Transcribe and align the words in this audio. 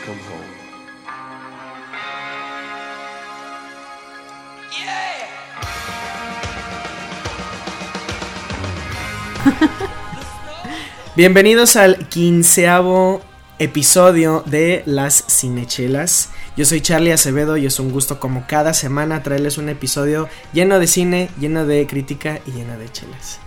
Bienvenidos 11.16 11.76
al 11.76 12.08
quinceavo 12.08 13.20
episodio 13.58 14.42
de 14.46 14.82
Las 14.86 15.24
Cinechelas. 15.28 16.30
Yo 16.56 16.64
soy 16.64 16.80
Charlie 16.80 17.12
Acevedo 17.12 17.56
y 17.56 17.66
es 17.66 17.78
un 17.78 17.90
gusto 17.90 18.20
como 18.20 18.46
cada 18.46 18.72
semana 18.72 19.22
traerles 19.22 19.58
un 19.58 19.68
episodio 19.68 20.28
lleno 20.52 20.78
de 20.78 20.86
cine, 20.86 21.28
lleno 21.38 21.66
de 21.66 21.86
crítica 21.86 22.40
y 22.46 22.52
lleno 22.52 22.78
de 22.78 22.90
chelas. 22.90 23.38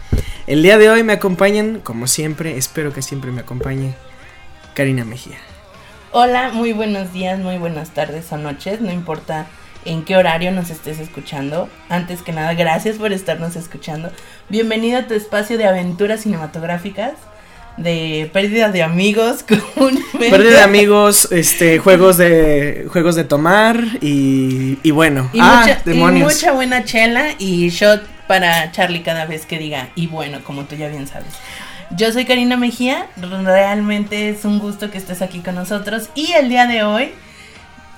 El 0.46 0.62
día 0.62 0.78
de 0.78 0.90
hoy 0.90 1.04
me 1.04 1.14
acompañan, 1.14 1.80
como 1.80 2.08
siempre, 2.08 2.58
espero 2.58 2.94
que 2.94 3.02
siempre 3.02 3.32
me 3.32 3.42
acompañe, 3.42 3.96
Karina 4.76 5.06
Mejía. 5.06 5.53
Hola, 6.16 6.52
muy 6.54 6.74
buenos 6.74 7.12
días, 7.12 7.40
muy 7.40 7.58
buenas 7.58 7.90
tardes 7.90 8.32
o 8.32 8.38
noches, 8.38 8.82
no 8.82 8.92
importa 8.92 9.48
en 9.84 10.06
qué 10.06 10.16
horario 10.16 10.52
nos 10.52 10.70
estés 10.70 11.00
escuchando. 11.00 11.68
Antes 11.90 12.22
que 12.22 12.32
nada, 12.32 12.54
gracias 12.54 12.98
por 12.98 13.12
estarnos 13.12 13.56
escuchando. 13.56 14.12
Bienvenido 14.48 15.00
a 15.00 15.08
tu 15.08 15.16
espacio 15.16 15.58
de 15.58 15.66
aventuras 15.66 16.22
cinematográficas, 16.22 17.14
de 17.78 18.30
pérdida 18.32 18.70
de 18.70 18.84
amigos, 18.84 19.44
comúnmente. 19.76 20.30
Pérdida 20.30 20.58
de 20.58 20.62
amigos, 20.62 21.30
este, 21.32 21.80
juegos 21.80 22.18
de 22.18 22.86
juegos 22.92 23.16
de 23.16 23.24
tomar 23.24 23.84
y, 24.00 24.78
y 24.84 24.92
bueno. 24.92 25.32
Y, 25.34 25.40
ah, 25.42 25.62
mucha, 25.62 25.82
y 25.84 25.90
demonios. 25.90 26.32
mucha 26.32 26.52
buena 26.52 26.84
chela 26.86 27.30
y 27.40 27.70
shot 27.70 28.04
para 28.28 28.72
Charlie 28.72 29.02
cada 29.02 29.26
vez 29.26 29.48
que 29.48 29.58
diga, 29.58 29.90
y 29.96 30.06
bueno, 30.06 30.44
como 30.44 30.66
tú 30.66 30.76
ya 30.76 30.90
bien 30.90 31.08
sabes. 31.08 31.34
Yo 31.92 32.12
soy 32.12 32.26
Karina 32.26 32.58
Mejía, 32.58 33.08
realmente 33.18 34.30
es 34.30 34.46
un 34.46 34.60
gusto 34.60 34.90
que 34.92 34.98
estés 34.98 35.22
aquí 35.22 35.40
con 35.40 35.56
nosotros 35.56 36.10
y 36.16 36.32
el 36.34 36.50
día 36.50 36.66
de 36.66 36.84
hoy 36.84 37.12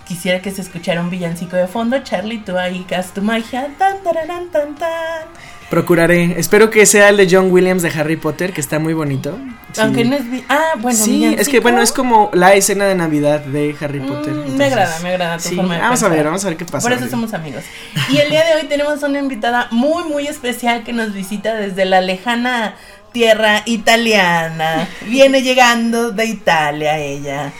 quisiera 0.06 0.42
que 0.42 0.52
se 0.52 0.62
escuchara 0.62 1.02
un 1.02 1.10
villancico 1.10 1.56
de 1.56 1.68
fondo. 1.68 2.00
Charlie, 2.04 2.40
tú 2.40 2.58
ahí 2.58 2.86
haz 2.96 3.14
tu 3.14 3.22
magia. 3.22 3.70
Tan, 3.78 4.04
tararán, 4.04 4.50
tan, 4.52 4.76
tan. 4.76 5.24
Procuraré. 5.70 6.40
Espero 6.40 6.70
que 6.70 6.86
sea 6.86 7.10
el 7.10 7.18
de 7.18 7.28
John 7.30 7.52
Williams 7.52 7.82
de 7.82 7.90
Harry 7.90 8.18
Potter, 8.18 8.54
que 8.54 8.62
está 8.62 8.78
muy 8.78 8.94
bonito. 8.94 9.36
Sí. 9.74 9.82
Aunque 9.82 10.06
no 10.06 10.16
es... 10.16 10.22
Ah, 10.48 10.74
bueno, 10.78 10.98
sí, 10.98 11.26
es 11.38 11.50
que 11.50 11.60
bueno, 11.60 11.82
es 11.82 11.92
como 11.92 12.30
la 12.34 12.54
escena 12.54 12.86
de 12.86 12.94
Navidad 12.94 13.40
de 13.40 13.76
Harry 13.82 14.00
Potter. 14.00 14.32
Mm, 14.34 14.38
entonces- 14.38 14.58
me 14.58 14.66
agrada, 14.66 15.00
me 15.00 15.10
agrada 15.10 15.38
tu 15.38 15.50
Sí, 15.50 15.56
forma 15.56 15.76
de 15.76 15.82
vamos 15.82 16.04
a 16.04 16.10
ver, 16.10 16.24
vamos 16.26 16.46
a 16.46 16.50
ver 16.50 16.58
qué 16.58 16.66
pasa. 16.66 16.88
Por 16.88 16.96
eso 16.96 17.10
somos 17.10 17.34
amigos. 17.34 17.64
Y 18.12 18.18
el 18.18 18.30
día 18.30 18.46
de 18.46 18.62
hoy 18.62 18.68
tenemos 18.68 19.02
una 19.02 19.18
invitada 19.18 19.68
muy, 19.72 20.04
muy 20.04 20.28
especial 20.28 20.84
que 20.84 20.94
nos 20.94 21.14
visita 21.14 21.56
desde 21.56 21.86
la 21.86 22.00
lejana 22.02 22.76
tierra 23.16 23.64
italiana. 23.66 24.90
Viene 25.08 25.42
llegando 25.42 26.12
de 26.12 26.26
Italia 26.26 27.00
ella. 27.00 27.54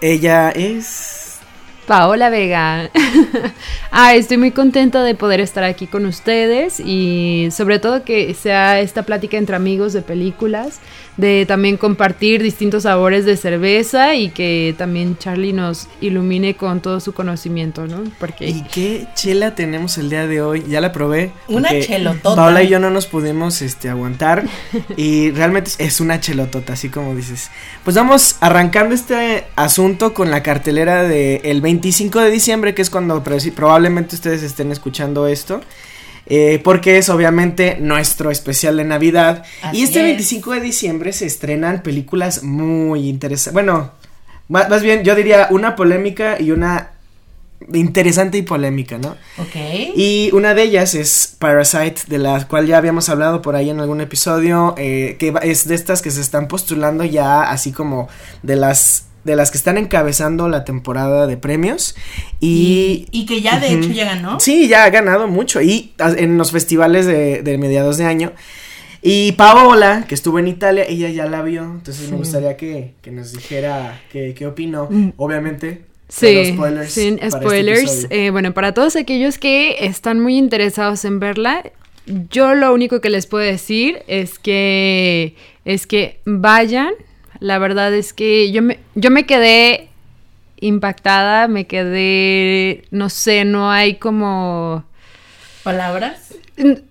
Ella 0.00 0.50
es. 0.50 1.38
Paola 1.86 2.28
Vega. 2.28 2.90
ah, 3.92 4.16
estoy 4.16 4.36
muy 4.36 4.50
contenta 4.50 5.04
de 5.04 5.14
poder 5.14 5.38
estar 5.38 5.62
aquí 5.62 5.86
con 5.86 6.06
ustedes 6.06 6.80
y 6.80 7.50
sobre 7.52 7.78
todo 7.78 8.02
que 8.02 8.34
sea 8.34 8.80
esta 8.80 9.04
plática 9.04 9.36
entre 9.36 9.54
amigos 9.54 9.92
de 9.92 10.02
películas, 10.02 10.80
de 11.16 11.46
también 11.46 11.76
compartir 11.76 12.42
distintos 12.42 12.82
sabores 12.82 13.24
de 13.24 13.36
cerveza 13.36 14.14
y 14.14 14.28
que 14.30 14.74
también 14.76 15.16
Charlie 15.18 15.52
nos 15.52 15.88
ilumine 16.00 16.56
con 16.56 16.80
todo 16.80 17.00
su 17.00 17.12
conocimiento, 17.14 17.86
¿no? 17.86 18.04
Porque 18.18 18.48
¿Y 18.48 18.62
qué 18.64 19.06
chela 19.14 19.54
tenemos 19.54 19.96
el 19.98 20.10
día 20.10 20.26
de 20.26 20.42
hoy? 20.42 20.64
Ya 20.68 20.80
la 20.80 20.92
probé. 20.92 21.32
Una 21.48 21.70
chelotota. 21.80 22.36
Paola 22.36 22.62
y 22.62 22.68
yo 22.68 22.78
no 22.78 22.90
nos 22.90 23.06
pudimos 23.06 23.62
este, 23.62 23.88
aguantar. 23.88 24.44
y 24.96 25.30
realmente 25.30 25.70
es- 25.78 25.96
una 26.00 26.20
chelotota, 26.20 26.74
así 26.74 26.90
como 26.90 27.14
dices. 27.14 27.50
Pues 27.82 27.96
vamos 27.96 28.36
arrancando 28.40 28.94
este 28.94 29.44
asunto 29.56 30.12
con 30.12 30.30
la 30.30 30.42
cartelera 30.42 31.04
del 31.04 31.60
25 31.62 32.20
de 32.20 32.30
diciembre, 32.30 32.74
que 32.74 32.82
es 32.82 32.90
cuando 32.90 33.22
probablemente 33.22 34.14
ustedes 34.14 34.42
estén 34.42 34.72
escuchando 34.72 35.26
esto. 35.26 35.62
Eh, 36.26 36.60
porque 36.62 36.98
es 36.98 37.08
obviamente 37.08 37.76
nuestro 37.80 38.30
especial 38.30 38.76
de 38.76 38.84
Navidad. 38.84 39.44
Así 39.62 39.78
y 39.78 39.82
este 39.84 40.00
es. 40.00 40.04
25 40.06 40.52
de 40.52 40.60
diciembre 40.60 41.12
se 41.12 41.26
estrenan 41.26 41.82
películas 41.82 42.42
muy 42.42 43.08
interesantes. 43.08 43.52
Bueno, 43.54 43.92
ma- 44.48 44.68
más 44.68 44.82
bien 44.82 45.02
yo 45.04 45.14
diría 45.14 45.48
una 45.50 45.76
polémica 45.76 46.40
y 46.40 46.50
una 46.50 46.90
interesante 47.72 48.36
y 48.38 48.42
polémica, 48.42 48.98
¿no? 48.98 49.16
Ok. 49.38 49.56
Y 49.96 50.30
una 50.34 50.52
de 50.54 50.62
ellas 50.62 50.94
es 50.94 51.34
Parasite, 51.38 52.02
de 52.06 52.18
la 52.18 52.46
cual 52.46 52.66
ya 52.66 52.76
habíamos 52.76 53.08
hablado 53.08 53.40
por 53.40 53.56
ahí 53.56 53.70
en 53.70 53.80
algún 53.80 54.00
episodio, 54.02 54.74
eh, 54.76 55.16
que 55.18 55.32
es 55.42 55.66
de 55.66 55.74
estas 55.74 56.02
que 56.02 56.10
se 56.10 56.20
están 56.20 56.48
postulando 56.48 57.02
ya 57.04 57.42
así 57.50 57.72
como 57.72 58.08
de 58.42 58.56
las 58.56 59.04
de 59.26 59.36
las 59.36 59.50
que 59.50 59.58
están 59.58 59.76
encabezando 59.76 60.48
la 60.48 60.64
temporada 60.64 61.26
de 61.26 61.36
premios 61.36 61.94
y, 62.40 63.06
y 63.10 63.26
que 63.26 63.42
ya 63.42 63.58
de 63.60 63.72
hecho 63.74 63.90
ya 63.90 64.04
ganó. 64.06 64.40
Sí, 64.40 64.68
ya 64.68 64.84
ha 64.84 64.90
ganado 64.90 65.28
mucho 65.28 65.60
y 65.60 65.92
a- 65.98 66.12
en 66.12 66.38
los 66.38 66.52
festivales 66.52 67.04
de, 67.06 67.42
de 67.42 67.58
mediados 67.58 67.98
de 67.98 68.04
año. 68.04 68.32
Y 69.02 69.32
Paola, 69.32 70.04
que 70.08 70.14
estuvo 70.14 70.38
en 70.38 70.48
Italia, 70.48 70.84
ella 70.88 71.08
ya 71.10 71.26
la 71.26 71.42
vio, 71.42 71.62
entonces 71.64 72.10
me 72.10 72.16
gustaría 72.16 72.56
que, 72.56 72.94
que 73.02 73.10
nos 73.10 73.32
dijera 73.32 74.00
qué, 74.10 74.34
opinó, 74.46 74.88
obviamente. 75.16 75.82
cero 76.08 76.40
Sí, 76.44 76.52
spoilers 76.54 76.92
sin 76.92 77.14
este 77.20 77.30
spoilers. 77.30 78.06
Eh, 78.10 78.30
bueno, 78.30 78.52
para 78.54 78.72
todos 78.74 78.96
aquellos 78.96 79.38
que 79.38 79.76
están 79.86 80.18
muy 80.20 80.36
interesados 80.38 81.04
en 81.04 81.20
verla, 81.20 81.62
yo 82.30 82.54
lo 82.54 82.72
único 82.72 83.00
que 83.00 83.10
les 83.10 83.26
puedo 83.26 83.44
decir 83.44 83.98
es 84.08 84.38
que 84.38 85.34
es 85.64 85.86
que 85.86 86.20
vayan. 86.24 86.92
La 87.40 87.58
verdad 87.58 87.94
es 87.94 88.12
que 88.12 88.50
yo 88.52 88.62
me, 88.62 88.78
yo 88.94 89.10
me 89.10 89.26
quedé 89.26 89.88
impactada, 90.60 91.48
me 91.48 91.66
quedé, 91.66 92.84
no 92.90 93.10
sé, 93.10 93.44
no 93.44 93.70
hay 93.70 93.96
como 93.96 94.84
Palabras. 95.66 96.32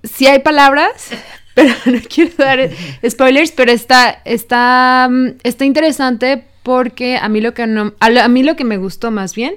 sí 0.04 0.28
hay 0.28 0.40
palabras, 0.40 1.12
pero 1.54 1.74
no 1.86 2.00
quiero 2.14 2.32
dar 2.38 2.70
spoilers, 3.08 3.54
pero 3.54 3.72
está, 3.72 4.22
está, 4.26 5.08
mm, 5.10 5.38
está 5.44 5.64
interesante 5.64 6.44
porque 6.62 7.16
a 7.16 7.30
mí 7.30 7.40
lo 7.40 7.54
que 7.54 7.68
no, 7.68 7.94
a, 8.02 8.28
mí 8.28 8.44
lo 8.44 8.58
que 8.58 8.66
me 8.66 8.76
gustó 8.76 9.12
más 9.12 9.34
bien 9.34 9.56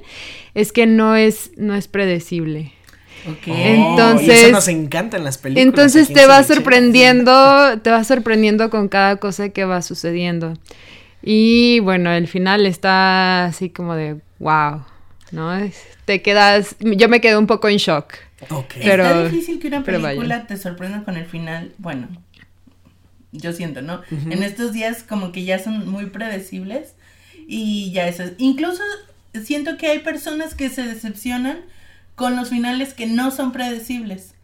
es 0.54 0.71
que 0.71 0.87
no 0.87 1.16
es, 1.16 1.50
no 1.56 1.75
es 1.75 1.88
predecible. 1.88 2.71
Ok. 3.27 3.49
Oh, 3.49 3.53
Entonces- 3.55 4.29
y 4.29 4.31
eso 4.45 4.51
nos 4.53 4.69
encanta 4.69 5.17
en 5.17 5.25
las 5.25 5.39
películas. 5.39 5.67
Entonces 5.67 6.12
te 6.12 6.27
va 6.27 6.43
sorprendiendo, 6.45 7.79
te 7.83 7.91
va 7.91 8.05
sorprendiendo 8.05 8.71
con 8.71 8.89
cada 8.89 9.17
cosa 9.17 9.49
que 9.51 9.65
va 9.65 9.83
sucediendo. 9.83 10.55
Y 11.23 11.81
bueno, 11.81 12.12
el 12.12 12.28
final 12.28 12.65
está 12.67 13.47
así 13.47 13.71
como 13.71 13.95
de 13.95 14.17
wow, 14.39 14.83
¿no? 15.33 15.53
Te 16.05 16.23
quedas, 16.23 16.77
yo 16.81 17.09
me 17.09 17.21
quedé 17.21 17.37
un 17.37 17.47
poco 17.47 17.69
en 17.69 17.77
shock. 17.78 18.15
Ok. 18.51 18.75
Pero- 18.83 19.05
Está 19.05 19.25
difícil 19.28 19.59
que 19.59 19.69
una 19.69 19.83
película 19.83 20.47
te 20.47 20.57
sorprenda 20.57 21.03
con 21.05 21.17
el 21.17 21.27
final. 21.27 21.73
Bueno, 21.78 22.09
yo 23.33 23.53
siento, 23.53 23.83
¿no? 23.83 24.01
En 24.10 24.42
estos 24.42 24.72
días 24.72 25.03
como 25.03 25.33
que 25.33 25.45
ya 25.45 25.59
son 25.59 25.89
muy 25.91 26.07
predecibles 26.07 26.95
y 27.47 27.91
ya 27.92 28.07
eso. 28.09 28.22
es- 28.22 28.33
Incluso 28.39 28.83
siento 29.45 29.77
que 29.77 29.89
hay 29.89 29.98
personas 29.98 30.54
que 30.54 30.71
se 30.71 30.83
decepcionan 30.84 31.59
con 32.18 32.36
los 32.36 32.50
finales 32.50 32.92
que 32.92 33.06
no 33.06 33.30
son 33.30 33.53
predecibles. 33.53 34.34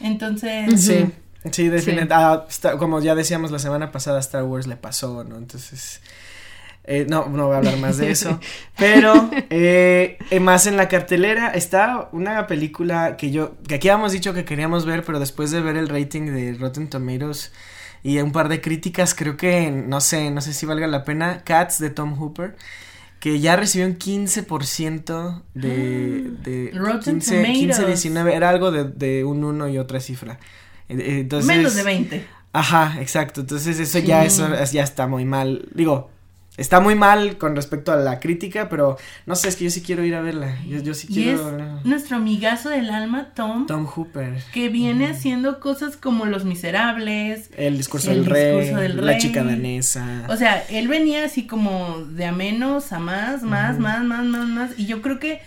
Entonces, 0.00 0.80
Sí, 0.80 1.04
sí, 1.50 1.68
definitivamente. 1.68 2.46
Sí. 2.48 2.68
como 2.78 3.00
ya 3.00 3.14
decíamos 3.14 3.50
la 3.50 3.58
semana 3.58 3.90
pasada, 3.90 4.18
a 4.18 4.20
Star 4.20 4.44
Wars 4.44 4.68
le 4.68 4.76
pasó, 4.76 5.24
¿no? 5.24 5.36
Entonces, 5.36 6.00
eh, 6.84 7.06
no, 7.08 7.26
no 7.26 7.46
voy 7.48 7.54
a 7.56 7.58
hablar 7.58 7.76
más 7.78 7.98
de 7.98 8.12
eso. 8.12 8.38
pero, 8.78 9.28
eh, 9.50 10.16
eh, 10.30 10.40
más 10.40 10.68
en 10.68 10.76
la 10.76 10.88
cartelera 10.88 11.48
está 11.48 12.08
una 12.12 12.46
película 12.46 13.16
que 13.16 13.32
yo, 13.32 13.56
que 13.66 13.74
aquí 13.74 13.88
habíamos 13.88 14.12
dicho 14.12 14.32
que 14.32 14.44
queríamos 14.44 14.86
ver, 14.86 15.04
pero 15.04 15.18
después 15.18 15.50
de 15.50 15.60
ver 15.60 15.76
el 15.76 15.88
rating 15.88 16.26
de 16.26 16.54
Rotten 16.54 16.88
Tomatoes 16.88 17.52
y 18.04 18.20
un 18.20 18.30
par 18.30 18.48
de 18.48 18.60
críticas, 18.60 19.12
creo 19.14 19.36
que, 19.36 19.72
no 19.72 20.00
sé, 20.00 20.30
no 20.30 20.40
sé 20.40 20.52
si 20.54 20.66
valga 20.66 20.86
la 20.86 21.02
pena, 21.02 21.42
Cats 21.42 21.80
de 21.80 21.90
Tom 21.90 22.16
Hooper. 22.16 22.54
Que 23.20 23.40
ya 23.40 23.56
recibió 23.56 23.86
un 23.86 23.98
15% 23.98 25.42
de, 25.54 26.30
de 26.44 26.70
Ah, 26.72 26.78
Rotten 26.78 27.18
15, 27.20 27.42
15, 27.42 27.66
Tomatoes. 27.68 27.86
19, 27.88 28.34
era 28.34 28.48
algo 28.48 28.70
de, 28.70 28.84
de 28.84 29.24
un 29.24 29.42
1 29.44 29.68
y 29.68 29.78
otra 29.78 30.00
cifra. 30.00 30.38
Eh, 30.88 30.96
eh, 30.98 31.18
Entonces, 31.20 31.46
menos 31.48 31.74
de 31.74 31.82
20. 31.82 32.26
Ajá, 32.52 32.96
exacto. 33.00 33.40
Entonces 33.42 33.78
eso 33.78 33.98
ya 33.98 34.24
eso 34.24 34.48
ya 34.72 34.82
está 34.82 35.06
muy 35.06 35.24
mal. 35.24 35.68
Digo, 35.74 36.10
está 36.58 36.80
muy 36.80 36.94
mal 36.94 37.38
con 37.38 37.56
respecto 37.56 37.92
a 37.92 37.96
la 37.96 38.20
crítica, 38.20 38.68
pero 38.68 38.98
no 39.24 39.34
sé, 39.34 39.48
es 39.48 39.56
que 39.56 39.64
yo 39.64 39.70
sí 39.70 39.80
quiero 39.80 40.04
ir 40.04 40.14
a 40.14 40.20
verla. 40.20 40.56
Yo, 40.66 40.82
yo 40.82 40.92
sí 40.92 41.06
Y 41.08 41.14
quiero 41.14 41.56
es 41.56 41.84
nuestro 41.86 42.16
amigazo 42.16 42.68
del 42.68 42.90
alma, 42.90 43.28
Tom, 43.34 43.66
Tom 43.66 43.86
Hooper. 43.86 44.42
que 44.52 44.68
viene 44.68 45.06
haciendo 45.06 45.60
cosas 45.60 45.96
como 45.96 46.26
Los 46.26 46.44
Miserables. 46.44 47.50
El 47.56 47.76
discurso, 47.78 48.10
El 48.10 48.24
del, 48.24 48.26
rey, 48.26 48.56
discurso 48.60 48.80
del 48.82 48.96
La 48.96 49.12
rey. 49.12 49.20
chica 49.20 49.42
danesa. 49.42 50.26
O 50.28 50.36
sea, 50.36 50.62
él 50.68 50.88
venía 50.88 51.24
así 51.24 51.46
como 51.46 51.98
de 52.04 52.26
a 52.26 52.32
menos 52.32 52.92
a 52.92 52.98
más, 52.98 53.42
más, 53.42 53.78
más, 53.78 54.02
más, 54.04 54.24
más, 54.24 54.46
más. 54.46 54.70
Y 54.78 54.86
yo 54.86 55.00
creo 55.00 55.18
que 55.18 55.40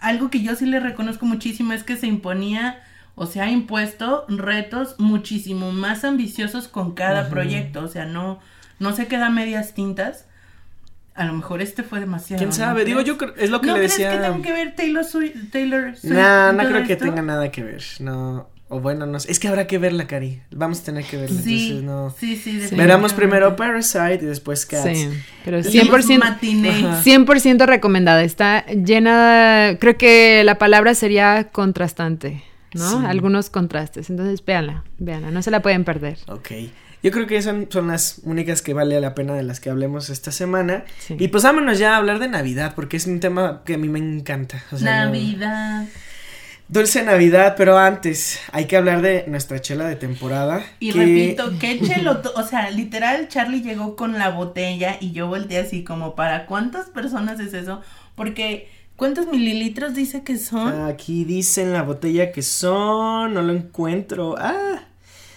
algo 0.00 0.30
que 0.30 0.42
yo 0.42 0.54
sí 0.54 0.66
le 0.66 0.80
reconozco 0.80 1.24
muchísimo 1.26 1.72
es 1.72 1.82
que 1.84 1.96
se 1.96 2.06
imponía 2.06 2.82
o 3.14 3.26
se 3.26 3.40
ha 3.40 3.48
impuesto 3.48 4.24
retos 4.28 4.96
muchísimo 4.98 5.70
más 5.70 6.04
ambiciosos 6.04 6.66
con 6.68 6.92
cada 6.94 7.28
proyecto. 7.30 7.84
O 7.84 7.88
sea, 7.88 8.04
no, 8.04 8.40
no 8.78 8.94
se 8.94 9.06
queda 9.06 9.26
a 9.26 9.30
medias 9.30 9.74
tintas. 9.74 10.26
A 11.14 11.24
lo 11.26 11.32
mejor 11.34 11.62
este 11.62 11.84
fue 11.84 12.00
demasiado. 12.00 12.38
¿Quién 12.38 12.50
¿no 12.50 12.56
sabe? 12.56 12.84
Digo, 12.84 13.00
crees? 13.00 13.08
yo 13.08 13.18
creo, 13.18 13.34
es 13.36 13.50
lo 13.50 13.60
que 13.60 13.68
¿No 13.68 13.74
le 13.74 13.78
crees 13.80 13.92
decía. 13.92 14.10
que 14.10 14.18
tenga 14.18 14.42
que 14.42 14.52
ver 14.52 14.74
Taylor 14.74 15.04
Swift? 15.04 15.50
Taylor 15.52 15.96
Swift 15.96 16.12
No, 16.12 16.52
no 16.52 16.68
creo 16.68 16.84
que 16.84 16.96
tenga 16.96 17.22
nada 17.22 17.50
que 17.52 17.62
ver. 17.62 17.82
No. 18.00 18.48
O 18.68 18.80
bueno, 18.80 19.06
no 19.06 19.20
sé. 19.20 19.30
Es 19.30 19.38
que 19.38 19.46
habrá 19.46 19.66
que 19.66 19.78
verla, 19.78 20.06
Cari. 20.06 20.40
Vamos 20.50 20.80
a 20.80 20.84
tener 20.84 21.04
que 21.04 21.16
verla. 21.16 21.40
Sí, 21.40 21.76
entonces 21.76 21.84
no. 21.84 22.10
sí, 22.18 22.34
sí, 22.36 22.74
Veramos 22.74 23.12
primero 23.12 23.54
Parasite 23.54 24.20
y 24.22 24.26
después 24.26 24.66
Cats. 24.66 24.84
Sí, 24.98 25.10
pero 25.44 25.58
Hacemos 25.58 26.08
100%, 26.08 26.18
matiné. 26.18 26.70
Ajá. 26.70 27.02
100% 27.04 27.66
recomendada. 27.66 28.24
Está 28.24 28.64
llena, 28.66 29.76
creo 29.78 29.96
que 29.96 30.42
la 30.44 30.58
palabra 30.58 30.94
sería 30.94 31.50
contrastante, 31.52 32.42
¿no? 32.72 33.00
Sí. 33.00 33.06
Algunos 33.06 33.50
contrastes. 33.50 34.08
Entonces, 34.10 34.44
véanla, 34.44 34.82
véanla, 34.98 35.30
no 35.30 35.42
se 35.42 35.50
la 35.52 35.60
pueden 35.60 35.84
perder. 35.84 36.18
Ok. 36.26 36.50
Yo 37.04 37.10
creo 37.12 37.26
que 37.28 37.40
son, 37.42 37.68
son 37.70 37.86
las 37.88 38.20
únicas 38.24 38.62
que 38.62 38.72
vale 38.74 38.98
la 39.00 39.14
pena 39.14 39.34
de 39.34 39.42
las 39.44 39.60
que 39.60 39.70
hablemos 39.70 40.10
esta 40.10 40.32
semana. 40.32 40.84
Sí. 40.98 41.14
Y 41.18 41.28
pues 41.28 41.44
vámonos 41.44 41.78
ya 41.78 41.92
a 41.94 41.96
hablar 41.98 42.18
de 42.18 42.28
Navidad, 42.28 42.72
porque 42.74 42.96
es 42.96 43.06
un 43.06 43.20
tema 43.20 43.62
que 43.64 43.74
a 43.74 43.78
mí 43.78 43.88
me 43.88 43.98
encanta. 44.00 44.64
O 44.72 44.78
sea, 44.78 45.04
no- 45.04 45.12
Navidad. 45.12 45.84
Dulce 46.66 47.02
Navidad, 47.02 47.56
pero 47.58 47.76
antes 47.76 48.40
hay 48.50 48.64
que 48.64 48.78
hablar 48.78 49.02
de 49.02 49.26
nuestra 49.28 49.60
chela 49.60 49.86
de 49.86 49.96
temporada. 49.96 50.64
Y 50.80 50.92
que- 50.92 50.98
repito, 50.98 51.52
qué 51.60 51.78
cheloto, 51.78 52.32
o 52.36 52.42
sea, 52.42 52.70
literal, 52.70 53.28
Charlie 53.28 53.60
llegó 53.60 53.96
con 53.96 54.14
la 54.14 54.30
botella 54.30 54.96
y 54.98 55.12
yo 55.12 55.28
volteé 55.28 55.58
así 55.58 55.84
como, 55.84 56.14
¿para 56.14 56.46
cuántas 56.46 56.86
personas 56.86 57.38
es 57.38 57.52
eso? 57.52 57.82
Porque, 58.14 58.70
¿cuántos 58.96 59.26
mililitros 59.26 59.94
dice 59.94 60.22
que 60.24 60.38
son? 60.38 60.86
Aquí 60.86 61.24
dice 61.24 61.60
en 61.62 61.74
la 61.74 61.82
botella 61.82 62.32
que 62.32 62.40
son, 62.40 63.34
no 63.34 63.42
lo 63.42 63.52
encuentro. 63.52 64.34
Ah, 64.38 64.84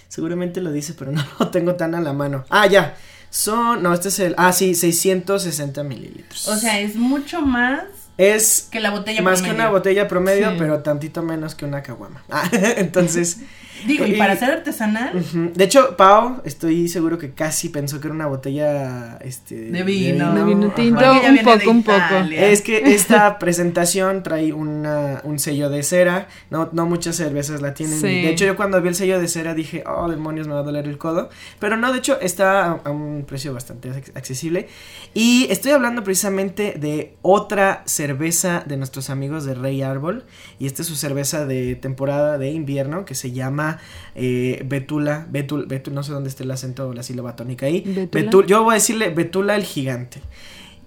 seguramente 0.08 0.62
lo 0.62 0.72
dice, 0.72 0.94
pero 0.94 1.12
no 1.14 1.26
lo 1.40 1.50
tengo 1.50 1.76
tan 1.76 1.96
a 1.96 2.02
la 2.02 2.14
mano. 2.14 2.46
Ah, 2.50 2.68
ya. 2.68 2.96
Son, 3.30 3.84
no, 3.84 3.94
este 3.94 4.08
es 4.08 4.20
el, 4.20 4.36
ah, 4.38 4.54
sí, 4.54 4.74
660 4.74 5.84
mililitros. 5.84 6.48
O 6.48 6.56
sea, 6.56 6.80
es 6.80 6.96
mucho 6.96 7.42
más 7.42 7.84
es 8.18 8.68
que 8.72 8.80
la 8.80 8.90
botella 8.90 9.22
más 9.22 9.44
que 9.44 9.52
una 9.52 9.70
botella 9.70 10.08
promedio, 10.08 10.50
Sí. 10.52 10.56
pero 10.58 10.80
tantito 10.82 11.22
menos 11.22 11.54
que 11.54 11.66
una 11.66 11.84
caguama. 11.84 12.24
Ah, 12.32 12.50
entonces, 12.78 13.42
Digo, 13.86 14.06
y 14.06 14.14
y- 14.14 14.18
para 14.18 14.36
ser 14.36 14.52
artesanal, 14.52 15.12
de 15.54 15.64
hecho, 15.64 15.96
Pau, 15.98 16.42
estoy 16.46 16.88
seguro 16.88 17.18
que 17.18 17.32
casi 17.34 17.70
pensó 17.70 18.00
que 18.02 18.08
era 18.08 18.16
una 18.16 18.26
botella, 18.28 19.18
este, 19.22 19.56
De 19.72 19.84
vino. 19.84 20.34
De 20.34 20.44
vino 20.44 20.70
tinto. 20.72 21.00
un 21.12 21.38
poco, 21.44 21.70
un 21.72 21.84
poco. 21.84 22.16
Es 22.32 22.62
que 22.62 22.78
esta 22.96 23.38
presentación 23.40 24.24
trae 24.24 24.54
una, 24.54 25.22
un 25.24 25.40
sello 25.40 25.70
de 25.70 25.84
cera, 25.84 26.28
no, 26.50 26.70
no 26.72 26.86
muchas 26.86 27.16
cervezas 27.16 27.62
la 27.62 27.74
tienen. 27.74 28.00
Sí. 28.00 28.08
De 28.08 28.30
hecho, 28.30 28.46
yo 28.46 28.56
cuando 28.56 28.82
vi 28.82 28.90
el 28.90 28.96
sello 28.96 29.20
de 29.20 29.28
cera 29.28 29.54
dije, 29.54 29.84
oh, 29.86 30.10
demonios, 30.10 30.48
me 30.48 30.54
va 30.54 30.60
a 30.62 30.64
doler 30.64 30.88
el 30.88 30.98
codo. 30.98 31.30
Pero 31.60 31.78
no, 31.78 31.92
de 31.92 32.00
hecho, 32.00 32.20
está 32.20 32.66
a, 32.66 32.72
a 32.86 32.90
un 32.92 33.26
precio 33.28 33.54
bastante 33.54 33.90
ac- 33.92 34.12
accesible. 34.16 34.68
Y 35.14 35.48
estoy 35.50 35.72
hablando 35.72 36.04
precisamente 36.04 36.74
de 36.80 37.16
otra 37.22 37.84
cerveza 37.86 38.64
de 38.66 38.78
nuestros 38.78 39.10
amigos 39.10 39.46
de 39.46 39.54
Rey 39.54 39.82
Árbol. 39.82 40.26
Y 40.60 40.66
esta 40.68 40.82
es 40.82 40.88
su 40.88 40.96
cerveza 40.96 41.46
de 41.46 41.76
temporada 41.76 42.38
de 42.38 42.50
invierno 42.52 43.06
que 43.06 43.16
se 43.16 43.32
llama 43.32 43.67
eh, 44.16 44.64
Betula. 44.66 45.26
Betul, 45.30 45.66
Betul, 45.68 45.94
no 45.94 46.04
sé 46.04 46.12
dónde 46.12 46.30
está 46.30 46.44
el 46.44 46.52
acento 46.52 46.88
o 46.88 46.94
la 46.94 47.04
sílaba 47.04 47.36
tónica 47.36 47.66
ahí. 47.66 47.82
¿Betula? 47.86 48.24
Betul- 48.26 48.46
yo 48.48 48.64
voy 48.64 48.72
a 48.72 48.76
decirle 48.76 49.10
Betula 49.10 49.56
el 49.56 49.64
gigante. 49.64 50.20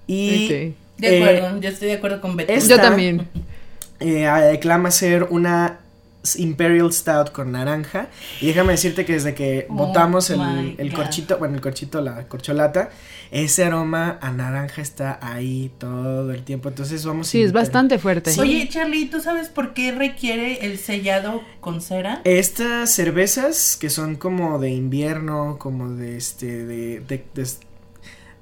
Y 0.07 0.49
de 0.49 0.75
eh, 1.03 1.23
acuerdo, 1.39 1.61
yo 1.61 1.69
estoy 1.69 1.89
de 1.89 1.95
acuerdo 1.95 2.21
con 2.21 2.37
Beto. 2.37 2.53
es- 2.53 2.69
Yo 2.69 2.77
también. 2.81 3.27
eh, 4.01 4.27
aclama 4.27 4.91
ser 4.91 5.25
una 5.31 5.79
Imperial 6.37 6.93
Stout 6.93 7.33
con 7.33 7.53
naranja. 7.53 8.09
Y 8.41 8.47
déjame 8.49 8.73
decirte 8.73 9.05
que 9.05 9.15
desde 9.15 9.35
que 9.35 9.67
Oh 9.71 9.75
botamos 9.75 10.29
el, 10.31 10.75
el 10.79 10.93
corchito, 10.93 11.39
bueno, 11.39 11.55
el 11.55 11.61
corchito, 11.61 12.01
la 12.01 12.29
corcholata, 12.29 12.91
ese 13.31 13.65
aroma 13.65 14.19
a 14.21 14.31
naranja 14.31 14.83
está 14.83 15.19
ahí 15.23 15.71
todo 15.79 16.31
el 16.33 16.43
tiempo. 16.43 16.69
Entonces 16.69 17.05
vamos 17.07 17.29
a 17.29 17.31
Sí, 17.31 17.43
es 17.43 17.53
bastante 17.53 17.99
fuerte. 17.99 18.33
Sí. 18.33 18.41
Oye, 18.41 18.69
Charlie, 18.69 19.07
¿tú 19.07 19.21
sabes 19.21 19.49
por 19.49 19.73
qué 19.73 19.93
requiere 19.93 20.67
el 20.67 20.79
sellado 20.79 21.43
con 21.61 21.81
cera? 21.81 22.21
Estas 22.25 22.91
cervezas 22.93 23.77
que 23.81 23.89
son 23.91 24.17
como 24.17 24.59
de 24.59 24.71
invierno, 24.71 25.57
como 25.59 25.91
de 25.91 26.17
este, 26.17 26.65
de, 26.67 27.01
de, 27.01 27.25
de- 27.35 27.47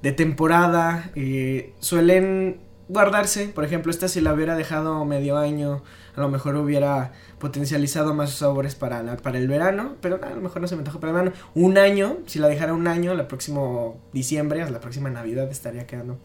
de 0.01 0.11
temporada, 0.13 1.11
eh, 1.15 1.73
suelen 1.79 2.59
guardarse. 2.87 3.49
Por 3.49 3.65
ejemplo, 3.65 3.91
esta 3.91 4.07
si 4.07 4.21
la 4.21 4.33
hubiera 4.33 4.55
dejado 4.55 5.03
medio 5.05 5.37
año, 5.37 5.83
a 6.19 6.23
lo 6.23 6.29
mejor 6.29 6.55
hubiera 6.55 7.11
potencializado 7.39 8.13
más 8.13 8.29
sus 8.29 8.39
sabores 8.39 8.75
para, 8.75 9.01
la, 9.03 9.17
para 9.17 9.37
el 9.39 9.47
verano, 9.47 9.95
pero 10.01 10.19
a 10.23 10.29
lo 10.29 10.41
mejor 10.41 10.61
no 10.61 10.67
se 10.67 10.75
me 10.75 10.79
antojó 10.81 10.99
para 10.99 11.11
el 11.11 11.17
verano. 11.19 11.35
Un 11.55 11.77
año, 11.77 12.17
si 12.27 12.39
la 12.39 12.47
dejara 12.47 12.73
un 12.73 12.87
año, 12.87 13.11
el 13.13 13.25
próximo 13.27 13.97
diciembre, 14.13 14.69
la 14.69 14.79
próxima 14.79 15.09
Navidad 15.09 15.49
estaría 15.51 15.85
quedando 15.87 16.19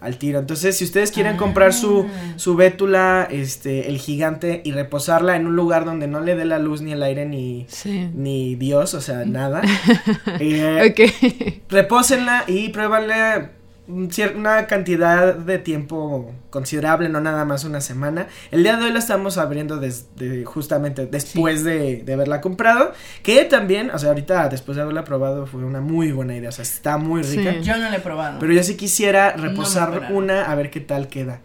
al 0.00 0.18
tiro. 0.18 0.38
Entonces, 0.38 0.76
si 0.76 0.84
ustedes 0.84 1.10
quieren 1.12 1.38
comprar 1.38 1.72
su, 1.72 2.06
Ah. 2.06 2.32
su 2.36 2.56
bétula, 2.56 3.26
este, 3.30 3.88
el 3.88 3.96
gigante, 3.96 4.60
y 4.62 4.72
reposarla 4.72 5.34
en 5.36 5.46
un 5.46 5.56
lugar 5.56 5.86
donde 5.86 6.08
no 6.08 6.20
le 6.20 6.36
dé 6.36 6.44
la 6.44 6.58
luz 6.58 6.82
ni 6.82 6.92
el 6.92 7.02
aire 7.02 7.24
ni, 7.24 7.64
Sí. 7.70 8.10
ni 8.12 8.54
Dios, 8.56 8.92
o 8.92 9.00
sea, 9.00 9.24
nada. 9.24 9.62
eh, 10.40 11.62
repósenla 11.70 12.44
y 12.46 12.70
cier- 12.72 13.50
una 13.86 14.66
cantidad 14.66 15.34
de 15.34 15.58
tiempo 15.58 16.32
considerable, 16.50 17.08
no 17.08 17.20
nada 17.20 17.44
más 17.44 17.64
una 17.64 17.80
semana. 17.80 18.28
El 18.50 18.62
día 18.62 18.76
de 18.76 18.84
hoy 18.84 18.92
la 18.92 18.98
estamos 18.98 19.38
abriendo 19.38 19.78
desde 19.78 20.44
justamente 20.44 21.06
después 21.06 21.64
de, 21.64 22.02
de 22.04 22.12
haberla 22.12 22.40
comprado, 22.40 22.92
que 23.22 23.44
también, 23.44 23.90
o 23.90 23.98
sea, 23.98 24.10
ahorita 24.10 24.48
después 24.48 24.76
de 24.76 24.82
haberla 24.82 25.04
probado 25.04 25.46
fue 25.46 25.64
una 25.64 25.80
muy 25.80 26.12
buena 26.12 26.34
idea, 26.36 26.48
o 26.48 26.52
sea, 26.52 26.62
está 26.62 26.96
muy 26.96 27.22
rica. 27.22 27.52
Sí. 27.52 27.62
Yo 27.62 27.76
no 27.76 27.90
lo 27.90 27.96
he 27.96 28.00
probado. 28.00 28.38
Pero 28.38 28.52
yo 28.52 28.62
sí 28.62 28.76
quisiera 28.76 29.32
reposar 29.32 30.08
una 30.12 30.44
a 30.44 30.54
ver 30.54 30.70
qué 30.70 30.80
tal 30.80 31.08
queda. 31.08 31.40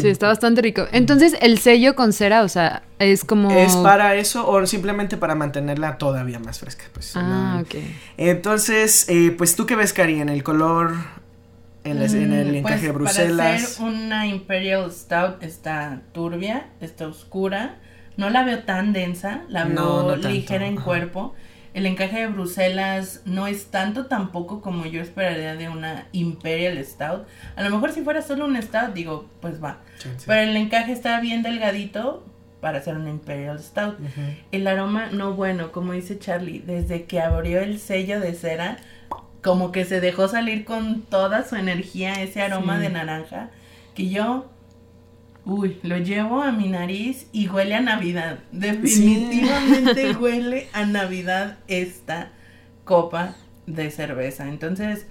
Sí, 0.00 0.08
está 0.08 0.26
bastante 0.28 0.60
rico. 0.62 0.86
Entonces, 0.92 1.36
el 1.40 1.58
sello 1.58 1.94
con 1.94 2.12
cera, 2.12 2.42
o 2.42 2.48
sea, 2.48 2.82
es 2.98 3.24
como. 3.24 3.50
¿Es 3.50 3.76
para 3.76 4.14
eso 4.16 4.48
o 4.48 4.66
simplemente 4.66 5.16
para 5.16 5.34
mantenerla 5.34 5.98
todavía 5.98 6.38
más 6.38 6.58
fresca? 6.58 6.84
Pues, 6.92 7.14
Ah, 7.16 7.52
no. 7.56 7.60
ok. 7.62 7.74
Entonces, 8.16 9.08
eh, 9.08 9.34
pues 9.36 9.54
tú 9.56 9.66
qué 9.66 9.76
ves, 9.76 9.92
Cari, 9.92 10.20
en 10.20 10.28
el 10.28 10.42
color, 10.42 10.92
en, 11.84 12.00
las- 12.00 12.12
en 12.14 12.32
el 12.32 12.52
Mm, 12.52 12.54
encaje 12.56 12.74
pues, 12.74 12.82
de 12.82 12.92
Bruselas. 12.92 13.36
Para 13.36 13.54
hacer 13.54 13.84
una 13.84 14.26
Imperial 14.26 14.90
Stout 14.92 15.42
está 15.42 16.02
turbia, 16.12 16.66
está 16.80 17.06
oscura. 17.06 17.76
No 18.16 18.30
la 18.30 18.42
veo 18.44 18.64
tan 18.64 18.92
densa, 18.92 19.42
la 19.48 19.64
veo 19.64 19.74
No, 19.74 20.02
no 20.02 20.08
tanto, 20.14 20.28
ligera 20.28 20.66
en 20.66 20.76
ajá. 20.78 20.84
El 21.78 21.86
encaje 21.86 22.18
de 22.18 22.26
Bruselas 22.26 23.22
no 23.24 23.46
es 23.46 23.66
tanto 23.66 24.06
tampoco 24.06 24.60
como 24.60 24.84
yo 24.86 25.00
esperaría 25.00 25.54
de 25.54 25.68
una 25.68 26.08
Imperial 26.10 26.84
Stout. 26.84 27.24
A 27.54 27.62
lo 27.62 27.70
mejor 27.70 27.92
si 27.92 28.02
fuera 28.02 28.20
solo 28.20 28.46
un 28.46 28.60
Stout, 28.60 28.94
digo, 28.94 29.26
pues 29.40 29.62
va. 29.62 29.78
Pero 30.26 30.40
el 30.50 30.56
encaje 30.56 30.90
está 30.90 31.20
bien 31.20 31.44
delgadito 31.44 32.26
para 32.60 32.78
hacer 32.78 32.96
una 32.96 33.10
Imperial 33.10 33.60
Stout. 33.60 33.96
El 34.50 34.66
aroma, 34.66 35.06
no 35.12 35.34
bueno, 35.34 35.70
como 35.70 35.92
dice 35.92 36.18
Charlie, 36.18 36.58
desde 36.58 37.04
que 37.04 37.20
abrió 37.20 37.60
el 37.60 37.78
sello 37.78 38.18
de 38.18 38.34
cera, 38.34 38.78
como 39.40 39.70
que 39.70 39.84
se 39.84 40.00
dejó 40.00 40.26
salir 40.26 40.64
con 40.64 41.02
toda 41.02 41.44
su 41.44 41.54
energía 41.54 42.20
ese 42.20 42.42
aroma 42.42 42.74
Sí. 42.78 42.82
de 42.82 42.88
naranja, 42.90 43.50
que 43.94 44.08
yo, 44.08 44.50
uy, 45.48 45.78
lo 45.82 45.96
llevo 45.96 46.42
a 46.42 46.52
mi 46.52 46.68
nariz 46.68 47.26
y 47.32 47.48
huele 47.48 47.74
a 47.74 47.80
Navidad. 47.80 48.38
Definitivamente 48.52 50.12
huele 50.20 50.68
a 50.74 50.84
Navidad 50.84 51.56
esta 51.68 52.30
copa 52.84 53.34
de 53.66 53.90
cerveza. 53.90 54.46
Entonces, 54.46 55.06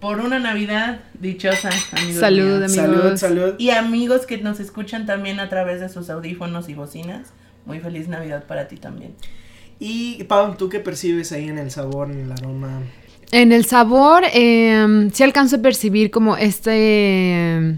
por 0.00 0.20
una 0.20 0.38
Navidad 0.38 1.00
dichosa, 1.18 1.70
amigos. 1.92 2.20
Salud, 2.20 2.58
míos. 2.60 2.78
amigos. 2.78 3.00
Salud, 3.00 3.16
salud. 3.16 3.54
Y 3.58 3.70
amigos 3.70 4.26
que 4.26 4.38
nos 4.38 4.60
escuchan 4.60 5.06
también 5.06 5.40
a 5.40 5.48
través 5.48 5.80
de 5.80 5.88
sus 5.88 6.08
audífonos 6.08 6.68
y 6.68 6.74
bocinas, 6.74 7.32
muy 7.66 7.80
feliz 7.80 8.06
Navidad 8.06 8.44
para 8.44 8.68
ti 8.68 8.76
también. 8.76 9.14
Y 9.80 10.22
Pau, 10.24 10.56
¿tú 10.56 10.68
qué 10.68 10.78
percibes 10.78 11.32
ahí 11.32 11.48
en 11.48 11.58
el 11.58 11.72
sabor, 11.72 12.12
en 12.12 12.20
el 12.20 12.32
aroma? 12.32 12.82
En 13.32 13.50
el 13.52 13.64
sabor, 13.64 14.22
eh, 14.32 15.08
sí 15.12 15.22
alcanzo 15.24 15.56
a 15.56 15.58
percibir 15.62 16.10
como 16.12 16.36
este, 16.36 17.76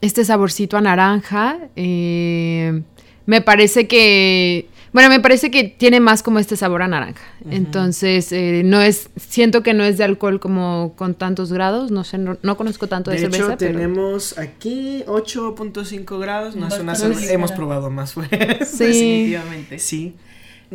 este 0.00 0.24
saborcito 0.24 0.76
a 0.76 0.80
naranja. 0.80 1.58
eh, 1.76 2.82
me 3.26 3.40
parece 3.40 3.88
que, 3.88 4.68
Bueno, 4.92 5.08
me 5.10 5.20
parece 5.20 5.50
que 5.50 5.64
tiene 5.64 5.98
más 6.00 6.22
como 6.22 6.38
este 6.38 6.56
sabor 6.56 6.80
a 6.82 6.88
naranja. 6.88 7.20
Entonces, 7.50 8.30
eh, 8.32 8.62
no 8.64 8.80
es, 8.80 9.10
siento 9.16 9.62
que 9.62 9.74
no 9.74 9.84
es 9.84 9.98
de 9.98 10.04
alcohol 10.04 10.40
como 10.40 10.94
con 10.96 11.14
tantos 11.14 11.52
grados. 11.52 11.90
No 11.90 12.02
sé, 12.04 12.16
no, 12.18 12.38
no 12.42 12.56
conozco 12.56 12.86
tanto 12.86 13.10
de, 13.10 13.16
De 13.16 13.22
cerveza. 13.24 13.44
hecho, 13.48 13.56
pero- 13.58 13.72
tenemos 13.72 14.38
aquí 14.38 15.02
8.5 15.06 16.18
grados. 16.18 16.56
No 16.56 16.68
es 16.68 16.78
una 16.78 16.94
cerveza. 16.94 17.32
Hemos 17.32 17.52
probado 17.52 17.90
más 17.90 18.12
fuerte. 18.14 18.64
Sí. 18.64 18.84
Definitivamente. 18.84 19.78
Sí. 19.80 20.14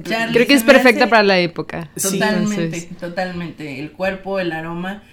Charlie, 0.04 0.34
Creo 0.36 0.48
que 0.48 0.54
es 0.54 0.64
perfecta 0.64 1.10
para 1.10 1.24
la 1.24 1.40
época. 1.40 1.90
Sí, 1.96 2.20
Totalmente, 2.20 2.64
entonces- 2.64 2.98
totalmente. 3.00 3.80
El 3.80 3.92
cuerpo, 3.92 4.40
el 4.40 4.52
aroma. 4.52 5.04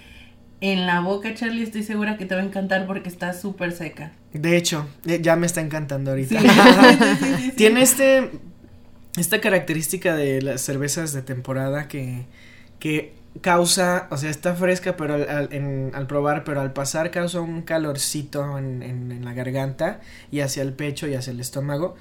En 0.61 0.85
la 0.85 0.99
boca, 0.99 1.33
Charlie, 1.35 1.63
estoy 1.63 1.83
segura 1.83 2.17
que 2.17 2.25
te 2.25 2.35
va 2.35 2.41
a 2.41 2.43
encantar 2.43 2.85
porque 2.85 3.07
está 3.09 3.33
súper 3.33 3.71
seca. 3.71 4.11
De 4.33 4.57
hecho, 4.57 4.87
eh, 5.05 5.19
ya 5.21 5.35
me 5.37 5.45
está 5.45 5.61
encantando 5.61 6.11
ahorita. 6.11 6.39
Sí. 6.41 6.47
Sí, 6.49 7.15
sí, 7.19 7.41
sí. 7.45 7.51
Tiene 7.55 7.81
este 7.81 8.31
esta 9.17 9.41
característica 9.41 10.15
de 10.15 10.41
las 10.41 10.61
cervezas 10.61 11.13
de 11.13 11.21
temporada 11.21 11.87
que 11.87 12.25
que 12.79 13.13
causa, 13.41 14.07
o 14.11 14.17
sea, 14.17 14.29
está 14.29 14.55
fresca 14.55 14.95
pero 14.97 15.13
al, 15.15 15.29
al- 15.29 15.49
en- 15.53 15.91
al 15.93 16.07
probar, 16.07 16.43
pero 16.43 16.61
al 16.61 16.73
pasar 16.73 17.11
causa 17.11 17.41
un 17.41 17.61
calorcito 17.61 18.57
en, 18.57 18.81
en- 18.83 19.11
en 19.11 19.23
la 19.25 19.33
garganta 19.33 19.99
y 20.31 20.41
hacia 20.41 20.61
el 20.63 20.73
pecho 20.73 21.07
y 21.07 21.15
hacia 21.15 21.31
el 21.31 21.39
estómago, 21.39 21.95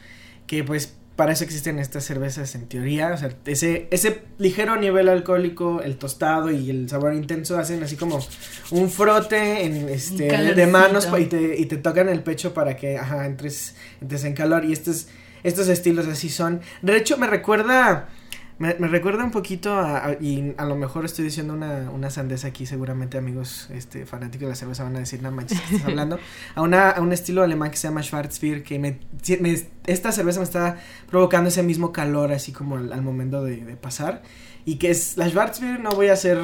que 0.47 0.65
pues 0.65 0.97
para 1.19 1.33
eso 1.33 1.43
existen 1.43 1.81
estas 1.81 2.05
cervezas 2.05 2.55
en 2.55 2.69
teoría, 2.69 3.13
o 3.13 3.17
sea, 3.17 3.31
ese, 3.45 3.89
ese 3.91 4.23
ligero 4.39 4.77
nivel 4.77 5.09
alcohólico, 5.09 5.83
el 5.83 5.97
tostado 5.97 6.53
y 6.53 6.71
el 6.71 6.89
sabor 6.89 7.13
intenso 7.13 7.59
hacen 7.59 7.83
así 7.83 7.97
como 7.97 8.21
un 8.71 8.89
frote 8.89 9.65
en 9.65 9.89
este 9.89 10.55
de 10.55 10.67
manos 10.69 11.09
y 11.19 11.25
te, 11.25 11.59
y 11.59 11.67
te 11.67 11.77
tocan 11.77 12.09
el 12.09 12.23
pecho 12.23 12.55
para 12.55 12.77
que 12.77 12.99
ajá, 12.99 13.27
entres, 13.27 13.75
entres 14.01 14.23
en 14.23 14.35
calor 14.35 14.65
y 14.65 14.73
estos, 14.73 15.09
estos 15.43 15.67
estilos 15.67 16.07
así 16.07 16.29
son. 16.29 16.61
De 16.83 16.97
hecho 16.97 17.17
me 17.17 17.27
recuerda 17.27 18.11
me, 18.59 18.75
me 18.75 18.89
recuerda 18.89 19.23
un 19.25 19.31
poquito 19.31 19.73
a, 19.75 20.05
a- 20.07 20.13
y 20.21 20.55
a 20.59 20.65
lo 20.65 20.75
mejor 20.77 21.05
estoy 21.05 21.25
diciendo 21.25 21.55
una, 21.55 21.91
una 21.91 22.11
sandeza 22.11 22.49
aquí, 22.49 22.67
seguramente 22.67 23.17
amigos 23.19 23.69
este 23.73 24.05
fanáticos 24.07 24.43
de 24.47 24.49
la 24.51 24.55
cerveza 24.57 24.85
van 24.85 24.97
a 24.97 25.01
decir, 25.01 25.23
no 25.23 25.31
manches, 25.31 25.61
¿qué 25.61 25.77
estás 25.77 25.89
hablando? 25.89 26.19
A, 26.55 26.63
una, 26.63 26.91
a 26.91 27.01
un 27.01 27.13
estilo 27.13 27.43
alemán 27.43 27.71
que 27.71 27.77
se 27.77 27.89
llama 27.89 28.03
Schwarzbier, 28.03 28.63
que 28.65 28.79
me, 28.79 28.99
esta 29.87 30.11
cerveza 30.13 30.41
me 30.41 30.45
está 30.45 30.77
provocando 31.09 31.49
ese 31.49 31.63
mismo 31.63 31.93
calor 31.93 32.33
así 32.33 32.53
como 32.53 32.77
al, 32.77 32.93
al 32.93 33.03
momento 33.03 33.45
de, 33.45 33.65
de 33.65 33.77
pasar. 33.77 34.23
Y 34.65 34.77
que 34.77 34.91
es, 34.91 35.17
la 35.17 35.29
Schwarzbier 35.29 35.81
no 35.81 35.91
voy 35.91 36.09
a 36.09 36.13
hacer, 36.15 36.39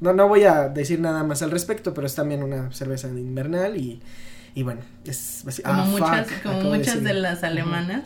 no, 0.00 0.12
no 0.12 0.28
voy 0.28 0.44
a 0.44 0.68
decir 0.68 1.00
nada 1.00 1.24
más 1.24 1.42
al 1.42 1.50
respecto, 1.50 1.92
pero 1.94 2.06
es 2.06 2.14
también 2.14 2.42
una 2.42 2.70
cerveza 2.72 3.08
invernal 3.08 3.76
y, 3.76 4.00
y 4.54 4.62
bueno, 4.62 4.82
es 5.04 5.44
así- 5.46 5.62
Como 5.62 5.82
ah, 5.82 5.84
muchas, 5.86 6.30
fuck, 6.30 6.42
como 6.42 6.58
de 6.70 6.78
muchas 6.78 7.02
de, 7.02 7.12
las 7.14 7.42
alemanas. 7.42 8.04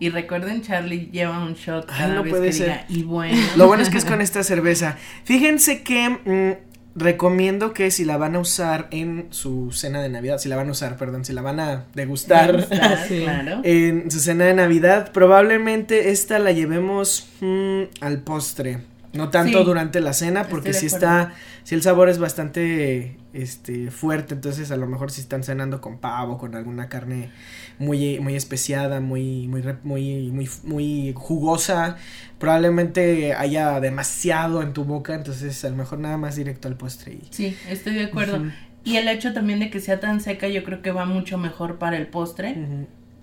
Y 0.00 0.10
recuerden, 0.10 0.60
Charlie 0.62 1.08
lleva 1.12 1.38
un 1.44 1.54
shot 1.54 1.86
Ay, 1.88 1.98
cada 1.98 2.14
no 2.14 2.22
vez 2.24 2.30
puede 2.32 2.46
que 2.48 2.52
ser. 2.52 2.66
diga, 2.66 2.84
y 2.88 3.02
bueno. 3.04 3.36
Lo 3.56 3.66
bueno 3.68 3.82
es 3.82 3.90
que 3.90 3.98
es 3.98 4.04
con 4.04 4.20
esta 4.20 4.42
cerveza. 4.42 4.96
Fíjense 5.24 5.82
que 5.82 6.08
mm, 6.10 6.98
recomiendo 6.98 7.72
que 7.72 7.90
si 7.90 8.04
la 8.04 8.16
van 8.16 8.34
a 8.36 8.40
usar 8.40 8.88
en 8.90 9.26
su 9.30 9.70
cena 9.72 10.02
de 10.02 10.08
Navidad, 10.08 10.38
si 10.38 10.48
la 10.48 10.56
van 10.56 10.68
a 10.68 10.72
usar, 10.72 10.96
perdón, 10.96 11.24
si 11.24 11.32
la 11.32 11.42
van 11.42 11.60
a 11.60 11.84
degustar 11.94 12.54
Está, 12.70 13.04
Sí. 13.06 13.20
claro. 13.24 13.60
en 13.64 14.10
su 14.10 14.20
cena 14.20 14.44
de 14.46 14.54
Navidad, 14.54 15.12
probablemente 15.12 16.10
esta 16.10 16.38
la 16.38 16.52
llevemos 16.52 17.28
mm, 17.40 17.82
al 18.00 18.18
postre. 18.20 18.78
No 19.14 19.30
tanto 19.30 19.58
Sí. 19.60 19.64
durante 19.64 20.00
la 20.00 20.12
cena, 20.12 20.44
porque 20.48 20.72
si 20.72 20.86
está, 20.86 21.32
si 21.62 21.74
el 21.74 21.82
sabor 21.82 22.08
es 22.08 22.18
bastante 22.18 23.16
este 23.32 23.90
fuerte, 23.90 24.34
entonces 24.34 24.70
a 24.70 24.76
lo 24.76 24.86
mejor 24.86 25.10
si 25.10 25.20
están 25.20 25.42
cenando 25.44 25.80
con 25.80 25.98
pavo, 25.98 26.36
con 26.36 26.54
alguna 26.54 26.88
carne 26.88 27.30
muy, 27.78 28.18
muy 28.20 28.34
especiada, 28.34 29.00
muy, 29.00 29.46
muy, 29.48 29.62
muy, 29.84 30.30
muy, 30.32 30.48
muy 30.64 31.12
jugosa, 31.16 31.96
probablemente 32.38 33.34
haya 33.34 33.80
demasiado 33.80 34.62
en 34.62 34.72
tu 34.72 34.84
boca, 34.84 35.14
entonces 35.14 35.64
a 35.64 35.70
lo 35.70 35.76
mejor 35.76 35.98
nada 35.98 36.16
más 36.16 36.36
directo 36.36 36.68
al 36.68 36.76
postre 36.76 37.14
y 37.14 37.22
Sí, 37.30 37.56
estoy 37.68 37.94
de 37.94 38.04
acuerdo. 38.04 38.42
Y 38.84 38.96
el 38.96 39.08
hecho 39.08 39.32
también 39.32 39.60
de 39.60 39.70
que 39.70 39.80
sea 39.80 39.98
tan 39.98 40.20
seca, 40.20 40.46
yo 40.48 40.62
creo 40.62 40.82
que 40.82 40.92
va 40.92 41.06
mucho 41.06 41.38
mejor 41.38 41.78
para 41.78 41.96
el 41.96 42.06
postre 42.06 42.56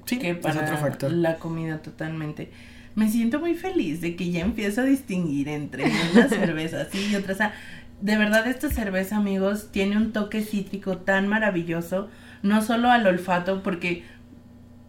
que 0.06 0.32
es 0.32 0.38
para 0.38 0.62
otro 0.62 0.78
factor. 0.78 1.12
la 1.12 1.38
comida 1.38 1.82
totalmente. 1.82 2.50
Me 2.96 3.10
siento 3.10 3.40
muy 3.40 3.56
feliz 3.56 4.02
de 4.02 4.16
que 4.16 4.32
ya 4.32 4.42
empiezo 4.42 4.82
a 4.82 4.86
distinguir 4.86 5.48
entre 5.48 5.86
una 6.12 6.28
cerveza 6.28 6.82
así 6.82 7.10
y 7.12 7.16
otra. 7.16 7.34
O 7.34 7.38
sea, 7.38 7.54
de 8.02 8.18
verdad 8.18 8.48
esta 8.48 8.70
cerveza, 8.70 9.18
amigos, 9.18 9.70
tiene 9.72 9.98
un 9.98 10.12
toque 10.12 10.44
cítrico 10.44 10.98
tan 10.98 11.28
maravilloso, 11.28 12.10
no 12.42 12.62
solo 12.62 12.90
al 12.92 13.08
olfato, 13.08 13.64
porque 13.64 14.04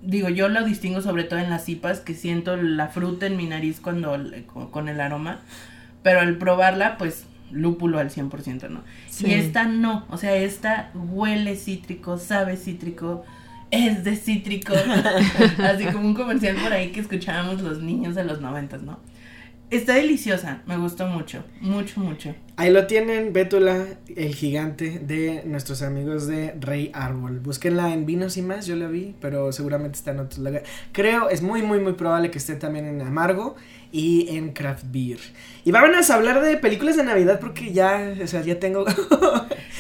digo, 0.02 0.28
yo 0.28 0.48
lo 0.48 0.64
distingo 0.64 1.00
sobre 1.00 1.24
todo 1.24 1.38
en 1.38 1.50
las 1.50 1.64
cipas, 1.64 2.00
que 2.00 2.14
siento 2.14 2.56
la 2.56 2.88
fruta 2.88 3.26
en 3.26 3.36
mi 3.36 3.46
nariz 3.46 3.80
cuando 3.80 4.16
con, 4.70 4.88
el 4.88 5.00
aroma, 5.00 5.40
pero 6.02 6.20
al 6.20 6.36
probarla, 6.38 6.98
pues 6.98 7.26
lúpulo 7.50 7.98
al 7.98 8.10
100%, 8.10 8.68
¿no? 8.70 8.82
Sí. 9.08 9.26
Y 9.26 9.34
esta 9.34 9.64
no, 9.64 10.06
o 10.10 10.16
sea, 10.16 10.34
esta 10.34 10.90
huele 10.94 11.56
cítrico, 11.56 12.18
sabe 12.18 12.56
cítrico, 12.56 13.24
es 13.72 14.04
de 14.04 14.14
cítrico, 14.14 14.74
así 15.58 15.86
como 15.86 16.06
un 16.06 16.14
comercial 16.14 16.56
por 16.62 16.72
ahí 16.72 16.92
que 16.92 17.00
escuchábamos 17.00 17.62
los 17.62 17.82
niños 17.82 18.14
de 18.14 18.22
los 18.22 18.40
noventas, 18.40 18.82
¿no? 18.82 19.00
Está 19.70 19.94
deliciosa, 19.94 20.60
me 20.66 20.76
gustó 20.76 21.06
mucho, 21.06 21.42
mucho, 21.62 21.98
mucho. 21.98 22.34
Ahí 22.56 22.70
lo 22.70 22.86
tienen, 22.86 23.32
Bétula, 23.32 23.86
el 24.14 24.34
gigante 24.34 24.98
de 24.98 25.44
nuestros 25.46 25.80
amigos 25.80 26.26
de 26.26 26.54
Rey 26.60 26.90
Árbol. 26.92 27.40
Búsquenla 27.40 27.94
en 27.94 28.04
Vinos 28.04 28.36
y 28.36 28.42
más, 28.42 28.66
yo 28.66 28.76
la 28.76 28.88
vi, 28.88 29.14
pero 29.22 29.50
seguramente 29.50 29.96
está 29.96 30.10
en 30.10 30.20
otros 30.20 30.40
lugares. 30.40 30.68
Creo, 30.92 31.30
es 31.30 31.40
muy, 31.40 31.62
muy, 31.62 31.80
muy 31.80 31.94
probable 31.94 32.30
que 32.30 32.36
esté 32.36 32.56
también 32.56 32.84
en 32.84 33.00
Amargo 33.00 33.56
y 33.92 34.34
en 34.36 34.52
Craft 34.52 34.84
Beer. 34.90 35.18
Y 35.64 35.70
vámonos 35.70 36.10
a 36.10 36.14
hablar 36.14 36.40
de 36.42 36.56
películas 36.56 36.96
de 36.96 37.04
Navidad 37.04 37.38
porque 37.38 37.72
ya, 37.72 38.14
o 38.22 38.26
sea, 38.26 38.42
ya 38.42 38.58
tengo... 38.58 38.84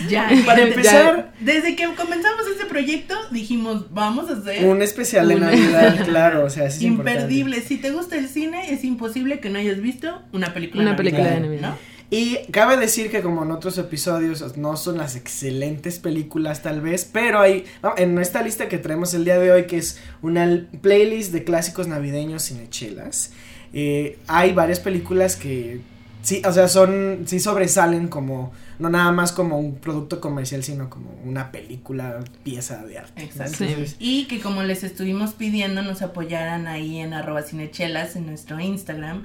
Ya, 0.08 0.28
Para 0.46 0.58
ya- 0.58 0.68
empezar, 0.68 1.32
desde 1.38 1.76
que 1.76 1.84
comenzamos 1.94 2.46
este 2.50 2.64
proyecto, 2.66 3.14
dijimos, 3.30 3.92
vamos 3.92 4.28
a 4.30 4.34
hacer 4.38 4.64
un 4.66 4.80
especial 4.82 5.28
de 5.28 5.34
Un 5.34 5.42
Navidad, 5.42 6.04
claro, 6.06 6.44
o 6.46 6.50
sea, 6.50 6.66
es 6.66 6.80
imperdible. 6.82 7.56
importante. 7.58 7.68
Si 7.68 7.76
te 7.76 7.90
gusta 7.90 8.16
el 8.16 8.28
cine, 8.28 8.72
es 8.72 8.84
imposible 8.84 9.38
que 9.38 9.50
no 9.50 9.58
hayas 9.58 9.80
visto 9.80 10.22
una 10.32 10.54
película 10.54 10.82
Una 10.82 10.96
película 10.96 11.28
de 11.30 11.40
Navidad. 11.40 11.60
¿no? 11.70 11.92
Y 12.10 12.38
cabe 12.50 12.76
decir 12.76 13.10
que 13.10 13.22
como 13.22 13.42
en 13.42 13.50
otros 13.52 13.78
episodios 13.78 14.56
no 14.58 14.76
son 14.76 14.98
las 14.98 15.14
excelentes 15.16 15.98
películas 15.98 16.62
tal 16.62 16.80
vez, 16.80 17.08
pero 17.10 17.40
hay 17.40 17.64
en 17.96 18.18
esta 18.18 18.42
lista 18.42 18.68
que 18.68 18.78
traemos 18.78 19.14
el 19.14 19.24
día 19.24 19.38
de 19.38 19.50
hoy 19.52 19.66
que 19.66 19.78
es 19.78 19.98
una 20.20 20.66
playlist 20.82 21.32
de 21.32 21.44
clásicos 21.44 21.86
navideños 21.86 22.44
cinechelas, 22.44 23.32
eh, 23.72 24.18
hay 24.26 24.52
varias 24.52 24.80
películas 24.80 25.36
que 25.36 25.80
sí, 26.22 26.42
o 26.44 26.52
sea, 26.52 26.68
son 26.68 27.24
sí 27.26 27.40
sobresalen 27.40 28.08
como 28.08 28.52
no 28.78 28.90
nada 28.90 29.12
más 29.12 29.32
como 29.32 29.58
un 29.58 29.76
producto 29.76 30.20
comercial, 30.20 30.62
sino 30.64 30.90
como 30.90 31.10
una 31.24 31.52
película 31.52 32.20
pieza 32.42 32.84
de 32.84 32.98
arte. 32.98 33.22
Exacto. 33.22 33.64
Sí. 33.64 33.96
Y 33.98 34.24
que 34.24 34.40
como 34.40 34.62
les 34.62 34.82
estuvimos 34.82 35.34
pidiendo, 35.34 35.82
nos 35.82 36.02
apoyaran 36.02 36.66
ahí 36.66 36.98
en 36.98 37.14
arroba 37.14 37.42
cinechelas 37.42 38.16
en 38.16 38.26
nuestro 38.26 38.58
Instagram, 38.58 39.22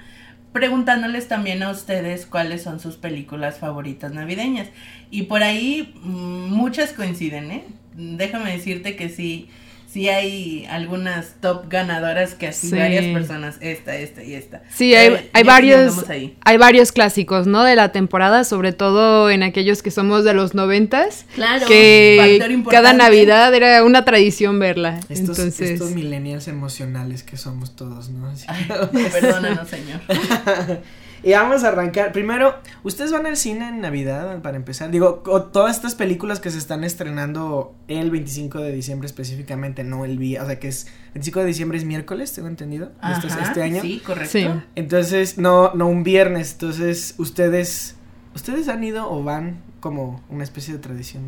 preguntándoles 0.53 1.27
también 1.27 1.63
a 1.63 1.71
ustedes 1.71 2.25
cuáles 2.25 2.61
son 2.61 2.79
sus 2.79 2.97
películas 2.97 3.57
favoritas 3.57 4.13
navideñas. 4.13 4.69
Y 5.09 5.23
por 5.23 5.43
ahí 5.43 5.93
mm, 6.03 6.53
muchas 6.53 6.93
coinciden, 6.93 7.51
¿eh? 7.51 7.63
Déjame 7.95 8.51
decirte 8.51 8.95
que 8.95 9.09
sí, 9.09 9.49
sí 9.91 10.10
hay 10.10 10.65
algunas 10.70 11.36
top 11.41 11.70
ganadoras 11.70 12.36
que 12.36 12.48
así 12.48 12.70
Sí. 12.70 12.75
varias 12.75 13.06
personas, 13.06 13.58
esta, 13.62 13.96
esta 13.96 14.22
y 14.24 14.34
esta. 14.36 14.62
Sí, 14.70 14.94
hay, 14.94 15.13
Eh, 15.13 15.29
hay 15.34 15.44
varios, 15.44 16.10
ahí. 16.10 16.36
hay 16.44 16.58
varios 16.58 16.91
clásicos, 16.91 17.48
¿no? 17.48 17.63
De 17.63 17.75
la 17.75 17.91
temporada, 17.91 18.44
sobre 18.44 18.74
todo 18.74 19.29
en 19.32 19.44
aquellos 19.44 19.82
que 19.82 19.89
somos 19.91 20.24
de 20.24 20.34
los 20.34 20.53
noventas, 20.53 21.25
Claro, 21.36 21.65
que 21.67 22.17
factor 22.38 22.51
importante. 22.51 22.84
cada 22.86 22.94
Navidad 22.98 23.53
era 23.56 23.84
una 23.84 24.03
tradición 24.06 24.60
verla. 24.60 25.00
estos, 25.10 25.20
Entonces, 25.39 25.72
estos 25.72 25.91
millennials 25.91 26.48
emocionales 26.48 27.24
que 27.24 27.38
somos 27.38 27.75
todos, 27.75 28.10
¿no? 28.10 28.27
Así 28.27 28.46
Ay, 28.48 28.65
que- 28.67 29.10
perdónanos, 29.22 29.67
señor. 29.70 30.01
y 31.24 31.31
vamos 31.33 31.63
a 31.63 31.69
arrancar. 31.69 32.12
Primero, 32.12 32.55
¿ustedes 32.83 33.12
van 33.12 33.25
al 33.25 33.38
cine 33.38 33.69
en 33.69 33.81
Navidad 33.81 34.41
para 34.41 34.57
empezar? 34.57 34.91
Digo, 34.91 35.24
o- 35.25 35.43
todas 35.43 35.75
estas 35.75 35.95
películas 35.95 36.39
que 36.39 36.50
se 36.50 36.57
están 36.57 36.83
estrenando 36.83 37.75
el 37.88 38.12
25 38.12 38.59
de 38.59 38.71
diciembre 38.71 39.05
específicamente, 39.07 39.83
no 39.83 40.05
el 40.05 40.17
día, 40.17 40.43
o 40.43 40.45
sea 40.45 40.59
que 40.59 40.67
es 40.67 40.88
25 41.13 41.39
de 41.41 41.45
diciembre 41.45 41.77
es 41.77 41.86
miércoles, 41.86 42.31
tengo 42.33 42.47
entendido, 42.47 42.91
este, 43.12 43.27
este 43.41 43.63
año. 43.63 43.81
Sí, 43.81 44.00
correcto. 44.05 44.29
Sí. 44.31 44.47
Entonces, 44.75 45.38
no, 45.38 45.74
no 45.74 45.88
un 45.88 46.03
viernes, 46.03 46.53
entonces 46.53 47.15
ustedes, 47.17 47.95
ustedes 48.36 48.67
han 48.67 48.83
ido 48.83 49.12
o 49.12 49.24
van 49.24 49.62
como 49.79 50.21
una 50.29 50.43
especie 50.43 50.74
de 50.74 50.79
tradición. 50.79 51.24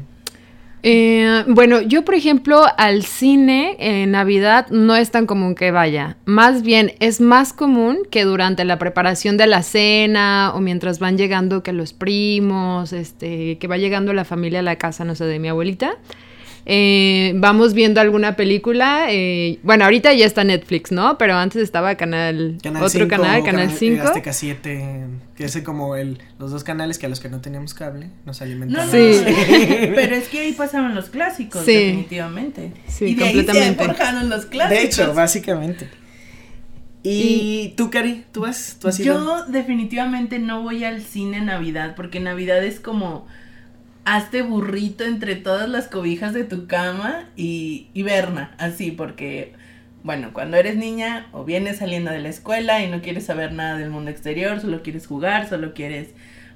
Eh, 0.81 1.43
bueno, 1.48 1.81
yo 1.81 2.05
por 2.05 2.15
ejemplo 2.15 2.63
al 2.77 3.03
cine 3.03 3.75
en 3.79 4.12
Navidad 4.12 4.67
no 4.69 4.95
es 4.95 5.12
tan 5.12 5.25
común 5.25 5.55
que 5.55 5.71
vaya. 5.71 6.17
Más 6.25 6.62
bien 6.62 6.93
es 7.00 7.19
más 7.19 7.53
común 7.53 8.00
que 8.09 8.24
durante 8.24 8.63
la 8.65 8.79
preparación 8.79 9.38
de 9.38 9.48
la 9.48 9.63
cena 9.63 10.51
o 10.55 10.62
mientras 10.62 11.00
van 11.00 11.17
llegando 11.17 11.63
que 11.63 11.74
los 11.74 11.93
primos, 11.93 12.93
este, 12.93 13.57
que 13.57 13.67
va 13.67 13.77
llegando 13.77 14.13
la 14.13 14.25
familia 14.25 14.59
a 14.59 14.63
la 14.63 14.77
casa, 14.77 15.03
no 15.03 15.15
sé, 15.15 15.25
de 15.25 15.39
mi 15.39 15.50
abuelita. 15.50 15.98
Eh, 16.71 17.33
vamos 17.35 17.73
viendo 17.73 17.99
alguna 17.99 18.35
película. 18.35 19.07
eh, 19.09 19.57
bueno, 19.63 19.85
ahorita 19.85 20.13
ya 20.13 20.27
está 20.27 20.43
Netflix, 20.43 20.91
¿no? 20.91 21.17
Pero 21.17 21.33
antes 21.35 21.63
estaba 21.63 21.95
Canal, 21.95 22.59
Canal 22.61 22.83
otro 22.83 22.89
5, 23.05 23.07
canal, 23.07 23.43
Canal 23.43 23.71
5. 23.71 24.03
Azteca 24.03 24.31
7, 24.33 25.05
que 25.35 25.45
es 25.45 25.57
como 25.63 25.95
el, 25.95 26.19
los 26.38 26.51
dos 26.51 26.63
canales 26.63 26.99
que 26.99 27.07
a 27.07 27.09
los 27.09 27.19
que 27.19 27.27
no 27.29 27.41
teníamos 27.41 27.73
cable 27.73 28.11
nos 28.25 28.39
No, 28.39 28.45
alimentan. 28.45 28.85
no, 28.85 28.91
Sí. 28.91 29.19
pero 29.95 30.15
es 30.15 30.27
que 30.27 30.41
ahí 30.41 30.51
pasaban 30.53 30.93
los 30.93 31.09
clásicos, 31.09 31.65
Sí. 31.65 31.73
definitivamente. 31.73 32.71
Sí, 32.88 33.05
y 33.05 33.15
de 33.15 33.23
ahí 33.23 33.33
completamente. 33.33 33.79
se 33.83 33.85
forjaron 33.89 34.29
los 34.29 34.45
clásicos. 34.45 34.79
De 34.79 34.85
hecho, 34.85 35.13
básicamente. 35.15 35.89
¿Y, 37.01 37.73
tú, 37.77 37.89
Cari? 37.89 38.25
¿Tú 38.33 38.41
vas? 38.41 38.75
¿Tú 38.79 38.89
has 38.89 38.99
ido? 38.99 39.15
Yo 39.15 39.45
definitivamente 39.45 40.38
no 40.38 40.63
voy 40.63 40.83
al 40.83 41.01
cine 41.01 41.38
en 41.38 41.45
Navidad, 41.45 41.95
porque 41.95 42.19
Navidad 42.19 42.63
es 42.63 42.79
como 42.81 43.25
hazte 44.06 44.41
burrito 44.41 45.03
entre 45.03 45.36
todas 45.36 45.70
las 45.70 45.88
cobijas 45.88 46.34
de 46.34 46.44
tu 46.44 46.68
cama 46.68 47.25
y, 47.36 47.88
verna, 47.96 48.56
así, 48.58 48.91
porque, 48.91 49.53
bueno, 50.03 50.32
cuando 50.34 50.58
eres 50.58 50.75
niña 50.77 51.27
o 51.32 51.46
vienes 51.46 51.77
saliendo 51.77 52.12
de 52.12 52.20
la 52.20 52.29
escuela 52.29 52.84
y 52.84 52.89
no 52.89 53.01
quieres 53.01 53.25
saber 53.25 53.53
nada 53.53 53.77
del 53.77 53.89
mundo 53.89 54.10
exterior, 54.10 54.60
solo 54.60 54.82
quieres 54.82 55.06
jugar, 55.06 55.48
solo 55.48 55.74
quieres 55.74 56.10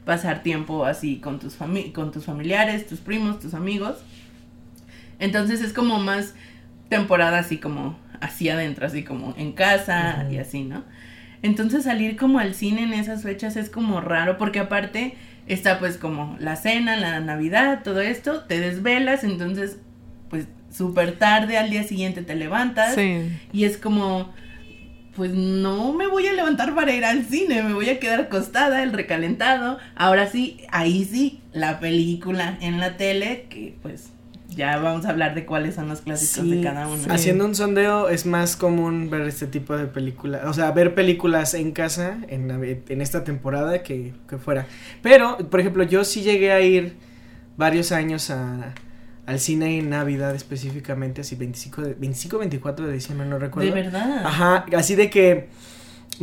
pasar 0.06 0.44
tiempo 0.44 0.86
así 0.86 1.18
con 1.18 1.40
tus, 1.40 1.58
fami- 1.60 1.92
con 1.94 2.12
tus 2.12 2.26
familiares, 2.26 2.88
tus 2.88 3.00
primos, 3.00 3.40
tus 3.40 3.54
amigos. 3.54 3.98
Entonces 5.20 5.62
es 5.62 5.74
como 5.74 6.00
más 6.00 6.34
temporada 6.90 7.40
así 7.40 7.58
como 7.58 7.98
así 8.20 8.50
adentro, 8.50 8.86
así 8.86 9.04
como 9.04 9.34
en 9.38 9.54
casa 9.54 10.28
y 10.32 10.38
así, 10.38 10.64
¿no? 10.64 10.84
Entonces 11.42 11.84
salir 11.84 12.16
como 12.16 12.40
al 12.40 12.54
cine 12.54 12.84
en 12.84 12.94
esas 12.94 13.24
fechas 13.24 13.56
es 13.58 13.70
como 13.70 14.02
raro 14.02 14.38
porque 14.38 14.60
aparte 14.60 15.16
está 15.48 15.80
pues 15.80 15.98
como 15.98 16.36
la 16.40 16.56
cena, 16.56 16.96
la 16.98 17.20
Navidad, 17.20 17.82
todo 17.84 18.02
esto, 18.02 18.42
te 18.42 18.60
desvelas, 18.60 19.24
entonces 19.24 19.78
pues 20.30 20.48
súper 20.72 21.18
tarde 21.18 21.58
al 21.58 21.70
día 21.70 21.84
siguiente 21.84 22.22
te 22.24 22.36
levantas 22.36 22.96
Sí. 22.96 23.30
y 23.52 23.66
es 23.66 23.78
como 23.78 24.34
pues 25.16 25.32
no 25.32 25.94
me 25.94 26.08
voy 26.08 26.26
a 26.26 26.34
levantar 26.34 26.74
para 26.74 26.92
ir 26.92 27.06
al 27.06 27.26
cine, 27.26 27.62
me 27.62 27.74
voy 27.74 27.88
a 27.90 28.00
quedar 28.00 28.22
acostada, 28.22 28.82
el 28.82 28.94
recalentado. 28.94 29.78
Ahora 29.96 30.26
sí, 30.28 30.62
ahí 30.72 31.06
sí, 31.06 31.40
la 31.52 31.80
película 31.80 32.58
en 32.62 32.80
la 32.80 32.98
tele, 32.98 33.46
que 33.48 33.76
pues 33.84 34.10
ya 34.56 34.78
vamos 34.78 35.06
a 35.06 35.10
hablar 35.10 35.36
de 35.36 35.46
cuáles 35.46 35.76
son 35.76 35.88
los 35.90 36.02
clásicos 36.02 36.50
de 36.50 36.62
cada 36.62 36.88
uno. 36.88 36.98
sí. 36.98 37.10
Haciendo 37.10 37.46
un 37.46 37.56
sondeo 37.56 38.10
es 38.10 38.26
más 38.26 38.56
común 38.56 39.10
ver 39.10 39.22
este 39.22 39.48
tipo 39.48 39.76
de 39.76 39.86
películas, 39.86 40.42
o 40.46 40.54
sea, 40.54 40.72
ver 40.72 40.96
películas 40.96 41.54
en 41.54 41.72
casa 41.72 42.18
en, 42.28 42.52
en 42.88 43.02
esta 43.02 43.24
temporada 43.24 43.84
que, 43.84 44.14
que 44.28 44.38
fuera. 44.38 44.68
Pero, 45.02 45.38
por 45.50 45.60
ejemplo, 45.60 45.84
yo 45.84 46.04
sí 46.04 46.22
llegué 46.22 46.52
a 46.52 46.62
ir 46.62 46.96
varios 47.58 47.92
años 47.92 48.30
a, 48.30 48.74
al 49.26 49.40
cine 49.40 49.78
en 49.80 49.90
Navidad 49.90 50.36
específicamente, 50.36 51.22
así 51.22 51.36
25, 51.36 51.82
de, 51.82 51.94
25 51.94 52.40
24 52.40 52.88
de 52.88 52.94
diciembre, 52.94 53.28
no 53.28 53.40
recuerdo. 53.40 53.74
De 53.74 53.82
verdad. 53.82 54.26
Ajá, 54.26 54.66
así 54.76 54.96
de 54.96 55.10
que 55.10 55.50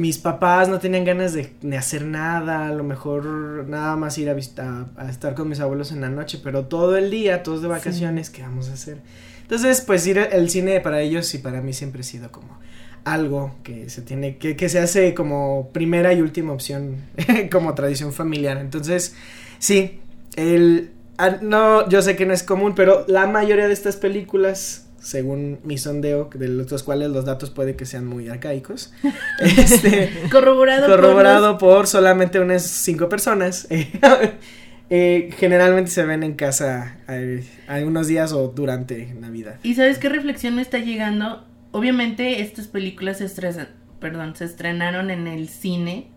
mis 0.00 0.18
papás 0.18 0.68
no 0.68 0.78
tenían 0.80 1.04
ganas 1.04 1.32
de, 1.34 1.52
de 1.62 1.76
hacer 1.76 2.04
nada, 2.04 2.68
a 2.68 2.72
lo 2.72 2.84
mejor 2.84 3.66
nada 3.68 3.96
más 3.96 4.18
ir 4.18 4.30
a, 4.30 4.34
vista- 4.34 4.86
a 4.96 5.08
estar 5.10 5.34
con 5.34 5.48
mis 5.48 5.60
abuelos 5.60 5.92
en 5.92 6.00
la 6.00 6.08
noche, 6.08 6.40
pero 6.42 6.66
todo 6.66 6.96
el 6.96 7.10
día, 7.10 7.42
todos 7.42 7.62
de 7.62 7.68
vacaciones, 7.68 8.30
¿qué 8.30 8.42
vamos 8.42 8.68
a 8.70 8.74
hacer? 8.74 8.98
Entonces, 9.42 9.80
pues 9.82 10.06
ir 10.06 10.18
al 10.18 10.48
cine 10.50 10.80
para 10.80 11.00
ellos 11.00 11.32
y 11.34 11.38
para 11.38 11.60
mí 11.60 11.72
siempre 11.72 12.00
ha 12.00 12.04
sido 12.04 12.30
como 12.32 12.58
algo 13.04 13.54
que 13.62 13.88
se 13.90 14.02
tiene, 14.02 14.36
que, 14.36 14.56
que 14.56 14.68
se 14.68 14.78
hace 14.78 15.14
como 15.14 15.70
primera 15.72 16.12
y 16.12 16.20
última 16.20 16.52
opción, 16.52 16.96
como 17.50 17.74
tradición 17.74 18.12
familiar. 18.12 18.58
Entonces, 18.58 19.16
sí, 19.58 20.00
el, 20.36 20.90
ah, 21.18 21.38
no, 21.42 21.88
yo 21.88 22.02
sé 22.02 22.16
que 22.16 22.26
no 22.26 22.32
es 22.34 22.42
común, 22.42 22.74
pero 22.74 23.04
la 23.08 23.26
mayoría 23.26 23.66
de 23.66 23.72
estas 23.72 23.96
películas, 23.96 24.86
según 25.00 25.60
mi 25.64 25.78
sondeo, 25.78 26.30
de 26.34 26.48
los 26.48 26.82
cuales 26.82 27.10
los 27.10 27.24
datos 27.24 27.50
puede 27.50 27.74
que 27.74 27.86
sean 27.86 28.06
muy 28.06 28.28
arcaicos, 28.28 28.92
este, 29.40 30.10
Corroborado, 30.30 30.86
por 30.86 31.00
corroborado 31.00 31.58
por, 31.58 31.86
solamente 31.86 32.38
unas 32.38 32.62
cinco 32.62 33.08
personas, 33.08 33.66
eh, 34.90 35.30
generalmente 35.38 35.90
se 35.90 36.04
ven 36.04 36.22
en 36.22 36.34
casa 36.34 36.98
eh, 37.08 37.44
algunos 37.66 38.06
días 38.06 38.32
o 38.32 38.48
durante 38.48 39.14
Navidad. 39.14 39.56
¿Y 39.62 39.74
sabes 39.74 39.98
qué 39.98 40.08
reflexión 40.08 40.54
me 40.56 40.62
está 40.62 40.78
llegando? 40.78 41.46
Obviamente 41.72 42.40
estas 42.40 42.66
películas 42.66 43.18
se, 43.18 43.26
estresan- 43.26 43.68
perdón, 44.00 44.34
se 44.36 44.44
estrenaron 44.44 45.10
en 45.10 45.26
el 45.28 45.48
cine, 45.48 46.08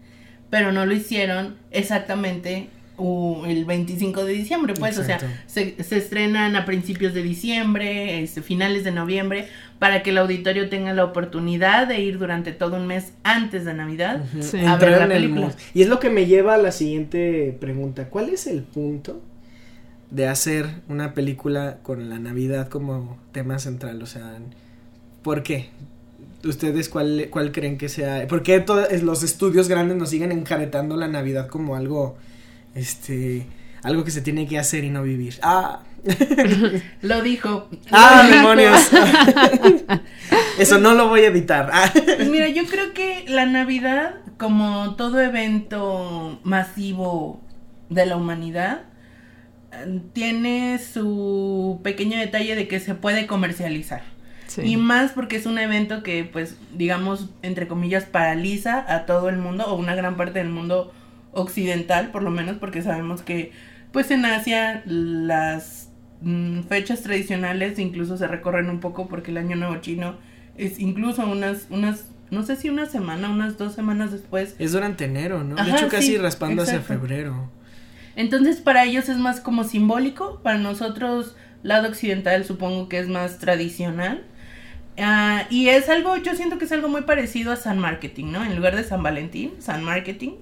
pero 0.49 0.71
no 0.71 0.85
lo 0.85 0.93
hicieron 0.93 1.55
exactamente 1.71 2.69
uh, 2.97 3.45
el 3.45 3.65
25 3.65 4.25
de 4.25 4.33
diciembre, 4.33 4.73
pues, 4.73 4.97
o 4.97 5.03
sea, 5.03 5.19
se, 5.47 5.81
se 5.83 5.97
estrenan 5.97 6.55
a 6.55 6.65
principios 6.65 7.13
de 7.13 7.23
diciembre, 7.23 8.21
este, 8.21 8.41
finales 8.41 8.83
de 8.83 8.91
noviembre, 8.91 9.47
para 9.79 10.01
que 10.03 10.11
el 10.11 10.17
auditorio 10.17 10.69
tenga 10.69 10.93
la 10.93 11.03
oportunidad 11.03 11.87
de 11.87 11.99
ir 12.01 12.17
durante 12.19 12.51
todo 12.51 12.77
un 12.77 12.87
mes 12.87 13.13
antes 13.23 13.65
de 13.65 13.73
Navidad. 13.73 14.23
Sí. 14.39 14.57
A 14.57 14.73
Entrar 14.73 14.79
ver 14.79 14.99
la 14.99 15.05
en 15.05 15.11
el 15.11 15.21
película. 15.23 15.47
mood. 15.47 15.53
Y 15.73 15.81
es 15.81 15.89
lo 15.89 15.99
que 15.99 16.09
me 16.09 16.25
lleva 16.25 16.55
a 16.55 16.57
la 16.57 16.71
siguiente 16.71 17.57
pregunta. 17.59 18.09
¿Cuál 18.09 18.29
es 18.29 18.47
el 18.47 18.61
punto 18.63 19.21
de 20.09 20.27
hacer 20.27 20.67
una 20.87 21.13
película 21.13 21.79
con 21.83 22.09
la 22.09 22.19
Navidad 22.19 22.69
como 22.69 23.17
tema 23.31 23.59
central? 23.59 24.01
O 24.01 24.05
sea, 24.05 24.37
¿por 25.21 25.43
qué? 25.43 25.69
¿Ustedes 26.45 26.89
cuál, 26.89 27.27
cuál 27.29 27.51
creen 27.51 27.77
que 27.77 27.89
sea? 27.89 28.27
¿Por 28.27 28.43
qué 28.43 28.59
todos 28.59 29.01
los 29.01 29.23
estudios 29.23 29.67
grandes 29.69 29.97
nos 29.97 30.09
siguen 30.09 30.31
enjaretando 30.31 30.95
la 30.97 31.07
Navidad 31.07 31.47
como 31.47 31.75
algo, 31.75 32.17
este, 32.75 33.45
algo 33.83 34.03
que 34.03 34.11
se 34.11 34.21
tiene 34.21 34.47
que 34.47 34.59
hacer 34.59 34.83
y 34.83 34.89
no 34.89 35.03
vivir? 35.03 35.35
Ah, 35.41 35.81
Lo 37.01 37.21
dijo. 37.21 37.69
ah, 37.91 38.23
Lo 38.23 38.27
dijo. 38.27 38.37
demonios. 38.37 38.89
Eso 40.59 40.77
no 40.77 40.93
lo 40.93 41.07
voy 41.07 41.21
a 41.21 41.27
editar. 41.27 41.69
Ah. 41.73 41.89
Pues 41.93 42.29
mira, 42.29 42.47
yo 42.49 42.65
creo 42.65 42.93
que 42.93 43.25
la 43.27 43.45
Navidad, 43.45 44.15
como 44.37 44.95
todo 44.95 45.19
evento 45.21 46.39
masivo 46.43 47.41
de 47.89 48.05
la 48.05 48.17
humanidad, 48.17 48.81
tiene 50.13 50.79
su 50.79 51.79
pequeño 51.83 52.17
detalle 52.17 52.55
de 52.55 52.67
que 52.67 52.79
se 52.79 52.95
puede 52.95 53.25
comercializar. 53.25 54.03
Sí. 54.47 54.61
Y 54.61 54.77
más 54.77 55.11
porque 55.11 55.37
es 55.37 55.45
un 55.47 55.57
evento 55.57 56.03
que, 56.03 56.23
pues, 56.25 56.57
digamos, 56.75 57.29
entre 57.41 57.67
comillas, 57.67 58.05
paraliza 58.05 58.85
a 58.93 59.05
todo 59.05 59.29
el 59.29 59.37
mundo 59.37 59.65
o 59.65 59.75
una 59.75 59.95
gran 59.95 60.15
parte 60.15 60.39
del 60.39 60.49
mundo 60.49 60.93
occidental, 61.33 62.11
por 62.11 62.23
lo 62.23 62.31
menos 62.31 62.57
porque 62.57 62.81
sabemos 62.81 63.21
que, 63.21 63.51
pues, 63.91 64.11
en 64.11 64.25
Asia 64.25 64.83
las 64.85 65.89
mm, 66.21 66.61
fechas 66.63 67.01
tradicionales 67.01 67.79
incluso 67.79 68.17
se 68.17 68.27
recorren 68.27 68.69
un 68.69 68.79
poco 68.79 69.07
porque 69.07 69.31
el 69.31 69.37
año 69.37 69.55
nuevo 69.55 69.77
chino 69.77 70.15
es 70.57 70.79
incluso 70.79 71.25
unas, 71.27 71.67
unas, 71.69 72.05
no 72.31 72.43
sé 72.43 72.55
si 72.55 72.69
una 72.69 72.85
semana, 72.85 73.29
unas 73.29 73.57
dos 73.57 73.73
semanas 73.73 74.11
después. 74.11 74.55
Es 74.59 74.71
durante 74.71 75.05
enero, 75.05 75.43
¿no? 75.43 75.55
de 75.55 75.71
hecho, 75.71 75.87
casi 75.89 76.07
sí, 76.07 76.17
raspando 76.17 76.63
hacia 76.63 76.81
febrero. 76.81 77.51
Entonces 78.15 78.61
para 78.61 78.85
ellos 78.85 79.09
es 79.09 79.17
más 79.17 79.39
como 79.39 79.63
simbólico, 79.63 80.39
para 80.43 80.59
nosotros 80.59 81.35
lado 81.63 81.87
occidental 81.87 82.45
supongo 82.45 82.89
que 82.89 82.99
es 82.99 83.07
más 83.07 83.39
tradicional. 83.39 84.23
Ah, 84.97 85.47
y 85.49 85.69
es 85.69 85.89
algo, 85.89 86.17
yo 86.17 86.35
siento 86.35 86.59
que 86.59 86.65
es 86.65 86.71
algo 86.71 86.87
muy 86.87 87.01
parecido 87.01 87.51
a 87.51 87.55
San 87.55 87.79
Marketing, 87.79 88.25
¿no? 88.31 88.43
En 88.43 88.55
lugar 88.55 88.75
de 88.75 88.83
San 88.83 89.01
Valentín, 89.01 89.53
San 89.57 89.83
Marketing, 89.83 90.33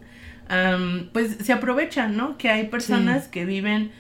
pues 1.13 1.37
se 1.41 1.53
aprovechan, 1.53 2.17
¿no? 2.17 2.37
Que 2.37 2.49
hay 2.49 2.67
personas 2.67 3.27
que 3.27 3.45
viven 3.45 3.91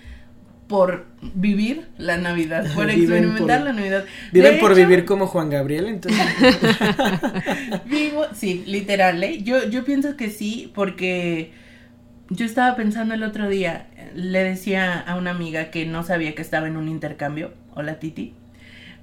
por 0.67 1.05
vivir 1.33 1.87
la 1.97 2.17
Navidad, 2.17 2.65
por 2.73 2.89
experimentar 2.89 3.59
por- 3.59 3.67
la 3.67 3.73
Navidad. 3.73 4.05
Viven 4.31 4.59
por 4.59 4.73
vivir 4.75 5.05
como 5.05 5.27
Juan 5.27 5.49
Gabriel, 5.49 5.87
entonces. 5.87 6.21
Vivo, 7.85 8.25
sí, 8.33 8.63
literal, 8.65 9.23
¿eh? 9.23 9.41
Yo, 9.43 9.67
yo 9.69 9.83
pienso 9.83 10.15
que 10.15 10.29
sí, 10.29 10.71
porque 10.73 11.51
yo 12.29 12.45
estaba 12.45 12.75
pensando 12.75 13.13
el 13.13 13.23
otro 13.23 13.49
día, 13.49 13.87
le 14.15 14.43
decía 14.43 14.99
a 14.99 15.15
una 15.15 15.31
amiga 15.31 15.71
que 15.71 15.85
no 15.85 16.03
sabía 16.03 16.35
que 16.35 16.41
estaba 16.41 16.67
en 16.67 16.77
un 16.77 16.87
intercambio, 16.87 17.53
hola 17.75 17.99
Titi, 17.99 18.33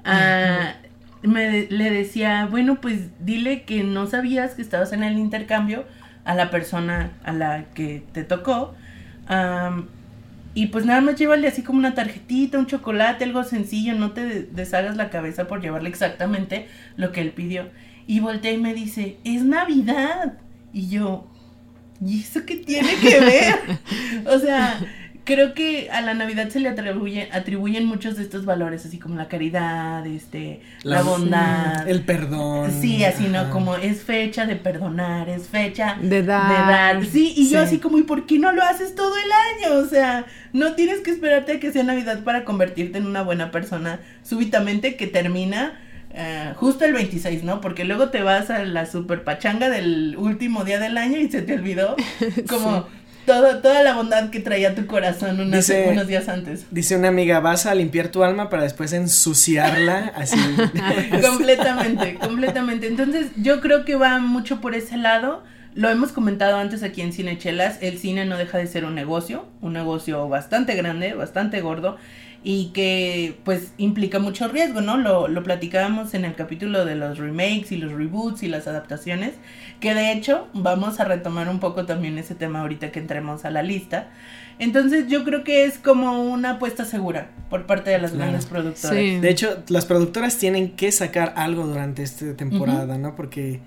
ah, 0.05 0.75
me 1.23 1.67
le 1.69 1.91
decía, 1.91 2.47
bueno, 2.51 2.81
pues 2.81 3.11
dile 3.21 3.63
que 3.65 3.85
no 3.85 4.07
sabías 4.07 4.55
que 4.55 4.63
estabas 4.63 4.93
en 4.93 5.03
el 5.03 5.19
intercambio 5.19 5.85
a 6.29 6.35
la 6.35 6.51
persona 6.51 7.13
a 7.25 7.33
la 7.33 7.65
que 7.75 8.03
te 8.13 8.23
tocó, 8.23 8.75
y 10.55 10.67
pues 10.69 10.85
nada 10.85 11.01
más 11.01 11.17
llévale 11.17 11.47
así 11.47 11.63
como 11.63 11.79
una 11.79 11.95
tarjetita, 11.95 12.59
un 12.59 12.67
chocolate, 12.67 13.25
algo 13.25 13.45
sencillo, 13.45 13.95
no 13.95 14.13
te 14.13 14.25
de- 14.25 14.43
deshagas 14.43 14.97
la 14.97 15.09
cabeza 15.11 15.47
por 15.47 15.61
llevarle 15.61 15.89
exactamente 15.89 16.67
lo 16.97 17.13
que 17.13 17.21
él 17.21 17.31
pidió. 17.33 17.69
Y 18.07 18.21
voltea 18.21 18.53
y 18.53 18.59
me 18.59 18.75
dice, 18.75 19.19
es 19.25 19.45
Navidad. 19.45 20.39
Y 20.73 20.89
yo, 20.89 21.29
¿y 22.05 22.21
eso 22.23 22.45
qué 22.45 22.57
tiene 22.57 22.97
que 22.97 23.21
ver? 23.21 23.55
o 24.27 24.39
sea, 24.39 24.81
creo 25.29 25.53
que 25.53 25.91
a 25.91 26.01
la 26.01 26.15
Navidad 26.15 26.49
se 26.49 26.59
le 26.59 26.71
atribuye, 26.71 27.29
atribuyen 27.33 27.85
muchos 27.85 28.17
de 28.17 28.23
estos 28.23 28.47
valores, 28.47 28.87
así 28.87 28.99
como 28.99 29.15
la 29.17 29.29
caridad, 29.29 30.07
este, 30.07 30.63
la, 30.85 31.03
bondad. 31.03 31.87
El 31.87 32.01
perdón. 32.01 32.73
Sí, 32.81 33.05
así, 33.05 33.25
¿no? 33.29 33.51
Como 33.51 33.77
es 33.77 34.03
fecha 34.03 34.47
de 34.47 34.57
perdonar, 34.57 35.29
es 35.29 35.47
fecha 35.49 35.99
De 36.01 36.23
dar. 36.23 36.49
de 36.49 36.73
dar. 36.73 37.05
Sí, 37.05 37.35
y 37.37 37.51
yo 37.51 37.59
Sí. 37.61 37.67
así 37.67 37.79
como, 37.79 37.99
¿y 37.99 38.05
por 38.05 38.25
qué 38.25 38.39
no 38.39 38.53
lo 38.53 38.63
haces 38.63 38.95
todo 38.95 39.13
el 39.19 39.69
año? 39.69 39.79
O 39.81 39.87
sea, 39.87 40.25
no 40.55 40.73
tienes 40.73 41.01
que 41.01 41.11
esperarte 41.11 41.53
a 41.53 41.61
que 41.61 41.73
sea 41.73 41.83
Navidad 41.83 42.25
para 42.25 42.47
convertirte 42.47 42.97
en 42.97 43.07
una 43.07 43.21
buena 43.21 43.51
persona 43.51 44.01
súbitamente 44.23 44.97
que 44.97 45.09
termina 45.09 45.79
eh, 46.15 46.55
justo 46.57 46.87
el 46.87 46.95
26, 46.95 47.45
¿no? 47.45 47.61
Porque 47.61 47.85
luego 47.85 48.09
te 48.09 48.23
vas 48.23 48.49
a 48.49 48.65
la 48.65 48.87
super 48.87 49.25
pachanga 49.25 49.69
del 49.69 50.17
último 50.17 50.65
día 50.65 50.79
del 50.81 50.97
año 50.97 51.19
y 51.19 51.29
se 51.31 51.43
te 51.43 51.53
olvidó 51.53 51.97
como 52.49 52.87
todo, 53.29 53.59
toda 53.59 53.83
la 53.83 53.95
bondad 53.95 54.31
que 54.31 54.41
traía 54.41 54.75
tu 54.75 54.87
corazón 54.87 55.39
unos, 55.39 55.53
Dice- 55.67 55.89
unos 55.93 56.07
días 56.09 56.29
antes. 56.29 56.65
Dice 56.71 56.97
una 56.97 57.09
amiga, 57.09 57.41
vas 57.41 57.67
a 57.67 57.75
limpiar 57.75 58.09
tu 58.09 58.25
alma 58.25 58.49
para 58.51 58.63
después 58.65 58.93
ensuciarla 58.93 60.13
así. 60.17 60.39
completamente, 61.23 62.15
completamente. 62.15 62.87
Entonces, 62.87 63.29
yo 63.37 63.61
creo 63.61 63.85
que 63.85 63.97
va 63.97 64.19
mucho 64.19 64.61
por 64.61 64.75
ese 64.75 64.97
lado. 64.97 65.43
Lo 65.75 65.89
hemos 65.91 66.11
comentado 66.13 66.57
antes 66.57 66.83
aquí 66.83 67.03
en 67.03 67.13
Cinechelas, 67.13 67.79
el 67.83 67.99
cine 67.99 68.25
no 68.25 68.37
deja 68.37 68.59
de 68.59 68.67
ser 68.67 68.85
un 68.85 68.95
negocio, 68.97 69.47
un 69.61 69.75
negocio 69.75 70.29
bastante 70.29 70.75
grande, 70.75 71.15
bastante 71.15 71.61
gordo 71.61 71.97
y 72.51 72.71
que 72.73 73.37
pues 73.45 73.73
implica 73.77 74.19
mucho 74.21 74.49
riesgo, 74.49 74.81
¿no? 74.81 74.97
Lo, 74.97 75.29
lo 75.29 75.43
platicábamos 75.43 76.15
en 76.15 76.25
el 76.25 76.35
capítulo 76.35 76.87
de 76.87 76.95
los 76.95 77.19
remakes 77.19 77.73
y 77.73 77.77
los 77.77 77.93
reboots 77.93 78.43
y 78.43 78.49
las 78.49 78.67
adaptaciones, 78.67 79.35
que 79.81 79.93
de 79.93 80.13
hecho 80.13 80.49
vamos 80.55 80.99
a 80.99 81.05
retomar 81.05 81.51
un 81.51 81.61
poco 81.61 81.85
también 81.85 82.17
ese 82.17 82.35
tema 82.35 82.63
ahorita 82.63 82.91
que 82.91 83.01
entremos 83.01 83.45
a 83.45 83.51
la 83.51 83.63
lista. 83.63 84.09
Entonces 84.59 85.09
yo 85.09 85.25
creo 85.25 85.45
que 85.45 85.65
es 85.67 85.77
como 85.77 86.23
una 86.23 86.53
apuesta 86.53 86.87
segura 86.87 87.29
por 87.51 87.67
parte 87.67 87.91
de 87.91 87.99
las 87.99 88.13
Claro. 88.13 88.31
grandes 88.31 88.47
productoras. 88.47 88.99
Sí. 88.99 89.19
De 89.21 89.29
hecho, 89.29 89.63
las 89.69 89.85
productoras 89.85 90.39
tienen 90.39 90.71
que 90.71 90.91
sacar 90.91 91.35
algo 91.37 91.67
durante 91.67 92.03
esta 92.03 92.35
temporada, 92.35 92.97
¿no? 92.97 93.15
Porque. 93.15 93.61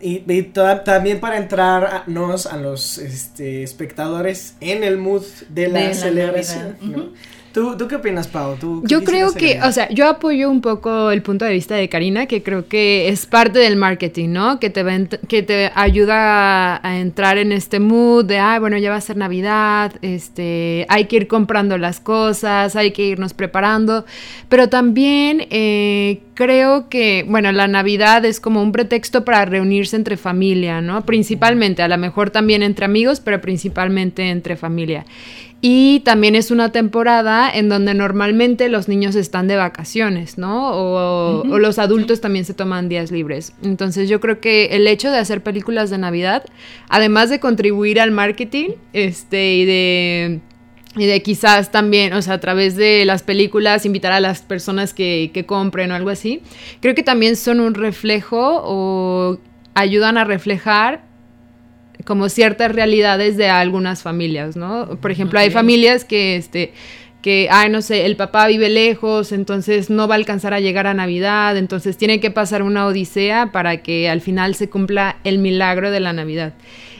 Y, 0.00 0.22
y 0.26 0.42
toda- 0.44 0.84
también 0.84 1.20
para 1.20 1.36
entrarnos 1.36 2.46
a 2.46 2.56
los 2.56 2.96
este, 2.96 3.62
espectadores 3.62 4.56
en 4.60 4.84
el 4.84 4.96
mood 4.96 5.22
de 5.50 5.68
la 5.68 5.80
De 5.80 5.88
la 5.88 5.94
celebración. 5.94 6.76
¿no? 6.80 6.98
ujú. 6.98 7.12
¿Tú, 7.52 7.76
¿Tú 7.76 7.88
qué 7.88 7.96
opinas, 7.96 8.28
Pau? 8.28 8.56
¿Tú 8.56 8.82
qué 8.82 8.88
Yo 8.88 9.02
creo 9.02 9.32
que, 9.34 9.60
o 9.62 9.72
sea, 9.72 9.88
yo 9.88 10.08
apoyo 10.08 10.48
un 10.48 10.60
poco 10.60 11.10
el 11.10 11.20
punto 11.22 11.44
de 11.44 11.52
vista 11.52 11.74
de 11.74 11.88
Karina, 11.88 12.26
que 12.26 12.42
creo 12.44 12.68
que 12.68 13.08
es 13.08 13.26
parte 13.26 13.58
del 13.58 13.76
marketing, 13.76 14.28
¿no? 14.28 14.60
Que 14.60 14.70
te, 14.70 14.84
que 15.28 15.42
te 15.42 15.72
ayuda 15.74 16.76
a, 16.76 16.88
a 16.88 16.98
entrar 16.98 17.38
en 17.38 17.50
este 17.50 17.80
mood 17.80 18.24
de, 18.24 18.38
ah, 18.38 18.60
bueno, 18.60 18.78
ya 18.78 18.90
va 18.90 18.96
a 18.96 19.00
ser 19.00 19.16
Navidad, 19.16 19.94
este, 20.02 20.86
hay 20.88 21.06
que 21.06 21.16
ir 21.16 21.26
comprando 21.26 21.76
las 21.76 21.98
cosas, 21.98 22.76
hay 22.76 22.92
que 22.92 23.04
irnos 23.04 23.34
preparando, 23.34 24.04
pero 24.48 24.68
también 24.68 25.46
eh, 25.50 26.20
creo 26.34 26.88
que, 26.88 27.24
bueno, 27.28 27.50
la 27.52 27.68
Navidad 27.68 28.24
es 28.24 28.40
como 28.40 28.62
un 28.62 28.72
pretexto 28.72 29.24
para 29.24 29.44
reunirse 29.44 29.96
entre 29.96 30.16
familia, 30.16 30.80
¿no? 30.80 31.04
Principalmente, 31.04 31.82
a 31.82 31.88
lo 31.88 31.98
mejor 31.98 32.30
también 32.30 32.62
entre 32.62 32.84
amigos, 32.84 33.20
pero 33.20 33.40
principalmente 33.40 34.30
entre 34.30 34.56
familia. 34.56 35.04
Y 35.62 36.00
también 36.00 36.36
es 36.36 36.50
una 36.50 36.72
temporada 36.72 37.50
en 37.50 37.68
donde 37.68 37.92
normalmente 37.92 38.70
los 38.70 38.88
niños 38.88 39.14
están 39.14 39.46
de 39.46 39.56
vacaciones, 39.56 40.38
¿no? 40.38 40.70
O, 40.72 41.58
los 41.58 41.78
adultos 41.78 42.22
también 42.22 42.46
se 42.46 42.54
toman 42.54 42.88
días 42.88 43.10
libres. 43.10 43.52
Entonces 43.62 44.08
yo 44.08 44.20
creo 44.20 44.40
que 44.40 44.66
el 44.72 44.86
hecho 44.86 45.10
de 45.10 45.18
hacer 45.18 45.42
películas 45.42 45.90
de 45.90 45.98
Navidad, 45.98 46.44
además 46.88 47.28
de 47.28 47.40
contribuir 47.40 48.00
al 48.00 48.10
marketing, 48.10 48.70
este, 48.92 49.54
y 49.56 49.64
de... 49.64 50.40
Y 50.96 51.06
de 51.06 51.22
quizás 51.22 51.70
también, 51.70 52.12
o 52.14 52.20
sea, 52.20 52.34
a 52.34 52.40
través 52.40 52.74
de 52.74 53.04
las 53.04 53.22
películas, 53.22 53.86
invitar 53.86 54.10
a 54.10 54.18
las 54.18 54.42
personas 54.42 54.92
que, 54.92 55.30
que 55.32 55.46
compren 55.46 55.92
o 55.92 55.94
algo 55.94 56.10
así, 56.10 56.42
creo 56.80 56.96
que 56.96 57.04
también 57.04 57.36
son 57.36 57.60
un 57.60 57.74
reflejo 57.74 58.60
o 58.64 59.38
ayudan 59.74 60.18
a 60.18 60.24
reflejar 60.24 61.04
como 62.04 62.28
ciertas 62.28 62.72
realidades 62.72 63.36
de 63.36 63.48
algunas 63.48 64.02
familias, 64.02 64.56
¿no? 64.56 64.98
Por 65.00 65.10
ejemplo, 65.10 65.38
hay 65.38 65.50
familias 65.50 66.04
que, 66.04 66.36
este, 66.36 66.72
que, 67.22 67.48
ay, 67.50 67.70
no 67.70 67.82
sé, 67.82 68.06
el 68.06 68.16
papá 68.16 68.46
vive 68.46 68.68
lejos, 68.68 69.32
entonces 69.32 69.90
no 69.90 70.08
va 70.08 70.14
a 70.14 70.18
alcanzar 70.18 70.54
a 70.54 70.60
llegar 70.60 70.86
a 70.86 70.94
Navidad, 70.94 71.56
entonces 71.56 71.96
tiene 71.96 72.20
que 72.20 72.30
pasar 72.30 72.62
una 72.62 72.86
odisea 72.86 73.52
para 73.52 73.78
que 73.82 74.08
al 74.08 74.20
final 74.20 74.54
se 74.54 74.70
cumpla 74.70 75.16
el 75.24 75.38
milagro 75.38 75.90
de 75.90 76.00
la 76.00 76.12
Navidad. 76.12 76.54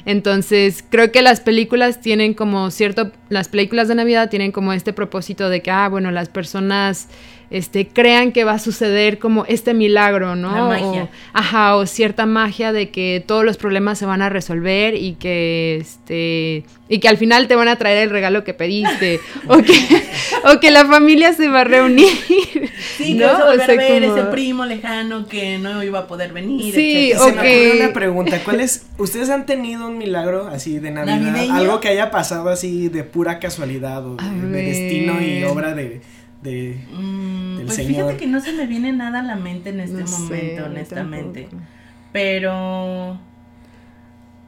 Entonces, 0.07 0.85
creo 0.89 1.13
que 1.13 1.23
las 1.23 1.41
películas 1.41 2.01
tienen 2.01 2.35
como 2.35 2.71
cierto, 2.71 3.13
las 3.29 3.49
películas 3.49 3.89
de 3.89 3.95
Navidad 3.95 4.31
tienen 4.31 4.53
como 4.53 4.73
este 4.73 4.93
propósito 4.93 5.49
de 5.49 5.63
que, 5.63 5.71
ah, 5.71 5.89
bueno, 5.89 6.11
las 6.11 6.29
personas 6.29 7.09
este, 7.51 7.89
crean 7.89 8.31
que 8.33 8.45
va 8.45 8.53
a 8.53 8.59
suceder 8.61 9.19
como 9.19 9.45
este 9.47 9.75
milagro, 9.75 10.37
¿no? 10.37 10.55
La 10.55 10.65
magia. 10.65 11.03
O- 11.05 11.09
ajá, 11.33 11.75
o 11.77 11.85
cierta 11.87 12.25
magia 12.27 12.73
de 12.73 12.91
que 12.91 13.23
todos 13.27 13.45
los 13.45 13.57
problemas 13.57 13.99
se 13.99 14.07
van 14.07 14.23
a 14.23 14.29
resolver 14.29 14.95
y 14.95 15.15
que 15.15 15.79
este 15.81 16.65
y 16.89 16.99
que 16.99 17.09
al 17.09 17.17
final 17.17 17.47
te 17.49 17.55
van 17.57 17.69
a 17.69 17.77
traer 17.77 17.99
el 18.05 18.11
regalo 18.11 18.43
que 18.45 18.55
pediste 18.55 19.21
o 19.49 19.59
que 19.59 19.75
o 20.45 20.61
que 20.61 20.71
la 20.71 20.85
familia 20.87 21.33
se 21.33 21.49
va 21.49 21.61
a 21.63 21.65
reunir. 21.65 22.09
Sí, 22.97 23.17
que 23.19 23.25
¿no? 23.25 23.33
vas 23.33 23.41
a 23.41 23.45
O 23.45 23.47
volver 23.51 23.67
sea, 23.67 23.75
a 23.75 23.79
ver 23.79 24.03
como- 24.05 24.17
ese 24.17 24.27
primo 24.27 24.65
lejano 24.67 25.27
que 25.27 25.59
no 25.59 25.83
iba 25.83 26.01
a 26.01 26.07
poder 26.07 26.33
venir. 26.33 26.73
Sí, 26.75 26.81
Y 27.09 27.13
etcétera. 27.13 27.19
se 27.19 27.33
me 27.33 27.39
ocurrió 27.41 27.71
ok. 27.73 27.81
una 27.85 27.93
pregunta, 27.93 28.41
¿cuál 28.45 28.61
es? 28.61 28.87
¿Ustedes 28.99 29.31
han 29.31 29.47
tenido 29.47 29.87
un 29.89 29.99
milagro 29.99 30.47
así 30.49 30.79
de 30.79 30.91
Navidad? 30.91 31.19
¿Navideño? 31.21 31.55
Algo 31.55 31.81
que 31.81 31.89
haya 31.89 32.11
pasado 32.11 32.49
así 32.49 32.89
de 32.89 33.05
pura 33.05 33.39
casualidad 33.39 34.07
o 34.07 34.17
de, 34.17 34.63
destino 34.63 35.21
y 35.21 35.43
obra 35.45 35.75
de, 35.75 36.01
de 36.43 36.81
Mm, 36.93 37.57
del 37.59 37.67
pues 37.67 37.77
señor. 37.77 37.93
fíjate 37.93 38.17
que 38.17 38.27
no 38.27 38.41
se 38.41 38.53
me 38.53 38.67
viene 38.67 38.93
nada 38.93 39.21
a 39.21 39.23
la 39.23 39.37
mente 39.37 39.71
en 39.71 39.81
este 39.81 40.03
No 40.03 40.07
momento, 40.11 40.65
honestamente. 40.67 41.43
tampoco. 41.43 41.65
Pero, 42.13 43.19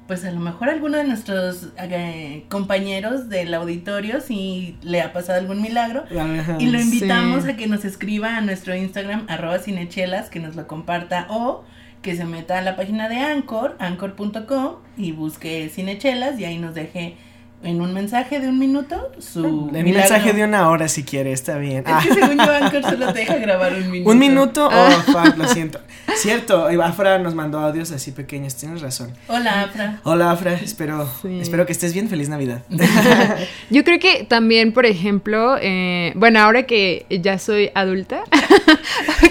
pues 0.08 0.24
a 0.24 0.30
lo 0.32 0.40
mejor 0.40 0.68
alguno 0.68 0.98
de 0.98 1.04
nuestros 1.04 1.68
eh, 1.78 2.44
compañeros 2.48 3.28
del 3.28 3.54
auditorio 3.54 4.20
sí 4.20 4.76
le 4.82 5.00
ha 5.00 5.12
pasado 5.12 5.38
algún 5.38 5.62
milagro. 5.62 6.04
Ajá. 6.18 6.56
Y 6.58 6.66
lo 6.66 6.80
invitamos 6.80 7.44
Sí. 7.44 7.50
a 7.50 7.56
que 7.56 7.66
nos 7.66 7.84
escriba 7.84 8.36
a 8.36 8.40
nuestro 8.40 8.74
Instagram, 8.74 9.26
arroba 9.28 9.58
cinechelas, 9.58 10.28
que 10.28 10.40
nos 10.40 10.56
lo 10.56 10.66
comparta 10.66 11.26
o 11.30 11.64
que 12.02 12.16
se 12.16 12.24
meta 12.24 12.58
a 12.58 12.62
la 12.62 12.74
página 12.74 13.08
de 13.08 13.16
Anchor, 13.20 13.76
anchor.com 13.78 14.76
y 14.96 15.12
busque 15.12 15.68
cinechelas 15.68 16.38
y 16.40 16.44
ahí 16.44 16.58
nos 16.58 16.74
deje 16.74 17.16
en 17.64 17.80
un 17.80 17.92
mensaje 17.94 18.40
de 18.40 18.48
un 18.48 18.58
minuto 18.58 19.10
su 19.20 19.70
En 19.74 19.86
un 19.86 19.92
mensaje 19.92 20.32
de 20.32 20.44
una 20.44 20.68
hora 20.68 20.88
si 20.88 21.04
quiere, 21.04 21.32
está 21.32 21.58
bien. 21.58 21.84
Ah, 21.86 22.00
Es 22.02 22.08
que 22.08 22.14
según 22.20 22.36
yo 22.38 22.52
Anchor 22.52 22.82
solo 22.82 23.12
te 23.12 23.20
deja 23.20 23.36
grabar 23.36 23.72
un 23.74 23.90
minuto. 23.90 24.10
un 24.12 24.18
minuto, 24.18 24.66
oh, 24.66 24.70
Ah. 24.72 25.04
fuck, 25.06 25.36
lo 25.36 25.48
siento. 25.48 25.80
Cierto, 26.16 26.66
Afra 26.82 27.18
nos 27.18 27.34
mandó 27.34 27.58
audios 27.60 27.90
así 27.92 28.10
pequeños, 28.10 28.56
tienes 28.56 28.82
razón. 28.82 29.12
Hola, 29.28 29.62
Afra. 29.62 30.00
Hola 30.02 30.30
Afra, 30.32 30.54
espero, 30.54 31.08
Sí. 31.22 31.38
espero 31.40 31.64
que 31.64 31.72
estés 31.72 31.92
bien, 31.94 32.08
feliz 32.08 32.28
Navidad. 32.28 32.62
Yo 33.70 33.84
creo 33.84 33.98
que 33.98 34.24
también, 34.28 34.72
por 34.72 34.84
ejemplo, 34.84 35.56
eh, 35.60 36.12
bueno, 36.16 36.40
ahora 36.40 36.64
que 36.64 37.06
ya 37.08 37.38
soy 37.38 37.70
adulta, 37.74 38.22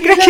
creo 0.02 0.16
que, 0.16 0.26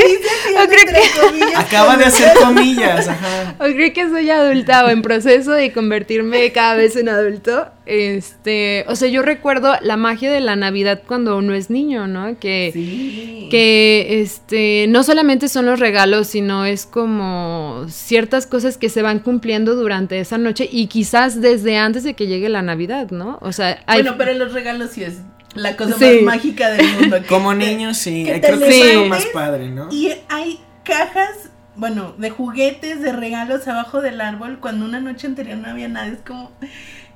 que- 0.66 1.22
comillas, 1.22 1.60
Acaba 1.60 1.96
de 1.98 2.06
hacer 2.06 2.32
comillas, 2.42 3.08
ajá. 3.08 3.56
o 3.60 3.64
creo 3.64 3.94
que 3.94 4.10
soy 4.10 4.30
adulta 4.30 4.86
o 4.86 4.90
en 4.90 5.02
proceso 5.02 5.52
de 5.52 5.72
convertirme 5.72 6.52
cada 6.52 6.76
vez 6.76 6.96
en 6.96 7.10
adulto. 7.10 7.68
Este, 7.94 8.86
o 8.88 8.96
sea, 8.96 9.10
yo 9.10 9.22
recuerdo 9.22 9.74
la 9.82 9.98
magia 9.98 10.32
de 10.32 10.40
la 10.40 10.56
Navidad 10.56 11.02
cuando 11.06 11.38
uno 11.38 11.54
es 11.54 11.70
niño, 11.70 12.08
¿no? 12.08 12.40
Que, 12.40 12.70
Sí. 12.72 13.48
que 13.52 14.22
este 14.22 14.86
no 14.88 15.04
solamente 15.04 15.50
son 15.50 15.66
los 15.66 15.78
regalos, 15.80 16.28
sino 16.28 16.64
es 16.66 16.86
como 16.86 17.86
ciertas 17.90 18.48
cosas 18.48 18.78
que 18.78 18.88
se 18.88 19.02
van 19.02 19.20
cumpliendo 19.20 19.76
durante 19.76 20.20
esa 20.22 20.38
noche 20.38 20.70
y 20.72 20.88
quizás 20.88 21.42
desde 21.42 21.78
antes 21.78 22.04
de 22.06 22.14
que 22.14 22.28
llegue 22.28 22.48
la 22.48 22.62
Navidad, 22.62 23.12
¿no? 23.12 23.38
O 23.42 23.52
sea, 23.52 23.84
hay 23.88 24.04
Bueno, 24.04 24.16
pero 24.18 24.34
los 24.36 24.54
regalos 24.54 24.92
sí 24.92 25.04
es 25.04 25.18
la 25.56 25.76
cosa 25.76 25.98
Sí. 26.00 26.20
más 26.22 26.36
mágica 26.38 26.70
del 26.72 26.88
mundo. 26.98 27.18
Como 27.28 27.54
niños, 27.54 27.98
sí, 27.98 28.24
que 28.24 28.36
eh, 28.38 28.42
creo 28.42 28.58
que 28.58 28.70
es 28.70 28.78
lo 28.80 28.86
levantes 29.04 29.10
más 29.10 29.26
padre, 29.34 29.70
¿no? 29.70 29.90
Y 29.92 30.14
hay 30.30 30.62
cajas, 30.86 31.50
bueno, 31.76 32.14
de 32.18 32.30
juguetes, 32.30 33.02
de 33.02 33.12
regalos 33.12 33.68
abajo 33.68 34.02
del 34.02 34.22
árbol 34.22 34.60
cuando 34.62 34.86
una 34.86 35.02
noche 35.02 35.28
anterior 35.28 35.58
no 35.58 35.68
había 35.70 35.90
nada. 35.90 36.08
Es 36.08 36.20
como, 36.26 36.52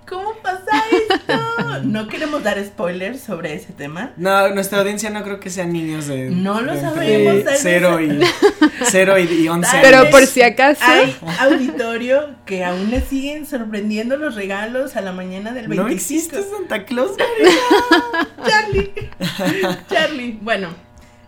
¿cómo 0.07 0.33
pasa 0.41 0.71
esto? 0.91 1.33
No 1.83 2.07
queremos 2.07 2.41
dar 2.41 2.63
spoilers 2.63 3.19
sobre 3.21 3.53
ese 3.53 3.73
tema. 3.73 4.11
No, 4.17 4.49
nuestra 4.49 4.79
audiencia 4.79 5.09
no 5.09 5.23
creo 5.23 5.39
que 5.39 5.49
sean 5.49 5.73
niños 5.73 6.07
de, 6.07 6.29
No 6.29 6.61
lo 6.61 6.73
de 6.73 6.81
sabemos, 6.81 7.43
cero 7.57 7.99
y 8.01 8.21
cero 8.85 9.19
y, 9.19 9.23
y 9.23 9.47
once 9.49 9.77
Pero 9.81 9.99
años. 9.99 10.09
por 10.11 10.25
si 10.25 10.41
acaso. 10.41 10.81
Hay 10.85 11.15
auditorio 11.39 12.35
que 12.45 12.63
aún 12.63 12.91
le 12.91 13.01
siguen 13.01 13.45
sorprendiendo 13.45 14.15
los 14.17 14.35
regalos 14.35 14.95
a 14.95 15.01
la 15.01 15.11
mañana 15.11 15.51
del 15.51 15.67
25. 15.67 15.83
no 15.83 15.89
existe 15.89 16.41
Santa 16.43 16.85
Claus. 16.85 17.11
Charlie. 18.47 18.91
Charlie. 19.89 20.37
Bueno, 20.41 20.69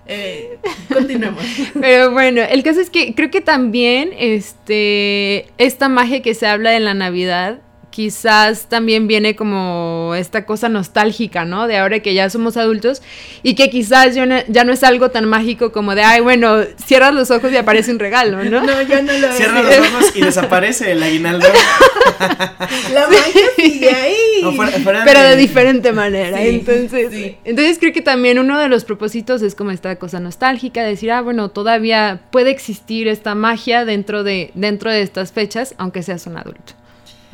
eh, 0.06 0.58
continuemos. 0.94 1.44
Pero 1.80 2.12
bueno, 2.12 2.42
el 2.42 2.64
caso 2.64 2.80
es 2.80 2.90
que 2.90 3.14
creo 3.16 3.30
que 3.30 3.42
también 3.42 4.12
este 4.18 5.48
esta 5.58 5.90
magia 5.90 6.22
que 6.22 6.34
se 6.34 6.48
habla 6.48 6.76
en 6.76 6.86
la 6.86 6.94
Navidad 6.94 7.60
quizás 7.98 8.70
también 8.70 9.08
viene 9.08 9.36
como 9.36 10.14
esta 10.16 10.46
cosa 10.46 10.70
nostálgica, 10.70 11.46
¿no? 11.46 11.66
De 11.66 11.78
ahora 11.78 12.00
que 12.00 12.14
ya 12.14 12.30
somos 12.30 12.56
adultos 12.56 13.02
y 13.42 13.56
que 13.56 13.72
quizás 13.72 14.14
ya 14.14 14.28
no, 14.28 14.36
ya 14.48 14.64
no 14.66 14.72
es 14.72 14.84
algo 14.84 15.10
tan 15.10 15.26
mágico 15.26 15.72
como 15.72 15.96
de, 15.96 16.04
ay, 16.04 16.22
bueno, 16.22 16.58
cierras 16.86 17.12
los 17.16 17.32
ojos 17.32 17.52
y 17.52 17.58
aparece 17.58 17.90
un 17.92 17.98
regalo, 17.98 18.44
¿no? 18.44 18.62
No, 18.62 18.82
ya 18.84 19.02
no 19.02 19.12
lo 19.14 19.32
Cierra 19.34 19.62
es. 19.62 19.80
los 19.80 19.88
ojos 19.88 20.12
y 20.16 20.22
desaparece 20.22 20.92
el 20.92 21.02
aguinaldo. 21.02 21.48
La 22.94 23.08
magia 23.08 23.42
sigue 23.56 23.90
ahí. 23.90 24.16
No, 24.44 24.54
fuera- 24.54 24.72
fuera 24.80 25.04
Pero 25.04 25.22
de 25.24 25.36
diferente 25.36 25.92
manera. 25.92 26.38
Sí, 26.38 26.50
entonces, 26.50 27.12
sí. 27.12 27.38
entonces 27.46 27.80
creo 27.80 27.94
que 27.94 28.02
también 28.04 28.38
uno 28.38 28.60
de 28.60 28.68
los 28.70 28.86
propósitos 28.86 29.42
es 29.42 29.56
como 29.56 29.72
esta 29.72 29.96
cosa 29.96 30.20
nostálgica, 30.20 30.84
de 30.84 30.90
decir, 30.90 31.10
ah, 31.12 31.22
bueno, 31.22 31.50
todavía 31.50 32.22
puede 32.30 32.52
existir 32.52 33.08
esta 33.08 33.34
magia 33.34 33.86
dentro 33.86 34.24
de, 34.24 34.52
dentro 34.54 34.92
de 34.92 35.02
estas 35.02 35.32
fechas, 35.32 35.74
aunque 35.80 36.04
seas 36.04 36.28
un 36.28 36.38
adulto. 36.38 36.74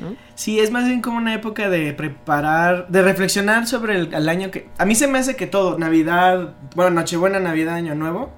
¿No? 0.04 0.16
Sí, 0.36 0.60
es 0.60 0.72
más 0.72 0.86
bien 0.86 1.02
como 1.02 1.18
una 1.18 1.34
época 1.34 1.70
de 1.70 1.94
preparar, 1.94 2.88
de 2.89 3.02
reflexionar 3.02 3.66
sobre 3.68 3.96
el, 3.96 4.13
el 4.13 4.30
año 4.30 4.52
que... 4.52 4.68
A 4.78 4.86
mí 4.86 4.96
se 4.96 5.08
me 5.08 5.18
hace 5.20 5.36
que 5.36 5.48
todo, 5.48 5.78
Navidad, 5.80 6.54
bueno, 6.76 6.92
Nochebuena, 6.92 7.39
Navidad, 7.39 7.76
Año 7.76 7.96
Nuevo, 7.96 8.32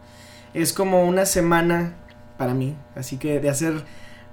es 0.53 0.71
como 0.73 1.03
una 1.05 1.25
semana 1.25 1.93
para 2.37 2.53
mí. 2.53 2.75
Así 2.95 3.17
que 3.17 3.39
de 3.39 3.49
hacer 3.49 3.83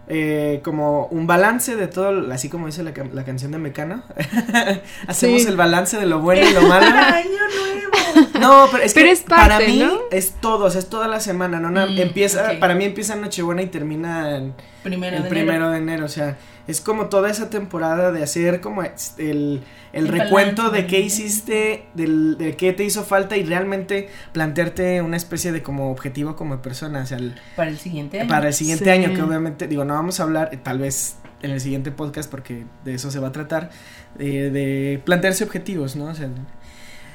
eh, 0.09 0.61
como 0.65 1.07
un 1.07 1.27
balance 1.27 1.77
de 1.77 1.87
todo, 1.89 2.33
así 2.33 2.49
como 2.49 2.67
dice 2.67 2.83
la, 2.83 2.93
la 3.13 3.25
canción 3.25 3.51
de 3.53 3.59
Mecano. 3.59 4.03
Hacemos 5.07 5.43
Sí. 5.43 5.49
el 5.49 5.57
balance 5.57 5.97
de 5.99 6.07
lo 6.07 6.21
bueno 6.21 6.49
y 6.49 6.53
lo 6.53 6.63
malo. 6.63 6.87
Año 6.87 7.29
nuevo. 7.31 8.29
No, 8.41 8.67
pero 8.71 8.83
es 8.85 8.93
Pero 8.93 9.07
que 9.07 9.13
es 9.13 9.21
parte, 9.23 9.43
para 9.55 9.59
mí 9.61 9.79
¿no? 9.79 9.93
es 10.11 10.33
todo, 10.41 10.67
o 10.67 10.71
sea, 10.71 10.81
es 10.81 10.89
toda 10.89 11.09
la 11.09 11.21
semana, 11.21 11.61
¿no? 11.61 11.71
Mm, 11.71 11.99
empieza, 11.99 12.53
ok. 12.53 12.59
para 12.59 12.75
mí 12.75 12.85
empieza 12.85 13.17
Nochebuena 13.17 13.63
y 13.63 13.67
termina 13.69 14.37
en 14.37 14.55
Primero 14.83 15.17
el 15.17 15.23
de 15.23 15.29
primero 15.31 15.55
enero. 15.67 15.71
de 15.71 15.79
enero, 15.79 16.05
o 16.05 16.09
sea, 16.09 16.37
es 16.67 16.81
como 16.81 17.07
toda 17.07 17.31
esa 17.31 17.51
temporada 17.51 18.13
de 18.13 18.23
hacer 18.23 18.61
como 18.61 18.83
es- 18.83 19.15
el, 19.19 19.63
el 19.93 20.07
El 20.07 20.09
recuento 20.09 20.63
balance. 20.63 20.83
de 20.83 20.87
qué 20.89 21.01
hiciste, 21.01 21.87
del, 21.95 22.39
de 22.39 22.57
qué 22.57 22.73
te 22.73 22.85
hizo 22.85 23.03
falta 23.05 23.37
y 23.37 23.45
realmente 23.45 24.09
plantearte 24.33 25.03
una 25.03 25.17
especie 25.17 25.53
de 25.53 25.63
como 25.63 25.91
objetivo 25.91 26.37
como 26.37 26.63
persona, 26.63 27.01
o 27.03 27.07
sea, 27.07 27.19
el- 27.19 27.35
Para 27.57 27.71
el 27.71 27.79
siguiente 27.79 28.21
año. 28.21 28.29
para 28.29 28.49
el 28.49 28.55
siguiente 28.55 28.85
Sí. 28.85 28.91
año, 28.91 29.15
que 29.15 29.23
obviamente, 29.23 29.67
digo, 29.69 29.85
no 29.85 29.95
vamos 29.95 30.21
a 30.21 30.23
hablar, 30.23 30.51
eh, 30.53 30.57
tal 30.63 30.79
vez 30.79 31.17
en 31.43 31.51
el 31.51 31.61
siguiente 31.61 31.91
podcast, 31.91 32.31
porque 32.31 32.65
de 32.85 32.95
eso 32.95 33.11
se 33.11 33.19
va 33.19 33.29
a 33.29 33.33
tratar, 33.33 33.71
eh, 34.19 34.51
de 34.53 35.03
plantearse 35.05 35.43
objetivos, 35.45 35.97
¿no? 35.97 36.05
O 36.07 36.15
sea, 36.15 36.29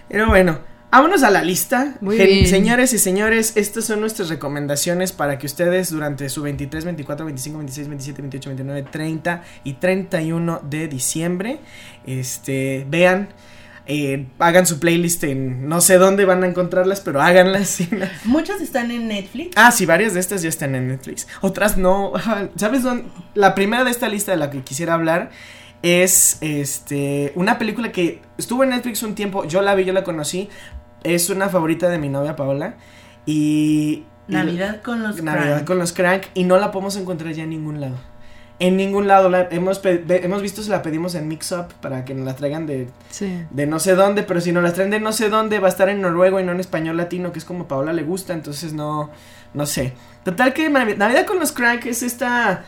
pero 0.10 0.28
bueno, 0.28 0.60
vámonos 0.92 1.24
a 1.24 1.30
la 1.30 1.44
lista. 1.44 1.96
Muy 2.02 2.18
bien. 2.18 2.48
Señores 2.48 2.94
y 2.94 3.00
señores, 3.00 3.54
estas 3.56 3.86
son 3.86 4.00
nuestras 4.02 4.30
recomendaciones 4.30 5.12
para 5.12 5.38
que 5.38 5.46
ustedes 5.46 5.92
durante 5.92 6.30
su 6.30 6.42
23, 6.42 6.86
24, 6.86 7.26
25, 7.26 7.58
26, 7.60 7.88
27, 7.88 8.22
28, 8.22 8.50
29, 8.50 8.84
30 8.92 9.44
y 9.64 9.74
31 9.74 10.62
de 10.70 10.88
diciembre, 10.88 11.60
este, 12.06 12.86
vean. 12.90 13.30
eh, 13.90 14.28
hagan 14.40 14.66
su 14.66 14.80
playlist 14.80 15.24
en 15.24 15.70
no 15.70 15.80
sé 15.80 15.98
dónde 15.98 16.26
van 16.26 16.44
a 16.44 16.48
encontrarlas, 16.48 17.00
pero 17.02 17.22
háganlas. 17.22 17.70
sí, 17.70 17.88
Muchos 18.26 18.60
están 18.62 18.92
en 18.92 19.08
Netflix. 19.08 19.52
Ah, 19.56 19.72
sí, 19.72 19.86
varias 19.86 20.14
de 20.14 20.20
estas 20.20 20.42
ya 20.42 20.50
están 20.50 20.76
en 20.76 20.88
Netflix. 20.90 21.28
Otras 21.42 21.78
no. 21.78 22.12
¿Sabes 22.58 22.84
dónde? 22.84 23.06
La 23.34 23.56
primera 23.56 23.84
de 23.86 23.92
esta 23.92 24.10
lista 24.10 24.32
de 24.32 24.38
la 24.38 24.50
que 24.52 24.62
quisiera 24.62 24.94
hablar 24.94 25.30
es 25.84 26.38
este 26.42 27.32
una 27.36 27.60
película 27.60 27.92
que 27.92 28.20
estuvo 28.38 28.64
en 28.64 28.72
Netflix 28.72 29.04
un 29.04 29.16
tiempo. 29.16 29.46
Yo 29.46 29.62
la 29.62 29.74
vi, 29.76 29.86
yo 29.86 29.94
la 29.94 30.04
conocí. 30.04 30.50
Es 31.14 31.30
una 31.30 31.50
favorita 31.50 31.90
de 31.90 31.98
mi 31.98 32.10
novia 32.10 32.36
Paola. 32.36 32.76
Y. 33.26 34.04
y- 34.28 34.34
Navidad 34.34 34.82
con 34.82 35.04
los 35.04 35.22
Navidad 35.22 35.54
Crank. 35.56 35.68
con 35.68 35.78
los 35.80 35.94
crank. 35.94 36.24
Y 36.34 36.44
no 36.44 36.58
la 36.58 36.72
podemos 36.72 36.96
encontrar 36.98 37.34
ya 37.34 37.44
en 37.44 37.50
ningún 37.52 37.80
lado. 37.82 37.96
En 38.60 38.76
ningún 38.76 39.08
lado. 39.08 39.30
La, 39.30 39.48
hemos, 39.52 39.82
hemos 39.84 40.42
visto 40.42 40.62
si 40.64 40.70
la 40.70 40.82
pedimos 40.82 41.16
en 41.16 41.28
Mix 41.28 41.52
Up 41.52 41.68
para 41.82 42.04
que 42.06 42.14
nos 42.14 42.26
la 42.26 42.36
traigan 42.36 42.66
de 42.66 42.90
Sí. 43.10 43.46
de 43.52 43.68
no 43.68 43.80
sé 43.80 43.96
dónde, 43.96 44.24
pero 44.24 44.42
si 44.42 44.52
nos 44.52 44.64
las 44.64 44.74
traen 44.74 44.90
de 44.90 45.00
no 45.00 45.12
sé 45.14 45.30
dónde, 45.30 45.60
va 45.60 45.68
a 45.68 45.70
estar 45.70 45.90
en 45.90 46.02
noruego 46.02 46.40
y 46.40 46.44
no 46.44 46.52
en 46.52 46.60
español 46.60 46.98
latino, 46.98 47.32
que 47.32 47.40
es 47.40 47.46
como 47.46 47.66
a 47.66 47.68
Paola 47.68 47.94
le 47.94 48.04
gusta, 48.04 48.34
entonces 48.34 48.74
no, 48.74 49.12
no 49.54 49.66
sé. 49.66 49.94
Total 50.24 50.54
que 50.54 50.70
Navi- 50.72 50.98
Navidad 50.98 51.26
con 51.26 51.40
los 51.40 51.52
crank 51.52 51.86
es 51.86 52.02
esta 52.04 52.64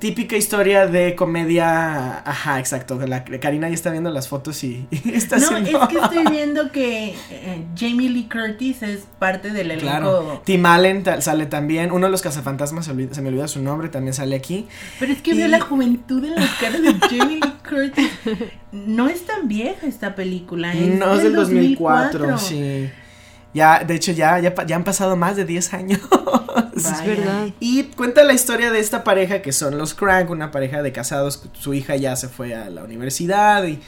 típica 0.00 0.36
historia 0.36 0.86
de 0.88 1.14
comedia, 1.14 2.18
ajá, 2.28 2.58
exacto, 2.58 2.98
la 3.06 3.22
Karina 3.24 3.68
ya 3.68 3.74
está 3.74 3.90
viendo 3.90 4.10
las 4.10 4.26
fotos 4.28 4.64
y, 4.64 4.86
y 4.90 5.12
está 5.14 5.36
No, 5.38 5.46
haciendo... 5.46 5.82
es 5.82 5.88
que 5.88 5.98
estoy 5.98 6.24
viendo 6.30 6.72
que 6.72 7.14
eh, 7.30 7.64
Jamie 7.76 8.08
Lee 8.10 8.28
Curtis 8.28 8.82
es 8.82 9.06
parte 9.20 9.50
del 9.50 9.70
elenco. 9.70 9.82
Claro, 9.82 10.42
Tim 10.44 10.66
Allen 10.66 11.02
ta- 11.04 11.20
sale 11.20 11.46
también, 11.46 11.92
uno 11.92 12.06
de 12.06 12.10
los 12.12 12.22
cazafantasmas, 12.22 12.86
se, 12.86 12.90
olvida- 12.92 13.14
se 13.14 13.22
me 13.22 13.28
olvida 13.28 13.46
su 13.46 13.62
nombre, 13.62 13.88
también 13.88 14.14
sale 14.14 14.34
aquí. 14.34 14.66
Pero 14.98 15.12
es 15.12 15.22
que 15.22 15.32
Y- 15.32 15.36
veo 15.36 15.48
la 15.48 15.60
juventud 15.60 16.24
en 16.24 16.34
la 16.34 16.48
cara 16.60 16.80
de 16.80 16.92
Jamie 16.94 17.36
Lee 17.36 17.54
Curtis. 17.68 18.10
No 18.72 19.08
es 19.08 19.26
tan 19.26 19.48
vieja 19.48 19.84
esta 19.88 20.14
película. 20.14 20.72
Es 20.72 20.96
no, 20.96 21.12
es 21.16 21.24
del 21.24 21.34
2004, 21.34 22.38
sí. 22.38 22.88
Ya, 23.52 23.82
de 23.84 23.94
hecho, 23.94 24.12
ya, 24.12 24.38
ya, 24.38 24.54
ya 24.64 24.76
han 24.76 24.84
pasado 24.84 25.16
más 25.16 25.36
de 25.36 25.44
10 25.44 25.74
años. 25.74 26.00
Es 26.74 27.04
verdad. 27.04 27.48
Y 27.60 27.84
cuenta 27.84 28.24
la 28.24 28.32
historia 28.32 28.70
de 28.70 28.80
esta 28.80 29.04
pareja 29.04 29.42
que 29.42 29.52
son 29.52 29.76
los 29.76 29.92
Crank, 29.92 30.30
una 30.30 30.50
pareja 30.50 30.82
de 30.82 30.92
casados, 30.92 31.42
su 31.52 31.74
hija 31.74 31.96
ya 31.96 32.16
se 32.16 32.28
fue 32.28 32.54
a 32.54 32.70
la 32.70 32.84
universidad 32.84 33.64
y, 33.64 33.80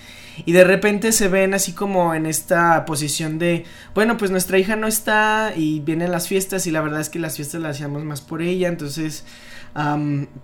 y 0.44 0.53
de 0.53 0.64
repente 0.64 1.12
se 1.12 1.29
ven 1.29 1.55
así 1.55 1.72
como 1.72 2.14
en 2.14 2.27
esta 2.27 2.85
posición 2.85 3.38
de, 3.38 3.64
bueno, 3.94 4.16
pues 4.16 4.31
nuestra 4.31 4.59
hija 4.59 4.77
no 4.77 4.87
está 4.87 5.53
y 5.57 5.81
vienen 5.81 6.11
las 6.11 6.29
fiestas 6.29 6.66
y 6.66 6.70
la 6.70 6.81
verdad 6.81 7.01
es 7.01 7.09
que 7.09 7.18
las 7.18 7.37
fiestas 7.37 7.61
las 7.61 7.77
hacíamos 7.77 8.05
más 8.05 8.20
por 8.20 8.42
ella, 8.42 8.68
entonces, 8.68 9.25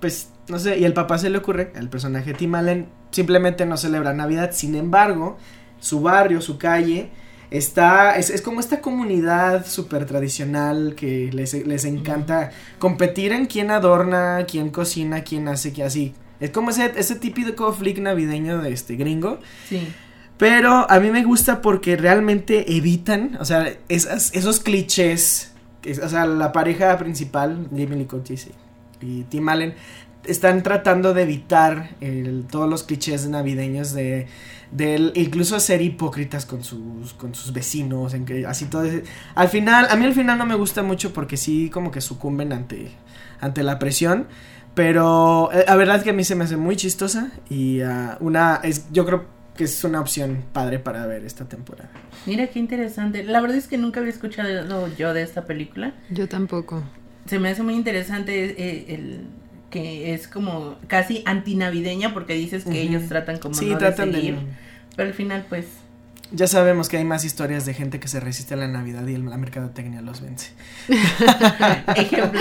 pues, 0.00 0.28
no 0.48 0.58
sé, 0.58 0.78
y 0.78 0.84
el 0.84 0.92
papá 0.92 1.18
se 1.18 1.30
le 1.30 1.38
ocurre, 1.38 1.72
el 1.74 1.88
personaje 1.88 2.34
Tim 2.34 2.54
Allen, 2.54 2.88
simplemente 3.10 3.66
no 3.66 3.76
celebra 3.76 4.12
Navidad, 4.12 4.50
sin 4.52 4.74
embargo, 4.74 5.38
su 5.80 6.00
barrio, 6.00 6.40
su 6.40 6.58
calle, 6.58 7.10
Está, 7.50 8.16
es, 8.16 8.28
es 8.28 8.42
como 8.42 8.60
esta 8.60 8.80
comunidad 8.82 9.64
súper 9.66 10.04
tradicional 10.04 10.94
que 10.94 11.30
les, 11.32 11.54
les 11.66 11.84
encanta 11.86 12.50
competir 12.78 13.32
en 13.32 13.46
quién 13.46 13.70
adorna, 13.70 14.44
quién 14.50 14.68
cocina, 14.68 15.22
quién 15.22 15.48
hace 15.48 15.72
qué 15.72 15.82
así. 15.84 16.14
Es 16.40 16.50
como 16.50 16.70
ese, 16.70 16.92
ese 16.96 17.14
típico 17.16 17.72
flick 17.72 17.98
navideño 17.98 18.58
de 18.58 18.72
este 18.72 18.96
gringo. 18.96 19.38
Sí. 19.68 19.88
Pero 20.36 20.88
a 20.90 21.00
mí 21.00 21.10
me 21.10 21.24
gusta 21.24 21.62
porque 21.62 21.96
realmente 21.96 22.76
evitan, 22.76 23.36
o 23.40 23.44
sea, 23.44 23.72
esas, 23.88 24.32
esos 24.34 24.60
clichés. 24.60 25.52
que- 25.82 25.92
O 26.00 26.08
sea, 26.08 26.26
la 26.26 26.52
pareja 26.52 26.96
principal, 26.98 27.66
Jamie 27.70 27.96
Lee 27.96 28.04
Curtis 28.04 28.48
y, 29.00 29.06
y 29.06 29.22
Tim 29.24 29.48
Allen, 29.48 29.74
están 30.28 30.62
tratando 30.62 31.14
de 31.14 31.22
evitar 31.22 31.90
el- 32.00 32.44
todos 32.50 32.68
los 32.68 32.82
clichés 32.84 33.28
navideños 33.28 33.92
de, 33.92 34.26
del 34.70 35.12
incluso 35.14 35.58
ser 35.60 35.80
hipócritas 35.82 36.44
con 36.46 36.62
sus 36.62 37.14
con 37.14 37.34
sus 37.34 37.52
vecinos 37.52 38.14
en 38.14 38.24
que 38.24 38.46
así 38.46 38.66
todo 38.66 38.84
ese- 38.84 39.04
al 39.34 39.48
final 39.48 39.86
a 39.90 39.96
mí 39.96 40.04
al 40.04 40.14
final 40.14 40.36
no 40.38 40.46
me 40.46 40.54
gusta 40.54 40.82
mucho 40.82 41.12
porque 41.12 41.36
sí 41.36 41.70
como 41.70 41.90
que 41.90 42.00
sucumben 42.00 42.52
ante 42.52 42.88
ante 43.40 43.62
la 43.62 43.78
presión 43.78 44.26
pero 44.74 45.50
eh, 45.52 45.64
la 45.66 45.76
verdad 45.76 45.96
es 45.96 46.04
que 46.04 46.10
a 46.10 46.12
mí 46.12 46.24
se 46.24 46.34
me 46.34 46.44
hace 46.44 46.56
muy 46.56 46.76
chistosa 46.76 47.30
y 47.48 47.80
ah, 47.80 48.16
una 48.20 48.60
es 48.62 48.86
yo 48.92 49.04
creo 49.06 49.24
que 49.56 49.64
es 49.64 49.82
una 49.82 50.00
opción 50.00 50.44
padre 50.52 50.78
para 50.78 51.04
ver 51.06 51.24
esta 51.24 51.44
temporada 51.46 51.90
Mira 52.26 52.46
qué 52.48 52.58
interesante. 52.58 53.24
La 53.24 53.40
verdad 53.40 53.56
es 53.56 53.68
que 53.68 53.78
nunca 53.78 54.00
había 54.00 54.12
escuchado 54.12 54.88
yo 54.96 55.14
de 55.14 55.22
esta 55.22 55.46
película. 55.46 55.94
Yo 56.10 56.28
tampoco. 56.28 56.82
Se 57.26 57.38
me 57.38 57.48
hace 57.48 57.62
muy 57.62 57.74
interesante 57.74 58.54
eh, 58.58 58.84
el 58.94 59.20
que 59.70 60.14
es 60.14 60.28
como 60.28 60.76
casi 60.86 61.22
antinavideña 61.26 62.14
porque 62.14 62.34
dices 62.34 62.64
que 62.64 62.80
ellos 62.82 63.02
tratan 63.08 63.38
como 63.38 63.54
sí 63.54 63.66
no 63.66 63.78
tratan 63.78 64.10
de 64.12 64.16
seguir, 64.18 64.34
de 64.36 64.40
pero 64.96 65.08
al 65.08 65.14
final 65.14 65.44
pues 65.48 65.66
ya 66.30 66.46
sabemos 66.46 66.88
que 66.90 66.98
hay 66.98 67.04
más 67.04 67.24
historias 67.24 67.64
de 67.64 67.72
gente 67.74 68.00
que 68.00 68.08
se 68.08 68.20
resiste 68.20 68.52
a 68.54 68.56
la 68.58 68.68
navidad 68.68 69.06
y 69.06 69.14
el- 69.14 69.24
la 69.26 69.38
mercadotecnia 69.38 70.02
los 70.02 70.20
vence 70.20 70.52
ejemplo. 71.96 72.40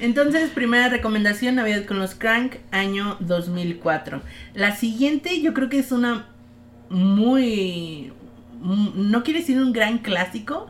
Entonces, 0.00 0.50
primera 0.50 0.88
recomendación, 0.88 1.56
Navidad 1.56 1.84
con 1.84 1.98
los 1.98 2.14
Crank, 2.14 2.54
año 2.70 3.16
2004. 3.20 4.22
La 4.54 4.74
siguiente 4.76 5.40
yo 5.42 5.52
creo 5.54 5.68
que 5.68 5.78
es 5.78 5.92
una 5.92 6.26
muy... 6.88 8.12
mm, 8.60 9.10
No 9.10 9.22
quiere 9.22 9.40
decir 9.40 9.58
un 9.60 9.72
gran 9.72 9.98
clásico, 9.98 10.68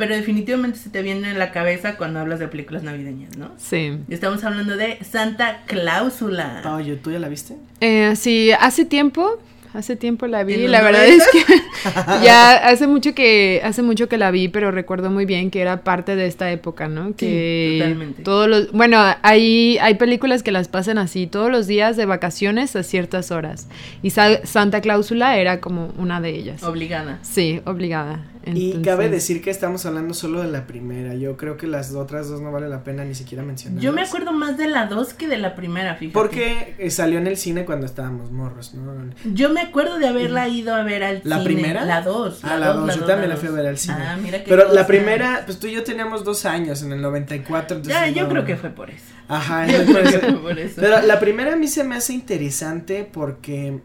pero 0.00 0.16
definitivamente 0.16 0.78
se 0.78 0.88
te 0.90 1.02
viene 1.02 1.30
en 1.30 1.38
la 1.38 1.52
cabeza 1.52 1.96
cuando 1.96 2.18
hablas 2.20 2.38
de 2.40 2.48
películas 2.48 2.82
navideñas, 2.82 3.36
¿no? 3.36 3.52
Sí. 3.58 3.98
Estamos 4.08 4.42
hablando 4.42 4.76
de 4.76 4.98
Santa 5.04 5.58
Cláusula. 5.66 6.62
Oye, 6.74 6.96
¿tú 6.96 7.12
ya 7.12 7.18
la 7.18 7.28
viste? 7.28 7.54
Eh, 7.82 8.14
sí, 8.16 8.50
hace 8.58 8.86
tiempo, 8.86 9.38
hace 9.74 9.96
tiempo 9.96 10.26
la 10.26 10.42
vi. 10.42 10.54
¿En 10.54 10.62
los 10.62 10.70
La 10.70 10.80
verdad 10.82 11.02
90? 11.06 11.24
es 11.24 11.30
que 11.30 11.54
ya 12.24 12.52
hace 12.68 12.86
mucho 12.86 13.14
que 13.14 13.60
hace 13.64 13.82
mucho 13.82 14.08
que 14.08 14.16
la 14.18 14.30
vi, 14.30 14.48
pero 14.48 14.70
recuerdo 14.70 15.10
muy 15.10 15.26
bien 15.26 15.50
que 15.50 15.60
era 15.60 15.84
parte 15.84 16.16
de 16.16 16.26
esta 16.26 16.50
época, 16.50 16.88
¿no? 16.88 17.14
Que 17.14 17.76
totalmente. 17.80 18.22
todos 18.22 18.48
los, 18.48 18.72
bueno, 18.72 18.98
hay 19.22 19.78
hay 19.78 19.94
películas 19.94 20.42
que 20.42 20.50
las 20.52 20.68
pasan 20.68 20.96
así 20.98 21.26
todos 21.26 21.50
los 21.50 21.66
días 21.66 21.96
de 21.96 22.06
vacaciones 22.06 22.74
a 22.76 22.82
ciertas 22.82 23.30
horas 23.30 23.68
y 24.02 24.10
Sa- 24.10 24.44
Santa 24.46 24.80
Cláusula 24.80 25.36
era 25.36 25.60
como 25.60 25.92
una 25.98 26.20
de 26.20 26.30
ellas. 26.30 26.62
Obligada. 26.62 27.18
Sí, 27.22 27.60
obligada. 27.66 28.24
Y 28.46 28.80
cabe 28.82 29.08
decir 29.08 29.42
que 29.42 29.50
estamos 29.50 29.84
hablando 29.86 30.14
solo 30.14 30.40
de 30.42 30.48
la 30.50 30.66
primera. 30.66 31.14
Yo 31.14 31.36
creo 31.36 31.56
que 31.56 31.66
las 31.66 31.92
otras 31.94 32.28
dos 32.28 32.40
no 32.40 32.50
vale 32.50 32.68
la 32.68 32.82
pena 32.84 33.04
ni 33.04 33.14
siquiera 33.14 33.42
mencionar. 33.44 33.82
Yo 33.82 33.92
me 33.92 34.02
acuerdo 34.02 34.32
más 34.32 34.56
de 34.56 34.66
la 34.68 34.86
2 34.86 35.14
que 35.14 35.28
de 35.28 35.36
la 35.38 35.54
primera, 35.54 35.94
fíjate. 35.96 36.12
Porque 36.14 36.74
eh, 36.78 36.90
salió 36.90 37.18
en 37.18 37.26
el 37.26 37.36
cine 37.36 37.64
cuando 37.64 37.86
estábamos 37.86 38.30
morros, 38.30 38.74
¿no? 38.74 38.92
Yo 39.34 39.50
me 39.50 39.60
acuerdo 39.60 39.98
de 39.98 40.08
haberla 40.08 40.48
ido 40.48 40.74
a 40.74 40.82
ver 40.82 41.02
al 41.04 41.20
¿La 41.24 41.36
cine. 41.38 41.44
primera? 41.44 41.84
La 41.84 42.00
2. 42.02 42.40
Ah, 42.42 42.56
la 42.56 42.72
dos, 42.72 42.96
yo 42.96 43.04
también 43.04 43.28
la 43.30 43.36
fui 43.36 43.48
a 43.48 43.52
ver 43.52 43.66
al 43.66 43.78
cine. 43.78 43.96
Ah, 43.98 44.16
mira 44.22 44.42
que 44.42 44.48
Pero 44.48 44.72
la 44.72 44.86
primera, 44.86 45.42
pues 45.44 45.58
tú 45.58 45.66
y 45.66 45.72
yo 45.72 45.84
teníamos 45.84 46.24
dos 46.24 46.46
años 46.46 46.82
en 46.82 46.92
el 46.92 47.02
94. 47.02 47.76
entonces 47.76 48.00
Ya, 48.00 48.08
yo 48.08 48.22
no- 48.24 48.30
creo 48.30 48.44
que 48.44 48.56
fue 48.56 48.70
por 48.70 48.90
eso. 48.90 49.04
Ajá, 49.28 49.66
Yo 49.70 49.84
creo 49.84 50.02
que 50.02 50.18
fue 50.18 50.32
por 50.40 50.58
eso. 50.58 50.74
Pero 50.80 51.02
la 51.02 51.20
primera 51.20 51.52
a 51.52 51.56
mí 51.56 51.68
se 51.68 51.84
me 51.84 51.94
hace 51.96 52.12
interesante 52.14 53.08
porque. 53.10 53.80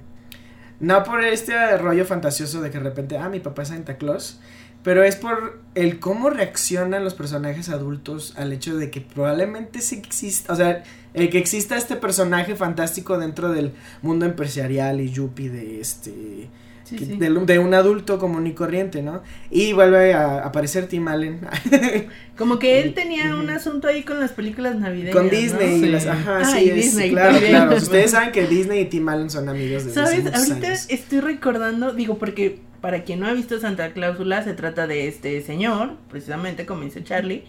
No 0.80 1.04
por 1.04 1.24
este 1.24 1.78
rollo 1.78 2.06
fantasioso 2.06 2.62
de 2.62 2.70
que 2.70 2.78
de 2.78 2.84
repente, 2.84 3.18
ah, 3.18 3.30
mi 3.30 3.40
papá 3.40 3.64
es 3.64 3.70
Santa 3.70 3.98
Claus. 3.98 4.40
Pero 4.84 5.04
es 5.04 5.16
por 5.16 5.60
el 5.74 6.00
cómo 6.00 6.30
reaccionan 6.30 7.04
los 7.04 7.16
personajes 7.16 7.70
adultos 7.70 8.36
al 8.38 8.54
hecho 8.54 8.78
de 8.78 8.92
que 8.92 9.02
probablemente 9.02 9.82
sí 9.82 9.96
exista. 9.96 10.54
O 10.54 10.56
sea, 10.56 10.84
el 11.16 11.32
que 11.32 11.40
exista 11.40 11.76
este 11.76 11.96
personaje 11.96 12.56
fantástico 12.56 13.18
dentro 13.18 13.52
del 13.52 13.74
mundo 14.04 14.28
empresarial 14.28 15.02
y 15.02 15.10
yuppie 15.10 15.50
de 15.50 15.82
este. 15.82 16.50
Sí, 16.86 16.96
que- 16.96 17.06
sí. 17.06 17.18
De, 17.18 17.30
de 17.30 17.60
un 17.60 17.74
adulto 17.74 18.18
común 18.20 18.46
y 18.48 18.54
corriente, 18.54 19.02
¿no? 19.02 19.24
Y 19.52 19.74
vuelve 19.74 20.14
a 20.14 20.46
aparecer 20.46 20.88
Tim 20.88 21.08
Allen. 21.08 21.42
Como 22.38 22.60
que 22.60 22.80
él 22.82 22.94
tenía 22.94 23.36
un 23.36 23.50
asunto 23.50 23.88
ahí 23.88 24.04
con 24.04 24.20
las 24.20 24.32
películas 24.32 24.76
navideñas. 24.76 25.16
Con 25.16 25.30
Disney 25.30 25.70
¿no? 25.72 25.76
y 25.78 25.80
Sí. 25.82 25.88
las, 25.88 26.06
ajá, 26.06 26.40
Ah, 26.42 26.46
sí 26.46 26.66
y 26.66 26.70
es, 26.70 26.76
Disney 26.76 27.10
claro, 27.10 27.32
también. 27.34 27.52
claro. 27.52 27.76
Ustedes 27.78 28.12
saben 28.12 28.32
que 28.32 28.46
Disney 28.48 28.82
y 28.82 28.86
Tim 28.86 29.10
Allen 29.10 29.30
son 29.30 29.50
amigos 29.50 29.84
hace 29.84 29.94
¿Sabes? 29.94 30.26
Ahorita 30.34 30.68
años. 30.68 30.86
estoy 30.90 31.20
recordando, 31.22 31.92
digo, 31.94 32.18
porque 32.18 32.60
para 32.82 33.04
quien 33.04 33.20
no 33.20 33.28
ha 33.28 33.34
visto 33.34 33.60
Santa 33.60 33.92
Cláusula, 33.94 34.44
se 34.44 34.54
trata 34.54 34.86
de 34.86 35.08
este 35.08 35.42
señor, 35.42 35.94
precisamente 36.10 36.68
como 36.68 36.84
dice 36.84 37.04
Charlie, 37.04 37.46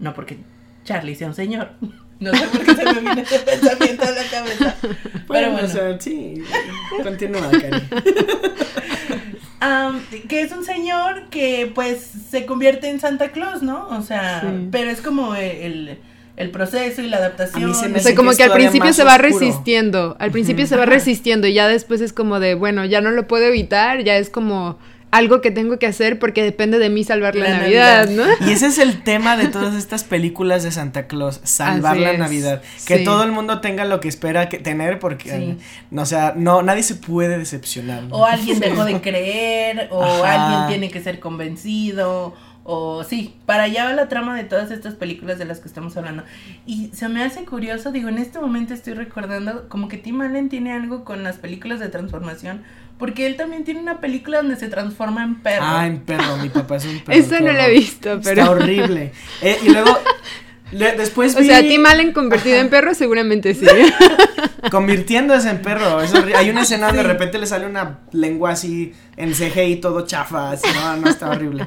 no 0.00 0.14
porque 0.14 0.38
Charlie 0.84 1.14
sea 1.14 1.28
un 1.28 1.34
señor. 1.34 1.70
No 2.20 2.34
sé 2.34 2.46
por 2.48 2.62
qué 2.62 2.74
se 2.74 2.84
me 2.84 3.00
viene 3.00 3.22
ese 3.22 3.38
pensamiento 3.38 4.02
a 4.04 4.10
la 4.10 4.22
cabeza. 4.30 4.76
Bueno, 4.82 5.24
Pero 5.26 5.52
bueno, 5.52 5.66
o 5.66 5.70
sea, 5.70 5.98
sí. 5.98 6.42
Continúa, 7.02 7.50
Cari. 7.50 7.82
Am, 9.60 10.00
que 10.28 10.40
es 10.42 10.52
un 10.52 10.64
señor 10.64 11.24
que 11.30 11.70
pues 11.74 12.10
se 12.30 12.46
convierte 12.46 12.88
en 12.88 12.98
Santa 13.00 13.28
Claus, 13.30 13.62
¿no? 13.62 13.88
O 13.88 14.02
sea, 14.02 14.40
Sí. 14.40 14.68
pero 14.72 14.90
es 14.90 15.00
como 15.02 15.34
el, 15.34 15.98
el 16.36 16.50
proceso 16.50 17.02
y 17.02 17.08
la 17.08 17.18
adaptación. 17.18 17.64
A 17.64 17.66
mí 17.68 17.74
se 17.74 17.88
me 17.90 17.98
O 17.98 18.02
sea, 18.02 18.14
como 18.14 18.32
que 18.32 18.42
al 18.42 18.52
principio 18.52 18.92
se 18.94 19.04
va 19.04 19.16
oscuro. 19.16 19.28
resistiendo, 19.38 20.16
al 20.18 20.30
principio 20.30 20.66
se 20.66 20.76
va 20.76 20.86
resistiendo 20.86 21.46
y 21.46 21.52
ya 21.52 21.68
después 21.68 22.00
es 22.00 22.12
como 22.14 22.40
de, 22.40 22.54
bueno, 22.54 22.84
ya 22.86 23.00
no 23.02 23.10
lo 23.10 23.26
puedo 23.28 23.44
evitar, 23.44 24.02
ya 24.02 24.16
es 24.16 24.30
como 24.30 24.78
algo 25.12 25.40
que 25.40 25.50
tengo 25.50 25.78
que 25.78 25.86
hacer 25.86 26.18
porque 26.18 26.42
depende 26.42 26.78
de 26.78 26.88
mí 26.88 27.02
salvar 27.04 27.34
la, 27.34 27.48
La 27.48 27.58
Navidad, 27.58 28.06
Navidad. 28.06 28.36
¿no? 28.40 28.46
Y 28.46 28.52
ese 28.52 28.66
es 28.66 28.78
el 28.78 29.02
tema 29.04 29.36
de 29.36 29.48
todas 29.48 29.74
estas 29.74 30.04
películas 30.04 30.62
de 30.62 30.70
Santa 30.70 31.06
Claus, 31.08 31.40
salvar 31.42 31.94
Así 31.94 32.00
la 32.04 32.12
es, 32.12 32.18
Navidad, 32.18 32.62
que 32.86 32.98
sí. 32.98 33.04
todo 33.04 33.24
el 33.24 33.32
mundo 33.32 33.60
tenga 33.60 33.84
lo 33.84 33.98
que 34.00 34.08
espera 34.08 34.48
que 34.48 34.58
tener 34.58 34.98
porque 34.98 35.30
Sí. 35.30 35.58
no, 35.90 36.02
o 36.02 36.06
sea, 36.06 36.34
no 36.36 36.62
nadie 36.62 36.82
se 36.84 36.94
puede 36.94 37.38
decepcionar. 37.38 38.04
¿no? 38.04 38.16
O 38.16 38.24
alguien 38.26 38.60
dejó 38.60 38.84
de 38.84 39.00
creer, 39.02 39.88
o 39.90 40.02
Ajá. 40.24 40.44
alguien 40.52 40.68
tiene 40.68 40.92
que 40.92 41.02
ser 41.02 41.18
convencido, 41.20 42.34
o 42.62 43.02
sí, 43.02 43.34
para 43.46 43.64
allá 43.64 43.86
va 43.86 43.92
la 43.94 44.08
trama 44.08 44.36
de 44.36 44.44
todas 44.44 44.70
estas 44.70 44.94
películas 44.94 45.38
de 45.38 45.44
las 45.44 45.58
que 45.60 45.66
estamos 45.66 45.96
hablando. 45.96 46.22
Y 46.66 46.90
se 46.92 47.08
me 47.08 47.24
hace 47.24 47.44
curioso, 47.44 47.90
digo, 47.90 48.08
en 48.08 48.18
este 48.18 48.38
momento 48.38 48.74
estoy 48.74 48.94
recordando 48.94 49.68
como 49.68 49.88
que 49.88 49.96
Tim 49.96 50.20
Allen 50.20 50.48
tiene 50.48 50.72
algo 50.72 51.02
con 51.04 51.22
las 51.24 51.36
películas 51.38 51.80
de 51.80 51.88
transformación, 51.88 52.62
porque 53.00 53.26
él 53.26 53.34
también 53.36 53.64
tiene 53.64 53.80
una 53.80 53.98
película 54.00 54.36
donde 54.36 54.54
se 54.54 54.68
transforma 54.68 55.24
en 55.24 55.36
perro. 55.42 55.64
Ah, 55.66 55.86
en 55.88 55.98
perro, 55.98 56.36
mi 56.36 56.48
papá 56.50 56.76
es 56.76 56.84
un 56.84 57.00
perro. 57.04 57.18
Eso 57.18 57.40
no 57.40 57.52
lo 57.52 57.58
he 57.60 57.70
visto, 57.70 58.20
pero... 58.22 58.42
Está 58.42 58.50
horrible. 58.52 59.12
Eh, 59.42 59.58
y 59.64 59.70
luego 59.70 59.98
le- 60.72 60.92
después 60.92 61.34
O 61.34 61.42
sea, 61.42 61.60
vi- 61.62 61.68
Tim 61.70 61.86
Allen 61.86 62.12
convertido 62.12 62.58
en 62.58 62.70
perro 62.70 62.94
seguramente 62.94 63.54
sí. 63.54 63.66
Convirtiéndose 64.70 65.48
en 65.50 65.62
perro. 65.62 66.00
es 66.02 66.12
Hay 66.14 66.50
una 66.50 66.62
escena 66.62 66.86
donde 66.88 67.02
de 67.02 67.08
repente 67.08 67.38
le 67.38 67.46
sale 67.46 67.66
una 67.66 68.00
lengua 68.12 68.50
así 68.50 68.92
en 69.16 69.32
CGI 69.32 69.76
todo 69.76 70.06
chafa. 70.06 70.52
Así, 70.52 70.66
no, 70.74 70.96
no, 70.98 71.08
está 71.08 71.30
horrible. 71.30 71.66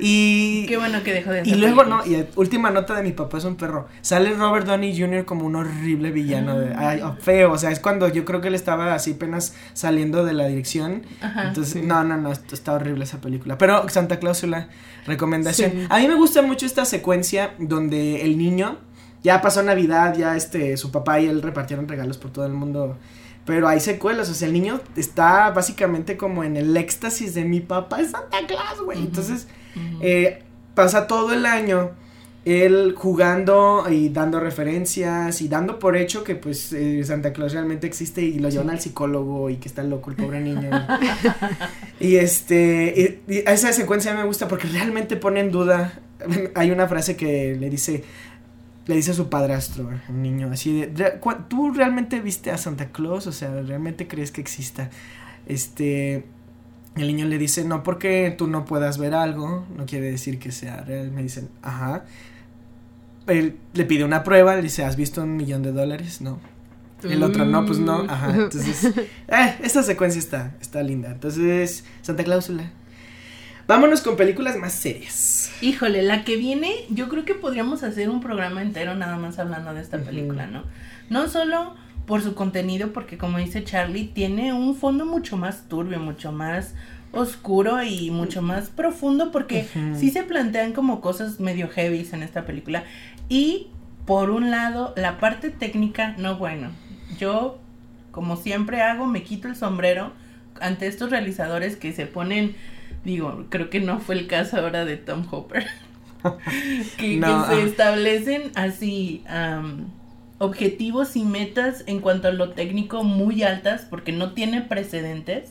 Y. 0.00 0.66
Qué 0.66 0.76
bueno 0.76 1.02
que 1.02 1.12
dejó 1.12 1.30
de 1.30 1.42
Y 1.44 1.54
luego, 1.54 1.84
no, 1.84 2.04
y 2.06 2.26
última 2.36 2.70
nota 2.70 2.94
de 2.94 3.02
mi 3.02 3.12
papá 3.12 3.38
es 3.38 3.44
un 3.44 3.56
perro. 3.56 3.88
Sale 4.00 4.32
Robert 4.34 4.66
Downey 4.66 4.98
Jr. 4.98 5.24
como 5.24 5.46
un 5.46 5.56
horrible 5.56 6.10
villano. 6.10 6.58
De, 6.58 6.74
ay, 6.74 7.00
oh, 7.02 7.16
feo. 7.20 7.52
O 7.52 7.58
sea, 7.58 7.70
es 7.70 7.80
cuando 7.80 8.08
yo 8.08 8.24
creo 8.24 8.40
que 8.40 8.48
él 8.48 8.54
estaba 8.54 8.94
así 8.94 9.12
apenas 9.12 9.54
saliendo 9.72 10.24
de 10.24 10.32
la 10.32 10.46
dirección. 10.46 11.02
Ajá. 11.20 11.48
Entonces, 11.48 11.82
no, 11.84 12.02
no, 12.04 12.16
no, 12.16 12.32
esto 12.32 12.54
está 12.54 12.72
horrible 12.72 13.04
esa 13.04 13.20
película. 13.20 13.58
Pero 13.58 13.88
Santa 13.88 14.18
Cláusula, 14.18 14.68
recomendación. 15.06 15.70
Sí. 15.72 15.86
A 15.88 15.98
mí 15.98 16.08
me 16.08 16.14
gusta 16.14 16.42
mucho 16.42 16.66
esta 16.66 16.84
secuencia 16.84 17.54
donde 17.58 18.22
el 18.22 18.38
niño, 18.38 18.78
ya 19.22 19.42
pasó 19.42 19.62
Navidad, 19.62 20.16
ya 20.16 20.36
este, 20.36 20.76
su 20.76 20.90
papá 20.90 21.20
y 21.20 21.26
él 21.26 21.42
repartieron 21.42 21.86
regalos 21.88 22.18
por 22.18 22.32
todo 22.32 22.46
el 22.46 22.52
mundo. 22.52 22.96
Pero 23.44 23.68
hay 23.68 23.80
secuelas, 23.80 24.28
o 24.30 24.34
sea, 24.34 24.48
el 24.48 24.54
niño 24.54 24.80
está 24.96 25.50
básicamente 25.50 26.16
como 26.16 26.44
en 26.44 26.56
el 26.56 26.76
éxtasis 26.76 27.34
de 27.34 27.44
mi 27.44 27.60
papá 27.60 28.00
es 28.00 28.10
Santa 28.10 28.46
Claus, 28.46 28.82
güey. 28.84 28.98
Entonces, 28.98 29.48
Eh, 30.00 30.42
pasa 30.74 31.06
todo 31.06 31.32
el 31.32 31.46
año 31.46 31.90
él 32.46 32.94
jugando 32.96 33.84
y 33.90 34.08
dando 34.08 34.40
referencias 34.40 35.42
y 35.42 35.48
dando 35.48 35.78
por 35.78 35.94
hecho 35.98 36.24
que 36.24 36.34
pues 36.36 36.72
eh, 36.72 37.04
Santa 37.04 37.34
Claus 37.34 37.52
realmente 37.52 37.86
existe 37.86 38.22
y 38.22 38.38
lo 38.38 38.48
llevan 38.48 38.70
al 38.70 38.80
psicólogo 38.80 39.50
y 39.50 39.56
que 39.56 39.68
está 39.68 39.82
loco 39.82 40.08
el 40.10 40.16
pobre 40.16 40.40
niño. 40.50 40.70
y 42.00 42.16
este, 42.16 43.20
y- 43.28 43.32
y 43.34 43.38
esa 43.46 43.72
secuencia 43.74 44.14
me 44.14 44.24
gusta 44.24 44.48
porque 44.48 44.68
realmente 44.68 45.16
pone 45.16 45.40
en 45.40 45.50
duda, 45.50 46.00
hay 46.54 46.70
una 46.70 46.88
frase 46.88 47.14
que 47.14 47.56
le 47.60 47.68
dice, 47.68 48.04
le 48.86 48.94
dice 48.96 49.10
a 49.10 49.14
su 49.14 49.28
padrastro, 49.28 49.90
un 50.08 50.22
niño, 50.22 50.48
así 50.50 50.80
de, 50.80 50.92
"Re- 50.96 51.20
cu- 51.20 51.34
¿tú 51.46 51.72
realmente 51.72 52.20
viste 52.20 52.50
a 52.50 52.56
Santa 52.56 52.86
Claus? 52.86 53.26
O 53.26 53.32
sea, 53.32 53.50
¿realmente 53.60 54.08
crees 54.08 54.32
que 54.32 54.40
exista? 54.40 54.88
Este, 55.46 56.24
el 56.96 57.06
niño 57.06 57.26
le 57.26 57.38
dice, 57.38 57.64
no 57.64 57.82
porque 57.82 58.34
tú 58.36 58.46
no 58.46 58.64
puedas 58.64 58.98
ver 58.98 59.14
algo, 59.14 59.66
no 59.76 59.86
quiere 59.86 60.10
decir 60.10 60.38
que 60.38 60.52
sea 60.52 60.82
real. 60.82 61.10
Me 61.12 61.22
dicen, 61.22 61.48
ajá. 61.62 62.04
Él 63.26 63.58
le 63.74 63.84
pide 63.84 64.04
una 64.04 64.24
prueba, 64.24 64.56
le 64.56 64.62
dice, 64.62 64.84
¿has 64.84 64.96
visto 64.96 65.22
un 65.22 65.36
millón 65.36 65.62
de 65.62 65.72
dólares? 65.72 66.20
No. 66.20 66.40
El 67.02 67.22
otro, 67.22 67.44
no, 67.44 67.64
pues 67.64 67.78
no. 67.78 68.04
Ajá. 68.08 68.34
Entonces, 68.34 68.84
eh, 69.28 69.56
esta 69.62 69.82
secuencia 69.82 70.18
está, 70.18 70.54
está 70.60 70.82
linda. 70.82 71.10
Entonces, 71.10 71.84
Santa 72.02 72.24
Cláusula. 72.24 72.70
Vámonos 73.66 74.00
con 74.00 74.16
películas 74.16 74.56
más 74.56 74.72
serias. 74.72 75.52
Híjole, 75.60 76.02
la 76.02 76.24
que 76.24 76.36
viene, 76.36 76.72
yo 76.90 77.08
creo 77.08 77.24
que 77.24 77.34
podríamos 77.34 77.84
hacer 77.84 78.10
un 78.10 78.20
programa 78.20 78.62
entero 78.62 78.96
nada 78.96 79.16
más 79.16 79.38
hablando 79.38 79.72
de 79.74 79.80
esta 79.80 79.98
película, 79.98 80.48
¿no? 80.48 80.64
No 81.08 81.28
solo 81.28 81.76
por 82.10 82.22
su 82.22 82.34
contenido, 82.34 82.92
porque 82.92 83.16
como 83.16 83.38
dice 83.38 83.62
Charlie, 83.62 84.08
tiene 84.08 84.52
un 84.52 84.74
fondo 84.74 85.06
mucho 85.06 85.36
más 85.36 85.68
turbio, 85.68 86.00
mucho 86.00 86.32
más 86.32 86.74
oscuro 87.12 87.84
y 87.84 88.10
mucho 88.10 88.42
más 88.42 88.68
profundo, 88.68 89.30
porque 89.30 89.68
sí 89.96 90.10
se 90.10 90.24
plantean 90.24 90.72
como 90.72 91.00
cosas 91.00 91.38
medio 91.38 91.68
heavy 91.68 92.04
en 92.10 92.24
esta 92.24 92.46
película. 92.46 92.82
Y 93.28 93.68
por 94.06 94.30
un 94.30 94.50
lado, 94.50 94.92
la 94.96 95.20
parte 95.20 95.50
técnica, 95.50 96.16
no 96.18 96.36
bueno. 96.36 96.70
Yo, 97.16 97.60
como 98.10 98.34
siempre 98.34 98.82
hago, 98.82 99.06
me 99.06 99.22
quito 99.22 99.46
el 99.46 99.54
sombrero 99.54 100.12
ante 100.60 100.88
estos 100.88 101.10
realizadores 101.10 101.76
que 101.76 101.92
se 101.92 102.06
ponen, 102.06 102.56
digo, 103.04 103.46
creo 103.50 103.70
que 103.70 103.78
no 103.78 104.00
fue 104.00 104.16
el 104.16 104.26
caso 104.26 104.56
ahora 104.56 104.84
de 104.84 104.96
Tom 104.96 105.24
Hopper, 105.30 105.64
que, 106.98 107.18
No, 107.18 107.48
que 107.48 107.54
se 107.54 107.62
establecen 107.62 108.50
así 108.56 109.22
objetivos 110.40 111.16
y 111.16 111.24
metas 111.24 111.84
en 111.86 112.00
cuanto 112.00 112.28
a 112.28 112.32
lo 112.32 112.50
técnico 112.50 113.04
muy 113.04 113.42
altas, 113.42 113.86
porque 113.88 114.10
no 114.10 114.32
tiene 114.32 114.62
precedentes. 114.62 115.50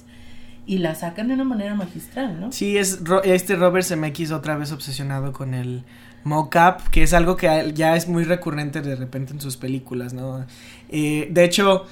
Y 0.66 0.80
la 0.80 0.94
sacan 0.94 1.30
de 1.30 1.36
una 1.36 1.46
manera 1.46 1.74
magistral, 1.74 2.40
¿no? 2.40 2.52
Sí, 2.52 2.78
es 2.78 3.00
este 3.24 3.56
Robert 3.56 3.86
Zemeckis 3.86 4.32
otra 4.32 4.56
vez 4.56 4.72
obsesionado 4.72 5.32
con 5.32 5.56
el 5.56 5.84
mocap, 6.24 6.88
que 6.90 7.02
es 7.02 7.14
algo 7.14 7.38
que 7.38 7.72
ya 7.74 7.96
es 7.96 8.08
muy 8.08 8.24
recurrente 8.24 8.82
de 8.82 8.96
repente 8.96 9.34
en 9.34 9.42
sus 9.42 9.58
películas, 9.58 10.14
¿no? 10.14 10.46
Eh, 10.90 11.28
de 11.32 11.44
hecho, 11.44 11.86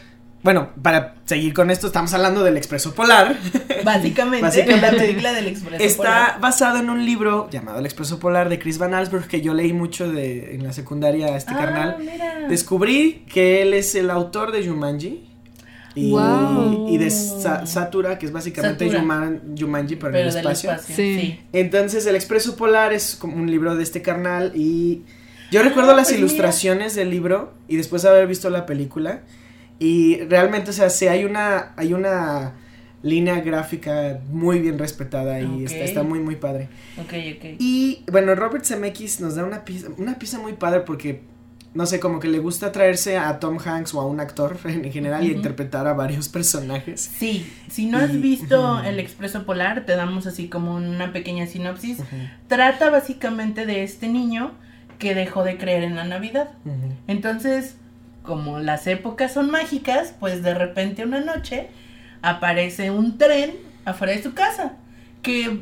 bueno, 0.47 0.69
para 0.81 1.15
seguir 1.25 1.53
con 1.53 1.69
esto, 1.71 1.87
estamos 1.87 2.13
hablando 2.13 2.41
del 2.41 2.55
Expreso 2.55 2.95
Polar. 2.95 3.35
Básicamente, 3.83 4.41
Básicamente, 4.45 4.91
la 4.91 4.97
película 4.97 5.33
del 5.33 5.47
Expreso 5.47 5.83
Está 5.83 5.97
Polar. 6.03 6.39
basado 6.39 6.79
en 6.79 6.89
un 6.89 7.05
libro 7.05 7.49
llamado 7.51 7.79
El 7.79 7.85
Expreso 7.85 8.17
Polar 8.17 8.47
de 8.47 8.57
Chris 8.57 8.77
Van 8.77 8.93
Allsburg 8.93 9.27
que 9.27 9.41
yo 9.41 9.53
leí 9.53 9.73
mucho 9.73 10.09
de 10.09 10.55
en 10.55 10.63
la 10.63 10.71
secundaria 10.71 11.27
a 11.27 11.35
este 11.35 11.51
Ah, 11.53 11.57
carnal. 11.57 11.97
mira. 11.99 12.47
Descubrí 12.47 13.25
que 13.29 13.61
él 13.61 13.73
es 13.73 13.93
el 13.95 14.09
autor 14.09 14.53
de 14.53 14.65
Jumanji. 14.65 15.25
Y, 15.95 16.11
Wow. 16.11 16.87
y 16.93 16.97
de 16.97 17.09
Sa- 17.11 17.65
Satura, 17.65 18.17
que 18.17 18.27
es 18.27 18.31
básicamente. 18.31 18.89
Juman- 18.89 19.41
Jumanji, 19.59 19.97
pero, 19.97 20.07
en 20.07 20.13
pero 20.13 20.27
el 20.29 20.33
del 20.33 20.37
espacio. 20.45 20.71
espacio. 20.71 20.95
Sí. 20.95 21.19
Sí. 21.19 21.39
Entonces, 21.51 22.05
El 22.05 22.15
Expreso 22.15 22.55
Polar 22.55 22.93
es 22.93 23.17
como 23.17 23.35
un 23.35 23.51
libro 23.51 23.75
de 23.75 23.83
este 23.83 24.01
carnal 24.01 24.53
y 24.55 25.01
yo 25.51 25.61
recuerdo 25.61 25.91
Ah, 25.91 25.95
las 25.95 26.07
pues 26.07 26.19
ilustraciones 26.19 26.95
del 26.95 27.09
libro 27.09 27.53
y 27.67 27.75
después 27.75 28.05
haber 28.05 28.27
visto 28.27 28.49
la 28.49 28.65
película 28.65 29.23
y 29.79 30.17
realmente, 30.21 30.71
o 30.71 30.73
sea, 30.73 30.89
sí 30.89 31.07
hay 31.07 31.23
una 31.23 31.73
hay 31.75 31.93
una 31.93 32.53
línea 33.03 33.39
gráfica 33.41 34.19
muy 34.29 34.59
bien 34.59 34.77
respetada 34.79 35.39
y 35.39 35.65
está, 35.65 35.79
está 35.79 36.03
muy, 36.03 36.19
muy 36.19 36.35
padre. 36.35 36.69
Ok, 36.97 37.13
ok. 37.37 37.45
Y 37.59 38.03
bueno, 38.11 38.35
Robert 38.35 38.65
Zemeckis 38.65 39.19
nos 39.21 39.35
da 39.35 39.43
una 39.43 39.65
pieza, 39.65 39.87
una 39.97 40.17
pieza 40.17 40.39
muy 40.39 40.53
padre 40.53 40.81
porque, 40.81 41.21
no 41.73 41.85
sé, 41.85 41.99
como 41.99 42.19
que 42.19 42.27
le 42.27 42.39
gusta 42.39 42.71
traerse 42.71 43.17
a 43.17 43.39
Tom 43.39 43.59
Hanks 43.63 43.93
o 43.93 44.01
a 44.01 44.05
un 44.05 44.19
actor 44.19 44.57
en 44.65 44.91
general 44.91 45.25
y 45.25 45.31
interpretar 45.31 45.87
a 45.87 45.93
varios 45.93 46.27
personajes. 46.27 46.99
Sí, 47.01 47.51
si 47.69 47.85
no 47.85 47.97
has 47.97 48.19
visto. 48.19 48.81
El 48.83 48.99
Expreso 48.99 49.45
Polar, 49.45 49.85
te 49.85 49.95
damos 49.95 50.25
así 50.27 50.49
como 50.49 50.75
una 50.75 51.13
pequeña 51.13 51.45
sinopsis. 51.45 51.99
Trata 52.47 52.89
básicamente 52.89 53.65
de 53.65 53.83
este 53.83 54.07
niño 54.07 54.53
que 54.97 55.13
dejó 55.13 55.43
de 55.43 55.57
creer 55.57 55.83
en 55.83 55.95
la 55.95 56.03
Navidad. 56.03 56.49
Entonces, 57.07 57.75
como 58.27 58.59
las 58.59 58.85
épocas 58.85 59.33
son 59.33 59.49
mágicas, 59.49 60.13
pues 60.19 60.43
de 60.43 60.53
repente 60.53 61.03
una 61.03 61.21
noche 61.21 61.69
aparece 62.21 62.91
un 62.91 63.17
tren 63.17 63.53
afuera 63.85 64.13
de 64.13 64.21
su 64.21 64.33
casa 64.35 64.73
que 65.23 65.61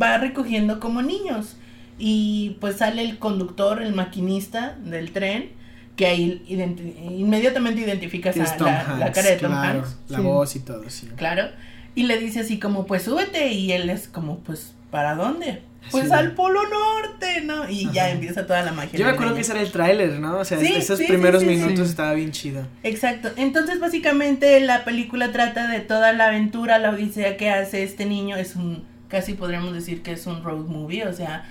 va 0.00 0.16
recogiendo 0.18 0.80
como 0.80 1.02
niños. 1.02 1.56
Y 1.98 2.56
pues 2.60 2.76
sale 2.76 3.02
el 3.02 3.18
conductor, 3.18 3.82
el 3.82 3.92
maquinista 3.94 4.76
del 4.84 5.10
tren, 5.12 5.50
que 5.96 6.06
ahí 6.06 6.42
identi- 6.48 6.94
inmediatamente 7.18 7.80
identificas 7.80 8.38
a 8.38 8.56
Tom 8.56 8.66
la, 8.66 8.80
Hanks, 8.82 8.98
la 9.00 9.12
cara 9.12 9.30
de 9.30 9.36
Tom 9.36 9.50
claro, 9.50 9.78
Hanks. 9.80 9.96
la 10.08 10.18
Sí. 10.18 10.22
voz 10.24 10.56
y 10.56 10.60
todo, 10.60 10.90
sí. 10.90 11.08
Claro. 11.16 11.48
Y 11.94 12.02
le 12.04 12.18
dice 12.18 12.40
así 12.40 12.58
como, 12.60 12.86
pues 12.86 13.02
súbete. 13.02 13.50
Y 13.52 13.72
él 13.72 13.88
es 13.90 14.06
como, 14.08 14.38
pues, 14.40 14.74
¿para 14.90 15.14
dónde? 15.14 15.62
Pues 15.90 16.06
Sí. 16.06 16.12
al 16.12 16.32
Polo 16.32 16.60
Norte, 16.62 17.42
¿no? 17.44 17.68
Y 17.68 17.90
ya 17.92 18.10
empieza 18.10 18.46
toda 18.46 18.62
la 18.62 18.72
magia. 18.72 18.98
Yo 18.98 19.04
me 19.04 19.12
acuerdo 19.12 19.34
que 19.34 19.40
ese 19.42 19.52
era 19.52 19.60
el 19.62 19.70
tráiler, 19.70 20.18
¿no? 20.18 20.38
O 20.38 20.44
sea, 20.44 20.58
Sí, 20.58 20.72
esos 20.76 20.98
sí, 20.98 21.04
primeros 21.06 21.42
sí, 21.42 21.48
sí, 21.48 21.54
minutos 21.56 21.86
sí. 21.86 21.90
estaba 21.90 22.12
bien 22.14 22.32
chido. 22.32 22.66
Exacto. 22.82 23.30
Entonces, 23.36 23.78
básicamente, 23.80 24.58
la 24.60 24.84
película 24.84 25.32
trata 25.32 25.68
de 25.68 25.80
toda 25.80 26.12
la 26.12 26.26
aventura, 26.26 26.78
la 26.78 26.90
odisea 26.90 27.36
que 27.36 27.50
hace 27.50 27.82
este 27.82 28.04
niño. 28.06 28.36
Es 28.36 28.56
un, 28.56 28.84
casi 29.08 29.34
podríamos 29.34 29.72
decir 29.74 30.02
que 30.02 30.12
es 30.12 30.26
un 30.26 30.42
road 30.42 30.66
movie. 30.66 31.06
O 31.06 31.12
sea, 31.12 31.48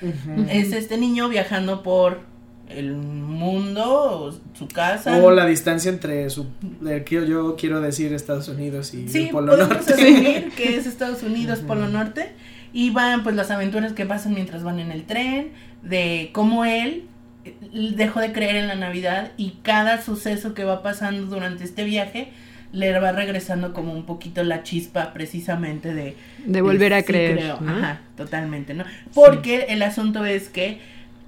es 0.49 0.71
este 0.73 0.97
niño 0.97 1.29
viajando 1.29 1.81
por 1.83 2.19
el 2.67 2.93
mundo, 2.95 3.83
o 3.86 4.31
su 4.57 4.67
casa. 4.67 5.17
O 5.17 5.31
la 5.31 5.45
distancia 5.45 5.89
entre 5.91 6.29
su, 6.29 6.47
de 6.81 7.05
yo 7.27 7.55
quiero 7.55 7.79
decir 7.79 8.11
Estados 8.13 8.47
Unidos 8.47 8.93
y 8.93 9.07
Sí, 9.07 9.25
el 9.25 9.29
Polo 9.29 9.51
podemos 9.51 9.69
Norte. 9.77 9.93
asumir 9.93 10.49
que 10.57 10.75
es 10.77 10.88
Estados 10.88 11.21
Unidos. 11.23 11.59
Polo 11.59 11.88
Norte. 11.88 12.31
Y 12.76 12.89
van 12.89 13.23
pues 13.23 13.38
las 13.38 13.51
aventuras 13.51 13.93
que 13.93 14.05
pasan 14.05 14.34
mientras 14.34 14.61
van 14.61 14.80
en 14.82 14.91
el 14.91 15.05
tren, 15.05 15.51
de 15.82 16.32
cómo 16.34 16.65
él 16.65 17.05
eh, 17.45 17.55
dejó 17.95 18.19
de 18.19 18.34
creer 18.34 18.57
en 18.57 18.67
la 18.67 18.76
Navidad 18.76 19.32
y 19.38 19.51
cada 19.61 20.01
suceso 20.01 20.53
que 20.53 20.65
va 20.65 20.84
pasando 20.84 21.26
durante 21.28 21.63
este 21.63 21.86
viaje 21.86 22.34
le 22.73 22.99
va 22.99 23.13
regresando 23.13 23.71
como 23.71 23.93
un 23.93 24.05
poquito 24.05 24.43
la 24.43 24.63
chispa 24.63 25.13
precisamente 25.13 25.93
de... 25.93 26.17
De 26.45 26.61
volver 26.61 26.93
a 26.93 26.99
sí 26.99 27.05
creer. 27.05 27.38
creo, 27.38 27.61
¿no? 27.61 27.78
Ajá, 27.78 28.01
totalmente, 28.17 28.73
¿no? 28.73 28.84
Porque 29.13 29.67
el 29.69 29.82
asunto 29.82 30.26
es 30.26 30.49
que 30.49 30.80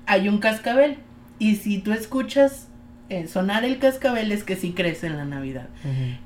hay 0.06 0.28
un 0.28 0.39
cascabel 0.39 0.98
y 1.39 1.56
si 1.56 1.78
tú 1.78 1.93
escuchas 1.93 2.68
eh, 3.10 3.28
sonar 3.28 3.64
el 3.64 3.80
cascabel 3.80 4.34
es 4.34 4.43
que 4.43 4.58
sí 4.58 4.74
crees 4.74 5.06
en 5.06 5.16
la 5.16 5.24
Navidad. 5.24 5.70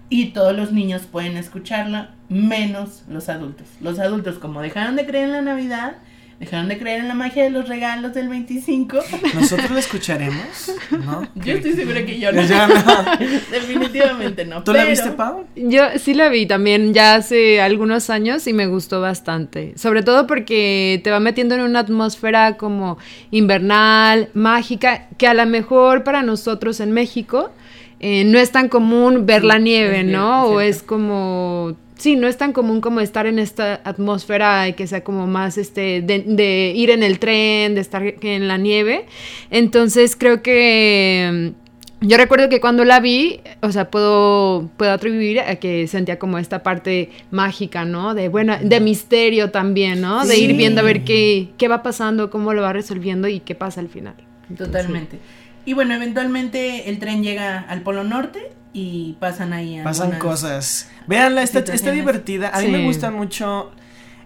Y 0.10 0.28
todos 0.30 0.56
los 0.56 0.72
niños 0.72 1.04
pueden 1.04 1.38
escucharla, 1.38 2.16
menos 2.32 3.04
los 3.10 3.30
adultos. 3.30 3.68
Los 3.82 4.00
adultos, 4.00 4.40
como 4.40 4.62
dejaron 4.62 4.96
de 4.96 5.06
creer 5.06 5.26
en 5.26 5.32
la 5.34 5.42
Navidad, 5.42 5.98
dejaron 6.40 6.70
de 6.70 6.80
creer 6.80 7.02
en 7.02 7.10
la 7.10 7.14
magia 7.14 7.44
de 7.44 7.50
los 7.50 7.68
regalos 7.68 8.14
del 8.14 8.30
25. 8.30 8.98
¿Nosotros 9.36 9.70
lo 9.70 9.78
escucharemos? 9.78 10.72
¿No? 10.92 11.28
Yo 11.36 11.54
estoy 11.56 11.74
segura 11.74 12.06
que 12.06 12.20
yo 12.20 12.32
no. 12.32 12.42
Ya 12.44 12.68
no. 12.68 12.74
Definitivamente 13.52 14.46
no. 14.46 14.64
¿Tú 14.64 14.72
la 14.72 14.86
viste, 14.86 15.12
Pau? 15.12 15.46
Yo 15.58 15.84
sí 15.98 16.14
la 16.14 16.30
vi 16.30 16.46
también 16.46 16.94
ya 16.94 17.16
hace 17.16 17.60
algunos 17.62 18.10
años 18.10 18.48
y 18.48 18.54
me 18.54 18.66
gustó 18.66 19.02
bastante. 19.02 19.74
Sobre 19.76 20.02
todo 20.02 20.26
porque 20.26 21.02
te 21.04 21.12
va 21.12 21.20
metiendo 21.20 21.56
en 21.56 21.62
una 21.62 21.80
atmósfera 21.80 22.56
como 22.56 22.98
invernal, 23.30 24.30
mágica, 24.34 25.10
que 25.18 25.28
a 25.28 25.34
lo 25.34 25.46
mejor 25.46 26.04
para 26.04 26.24
nosotros 26.24 26.80
en 26.80 26.94
México 26.94 27.52
eh, 28.00 28.24
no 28.24 28.40
es 28.40 28.52
tan 28.52 28.68
común 28.68 29.28
ver 29.28 29.42
Sí, 29.42 29.48
la 29.48 29.60
nieve, 29.60 30.04
¿no? 30.04 30.46
o 30.46 30.62
es 30.62 30.82
como... 30.82 31.76
Sí, 32.02 32.16
no 32.16 32.28
es 32.28 32.36
tan 32.36 32.52
común 32.52 32.82
como 32.82 33.00
estar 33.00 33.28
en 33.28 33.38
esta 33.38 33.80
atmósfera 33.84 34.68
y 34.68 34.74
que 34.74 34.88
sea 34.88 35.04
como 35.04 35.28
más 35.28 35.60
este 35.60 36.02
de, 36.02 36.24
de 36.26 36.74
ir 36.76 36.90
en 36.90 37.04
el 37.04 37.20
tren, 37.20 37.76
de 37.76 37.82
estar 37.82 38.02
en 38.04 38.48
la 38.48 38.58
nieve. 38.58 39.06
Entonces 39.52 40.16
creo 40.16 40.42
que 40.42 41.54
mm, 42.02 42.08
yo 42.08 42.18
recuerdo 42.18 42.50
que 42.50 42.60
cuando 42.60 42.86
la 42.86 43.02
vi, 43.02 43.42
o 43.62 43.72
sea, 43.72 43.92
puedo, 43.92 44.68
puedo 44.78 44.92
atribuir 44.92 45.42
a 45.42 45.58
que 45.58 45.86
sentía 45.86 46.18
como 46.18 46.40
esta 46.40 46.64
parte 46.64 47.12
mágica, 47.30 47.86
¿no? 47.86 48.16
De, 48.16 48.30
bueno, 48.30 48.58
de 48.60 48.80
misterio 48.80 49.52
también, 49.52 50.02
¿no? 50.02 50.26
De 50.26 50.40
ir 50.40 50.56
viendo 50.56 50.82
a 50.82 50.84
ver 50.84 51.04
qué, 51.04 51.50
qué 51.60 51.68
va 51.68 51.84
pasando, 51.84 52.32
cómo 52.32 52.56
lo 52.56 52.64
va 52.64 52.74
resolviendo 52.74 53.28
y 53.28 53.42
qué 53.42 53.54
pasa 53.54 53.80
al 53.80 53.90
final. 53.90 54.16
Totalmente. 54.58 55.20
Y 55.66 55.74
bueno, 55.74 55.94
eventualmente 55.94 56.90
el 56.90 56.98
tren 56.98 57.22
llega 57.22 57.60
al 57.60 57.84
Polo 57.84 58.04
Norte 58.04 58.50
y 58.74 59.18
pasan 59.20 59.54
ahí 59.54 59.82
Pasan 59.84 60.18
cosas. 60.20 60.90
Véanla, 61.08 61.44
está, 61.44 61.60
está 61.60 61.92
divertida. 61.92 62.50
A 62.54 62.62
mí 62.62 62.68
me 62.68 62.84
gusta 62.86 63.12
mucho 63.12 63.72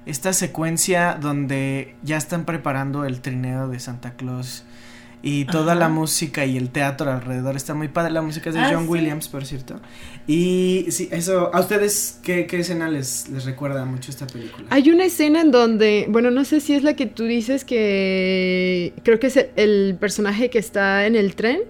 esta 0.05 0.33
secuencia 0.33 1.17
donde 1.19 1.95
ya 2.03 2.17
están 2.17 2.45
preparando 2.45 3.05
el 3.05 3.21
trineo 3.21 3.67
de 3.67 3.79
Santa 3.79 4.13
Claus. 4.13 4.63
Y 5.27 5.45
toda 5.45 5.71
Ajá. 5.71 5.79
la 5.79 5.89
música 5.89 6.45
y 6.45 6.55
el 6.55 6.69
teatro 6.69 7.11
alrededor 7.11 7.55
está 7.55 7.73
muy 7.73 7.87
padre. 7.87 8.11
La 8.11 8.21
música 8.21 8.49
es 8.49 8.55
de 8.55 8.61
Ah, 8.61 8.69
John 8.71 8.83
sí. 8.83 8.89
Williams, 8.89 9.27
por 9.27 9.43
cierto. 9.43 9.79
Y 10.27 10.85
sí, 10.91 11.09
eso. 11.11 11.49
¿A 11.51 11.61
ustedes 11.61 12.19
qué, 12.21 12.45
qué 12.45 12.59
escena 12.59 12.87
les, 12.89 13.27
les 13.29 13.43
recuerda 13.45 13.85
mucho 13.85 14.11
esta 14.11 14.27
película? 14.27 14.67
Hay 14.69 14.87
una 14.91 15.05
escena 15.05 15.41
en 15.41 15.49
donde, 15.49 16.05
bueno, 16.09 16.29
no 16.29 16.45
sé 16.45 16.59
si 16.59 16.75
es 16.75 16.83
la 16.83 16.95
que 16.95 17.07
tú 17.07 17.23
dices 17.23 17.65
que 17.65 18.93
creo 19.03 19.19
que 19.19 19.27
es 19.27 19.37
el, 19.37 19.49
el 19.55 19.97
personaje 19.99 20.51
que 20.51 20.59
está 20.59 21.07
en 21.07 21.15
el 21.15 21.33
tren, 21.33 21.61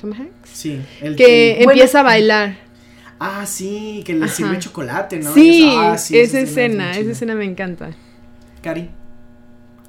Tom 0.00 0.12
Hanks, 0.12 0.48
Sí, 0.50 0.80
el 1.00 1.16
que 1.16 1.24
que- 1.24 1.62
empieza 1.62 2.00
a 2.00 2.02
bailar. 2.02 2.56
Ah, 3.18 3.44
sí, 3.46 4.02
que 4.06 4.14
le 4.14 4.24
Ajá. 4.24 4.34
sirve 4.34 4.58
chocolate, 4.58 5.18
¿no? 5.18 5.34
Sí, 5.34 5.68
Es- 5.68 5.76
ah, 5.78 5.98
sí, 5.98 6.18
esa 6.18 6.38
es 6.40 6.48
escena, 6.50 6.92
esa 6.96 7.10
escena 7.10 7.34
me 7.34 7.44
encanta. 7.44 7.90
Cari. 8.62 8.88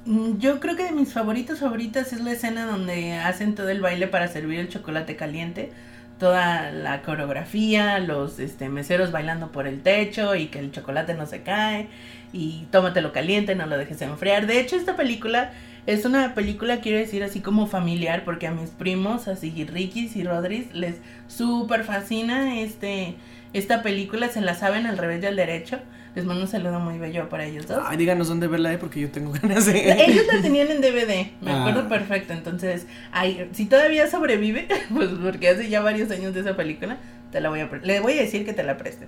Mm, 0.04 0.38
Yo 0.38 0.60
creo 0.60 0.76
que 0.76 0.84
de 0.84 0.92
mis 0.92 1.12
favoritos 1.12 1.60
favoritas 1.60 2.12
es 2.12 2.20
la 2.20 2.32
escena 2.32 2.66
donde 2.66 3.14
hacen 3.14 3.54
todo 3.54 3.68
el 3.70 3.80
baile 3.80 4.08
para 4.08 4.28
servir 4.28 4.58
el 4.58 4.68
chocolate 4.68 5.16
caliente. 5.16 5.70
Toda 6.18 6.70
la 6.72 7.02
coreografía, 7.02 7.98
los 7.98 8.38
este, 8.38 8.68
meseros 8.68 9.12
bailando 9.12 9.50
por 9.50 9.66
el 9.66 9.80
techo 9.82 10.34
y 10.36 10.46
que 10.48 10.58
el 10.58 10.70
chocolate 10.70 11.14
no 11.14 11.26
se 11.26 11.42
cae. 11.42 11.88
Y 12.32 12.66
tómatelo 12.70 13.12
caliente, 13.12 13.54
no 13.54 13.66
lo 13.66 13.76
dejes 13.78 14.00
enfriar. 14.02 14.46
De 14.46 14.60
hecho, 14.60 14.76
esta 14.76 14.96
película 14.96 15.52
es 15.86 16.04
una 16.04 16.34
película, 16.34 16.80
quiero 16.80 16.98
decir, 16.98 17.22
así 17.24 17.40
como 17.40 17.66
familiar, 17.66 18.24
porque 18.24 18.46
a 18.46 18.50
mis 18.52 18.70
primos, 18.70 19.28
así 19.28 19.50
Rikis 19.70 20.16
y 20.16 20.24
Rodríguez, 20.24 20.72
les 20.74 20.96
súper 21.28 21.84
fascina 21.84 22.60
este, 22.60 23.14
esta 23.52 23.82
película. 23.82 24.28
Se 24.28 24.40
la 24.40 24.54
saben 24.54 24.86
al 24.86 24.98
revés 24.98 25.22
y 25.22 25.26
al 25.26 25.36
derecho. 25.36 25.78
Les 26.14 26.26
mando 26.26 26.42
un 26.42 26.48
saludo 26.48 26.78
muy 26.78 26.98
bello 26.98 27.30
para 27.30 27.46
ellos 27.46 27.66
dos. 27.66 27.82
Ay, 27.86 27.96
díganos 27.96 28.28
dónde 28.28 28.46
verla, 28.46 28.70
eh, 28.72 28.76
porque 28.78 29.00
yo 29.00 29.10
tengo 29.10 29.32
ganas 29.42 29.64
de. 29.66 30.04
Ellos 30.04 30.26
la 30.32 30.42
tenían 30.42 30.70
en 30.70 30.82
DVD, 30.82 31.30
me 31.40 31.50
Ah. 31.52 31.60
acuerdo 31.60 31.88
perfecto. 31.88 32.34
Entonces, 32.34 32.86
ay, 33.12 33.48
si 33.52 33.64
todavía 33.64 34.06
sobrevive, 34.10 34.68
pues 34.94 35.08
porque 35.22 35.48
hace 35.48 35.68
ya 35.70 35.80
varios 35.80 36.10
años 36.10 36.34
de 36.34 36.40
esa 36.40 36.54
película, 36.54 36.98
te 37.30 37.40
la 37.40 37.48
voy 37.48 37.60
a 37.60 37.70
le 37.82 38.00
voy 38.00 38.12
a 38.18 38.22
decir 38.22 38.44
que 38.44 38.52
te 38.52 38.62
la 38.62 38.76
preste. 38.76 39.06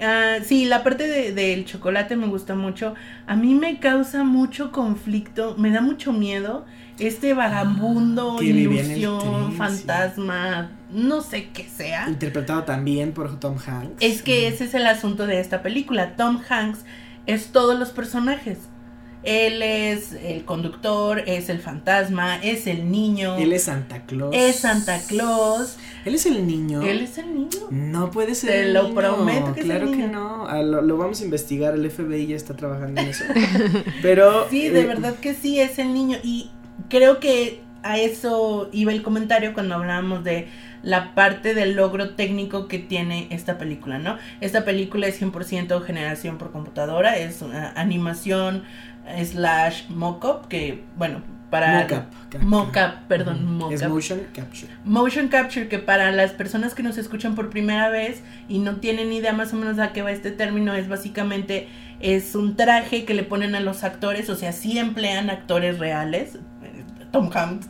Ah, 0.00 0.36
sí, 0.44 0.64
la 0.64 0.82
parte 0.82 1.06
de- 1.06 1.32
del 1.32 1.64
chocolate 1.64 2.16
me 2.16 2.26
gusta 2.26 2.54
mucho. 2.54 2.94
A 3.26 3.36
mí 3.36 3.54
me 3.54 3.78
causa 3.78 4.24
mucho 4.24 4.72
conflicto, 4.72 5.54
me 5.56 5.70
da 5.70 5.80
mucho 5.80 6.12
miedo. 6.12 6.64
Este 6.98 7.34
vagabundo, 7.34 8.40
en 8.40 8.48
el 8.50 8.58
ilusión, 8.58 9.18
tren, 9.20 9.50
sí. 9.50 9.56
fantasma, 9.56 10.70
no 10.92 11.20
sé 11.22 11.48
qué 11.52 11.64
sea. 11.64 12.08
Interpretado 12.08 12.62
también 12.64 13.12
por 13.12 13.38
Tom 13.40 13.56
Hanks. 13.64 13.96
Es 14.00 14.22
que 14.22 14.46
ese 14.48 14.64
es 14.64 14.74
el 14.74 14.86
asunto 14.86 15.26
de 15.26 15.40
esta 15.40 15.60
película. 15.62 16.14
Tom 16.16 16.40
Hanks 16.48 16.84
es 17.26 17.48
todos 17.52 17.76
los 17.78 17.90
personajes. 17.90 18.58
Él 19.24 19.62
es 19.62 20.12
el 20.12 20.44
conductor, 20.44 21.22
es 21.26 21.48
el 21.48 21.58
fantasma, 21.60 22.36
es 22.42 22.66
el 22.66 22.90
niño, 22.90 23.36
Él 23.36 23.52
es 23.52 23.64
Santa 23.64 24.02
Claus. 24.06 24.34
es 24.34 24.56
Santa 24.56 25.00
Claus, 25.08 25.76
Él 26.04 26.14
es 26.14 26.26
el 26.26 26.46
niño. 26.46 26.82
él 26.82 27.00
es 27.00 27.18
el 27.18 27.34
niño. 27.34 27.48
No 27.70 28.10
puede 28.10 28.34
ser. 28.34 28.50
Te 28.50 28.60
el 28.62 28.74
lo 28.74 28.84
niño. 28.84 28.94
prometo 28.94 29.54
que 29.54 29.60
es 29.60 29.66
el 29.66 29.72
Claro 29.72 29.90
que 29.90 30.06
no. 30.06 30.46
Ah, 30.46 30.62
lo, 30.62 30.82
lo 30.82 30.96
vamos 30.98 31.20
a 31.20 31.24
investigar. 31.24 31.74
El 31.74 31.90
FBI 31.90 32.26
ya 32.26 32.36
está 32.36 32.54
trabajando 32.54 33.00
en 33.00 33.08
eso. 33.08 33.24
Pero. 34.02 34.46
Sí, 34.50 34.68
de 34.68 34.82
eh, 34.82 34.86
verdad 34.86 35.14
que 35.16 35.34
sí, 35.34 35.58
es 35.58 35.78
el 35.78 35.94
niño. 35.94 36.18
Y 36.22 36.50
creo 36.88 37.18
que 37.18 37.60
a 37.82 37.98
eso 37.98 38.68
iba 38.72 38.92
el 38.92 39.02
comentario 39.02 39.52
cuando 39.52 39.74
hablábamos 39.74 40.24
de 40.24 40.48
la 40.82 41.14
parte 41.14 41.54
del 41.54 41.74
logro 41.76 42.14
técnico 42.14 42.68
que 42.68 42.78
tiene 42.78 43.26
esta 43.30 43.58
película, 43.58 43.98
¿no? 43.98 44.18
Esta 44.40 44.64
película 44.64 45.06
es 45.06 45.20
100% 45.20 45.82
generación 45.82 46.38
por 46.38 46.52
computadora, 46.52 47.16
es 47.18 47.42
una 47.42 47.72
animación 47.72 48.64
slash 49.24 49.88
mock-up, 49.90 50.48
que, 50.48 50.82
bueno, 50.96 51.22
para 51.50 51.82
Mocap. 51.82 52.12
cap- 52.30 52.42
mocap, 52.42 53.02
perdón, 53.06 53.60
Ujú. 53.62 53.70
Es 53.72 53.88
motion 53.88 54.20
capture. 54.34 54.72
Motion 54.84 55.28
capture, 55.28 55.68
que 55.68 55.78
para 55.78 56.10
las 56.10 56.32
personas 56.32 56.74
que 56.74 56.82
nos 56.82 56.98
escuchan 56.98 57.34
por 57.36 57.48
primera 57.50 57.90
vez 57.90 58.22
y 58.48 58.58
no 58.58 58.76
tienen 58.76 59.12
idea 59.12 59.32
más 59.32 59.52
o 59.52 59.56
menos 59.56 59.78
a 59.78 59.92
qué 59.92 60.02
va 60.02 60.10
este 60.10 60.32
término, 60.32 60.74
es 60.74 60.88
básicamente 60.88 61.68
es 62.00 62.34
un 62.34 62.56
traje 62.56 63.04
que 63.04 63.14
le 63.14 63.22
ponen 63.22 63.54
a 63.54 63.60
los 63.60 63.84
actores, 63.84 64.28
o 64.30 64.34
sea, 64.36 64.52
sí 64.52 64.78
emplean 64.78 65.30
actores 65.30 65.78
reales. 65.78 66.34
eh, 66.64 66.82
Tom 67.12 67.30
Hanks. 67.32 67.68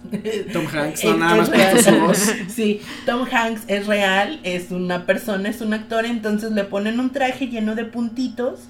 Tom 0.52 0.66
Hanks, 0.72 1.00
Es- 1.04 1.10
no 1.10 1.16
nada 1.18 1.42
es 1.42 1.86
más 1.86 2.00
voz. 2.00 2.32
Sí, 2.48 2.80
Tom 3.04 3.26
Hanks 3.30 3.64
es 3.66 3.86
real, 3.86 4.40
es 4.44 4.70
una 4.70 5.04
persona, 5.04 5.50
es 5.50 5.60
un 5.60 5.74
actor, 5.74 6.06
entonces 6.06 6.52
le 6.52 6.64
ponen 6.64 7.00
un 7.00 7.10
traje 7.10 7.48
lleno 7.48 7.74
de 7.74 7.84
puntitos 7.84 8.60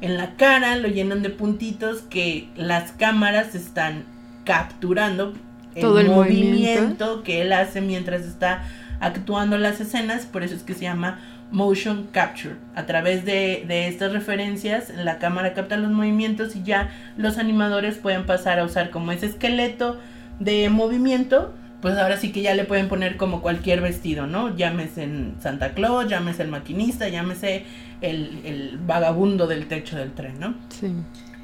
en 0.00 0.16
la 0.16 0.36
cara, 0.36 0.76
lo 0.76 0.88
llenan 0.88 1.22
de 1.22 1.30
puntitos 1.30 2.02
que 2.02 2.48
las 2.56 2.92
cámaras 2.92 3.54
están 3.54 4.04
capturando 4.44 5.34
Todo 5.78 6.00
el 6.00 6.08
movimiento 6.08 7.22
que 7.22 7.42
él 7.42 7.52
hace 7.52 7.80
mientras 7.80 8.22
está 8.22 8.64
actuando 9.00 9.58
las 9.58 9.80
escenas, 9.80 10.26
por 10.26 10.42
eso 10.42 10.54
es 10.54 10.62
que 10.62 10.74
se 10.74 10.82
llama 10.82 11.20
motion 11.50 12.08
capture. 12.12 12.56
A 12.74 12.86
través 12.86 13.24
de, 13.24 13.64
de 13.66 13.88
estas 13.88 14.12
referencias, 14.12 14.90
la 14.96 15.18
cámara 15.18 15.52
capta 15.54 15.76
los 15.76 15.90
movimientos 15.90 16.56
y 16.56 16.62
ya 16.62 16.90
los 17.16 17.38
animadores 17.38 17.98
pueden 17.98 18.24
pasar 18.24 18.58
a 18.58 18.64
usar 18.64 18.90
como 18.90 19.12
ese 19.12 19.26
esqueleto 19.26 19.98
de 20.38 20.68
movimiento. 20.70 21.54
Pues 21.80 21.96
ahora 21.96 22.18
sí 22.18 22.30
que 22.30 22.42
ya 22.42 22.54
le 22.54 22.64
pueden 22.64 22.88
poner 22.88 23.16
como 23.16 23.40
cualquier 23.40 23.80
vestido, 23.80 24.26
¿no? 24.26 24.54
Llámese 24.54 25.04
en 25.04 25.36
Santa 25.40 25.70
Claus, 25.70 26.08
llámese 26.08 26.42
el 26.42 26.48
maquinista, 26.48 27.08
llámese 27.08 27.64
el, 28.00 28.40
el 28.44 28.78
vagabundo 28.78 29.46
del 29.46 29.66
techo 29.66 29.96
del 29.96 30.12
tren, 30.12 30.38
¿no? 30.38 30.54
Sí. 30.68 30.92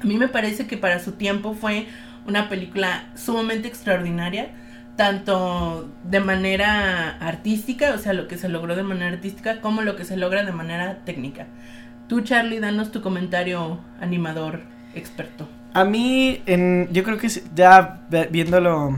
A 0.01 0.05
mí 0.05 0.17
me 0.17 0.27
parece 0.27 0.67
que 0.67 0.77
para 0.77 0.99
su 0.99 1.13
tiempo 1.13 1.53
fue 1.53 1.87
una 2.27 2.49
película 2.49 3.09
sumamente 3.15 3.67
extraordinaria, 3.67 4.49
tanto 4.95 5.89
de 6.03 6.19
manera 6.19 7.17
artística, 7.19 7.93
o 7.93 7.97
sea, 7.97 8.13
lo 8.13 8.27
que 8.27 8.37
se 8.37 8.49
logró 8.49 8.75
de 8.75 8.83
manera 8.83 9.11
artística, 9.11 9.61
como 9.61 9.81
lo 9.81 9.95
que 9.95 10.05
se 10.05 10.17
logra 10.17 10.43
de 10.43 10.51
manera 10.51 10.99
técnica. 11.05 11.47
Tú, 12.07 12.21
Charlie, 12.21 12.59
danos 12.59 12.91
tu 12.91 13.01
comentario 13.01 13.79
animador 13.99 14.61
experto. 14.95 15.47
A 15.73 15.83
mí, 15.85 16.41
en, 16.45 16.89
yo 16.91 17.03
creo 17.03 17.17
que 17.17 17.29
ya 17.53 18.01
viéndolo 18.31 18.97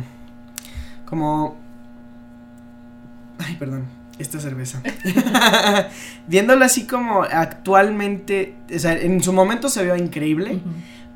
como... 1.05 1.57
Ay, 3.39 3.55
perdón, 3.55 3.86
esta 4.20 4.39
cerveza. 4.39 4.82
viéndolo 6.28 6.65
así 6.65 6.86
como 6.86 7.24
actualmente, 7.24 8.55
o 8.74 8.80
sea, 8.80 8.93
en 8.93 9.24
su 9.24 9.34
momento 9.34 9.70
se 9.70 9.84
vio 9.84 9.95
increíble, 9.95 10.59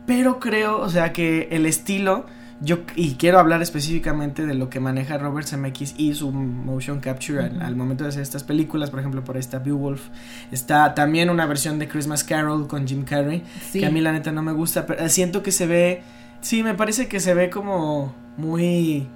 pero 0.06 0.39
creo, 0.39 0.80
o 0.80 0.89
sea, 0.89 1.14
que 1.14 1.49
el 1.51 1.66
estilo, 1.66 2.26
yo, 2.62 2.80
y 2.95 3.16
quiero 3.16 3.39
hablar 3.39 3.62
específicamente 3.62 4.45
de 4.45 4.54
lo 4.54 4.70
que 4.70 4.80
maneja 4.80 5.18
Robert 5.18 5.47
Zemeckis 5.47 5.95
y 5.97 6.14
su 6.14 6.32
motion 6.32 6.99
capture 6.99 7.43
al, 7.43 7.76
momento 7.76 8.06
de 8.06 8.10
hacer 8.10 8.22
estas 8.22 8.43
películas, 8.43 8.89
por 8.89 8.99
ejemplo, 8.99 9.24
por 9.24 9.38
esta 9.38 9.60
Beowulf, 9.60 10.01
está 10.51 10.93
también 10.93 11.30
una 11.30 11.45
versión 11.45 11.78
de 11.80 11.88
Christmas 11.88 12.24
Carol 12.24 12.68
con 12.68 12.88
Jim 12.88 13.04
Carrey, 13.04 13.43
Sí. 13.72 13.80
que 13.80 13.86
a 13.86 13.91
mí 13.91 13.99
la 14.01 14.14
neta 14.14 14.32
no 14.32 14.41
me 14.41 14.54
gusta, 14.54 14.86
pero 14.86 15.08
siento 15.10 15.43
que 15.43 15.51
se 15.51 15.68
ve, 15.68 16.04
sí, 16.41 16.64
me 16.64 16.74
parece 16.74 17.08
que 17.08 17.20
se 17.20 17.34
ve 17.34 17.49
como 17.49 18.16
muy, 18.38 19.08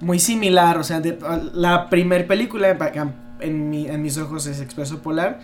muy 0.00 0.18
similar, 0.18 0.78
o 0.78 0.84
sea, 0.84 1.00
de, 1.00 1.18
la 1.54 1.88
primer 1.90 2.26
película 2.26 2.76
en, 3.40 3.70
mi- 3.70 3.86
en 3.86 4.02
mis 4.02 4.18
ojos 4.18 4.46
es 4.46 4.60
Expreso 4.60 5.00
Polar, 5.02 5.40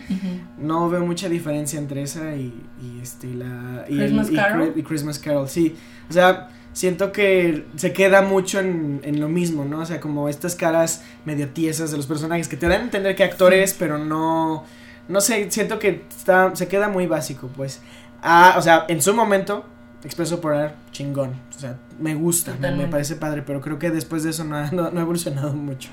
no 0.57 0.89
veo 0.89 1.05
mucha 1.05 1.29
diferencia 1.29 1.79
entre 1.79 2.01
esa 2.03 2.35
y, 2.35 2.53
y 2.81 2.99
este, 3.01 3.27
la, 3.33 3.85
y, 3.87 3.97
¿Christmas 3.97 4.29
Carol? 4.31 4.73
Cri- 4.73 4.79
y 4.79 4.83
Christmas 4.83 5.19
Carol, 5.19 5.47
sí, 5.49 5.75
o 6.09 6.13
sea, 6.13 6.49
siento 6.73 7.11
que 7.11 7.65
se 7.75 7.93
queda 7.93 8.21
mucho 8.21 8.59
en, 8.59 9.01
en 9.03 9.19
lo 9.19 9.29
mismo, 9.29 9.65
¿no? 9.65 9.79
O 9.79 9.85
sea, 9.85 9.99
como 9.99 10.29
estas 10.29 10.55
caras 10.55 11.03
medio 11.25 11.49
tiesas 11.49 11.89
de 11.91 11.97
los 11.97 12.05
personajes 12.05 12.47
que 12.47 12.55
te 12.57 12.67
dan 12.67 12.81
a 12.81 12.83
entender 12.83 13.15
que 13.15 13.23
actores, 13.23 13.75
pero 13.77 13.97
no, 13.97 14.63
no 15.07 15.21
sé, 15.21 15.49
siento 15.49 15.79
que 15.79 16.03
está, 16.15 16.55
se 16.55 16.67
queda 16.67 16.87
muy 16.89 17.07
básico, 17.07 17.49
pues. 17.55 17.81
Ah, 18.21 18.55
o 18.57 18.61
sea, 18.61 18.85
en 18.89 19.01
su 19.01 19.13
momento, 19.15 19.65
Expreso 20.03 20.39
Polar, 20.41 20.75
chingón. 20.91 21.31
O 21.55 21.59
sea, 21.59 21.77
me 21.99 22.15
gusta, 22.15 22.55
me, 22.59 22.87
parece 22.87 23.15
padre, 23.15 23.41
pero 23.41 23.61
creo 23.61 23.79
que 23.79 23.89
después 23.89 24.23
de 24.23 24.29
eso 24.29 24.43
no 24.43 24.55
ha, 24.57 24.71
no- 24.71 24.89
no 24.91 24.99
ha 24.99 25.01
evolucionado 25.03 25.53
mucho. 25.53 25.89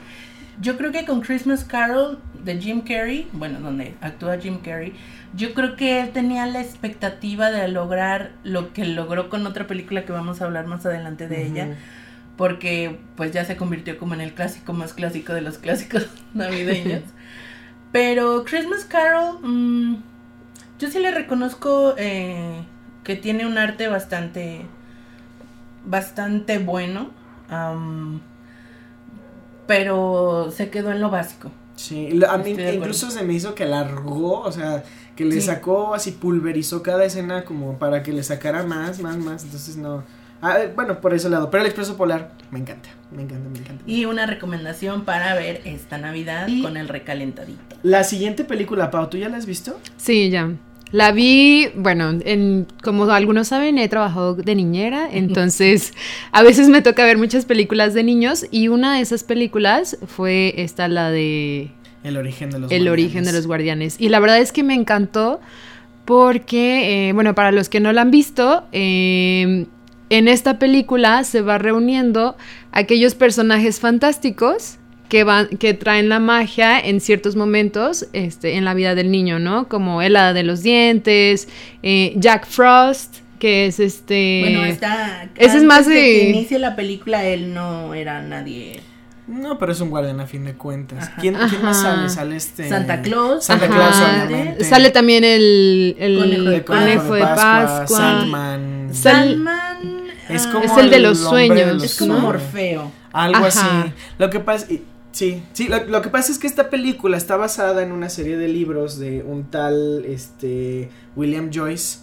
Yo 0.61 0.77
creo 0.77 0.93
que 0.93 1.05
con 1.05 1.21
Christmas 1.21 1.65
Carol 1.65 2.21
de 2.45 2.61
Jim 2.61 2.83
Carrey, 2.83 3.29
bueno, 3.33 3.59
donde 3.59 3.97
actúa 4.01 4.39
Jim 4.39 4.59
Carrey, 4.59 4.93
yo 5.35 5.53
creo 5.53 5.75
que 5.75 6.01
él 6.01 6.11
tenía 6.11 6.47
la 6.47 6.61
expectativa 6.61 7.51
de 7.51 7.67
lograr 7.67 8.33
lo 8.45 8.73
que 8.73 8.85
logró 8.85 9.29
con 9.31 9.45
otra 9.49 9.67
película 9.67 10.05
que 10.05 10.13
vamos 10.13 10.41
a 10.41 10.45
hablar 10.45 10.67
más 10.69 10.87
adelante 10.87 11.27
de 11.27 11.47
ella, 11.47 11.77
porque 12.37 13.01
pues 13.17 13.33
ya 13.33 13.45
se 13.45 13.57
convirtió 13.57 13.99
como 13.99 14.15
en 14.15 14.21
el 14.21 14.33
clásico 14.33 14.73
más 14.75 14.93
clásico 14.93 15.33
de 15.35 15.41
los 15.41 15.59
clásicos 15.59 16.07
navideños. 16.35 17.03
Pero 17.91 18.45
Christmas 18.45 18.85
Carol, 18.85 19.39
mm, 19.43 19.97
yo 20.79 20.89
sí 20.91 21.01
le 21.01 21.11
reconozco 21.11 21.95
eh, 21.97 22.63
que 23.05 23.17
tiene 23.17 23.47
un 23.47 23.59
arte 23.59 23.87
bastante, 23.89 24.63
bastante 25.85 26.59
bueno, 26.59 27.11
pero 29.67 30.51
se 30.55 30.71
quedó 30.71 30.91
en 30.93 31.01
lo 31.01 31.11
básico. 31.11 31.51
Sí, 31.77 32.09
a 32.29 32.39
mí 32.39 32.51
Estoy 32.53 32.77
incluso 32.77 33.11
se 33.11 33.25
me 33.25 33.33
hizo 33.35 33.55
que 33.55 33.65
alargó, 33.65 34.41
o 34.41 34.53
sea, 34.53 34.85
que 35.17 35.25
le 35.25 35.33
Sí. 35.37 35.41
sacó 35.43 35.95
así, 35.95 36.13
pulverizó 36.13 36.83
cada 36.83 37.05
escena 37.05 37.45
como 37.45 37.79
para 37.79 38.03
que 38.03 38.13
le 38.13 38.23
sacara 38.23 38.63
más, 38.63 39.01
más, 39.01 39.17
más, 39.17 39.43
entonces 39.45 39.77
no. 39.77 40.05
Ah, 40.41 40.61
eh, 40.61 40.73
bueno, 40.75 41.01
por 41.01 41.15
ese 41.15 41.29
lado, 41.31 41.51
pero 41.51 41.63
el 41.63 41.67
Expreso 41.69 41.97
Polar 41.97 42.33
me 42.51 42.59
encanta, 42.61 42.91
me 43.11 43.23
encanta, 43.23 43.49
me 43.49 43.59
encanta. 43.59 43.83
Y 43.87 44.05
una 44.05 44.27
recomendación 44.27 45.05
para 45.05 45.35
ver 45.35 45.63
esta 45.65 45.99
Navidad 45.99 46.47
Y- 46.49 46.63
con 46.63 46.77
el 46.77 46.87
recalentadito. 46.89 47.77
La 47.83 48.05
siguiente 48.05 48.45
película, 48.45 48.91
Pau, 48.91 49.09
¿tú 49.09 49.17
ya 49.17 49.29
la 49.29 49.39
has 49.39 49.47
visto? 49.47 49.79
Sí, 49.97 50.31
ya. 50.31 50.51
La 50.93 51.11
vi, 51.11 51.69
bueno, 51.75 52.21
en, 52.25 52.67
como 52.83 53.11
algunos 53.11 53.49
saben, 53.49 53.79
he 53.79 53.89
trabajado 53.89 54.35
de 54.37 54.55
niñera, 54.55 55.09
entonces 55.11 55.93
a 56.31 56.43
veces 56.43 56.69
me 56.69 56.83
toca 56.83 57.05
ver 57.05 57.19
muchas 57.19 57.47
películas 57.47 57.95
de 57.95 58.05
niños 58.05 58.47
y 58.51 58.69
una 58.69 58.95
de 58.95 59.01
esas 59.01 59.25
películas 59.25 59.99
fue 60.07 60.55
esta, 60.57 60.87
la 60.87 61.11
de 61.11 61.73
El 62.05 62.17
origen 62.17 62.51
de 62.51 62.61
los 62.61 62.71
El 62.71 62.89
origen 62.89 63.25
de 63.25 63.31
guardianes. 63.31 63.35
los 63.35 63.47
guardianes. 63.47 63.97
Y 63.99 64.09
la 64.09 64.21
verdad 64.21 64.39
es 64.39 64.53
que 64.53 64.63
me 64.63 64.75
encantó 64.75 65.41
porque, 66.05 67.09
eh, 67.09 67.13
bueno, 67.13 67.35
para 67.35 67.51
los 67.51 67.69
que 67.69 67.81
no 67.81 67.93
la 67.93 68.03
han 68.03 68.11
visto, 68.11 68.65
eh, 68.73 69.67
en 70.11 70.29
esta 70.29 70.59
película 70.59 71.25
se 71.25 71.41
va 71.41 71.59
reuniendo 71.59 72.37
aquellos 72.71 73.15
personajes 73.15 73.81
fantásticos 73.81 74.79
que 75.09 75.25
van, 75.25 75.49
que 75.49 75.75
traen 75.75 76.09
la 76.09 76.19
magia 76.19 76.79
en 76.81 77.01
ciertos 77.01 77.37
momentos, 77.37 78.07
este, 78.13 78.57
en 78.57 78.65
la 78.65 78.75
vida 78.75 78.95
del 78.95 79.11
niño, 79.11 79.39
¿no? 79.39 79.69
Como 79.69 80.03
el 80.03 80.17
hada 80.17 80.33
de 80.33 80.43
los 80.43 80.63
dientes, 80.63 81.49
eh, 81.83 82.13
Jack 82.17 82.47
Frost, 82.47 83.17
que 83.39 83.67
es 83.67 83.81
este. 83.81 84.41
Bueno, 84.43 84.65
está. 84.65 85.29
ese 85.37 85.59
es 85.59 85.63
más 85.65 85.87
de- 85.87 85.95
que 85.95 86.31
inicie 86.31 86.59
la 86.59 86.75
película, 86.77 87.25
él 87.25 87.53
no 87.55 87.95
era 87.95 88.23
nadie. 88.23 88.81
No, 89.27 89.59
pero 89.59 89.73
es 89.73 89.81
un 89.81 89.89
guardián 89.89 90.21
a 90.21 90.27
fin 90.27 90.45
de 90.45 90.53
cuentas. 90.53 91.09
Ajá. 91.09 91.17
¿Quién, 91.21 91.35
quién 91.49 91.63
más 91.63 91.81
sale? 91.81 92.11
Sale 92.11 92.37
este... 92.37 92.69
Santa 92.69 93.01
Claus. 93.01 93.45
Santa 93.45 93.65
Ajá. 93.67 93.75
Claus, 93.75 93.97
obviamente. 94.29 94.65
Sale 94.65 94.91
también 94.91 95.25
el, 95.25 95.97
el 95.99 96.19
Conejo 96.19 96.43
de 96.51 96.65
conejo 96.65 97.15
de 97.15 97.21
Pascua. 97.23 97.87
Sandman. 97.97 98.91
Es 100.29 100.47
ah, 100.47 100.51
como 100.53 100.65
Es 100.65 100.77
el 100.77 100.91
de 100.91 100.99
los 101.01 101.19
sueños, 101.19 101.83
Es 101.83 101.97
como. 101.99 102.19
Morfeo. 102.19 102.93
Algo 103.13 103.47
Ajá. 103.47 103.47
así. 103.83 103.93
Lo 104.19 104.29
que 104.29 104.41
pasa, 104.41 104.67
y- 104.71 104.83
sí, 105.15 105.43
sí, 105.55 105.69
lo, 105.69 105.83
lo 105.85 106.03
que 106.03 106.11
pasa 106.11 106.31
es 106.33 106.39
que 106.39 106.47
esta 106.47 106.69
película 106.69 107.17
está 107.17 107.37
basada 107.37 107.83
en 107.83 107.93
una 107.93 108.09
serie 108.11 108.37
de 108.37 108.49
libros 108.49 108.99
de 108.99 109.23
un 109.23 109.45
tal, 109.51 110.05
este, 110.05 110.91
William 111.17 111.51
Joyce, 111.53 112.01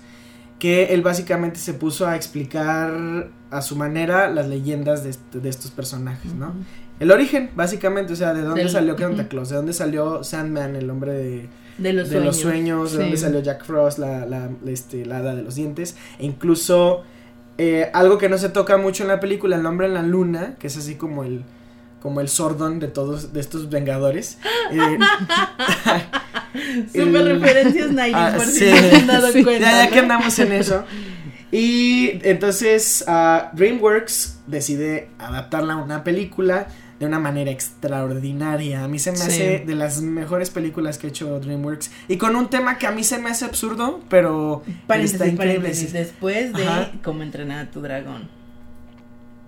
que 0.57 0.93
él 0.93 1.01
básicamente 1.01 1.59
se 1.59 1.73
puso 1.73 2.07
a 2.07 2.15
explicar 2.15 3.29
a 3.49 3.61
su 3.61 3.75
manera 3.75 4.29
las 4.29 4.47
leyendas 4.47 5.03
de, 5.03 5.15
de 5.39 5.49
estos 5.49 5.71
personajes, 5.71 6.33
¿no? 6.33 6.53
El 6.99 7.11
origen, 7.11 7.49
básicamente, 7.55 8.13
o 8.13 8.15
sea, 8.15 8.33
de 8.33 8.43
dónde 8.43 8.61
Del- 8.61 8.69
salió 8.71 8.97
Santa. 8.97 9.27
Claus, 9.27 9.49
de 9.49 9.55
dónde 9.55 9.73
salió 9.73 10.23
Sandman, 10.23 10.75
el 10.75 10.87
hombre 10.91 11.13
de, 11.13 11.49
De 11.79 11.93
los 11.93 12.09
de 12.09 12.15
sueños. 12.17 12.25
los 12.25 12.37
sueños, 12.39 12.91
de 12.91 12.97
Sí. 12.97 13.01
dónde 13.03 13.17
salió 13.17 13.39
Jack 13.41 13.65
Frost, 13.65 13.97
la, 13.97 14.25
la, 14.27 14.49
este, 14.67 15.05
la 15.05 15.17
hada 15.17 15.33
de 15.35 15.41
los 15.41 15.55
dientes, 15.55 15.95
e 16.19 16.25
incluso 16.27 17.01
eh, 17.57 17.89
algo 17.93 18.17
que 18.19 18.29
no 18.29 18.37
se 18.37 18.49
toca 18.49 18.77
mucho 18.77 19.01
en 19.03 19.09
la 19.09 19.19
película, 19.19 19.55
el 19.55 19.63
nombre 19.63 19.87
en 19.87 19.95
la 19.95 20.03
luna, 20.03 20.55
que 20.59 20.67
es 20.67 20.77
así 20.77 20.93
como 20.95 21.23
el 21.23 21.43
como 22.01 22.19
el 22.21 22.27
sordón 22.29 22.79
de 22.79 22.87
todos 22.87 23.31
de 23.33 23.39
estos 23.39 23.69
vengadores. 23.69 24.37
Eh, 24.71 24.97
Super 26.93 27.21
el- 27.27 27.39
referencias 27.39 27.91
Nike, 27.91 28.11
Ah, 28.13 28.33
por 28.35 28.45
si 28.45 28.59
sí. 28.59 28.65
no 28.71 28.77
se 28.89 28.95
han 28.95 29.07
dado 29.07 29.27
Sí. 29.31 29.43
cuenta. 29.43 29.71
ya, 29.71 29.85
ya 29.85 29.89
que 29.89 29.95
¿no? 29.97 30.01
andamos 30.03 30.37
en 30.39 30.51
eso. 30.51 30.83
Y 31.51 32.19
entonces 32.23 33.03
ah, 33.07 33.51
DreamWorks 33.53 34.39
decide 34.47 35.09
adaptarla 35.19 35.73
a 35.73 35.77
una 35.77 36.03
película 36.03 36.67
de 36.99 37.05
una 37.05 37.19
manera 37.19 37.49
extraordinaria. 37.51 38.83
A 38.83 38.87
mí 38.87 38.99
se 38.99 39.11
me 39.11 39.17
Sí. 39.17 39.23
hace 39.27 39.63
de 39.65 39.75
las 39.75 40.01
mejores 40.01 40.49
películas 40.49 40.97
que 40.97 41.07
ha 41.07 41.09
hecho 41.09 41.39
DreamWorks. 41.39 41.89
Y 42.07 42.17
con 42.17 42.35
un 42.35 42.49
tema 42.49 42.77
que 42.77 42.85
a 42.87 42.91
mí 42.91 43.03
se 43.03 43.17
me 43.17 43.29
hace 43.29 43.45
absurdo, 43.45 44.01
pero 44.09 44.63
Paréntesis, 44.87 45.13
está 45.15 45.27
increíble. 45.27 45.59
paréntesis, 45.59 45.93
después 45.93 46.53
de 46.53 46.63
Ajá. 46.67 46.91
cómo 47.03 47.23
entrenar 47.23 47.65
a 47.67 47.71
tu 47.71 47.81
dragón. 47.81 48.29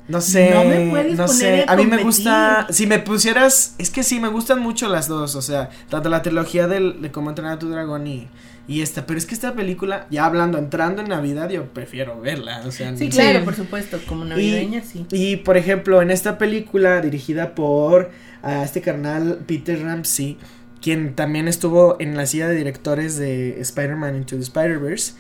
No 0.08 0.20
sé, 0.20 0.50
No 0.50 0.64
no, 0.64 0.70
me 0.70 0.90
puedes 0.90 1.16
poner 1.16 1.28
sé. 1.30 1.66
a 1.68 1.74
A 1.74 1.76
mí 1.76 1.86
me 1.86 2.04
gusta, 2.04 2.68
si 2.70 2.88
me 2.88 3.00
pusieras, 3.00 3.76
es 3.78 3.90
que 3.90 4.04
sí, 4.04 4.20
me 4.20 4.28
gustan 4.28 4.60
mucho 4.60 4.90
las 4.90 5.08
dos, 5.08 5.36
o 5.36 5.42
sea, 5.42 5.70
tanto 5.90 6.10
la 6.10 6.22
trilogía 6.22 6.68
del, 6.68 7.02
de 7.02 7.12
cómo 7.12 7.30
entrenar 7.30 7.54
a 7.54 7.60
tu 7.60 7.70
dragón 7.70 8.06
y, 8.08 8.28
y 8.68 8.82
esta, 8.82 9.06
pero 9.06 9.18
es 9.18 9.26
que 9.26 9.34
esta 9.34 9.54
película, 9.54 10.08
ya 10.10 10.26
hablando, 10.26 10.58
entrando 10.58 11.02
en 11.02 11.10
Navidad, 11.10 11.50
yo 11.50 11.66
prefiero 11.66 12.20
verla, 12.20 12.62
o 12.66 12.72
sea. 12.72 12.96
Sí, 12.96 13.10
claro, 13.10 13.46
por 13.46 13.56
supuesto, 13.56 14.00
como 14.06 14.26
navideña, 14.26 14.82
sí. 14.82 15.06
Y 15.12 15.38
por 15.38 15.58
ejemplo, 15.58 16.02
en 16.02 16.12
esta 16.12 16.38
película 16.38 17.00
dirigida 17.02 17.56
por 17.56 18.12
a 18.42 18.64
este 18.64 18.82
carnal 18.82 19.40
Peter 19.48 19.82
Ramsey, 19.82 20.38
quien 20.84 21.16
también 21.16 21.48
estuvo 21.48 21.96
en 22.00 22.18
la 22.18 22.26
silla 22.26 22.50
de 22.50 22.56
directores 22.56 23.18
de 23.18 23.62
Spider-Man 23.62 24.18
Into 24.18 24.36
the 24.36 24.42
Spider-Verse. 24.42 25.14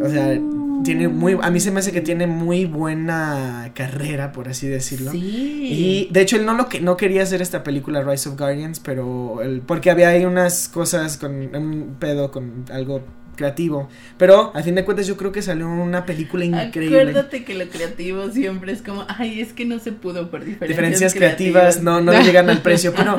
O 0.00 0.08
sea, 0.08 0.40
tiene 0.84 1.08
muy 1.08 1.36
a 1.42 1.50
mí 1.50 1.58
se 1.58 1.72
me 1.72 1.80
hace 1.80 1.90
que 1.90 2.00
tiene 2.00 2.28
muy 2.28 2.66
buena 2.66 3.72
carrera, 3.74 4.30
por 4.30 4.48
así 4.48 4.68
decirlo. 4.68 5.10
Sí. 5.10 5.18
Y 5.18 6.08
de 6.12 6.20
hecho 6.20 6.36
él 6.36 6.46
no 6.46 6.54
lo 6.54 6.68
que 6.68 6.80
no 6.80 6.96
quería 6.96 7.24
hacer 7.24 7.42
esta 7.42 7.64
película 7.64 8.02
Rise 8.02 8.28
of 8.28 8.38
Guardians, 8.38 8.78
pero 8.78 9.42
él, 9.42 9.60
porque 9.66 9.90
había 9.90 10.10
ahí 10.10 10.24
unas 10.24 10.68
cosas 10.68 11.16
con 11.18 11.32
un 11.32 11.96
pedo 11.98 12.30
con 12.30 12.64
algo 12.70 13.02
creativo, 13.36 13.88
pero 14.18 14.50
a 14.54 14.62
fin 14.62 14.74
de 14.74 14.84
cuentas 14.84 15.06
yo 15.06 15.16
creo 15.16 15.30
que 15.30 15.42
salió 15.42 15.68
una 15.68 16.04
película 16.06 16.44
increíble. 16.44 17.00
Acuérdate 17.00 17.44
que 17.44 17.54
lo 17.54 17.68
creativo 17.68 18.30
siempre 18.30 18.72
es 18.72 18.82
como, 18.82 19.04
ay, 19.08 19.40
es 19.40 19.52
que 19.52 19.64
no 19.64 19.78
se 19.78 19.92
pudo 19.92 20.30
por 20.30 20.40
diferencias, 20.44 20.68
diferencias 20.68 21.14
creativas 21.14 21.82
no, 21.82 22.00
no 22.00 22.12
le 22.12 22.22
llegan 22.24 22.50
al 22.50 22.62
precio, 22.62 22.92
pero, 22.96 23.18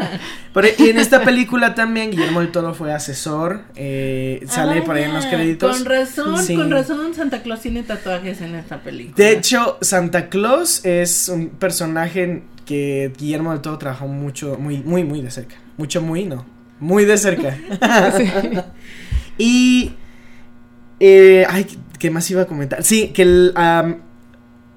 pero 0.53 0.67
y 0.77 0.89
en 0.89 0.97
esta 0.97 1.21
película 1.23 1.75
también 1.75 2.11
Guillermo 2.11 2.41
del 2.41 2.51
Toro 2.51 2.73
fue 2.73 2.91
asesor, 2.91 3.61
eh, 3.75 4.43
sale 4.47 4.81
por 4.81 4.95
ahí 4.95 5.03
en 5.03 5.13
los 5.13 5.25
Ah, 5.25 5.29
créditos. 5.29 5.77
Con 5.77 5.85
razón, 5.85 6.43
Sí. 6.43 6.55
con 6.55 6.71
razón 6.71 7.13
Santa 7.13 7.41
Claus 7.43 7.61
tiene 7.61 7.83
tatuajes 7.83 8.41
en 8.41 8.55
esta 8.55 8.81
película. 8.81 9.15
De 9.15 9.31
hecho, 9.31 9.77
Santa 9.81 10.29
Claus 10.29 10.83
es 10.85 11.29
un 11.29 11.49
personaje 11.49 12.43
que 12.65 13.11
Guillermo 13.17 13.51
del 13.51 13.61
Toro 13.61 13.77
trabajó 13.77 14.07
mucho, 14.07 14.57
muy, 14.59 14.79
muy, 14.79 15.03
muy 15.03 15.21
de 15.21 15.31
cerca. 15.31 15.55
Mucho, 15.77 16.01
muy, 16.01 16.25
no. 16.25 16.45
Muy 16.79 17.05
de 17.05 17.17
cerca. 17.17 17.57
y. 19.37 19.93
Eh, 20.99 21.45
ay, 21.49 21.65
¿qué 21.99 22.09
más 22.11 22.29
iba 22.31 22.43
a 22.43 22.45
comentar? 22.45 22.83
Sí, 22.83 23.09
que 23.09 23.21
el. 23.23 23.51
am, 23.55 23.97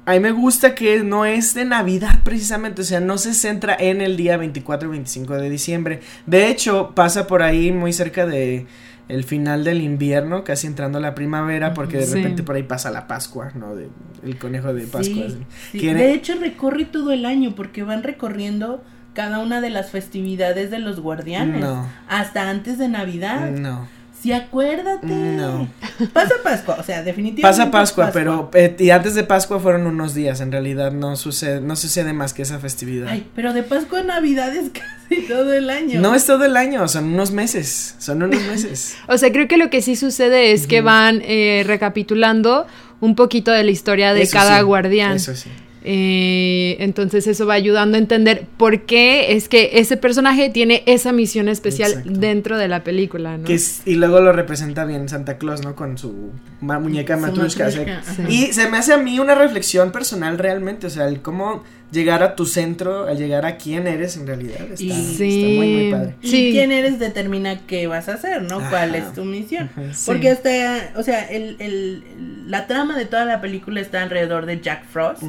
a 0.07 0.13
mí 0.15 0.21
me 0.21 0.33
gusta 0.33 0.75
que 0.75 1.03
no 1.05 1.25
es 1.25 1.55
de 1.55 1.65
Navidad 1.65 2.21
precisamente, 2.25 2.83
o 2.83 2.85
sea, 2.85 3.01
no 3.01 3.17
se 3.19 3.33
centra 3.35 3.77
en 3.79 4.01
el 4.01 4.17
día 4.17 4.37
24 4.37 4.89
y 4.89 4.93
25 4.93 5.35
de 5.35 5.51
diciembre. 5.51 6.01
De 6.27 6.49
hecho, 6.49 6.93
pasa 6.95 7.27
por 7.27 7.43
ahí 7.43 7.71
muy 7.71 7.93
cerca 7.93 8.27
de 8.27 8.67
el 9.09 9.25
final 9.25 9.63
del 9.65 9.81
invierno, 9.83 10.43
casi 10.45 10.67
entrando 10.67 10.99
a 10.99 11.01
la 11.01 11.15
primavera, 11.15 11.75
porque 11.75 11.99
de 11.99 12.07
Sí. 12.07 12.15
repente 12.15 12.43
por 12.43 12.57
ahí 12.57 12.63
pasa 12.63 12.91
la 12.91 13.07
Pascua, 13.07 13.53
¿no? 13.55 13.75
De, 13.77 13.89
el 14.25 14.37
conejo 14.39 14.73
de 14.75 14.85
Pascua. 14.87 15.25
Sí, 15.73 15.79
De 15.79 16.13
hecho, 16.13 16.35
recorre 16.41 16.85
todo 16.87 17.13
el 17.13 17.25
año 17.25 17.55
porque 17.55 17.83
van 17.83 18.03
recorriendo 18.03 18.83
cada 19.15 19.39
una 19.41 19.61
de 19.61 19.71
las 19.71 19.91
festividades 19.91 20.71
de 20.71 20.79
los 20.79 21.01
guardianes. 21.01 21.61
No. 21.61 21.87
Hasta 22.09 22.49
antes 22.51 22.79
de 22.79 22.89
Navidad. 22.89 23.51
No. 23.51 23.89
Sí, 24.21 24.33
acuérdate. 24.33 25.07
No. 25.07 25.69
Pasa 26.13 26.35
Pascua, 26.45 26.77
o 26.79 26.83
sea, 26.83 27.03
definitivamente. 27.03 27.43
Pasa 27.43 27.71
Pascua, 27.71 28.11
pero 28.13 28.51
eh, 28.53 28.77
y 28.79 28.91
antes 28.91 29.15
de 29.15 29.25
Pascua 29.25 29.61
fueron 29.61 29.87
unos 29.87 30.13
días, 30.13 30.43
en 30.43 30.53
realidad 30.53 30.93
no 30.93 31.17
sucede, 31.17 31.63
no 31.63 31.75
sucede 31.75 32.13
más 32.13 32.35
que 32.35 32.43
esa 32.43 32.59
festividad. 32.59 33.09
Ay, 33.09 33.27
pero 33.35 33.55
de 33.55 33.63
Pascua 33.63 34.01
a 34.01 34.05
Navidad 34.05 34.55
es 34.55 34.71
casi 35.09 35.23
todo 35.23 35.55
el 35.55 35.71
año. 35.71 36.01
no 36.01 36.15
es 36.15 36.27
todo 36.27 36.45
el 36.45 36.57
año, 36.59 36.87
son 36.89 37.15
unos 37.15 37.31
meses, 37.33 37.95
son 37.99 38.23
unos 38.23 38.43
meses. 38.43 38.97
O 39.09 39.17
sea, 39.17 39.33
creo 39.33 39.49
que 39.49 39.57
lo 39.57 39.71
que 39.71 39.81
sí 39.81 39.97
sucede 39.97 40.53
es 40.53 40.67
que 40.67 40.83
van 40.83 41.23
eh, 41.25 41.65
recapitulando 41.67 42.67
un 43.01 43.15
poquito 43.15 43.51
de 43.51 43.65
la 43.65 43.71
historia 43.71 44.13
de 44.13 44.23
Eso 44.23 44.33
cada 44.33 44.59
sí, 44.59 44.65
guardián. 44.65 45.17
Eso 45.17 45.35
sí. 45.35 45.51
Eh, 45.83 46.77
entonces 46.81 47.27
eso 47.27 47.47
va 47.47 47.55
ayudando 47.55 47.97
a 47.97 48.01
entender 48.01 48.45
por 48.59 48.83
qué 48.83 49.33
es 49.35 49.49
que 49.49 49.71
ese 49.79 49.97
personaje 49.97 50.51
tiene 50.51 50.83
esa 50.87 51.13
misión 51.13 51.49
especial 51.49 51.91
Exacto. 51.93 52.11
dentro 52.21 52.59
de 52.59 52.69
la 52.69 52.85
película, 52.85 53.39
¿no? 53.39 53.45
Que 53.45 53.55
es- 53.55 53.83
y 53.87 53.95
luego 53.95 54.21
lo 54.21 54.33
representa 54.33 54.85
bien 54.85 55.09
Santa 55.09 55.39
Claus, 55.39 55.63
¿no? 55.63 55.75
Con 55.75 55.97
su 55.97 56.31
ma- 56.61 56.79
muñeca 56.79 57.17
matrushka. 57.17 57.71
Sí. 57.71 57.81
Y 58.29 58.53
se 58.53 58.69
me 58.69 58.77
hace 58.79 58.93
a 58.93 58.99
mí 58.99 59.19
una 59.19 59.35
reflexión 59.35 59.91
personal 59.91 60.39
realmente, 60.39 60.87
o 60.87 60.91
sea, 60.91 61.09
el 61.09 61.21
cómo 61.23 61.65
llegar 61.93 62.23
a 62.23 62.37
tu 62.37 62.47
centro, 62.47 63.07
al 63.07 63.17
llegar 63.19 63.45
a 63.47 63.57
quién 63.57 63.87
eres 63.87 64.17
en 64.17 64.27
realidad. 64.27 64.61
Está, 64.61 64.83
Y- 64.83 64.91
está 64.91 65.03
Sí. 65.19 65.55
muy, 65.57 65.67
muy 65.75 65.91
padre. 65.91 66.15
Y 66.23 66.29
Sí. 66.29 66.51
quién 66.53 66.73
eres 66.73 66.99
determina 66.99 67.67
qué 67.67 67.87
vas 67.87 68.09
a 68.09 68.15
hacer, 68.15 68.43
¿no? 68.43 68.61
¿Cuál 68.71 68.95
es 68.95 69.13
tu 69.13 69.25
misión? 69.25 69.69
Ajá. 69.73 69.93
Sí. 69.95 70.05
Porque 70.07 70.31
hasta, 70.31 70.93
o 70.97 71.03
sea, 71.03 71.25
el, 71.29 71.57
el- 71.59 72.05
la 72.49 72.67
trama 72.67 72.97
de 72.97 73.05
toda 73.07 73.25
la 73.25 73.41
película 73.41 73.81
está 73.81 74.03
alrededor 74.03 74.47
de 74.47 74.61
Jack 74.61 74.87
Frost, 74.87 75.23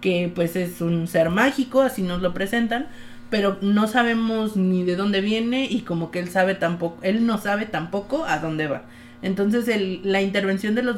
que 0.00 0.30
pues 0.34 0.56
es 0.56 0.80
un 0.80 1.06
ser 1.08 1.30
mágico, 1.30 1.80
así 1.82 2.02
nos 2.02 2.20
lo 2.20 2.34
presentan, 2.34 2.86
pero 3.30 3.56
no 3.62 3.88
sabemos 3.88 4.56
ni 4.56 4.84
de 4.84 4.96
dónde 4.96 5.20
viene 5.22 5.64
y 5.68 5.80
como 5.80 6.10
que 6.10 6.18
él 6.20 6.28
sabe 6.28 6.54
tampoco, 6.54 6.98
él 7.02 7.26
no 7.26 7.38
sabe 7.38 7.64
tampoco 7.66 8.24
a 8.26 8.38
dónde 8.38 8.66
va. 8.66 8.82
Entonces 9.24 9.66
el, 9.68 10.00
la 10.04 10.20
intervención 10.22 10.74
de 10.74 10.82
los 10.82 10.96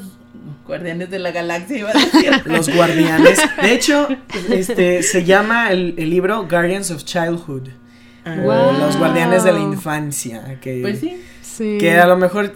guardianes 0.66 1.10
de 1.10 1.18
la 1.20 1.30
galaxia 1.30 1.78
iba 1.78 1.90
a 1.90 1.92
decir. 1.92 2.30
Los 2.46 2.68
guardianes. 2.74 3.38
De 3.62 3.72
hecho, 3.72 4.08
este 4.50 5.02
se 5.02 5.24
llama 5.24 5.70
el, 5.70 5.94
el 5.96 6.10
libro 6.10 6.46
Guardians 6.48 6.90
of 6.90 7.04
Childhood. 7.04 7.68
Ah, 8.24 8.36
o 8.40 8.42
Wow. 8.42 8.78
Los 8.80 8.96
guardianes 8.98 9.44
de 9.44 9.52
la 9.52 9.60
infancia. 9.60 10.58
Que, 10.60 10.80
Pues 10.82 10.98
sí. 11.00 11.16
Sí. 11.42 11.78
que 11.78 11.98
a 11.98 12.06
lo 12.06 12.16
mejor, 12.16 12.52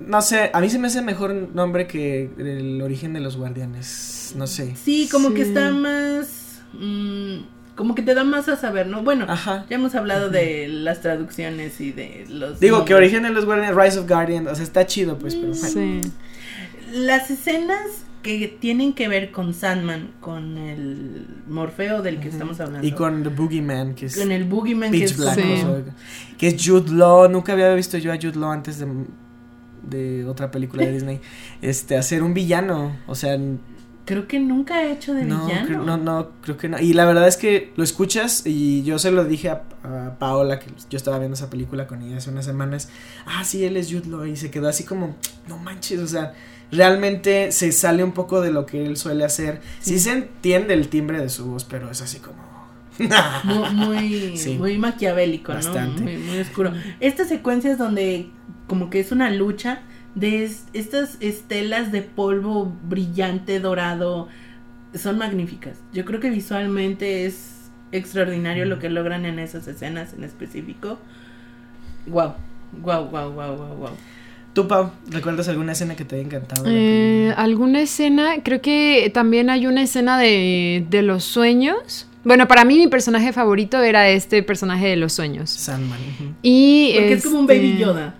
no 0.00 0.22
sé, 0.22 0.50
a 0.54 0.60
mí 0.60 0.70
se 0.70 0.78
me 0.78 0.86
hace 0.88 1.02
mejor 1.02 1.34
nombre 1.54 1.86
que 1.86 2.30
el 2.38 2.80
origen 2.82 3.12
de 3.12 3.20
los 3.20 3.36
guardianes. 3.36 4.32
No 4.36 4.46
sé. 4.46 4.74
Sí, 4.82 5.08
como 5.12 5.34
que 5.34 5.42
está 5.42 5.70
más. 5.70 6.62
mm, 6.72 7.38
como 7.80 7.94
que 7.94 8.02
te 8.02 8.12
da 8.12 8.24
más 8.24 8.46
a 8.50 8.56
saber, 8.56 8.88
¿no? 8.88 9.02
Bueno, 9.02 9.24
Ajá. 9.26 9.64
ya 9.70 9.76
hemos 9.76 9.94
hablado 9.94 10.28
de 10.28 10.68
las 10.68 11.00
traducciones 11.00 11.80
y 11.80 11.92
de 11.92 12.26
los. 12.28 12.60
Digo 12.60 12.84
que 12.84 12.94
origen 12.94 13.22
de 13.22 13.30
los 13.30 13.46
guardianes, 13.46 13.74
Rise 13.74 14.00
of 14.00 14.06
Guardians, 14.06 14.50
o 14.50 14.54
sea, 14.54 14.64
está 14.64 14.84
chido, 14.84 15.16
pues, 15.16 15.34
pero. 15.34 15.54
Sí. 15.54 16.02
Las 16.92 17.30
escenas 17.30 17.80
que 18.22 18.54
tienen 18.60 18.92
que 18.92 19.08
ver 19.08 19.30
con 19.30 19.54
Sandman, 19.54 20.10
con 20.20 20.58
el 20.58 21.26
Morfeo 21.48 22.02
del 22.02 22.20
que 22.20 22.28
estamos 22.28 22.60
hablando. 22.60 22.86
Y 22.86 22.92
con 22.92 23.22
The 23.22 23.30
Boogeyman, 23.30 23.94
que 23.94 24.06
es 24.06 24.18
con 24.18 24.30
el 24.30 24.44
Boogeyman 24.44 24.92
que 24.92 24.98
Pitch 24.98 25.12
es 25.12 25.16
Black. 25.16 25.34
Sí. 25.36 25.52
o 25.52 25.56
sea, 25.56 25.94
que 26.36 26.48
es 26.48 26.62
Jude 26.62 26.92
Law. 26.92 27.30
Nunca 27.30 27.54
había 27.54 27.72
visto 27.74 27.96
yo 27.96 28.12
a 28.12 28.16
Jude 28.16 28.38
Law 28.38 28.50
antes 28.50 28.78
de, 28.78 28.88
de 29.88 30.26
otra 30.26 30.50
película 30.50 30.84
de 30.84 30.92
Disney. 30.96 31.20
Este, 31.62 31.96
hacer 31.96 32.22
un 32.22 32.34
villano. 32.34 32.94
O 33.06 33.14
sea, 33.14 33.38
Creo 34.06 34.26
que 34.26 34.40
nunca 34.40 34.74
ha 34.76 34.90
hecho 34.90 35.14
de 35.14 35.24
no, 35.24 35.46
villano. 35.46 35.66
creo- 35.66 35.82
no, 35.84 35.96
no, 35.96 36.30
creo 36.42 36.56
que 36.56 36.68
no. 36.68 36.80
Y 36.80 36.94
la 36.94 37.04
verdad 37.04 37.28
es 37.28 37.36
que 37.36 37.72
lo 37.76 37.84
escuchas 37.84 38.42
y 38.44 38.82
yo 38.82 38.98
se 38.98 39.10
lo 39.12 39.24
dije 39.24 39.50
a, 39.50 39.62
a 39.84 40.16
Paola, 40.18 40.58
que 40.58 40.66
yo 40.88 40.96
estaba 40.96 41.18
viendo 41.18 41.34
esa 41.34 41.48
película 41.50 41.86
con 41.86 42.02
ella 42.02 42.16
hace 42.16 42.30
unas 42.30 42.44
semanas. 42.44 42.88
Ah, 43.26 43.44
sí, 43.44 43.64
él 43.64 43.76
es 43.76 43.92
Jude 43.92 44.08
Law. 44.08 44.24
Y 44.26 44.36
se 44.36 44.50
quedó 44.50 44.68
así 44.68 44.84
como, 44.84 45.14
no 45.48 45.58
manches, 45.58 46.00
o 46.00 46.08
sea, 46.08 46.34
realmente 46.72 47.52
se 47.52 47.70
sale 47.72 48.02
un 48.02 48.12
poco 48.12 48.40
de 48.40 48.50
lo 48.52 48.66
que 48.66 48.84
él 48.84 48.96
suele 48.96 49.24
hacer. 49.24 49.60
Sí, 49.80 49.98
se 50.00 50.12
entiende 50.12 50.74
el 50.74 50.88
timbre 50.88 51.20
de 51.20 51.28
su 51.28 51.46
voz, 51.46 51.64
pero 51.64 51.90
es 51.90 52.00
así 52.02 52.18
como... 52.18 52.50
Muy, 53.44 53.70
muy, 53.74 54.36
Sí. 54.36 54.58
muy 54.58 54.76
maquiavélico, 54.76 55.52
Bastante. 55.54 56.00
¿no? 56.00 56.10
Muy, 56.10 56.18
muy 56.18 56.38
oscuro. 56.40 56.72
Estas 57.00 57.28
secuencias 57.28 57.78
donde 57.78 58.28
como 58.66 58.90
que 58.90 59.00
es 59.00 59.10
una 59.10 59.30
lucha 59.30 59.80
de 60.14 60.44
es- 60.44 60.64
estas 60.72 61.16
estelas 61.20 61.92
de 61.92 62.02
polvo 62.02 62.72
brillante 62.88 63.60
dorado 63.60 64.28
son 64.94 65.18
magníficas. 65.18 65.76
Yo 65.92 66.04
creo 66.04 66.20
que 66.20 66.30
visualmente 66.30 67.26
es 67.26 67.70
extraordinario 67.92 68.64
lo 68.66 68.78
que 68.78 68.88
logran 68.88 69.24
en 69.24 69.38
esas 69.38 69.66
escenas 69.68 70.12
en 70.14 70.24
específico. 70.24 70.98
Wow, 72.06 72.34
wow, 72.82 73.04
wow, 73.06 73.30
wow, 73.32 73.56
wow, 73.56 73.76
wow. 73.76 73.90
¿Tú, 74.52 74.66
Pau, 74.66 74.90
recuerdas 75.08 75.48
alguna 75.48 75.72
escena 75.72 75.94
que 75.94 76.04
te 76.04 76.16
haya 76.16 76.24
encantado? 76.24 76.64
Eh? 76.66 77.32
¿Alguna 77.36 77.82
escena? 77.82 78.42
Creo 78.42 78.60
que 78.60 79.10
también 79.14 79.48
hay 79.48 79.66
una 79.68 79.82
escena 79.82 80.18
de, 80.18 80.84
de 80.90 81.02
los 81.02 81.22
sueños. 81.22 82.08
Bueno, 82.24 82.48
para 82.48 82.64
mí 82.64 82.76
mi 82.76 82.88
personaje 82.88 83.32
favorito 83.32 83.80
era 83.80 84.08
este 84.10 84.42
personaje 84.42 84.88
de 84.88 84.96
los 84.96 85.12
sueños. 85.12 85.50
Sandman. 85.50 86.00
Y 86.42 86.92
Porque 86.96 87.12
es 87.14 87.24
como 87.24 87.38
un 87.38 87.50
este, 87.50 87.56
baby 87.56 87.78
Yoda. 87.78 88.14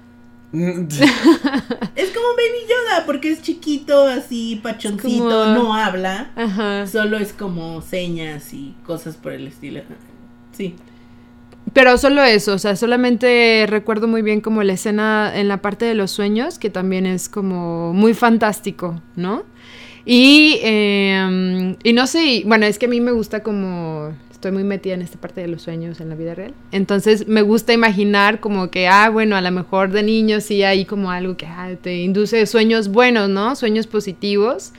Es 0.52 2.10
como 2.10 2.26
un 2.28 2.36
baby 2.36 2.66
Yoda 2.68 3.06
porque 3.06 3.30
es 3.30 3.42
chiquito, 3.42 4.06
así 4.06 4.58
pachoncito, 4.62 5.22
como- 5.24 5.44
no 5.54 5.74
habla. 5.74 6.30
Ajá. 6.36 6.86
Solo 6.86 7.18
es 7.18 7.32
como 7.32 7.82
señas 7.82 8.52
y 8.52 8.74
cosas 8.84 9.16
por 9.16 9.32
el 9.32 9.46
estilo. 9.46 9.82
Sí. 10.52 10.74
Pero 11.72 11.96
solo 11.98 12.24
eso, 12.24 12.54
o 12.54 12.58
sea, 12.58 12.74
solamente 12.74 13.64
recuerdo 13.68 14.08
muy 14.08 14.22
bien 14.22 14.40
como 14.40 14.62
la 14.64 14.72
escena 14.72 15.30
en 15.34 15.46
la 15.46 15.62
parte 15.62 15.84
de 15.84 15.94
los 15.94 16.10
sueños, 16.10 16.58
que 16.58 16.68
también 16.68 17.06
es 17.06 17.28
como 17.28 17.92
muy 17.92 18.12
fantástico, 18.14 19.00
¿no? 19.14 19.44
Y, 20.04 20.58
eh, 20.64 21.76
y 21.84 21.92
no 21.92 22.06
sé, 22.08 22.24
y- 22.26 22.42
bueno, 22.44 22.66
es 22.66 22.78
que 22.78 22.86
a 22.86 22.88
mí 22.88 23.00
me 23.00 23.12
gusta 23.12 23.42
como, 23.44 24.12
estoy 24.40 24.52
muy 24.52 24.64
metida 24.64 24.94
en 24.94 25.02
esta 25.02 25.20
parte 25.20 25.42
de 25.42 25.48
los 25.48 25.60
sueños 25.60 26.00
en 26.00 26.08
la 26.08 26.14
vida 26.14 26.34
real, 26.34 26.54
entonces 26.72 27.28
me 27.28 27.42
gusta 27.42 27.74
imaginar 27.74 28.40
como 28.40 28.70
que, 28.70 28.88
ah, 28.88 29.10
bueno, 29.10 29.36
a 29.36 29.42
lo 29.42 29.50
mejor 29.50 29.90
de 29.90 30.02
niño 30.02 30.40
sí 30.40 30.62
hay 30.62 30.86
como 30.86 31.10
algo 31.10 31.36
que 31.36 31.44
ah, 31.44 31.68
te 31.82 31.98
induce 31.98 32.46
sueños 32.46 32.88
buenos, 32.88 33.28
¿no? 33.28 33.54
Sueños 33.54 33.86
positivos. 33.86 34.72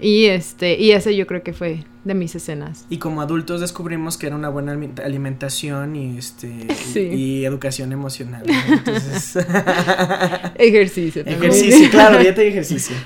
Y 0.00 0.26
este, 0.26 0.78
y 0.78 0.90
ese 0.90 1.14
yo 1.16 1.26
creo 1.26 1.42
que 1.42 1.52
fue 1.52 1.84
de 2.04 2.14
mis 2.14 2.34
escenas. 2.34 2.84
Y 2.90 2.98
como 2.98 3.22
adultos 3.22 3.60
descubrimos 3.60 4.18
que 4.18 4.26
era 4.26 4.36
una 4.36 4.48
buena 4.48 4.74
aliment- 4.74 5.00
alimentación 5.02 5.94
y 5.96 6.18
este 6.18 6.66
y- 7.14 7.44
educación 7.44 7.92
emocional. 7.92 8.42
¿no? 8.46 8.52
Entonces, 8.74 9.36
Ejercicio. 10.56 11.24
también. 11.24 11.42
ejercicio, 11.42 11.90
claro, 11.90 12.18
dieta 12.18 12.42
y 12.44 12.48
ejercicio. 12.48 12.96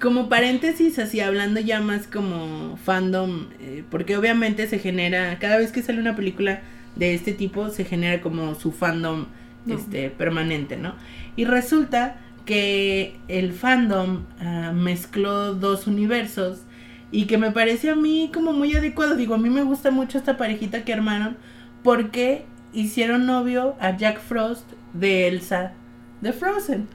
Como 0.00 0.28
paréntesis, 0.28 0.98
así 0.98 1.20
hablando 1.20 1.60
ya 1.60 1.80
más 1.80 2.06
como 2.06 2.76
fandom, 2.84 3.46
eh, 3.60 3.82
porque 3.90 4.16
obviamente 4.16 4.66
se 4.68 4.78
genera, 4.78 5.38
cada 5.38 5.56
vez 5.58 5.72
que 5.72 5.82
sale 5.82 6.00
una 6.00 6.16
película 6.16 6.60
de 6.96 7.14
este 7.14 7.32
tipo, 7.32 7.70
se 7.70 7.84
genera 7.84 8.20
como 8.20 8.54
su 8.54 8.70
fandom 8.72 9.26
No. 9.66 9.74
este, 9.74 10.10
permanente, 10.10 10.76
¿no? 10.76 10.94
Y 11.36 11.44
resulta 11.46 12.20
que 12.44 13.16
el 13.28 13.52
fandom 13.52 14.24
ah, 14.40 14.72
mezcló 14.74 15.54
dos 15.54 15.86
universos 15.86 16.62
y 17.10 17.26
que 17.26 17.38
me 17.38 17.50
parece 17.50 17.90
a 17.90 17.96
mí 17.96 18.30
como 18.32 18.52
muy 18.52 18.74
adecuado. 18.74 19.14
Digo, 19.16 19.34
a 19.34 19.38
mí 19.38 19.50
me 19.50 19.62
gusta 19.62 19.90
mucho 19.90 20.18
esta 20.18 20.36
parejita 20.36 20.84
que 20.84 20.92
armaron 20.92 21.36
porque 21.82 22.44
hicieron 22.72 23.26
novio 23.26 23.76
a 23.80 23.96
Jack 23.96 24.20
Frost 24.20 24.64
de 24.94 25.28
Elsa 25.28 25.72
de 26.20 26.32
Frozen. 26.32 26.88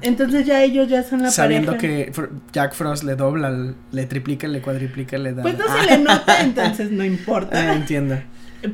Entonces 0.00 0.46
ya 0.46 0.62
ellos 0.62 0.88
ya 0.88 1.02
son 1.02 1.22
la 1.22 1.30
Sabiendo 1.30 1.72
pareja. 1.72 2.06
que 2.06 2.12
Fr- 2.12 2.30
Jack 2.52 2.74
Frost 2.74 3.02
le 3.02 3.16
dobla, 3.16 3.74
le 3.90 4.06
triplica, 4.06 4.46
le 4.46 4.60
cuadriplica, 4.60 5.18
le 5.18 5.32
da. 5.34 5.42
Pues 5.42 5.58
no 5.58 5.64
Ah, 5.68 5.76
se 5.82 5.90
le 5.90 5.98
nota, 6.04 6.40
entonces 6.40 6.90
no 6.92 7.02
ah, 7.02 7.06
importa. 7.06 7.74
entiendo. 7.74 8.16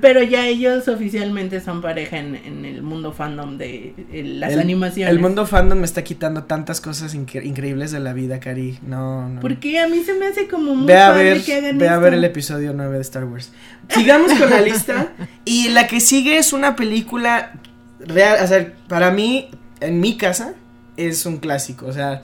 Pero 0.01 0.23
ya 0.23 0.47
ellos 0.47 0.89
oficialmente 0.89 1.61
son 1.61 1.83
pareja 1.83 2.17
en, 2.19 2.35
en 2.37 2.65
el 2.65 2.83
mundo 2.83 3.13
fandom 3.13 3.59
de 3.59 3.95
eh, 4.11 4.23
las 4.25 4.53
el, 4.55 4.61
animaciones. 4.61 5.13
El 5.15 5.21
mundo 5.21 5.45
fandom 5.47 5.79
me 5.79 5.85
está 5.85 6.03
quitando 6.03 6.45
tantas 6.45 6.81
cosas 6.81 7.15
incre- 7.15 7.45
increíbles 7.45 7.91
de 7.93 8.01
la 8.01 8.15
vida, 8.15 8.41
Cari. 8.41 8.79
No, 8.87 9.29
no. 9.29 9.41
Porque 9.41 9.79
a 9.79 9.87
mí 9.89 10.01
se 10.01 10.15
me 10.15 10.27
hace 10.27 10.49
como 10.49 10.75
muy 10.75 10.87
Ve 10.87 10.97
a 10.97 11.11
ver, 11.13 11.43
que 11.45 11.55
hagan 11.57 11.77
ve 11.77 11.87
a 11.89 11.93
esto. 11.93 12.01
ver 12.03 12.15
el 12.15 12.25
episodio 12.25 12.73
9 12.75 12.95
de 12.97 13.03
Star 13.03 13.25
Wars. 13.25 13.53
Sigamos 13.91 14.33
con 14.33 14.49
la 14.49 14.61
lista. 14.63 15.13
Y 15.45 15.69
la 15.69 15.87
que 15.87 16.01
sigue 16.01 16.39
es 16.39 16.55
una 16.55 16.77
película 16.77 17.53
real, 18.01 18.43
o 18.43 18.47
sea, 18.47 18.73
para 18.89 19.11
mí, 19.11 19.51
en 19.81 20.01
mi 20.01 20.17
casa, 20.17 20.55
es 20.97 21.27
un 21.27 21.37
clásico. 21.37 21.85
O 21.87 21.93
sea, 21.93 22.23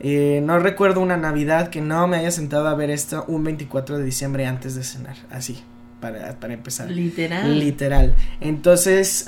eh, 0.00 0.42
no 0.44 0.58
recuerdo 0.58 1.00
una 1.00 1.16
Navidad 1.16 1.70
que 1.70 1.80
no 1.80 2.06
me 2.06 2.18
haya 2.18 2.30
sentado 2.30 2.68
a 2.68 2.74
ver 2.74 2.90
esto 2.90 3.24
un 3.28 3.44
24 3.44 3.96
de 3.96 4.04
diciembre 4.04 4.44
antes 4.44 4.74
de 4.74 4.84
cenar. 4.84 5.16
Así, 5.30 5.62
para, 6.00 6.38
para 6.38 6.54
empezar. 6.54 6.90
Literal. 6.90 7.58
Literal. 7.58 8.14
Entonces, 8.40 9.26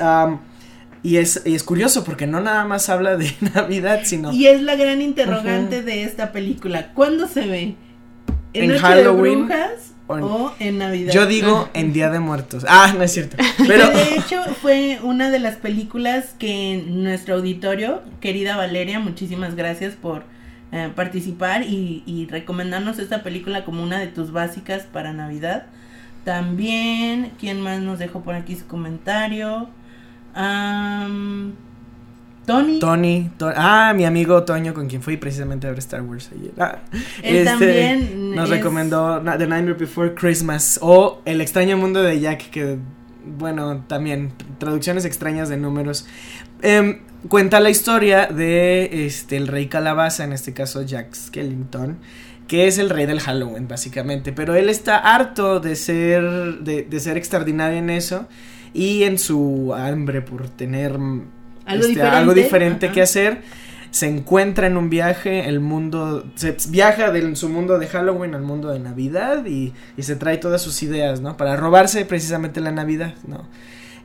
y, 1.02 1.16
es, 1.16 1.42
y 1.44 1.54
es 1.54 1.62
curioso 1.62 2.04
porque 2.04 2.26
no 2.26 2.40
nada 2.40 2.64
más 2.64 2.88
habla 2.88 3.16
de 3.16 3.32
Navidad, 3.54 4.00
sino... 4.04 4.32
Y 4.32 4.46
es 4.46 4.60
la 4.62 4.76
gran 4.76 5.00
interrogante 5.02 5.82
de 5.82 6.04
esta 6.04 6.32
película. 6.32 6.92
¿Cuándo 6.94 7.26
se 7.28 7.46
ve? 7.46 7.74
¿En, 8.52 8.64
En 8.64 8.68
Noche 8.70 8.80
Halloween 8.80 9.46
de 9.48 9.54
Brujas 9.54 9.92
o 10.08 10.18
en- 10.18 10.24
o 10.24 10.54
en 10.58 10.78
Navidad? 10.78 11.12
Yo 11.12 11.26
digo 11.26 11.68
en 11.74 11.92
Día 11.92 12.10
de 12.10 12.18
Muertos. 12.20 12.64
Ah, 12.68 12.92
no 12.96 13.02
es 13.02 13.12
cierto. 13.12 13.36
Pero 13.58 13.68
Pero... 13.68 13.88
de 13.90 14.16
hecho 14.16 14.42
fue 14.60 14.98
una 15.02 15.30
de 15.30 15.38
las 15.38 15.56
películas 15.56 16.34
que 16.38 16.84
nuestro 16.86 17.36
auditorio, 17.36 18.02
querida 18.20 18.56
Valeria, 18.56 18.98
muchísimas 19.00 19.54
gracias 19.54 19.94
por 19.94 20.24
eh, 20.72 20.90
participar 20.94 21.62
y, 21.62 22.02
y 22.06 22.26
recomendarnos 22.26 22.98
esta 22.98 23.22
película 23.22 23.64
como 23.64 23.82
una 23.82 23.98
de 24.00 24.08
tus 24.08 24.32
básicas 24.32 24.82
para 24.82 25.12
Navidad. 25.12 25.66
También, 26.30 27.32
¿quién 27.40 27.60
más 27.60 27.80
nos 27.80 27.98
dejó 27.98 28.22
por 28.22 28.36
aquí 28.36 28.54
su 28.54 28.64
comentario? 28.68 29.68
Tony. 32.46 32.78
Tony, 32.78 33.30
To- 33.36 33.52
ah, 33.54 33.92
mi 33.96 34.04
amigo 34.04 34.44
Toño 34.44 34.72
con 34.72 34.86
quien 34.86 35.02
fui 35.02 35.16
precisamente 35.16 35.66
a 35.66 35.70
ver 35.70 35.80
Star 35.80 36.02
Wars 36.02 36.30
ayer. 36.32 36.52
Ah, 36.56 36.78
Él 37.24 37.44
también 37.44 38.34
nos 38.36 38.44
es- 38.44 38.50
recomendó 38.50 39.20
The 39.20 39.46
Nightmare 39.48 39.74
Before 39.74 40.14
Christmas 40.14 40.78
o 40.82 41.20
El 41.24 41.40
extraño 41.40 41.76
mundo 41.76 42.00
de 42.00 42.20
Jack 42.20 42.50
que 42.50 42.78
bueno, 43.38 43.84
también 43.88 44.32
traducciones 44.58 45.04
extrañas 45.04 45.48
de 45.48 45.56
números. 45.56 46.06
Em, 46.62 47.00
cuenta 47.28 47.58
la 47.58 47.70
historia 47.70 48.26
de 48.28 49.04
este 49.06 49.36
el 49.36 49.48
rey 49.48 49.66
calabaza, 49.66 50.22
en 50.24 50.32
este 50.32 50.52
caso 50.54 50.82
Jack 50.82 51.12
Skellington, 51.14 51.98
que 52.50 52.66
es 52.66 52.78
el 52.78 52.90
rey 52.90 53.06
del 53.06 53.20
Halloween 53.20 53.68
básicamente, 53.68 54.32
pero 54.32 54.56
él 54.56 54.68
está 54.68 54.96
harto 54.96 55.60
de 55.60 55.76
ser 55.76 56.24
de, 56.58 56.82
de 56.82 56.98
ser 56.98 57.16
extraordinario 57.16 57.78
en 57.78 57.90
eso 57.90 58.26
y 58.74 59.04
en 59.04 59.20
su 59.20 59.72
hambre 59.72 60.20
por 60.20 60.48
tener 60.48 60.94
Algo 60.94 61.22
este, 61.66 61.86
diferente. 61.86 62.16
algo 62.16 62.34
diferente 62.34 62.86
Ajá. 62.86 62.94
que 62.94 63.02
hacer. 63.02 63.42
Se 63.92 64.08
encuentra 64.08 64.66
en 64.66 64.76
un 64.76 64.90
viaje, 64.90 65.48
el 65.48 65.60
mundo, 65.60 66.26
se 66.34 66.56
viaja 66.70 67.12
de 67.12 67.36
su 67.36 67.48
mundo 67.48 67.78
de 67.78 67.86
Halloween 67.86 68.34
al 68.34 68.42
mundo 68.42 68.70
de 68.70 68.80
Navidad 68.80 69.46
y, 69.46 69.72
y 69.96 70.02
se 70.02 70.16
trae 70.16 70.38
todas 70.38 70.60
sus 70.60 70.82
ideas, 70.82 71.20
¿no? 71.20 71.36
Para 71.36 71.54
robarse 71.54 72.04
precisamente 72.04 72.60
la 72.60 72.72
Navidad, 72.72 73.14
¿no? 73.28 73.46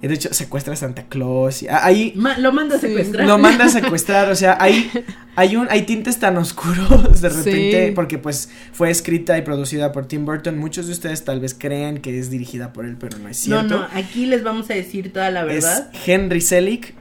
De 0.07 0.13
hecho 0.15 0.33
secuestra 0.33 0.73
a 0.73 0.75
Santa 0.75 1.03
Claus 1.09 1.63
y 1.63 1.67
ahí 1.69 2.13
Ma- 2.15 2.37
lo 2.37 2.51
manda 2.51 2.75
a 2.75 2.79
Sí. 2.79 2.87
secuestrar. 2.87 3.27
lo 3.27 3.37
manda 3.37 3.65
a 3.65 3.69
secuestrar, 3.79 4.29
o 4.31 4.35
sea, 4.35 4.57
hay, 4.59 4.89
hay 5.35 5.55
un, 5.55 5.67
hay 5.69 5.83
tintes 5.83 6.19
tan 6.19 6.37
oscuros 6.37 7.21
de 7.21 7.29
repente, 7.29 7.87
Sí. 7.87 7.91
porque 7.93 8.17
pues 8.17 8.49
fue 8.71 8.89
escrita 8.89 9.37
y 9.37 9.41
producida 9.41 9.91
por 9.91 10.07
Tim 10.07 10.25
Burton. 10.25 10.57
Muchos 10.57 10.87
de 10.87 10.93
ustedes 10.93 11.23
tal 11.23 11.39
vez 11.39 11.53
creen 11.53 11.99
que 11.99 12.17
es 12.19 12.29
dirigida 12.29 12.73
por 12.73 12.85
él, 12.85 12.97
pero 12.99 13.17
no 13.17 13.29
es 13.29 13.47
No, 13.47 13.59
cierto. 13.61 13.77
no, 13.79 13.87
aquí 13.93 14.25
les 14.25 14.43
vamos 14.43 14.69
a 14.69 14.73
decir 14.73 15.11
toda 15.13 15.29
la 15.31 15.43
verdad. 15.43 15.89
Es 15.93 16.07
Henry 16.07 16.41
Selick, 16.41 16.93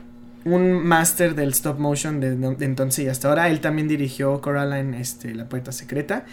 un 0.44 0.72
máster 0.86 1.34
del 1.34 1.50
stop 1.50 1.78
motion 1.78 2.20
de, 2.20 2.36
de 2.36 2.64
entonces 2.66 3.04
y 3.04 3.08
hasta 3.08 3.28
ahora. 3.28 3.48
Él 3.48 3.60
también 3.60 3.88
dirigió 3.88 4.40
Coraline, 4.42 5.00
este, 5.00 5.34
La 5.34 5.48
Puerta 5.48 5.72
Secreta. 5.72 6.26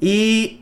Y 0.00 0.61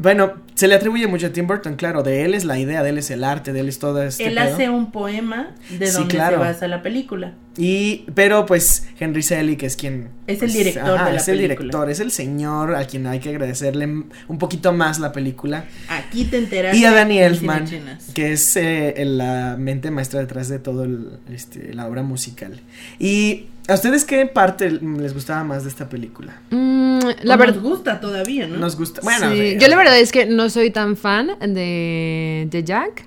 bueno, 0.00 0.32
se 0.54 0.68
le 0.68 0.74
atribuye 0.74 1.06
mucho 1.06 1.26
a 1.26 1.30
Tim 1.30 1.46
Burton, 1.46 1.76
claro. 1.76 2.02
De 2.02 2.24
él 2.24 2.34
es 2.34 2.44
la 2.44 2.58
idea, 2.58 2.82
de 2.82 2.90
él 2.90 2.98
es 2.98 3.10
el 3.10 3.24
arte, 3.24 3.52
de 3.52 3.60
él 3.60 3.68
es 3.68 3.78
todo 3.78 4.02
este. 4.02 4.26
Él 4.26 4.34
pedo. 4.34 4.54
hace 4.54 4.68
un 4.70 4.90
poema 4.90 5.50
de 5.70 5.86
Sí, 5.86 5.92
donde 5.98 6.14
claro. 6.14 6.36
se 6.38 6.40
basa 6.42 6.68
la 6.68 6.82
película. 6.82 7.32
Y, 7.60 8.04
pero 8.14 8.46
pues 8.46 8.86
Henry 9.00 9.22
Selick 9.22 9.64
es 9.64 9.74
quien. 9.74 10.10
Es 10.28 10.34
el 10.34 10.38
pues, 10.38 10.52
director 10.54 10.92
de 11.04 11.10
la 11.10 11.16
es 11.16 11.26
el 11.28 11.38
director, 11.38 11.90
es 11.90 11.98
el 11.98 12.12
señor 12.12 12.76
a 12.76 12.86
quien 12.86 13.06
hay 13.08 13.18
que 13.18 13.30
agradecerle 13.30 13.86
un 13.86 14.38
poquito 14.38 14.72
más 14.72 15.00
la 15.00 15.10
película. 15.10 15.64
Aquí 15.88 16.24
te 16.24 16.38
enteras. 16.38 16.76
Y 16.76 16.84
a 16.84 16.92
Danny 16.92 17.18
Elfman, 17.18 17.66
que 18.14 18.32
es 18.32 18.56
eh, 18.56 18.94
la 19.04 19.56
mente 19.58 19.90
maestra 19.90 20.20
detrás 20.20 20.48
de 20.48 20.60
todo 20.60 20.84
el, 20.84 21.18
este, 21.32 21.74
la 21.74 21.88
obra 21.88 22.04
musical. 22.04 22.60
¿Y 23.00 23.46
a 23.66 23.74
ustedes 23.74 24.04
qué 24.04 24.24
parte 24.26 24.70
les 24.70 25.12
gustaba 25.12 25.42
más 25.42 25.64
de 25.64 25.70
esta 25.70 25.88
película? 25.88 26.40
Mm, 26.50 27.00
la 27.22 27.34
O 27.34 27.38
verdad. 27.38 27.54
Nos 27.56 27.62
gusta 27.64 28.00
todavía, 28.00 28.46
¿no? 28.46 28.56
Nos 28.58 28.76
gusta. 28.76 29.00
Bueno, 29.02 29.32
sí, 29.32 29.56
yo 29.58 29.66
la 29.66 29.76
verdad 29.76 29.98
es 29.98 30.12
que 30.12 30.26
no 30.26 30.48
soy 30.48 30.70
tan 30.70 30.96
fan 30.96 31.30
de, 31.40 32.46
de 32.48 32.62
Jack. 32.64 33.06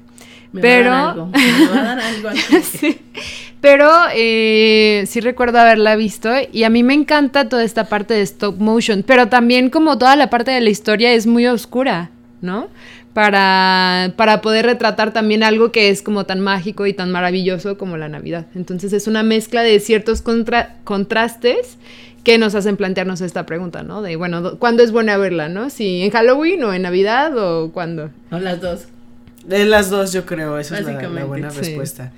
Me 0.52 0.60
pero- 0.60 0.90
Va 0.92 1.00
a 1.00 1.06
dar 1.06 1.18
algo, 1.18 1.28
me 1.28 1.68
va 1.68 1.80
a 1.80 1.84
dar 1.84 2.00
algo 2.02 2.28
aquí. 2.30 2.40
Sí. 2.80 3.00
Pero 3.62 3.90
eh, 4.16 5.04
sí 5.08 5.20
recuerdo 5.20 5.60
haberla 5.60 5.96
visto 5.96 6.30
y 6.52 6.64
a 6.64 6.70
mí 6.72 6.82
me 6.82 6.96
encanta 6.96 7.48
toda 7.48 7.64
esta 7.64 7.86
parte 7.86 8.16
de 8.16 8.22
stop 8.22 8.60
motion, 8.60 9.04
pero 9.06 9.28
también 9.28 9.70
como 9.70 10.00
toda 10.00 10.16
la 10.16 10.32
parte 10.32 10.50
de 10.52 10.62
la 10.62 10.72
historia 10.72 11.14
es 11.14 11.28
muy 11.28 11.46
oscura, 11.46 12.10
¿no? 12.42 12.70
Para, 13.14 14.14
para 14.16 14.42
poder 14.42 14.66
retratar 14.66 15.14
también 15.14 15.44
algo 15.44 15.72
que 15.72 15.90
es 15.90 16.02
como 16.02 16.26
tan 16.26 16.40
mágico 16.40 16.88
y 16.88 16.94
tan 16.94 17.12
maravilloso 17.12 17.78
como 17.78 17.98
la 17.98 18.08
Navidad. 18.10 18.48
Entonces 18.56 18.94
es 18.94 19.06
una 19.06 19.22
mezcla 19.22 19.62
de 19.64 19.80
ciertos 19.80 20.22
contra- 20.22 20.76
contrastes 20.84 21.78
que 22.24 22.38
nos 22.38 22.56
hacen 22.56 22.78
plantearnos 22.78 23.22
esta 23.22 23.46
pregunta, 23.46 23.84
¿no? 23.84 24.02
De, 24.02 24.16
bueno, 24.16 24.42
do- 24.42 24.60
¿cuándo 24.60 24.82
es 24.82 24.92
buena 24.92 25.18
verla, 25.18 25.50
no? 25.50 25.70
Si 25.70 26.02
en 26.02 26.10
Halloween 26.12 26.64
o 26.64 26.74
en 26.74 26.82
Navidad 26.84 27.38
o 27.38 27.72
cuándo. 27.72 28.10
No, 28.32 28.40
las 28.40 28.60
dos. 28.62 28.86
De 29.46 29.66
las 29.66 29.90
dos, 29.90 30.14
yo 30.14 30.26
creo, 30.26 30.58
esa 30.58 30.80
es 30.80 30.86
la- 30.86 31.26
buena 31.26 31.52
sí. 31.52 31.58
respuesta. 31.60 32.12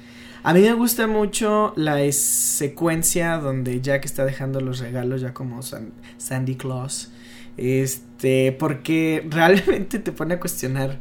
A 0.44 0.54
mí 0.54 0.62
me 0.62 0.74
gusta 0.74 1.08
mucho 1.08 1.74
la 1.78 1.98
secuencia 2.12 3.38
donde 3.38 3.80
Jack 3.82 4.06
está 4.06 4.26
dejando 4.26 4.60
los 4.60 4.80
regalos 4.80 5.22
ya 5.22 5.34
como 5.34 5.62
San- 5.62 5.94
Sandy 6.18 6.56
Claus. 6.56 7.12
Este, 7.58 8.52
porque 8.52 9.26
realmente 9.30 10.00
te 10.00 10.12
pone 10.12 10.36
a 10.36 10.40
cuestionar 10.40 11.00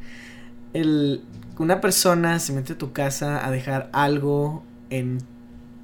el 0.75 1.23
una 1.59 1.81
persona 1.81 2.39
se 2.41 2.53
mete 2.53 2.73
a 2.73 2.79
tu 2.79 2.93
casa 2.93 3.47
a 3.47 3.51
dejar 3.51 3.89
algo 3.93 4.65
en 4.91 5.19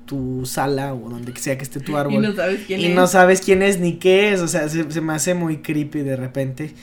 tu 0.07 0.45
sala 0.47 0.95
o 0.95 1.09
donde 1.09 1.37
sea 1.37 1.57
que 1.57 1.63
esté 1.63 1.79
tu 1.81 1.97
árbol 1.97 2.15
Y 2.25 2.27
no 2.27 2.33
sabes 2.35 2.61
quién 2.67 2.81
y 2.81 2.87
es. 2.87 2.95
no 2.95 3.07
sabes 3.07 3.41
quién 3.41 3.63
es 3.63 3.79
ni 3.79 3.95
qué 3.95 4.33
es, 4.33 4.41
o 4.41 4.49
sea, 4.49 4.69
se, 4.69 4.91
se 4.91 5.01
me 5.01 5.13
hace 5.13 5.35
muy 5.35 5.59
creepy 5.59 6.01
de 6.01 6.17
repente. 6.17 6.75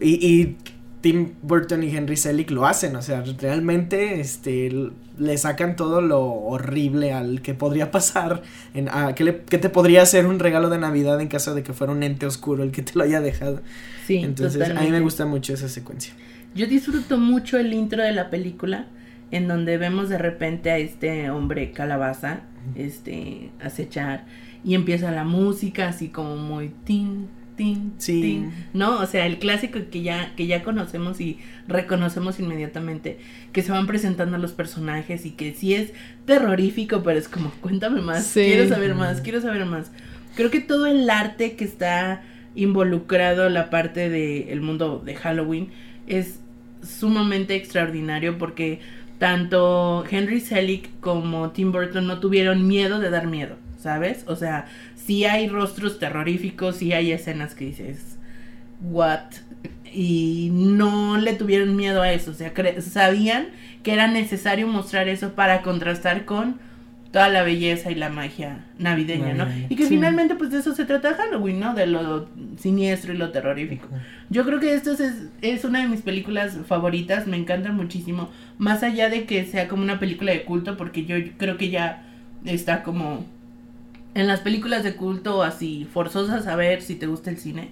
Y, 0.00 0.24
y 0.26 0.56
Tim 1.00 1.34
Burton 1.42 1.82
y 1.82 1.94
Henry 1.96 2.16
Selick 2.16 2.50
lo 2.50 2.66
hacen, 2.66 2.96
o 2.96 3.02
sea, 3.02 3.22
realmente 3.38 4.20
este 4.20 4.70
le 5.18 5.38
sacan 5.38 5.76
todo 5.76 6.00
lo 6.00 6.22
horrible 6.24 7.12
al 7.12 7.42
que 7.42 7.54
podría 7.54 7.90
pasar, 7.90 8.42
en, 8.74 8.88
a, 8.88 9.14
que, 9.14 9.24
le- 9.24 9.38
que 9.42 9.58
te 9.58 9.68
podría 9.70 10.02
hacer 10.02 10.26
un 10.26 10.38
regalo 10.38 10.68
de 10.68 10.78
Navidad 10.78 11.20
en 11.20 11.28
caso 11.28 11.54
de 11.54 11.62
que 11.62 11.72
fuera 11.72 11.92
un 11.92 12.02
ente 12.02 12.26
oscuro 12.26 12.62
el 12.62 12.70
que 12.72 12.82
te 12.82 12.92
lo 12.96 13.04
haya 13.04 13.20
dejado. 13.20 13.62
Sí, 14.06 14.16
Entonces, 14.18 14.68
a 14.70 14.80
mí 14.80 14.90
me 14.90 15.00
gusta 15.00 15.24
mucho 15.26 15.54
esa 15.54 15.68
secuencia. 15.68 16.12
Yo 16.54 16.66
disfruto 16.66 17.18
mucho 17.18 17.58
el 17.58 17.72
intro 17.72 18.02
de 18.02 18.12
la 18.12 18.28
película, 18.30 18.86
en 19.30 19.48
donde 19.48 19.76
vemos 19.78 20.08
de 20.08 20.18
repente 20.18 20.70
a 20.70 20.78
este 20.78 21.30
hombre 21.30 21.72
calabaza, 21.72 22.40
este, 22.74 23.50
acechar, 23.60 24.24
y 24.64 24.74
empieza 24.74 25.12
la 25.12 25.24
música 25.24 25.88
así 25.88 26.08
como 26.08 26.36
muy 26.36 26.70
tin, 26.84 27.28
tin, 27.56 27.94
Sí. 27.98 28.20
tin, 28.20 28.52
¿no? 28.74 29.00
O 29.00 29.06
sea, 29.06 29.26
el 29.26 29.38
clásico 29.38 29.78
que 29.90 30.02
ya, 30.02 30.34
que 30.36 30.46
ya 30.46 30.62
conocemos 30.62 31.20
y 31.20 31.38
reconocemos 31.68 32.38
inmediatamente, 32.38 33.18
que 33.52 33.62
se 33.62 33.72
van 33.72 33.86
presentando 33.86 34.36
los 34.38 34.52
personajes 34.52 35.24
y 35.26 35.30
que 35.30 35.54
sí 35.54 35.74
es 35.74 35.92
terrorífico, 36.26 37.02
pero 37.02 37.18
es 37.18 37.28
como, 37.28 37.50
cuéntame 37.60 38.00
más, 38.02 38.24
Sí. 38.26 38.42
quiero 38.44 38.68
saber 38.68 38.94
más, 38.94 39.20
quiero 39.20 39.40
saber 39.40 39.64
más. 39.64 39.90
Creo 40.34 40.50
que 40.50 40.60
todo 40.60 40.86
el 40.86 41.08
arte 41.08 41.56
que 41.56 41.64
está 41.64 42.22
involucrado, 42.54 43.48
la 43.48 43.70
parte 43.70 44.10
del 44.10 44.60
mundo 44.60 45.02
de 45.04 45.14
Halloween, 45.14 45.68
es 46.06 46.40
sumamente 46.82 47.54
extraordinario 47.54 48.38
porque 48.38 48.80
tanto 49.18 50.04
Henry 50.10 50.40
Selick 50.40 50.90
como 51.00 51.50
Tim 51.50 51.72
Burton 51.72 52.06
no 52.06 52.20
tuvieron 52.20 52.66
miedo 52.66 53.00
de 53.00 53.10
dar 53.10 53.26
miedo, 53.26 53.56
¿sabes? 53.78 54.24
O 54.26 54.36
sea, 54.36 54.66
sí 55.06 55.24
hay 55.24 55.48
rostros 55.48 55.98
terroríficos, 55.98 56.76
sí 56.76 56.92
hay 56.92 57.12
escenas 57.12 57.54
que 57.54 57.66
dices, 57.66 58.18
what? 58.82 59.20
Y 59.92 60.50
no 60.52 61.16
le 61.16 61.32
tuvieron 61.34 61.76
miedo 61.76 62.02
a 62.02 62.12
eso, 62.12 62.32
o 62.32 62.34
sea, 62.34 62.52
sabían 62.80 63.46
que 63.82 63.92
era 63.92 64.08
necesario 64.08 64.66
mostrar 64.66 65.08
eso 65.08 65.32
para 65.34 65.62
contrastar 65.62 66.24
con 66.24 66.58
toda 67.12 67.28
la 67.30 67.44
belleza 67.44 67.90
y 67.90 67.94
la 67.94 68.10
magia 68.10 68.66
navideña, 68.78 69.32
¿no? 69.32 69.46
Y 69.70 69.76
que 69.76 69.84
Sí. 69.84 69.90
finalmente 69.90 70.34
pues 70.34 70.50
de 70.50 70.58
eso 70.58 70.74
se 70.74 70.84
trata 70.84 71.14
Halloween, 71.14 71.60
¿no? 71.60 71.72
De 71.72 71.86
lo 71.86 72.28
siniestro 72.58 73.14
y 73.14 73.16
lo 73.16 73.30
terrorífico. 73.30 73.88
Yo 74.28 74.44
creo 74.44 74.60
que 74.60 74.74
esto 74.74 74.92
es, 74.92 75.28
es 75.40 75.64
una 75.64 75.80
de 75.80 75.88
mis 75.88 76.02
películas 76.02 76.58
favoritas, 76.66 77.26
me 77.26 77.38
encanta 77.38 77.72
muchísimo, 77.72 78.28
más 78.58 78.82
allá 78.82 79.08
de 79.08 79.24
que 79.24 79.46
sea 79.46 79.66
como 79.68 79.82
una 79.82 79.98
película 79.98 80.32
de 80.32 80.44
culto, 80.44 80.76
porque 80.76 81.06
yo 81.06 81.16
creo 81.38 81.56
que 81.56 81.70
ya 81.70 82.02
está 82.44 82.82
como 82.82 83.24
en 84.16 84.26
las 84.26 84.40
películas 84.40 84.82
de 84.82 84.96
culto 84.96 85.42
así 85.42 85.86
forzosas 85.92 86.46
a 86.46 86.56
ver 86.56 86.80
si 86.80 86.94
te 86.94 87.06
gusta 87.06 87.28
el 87.28 87.36
cine. 87.36 87.68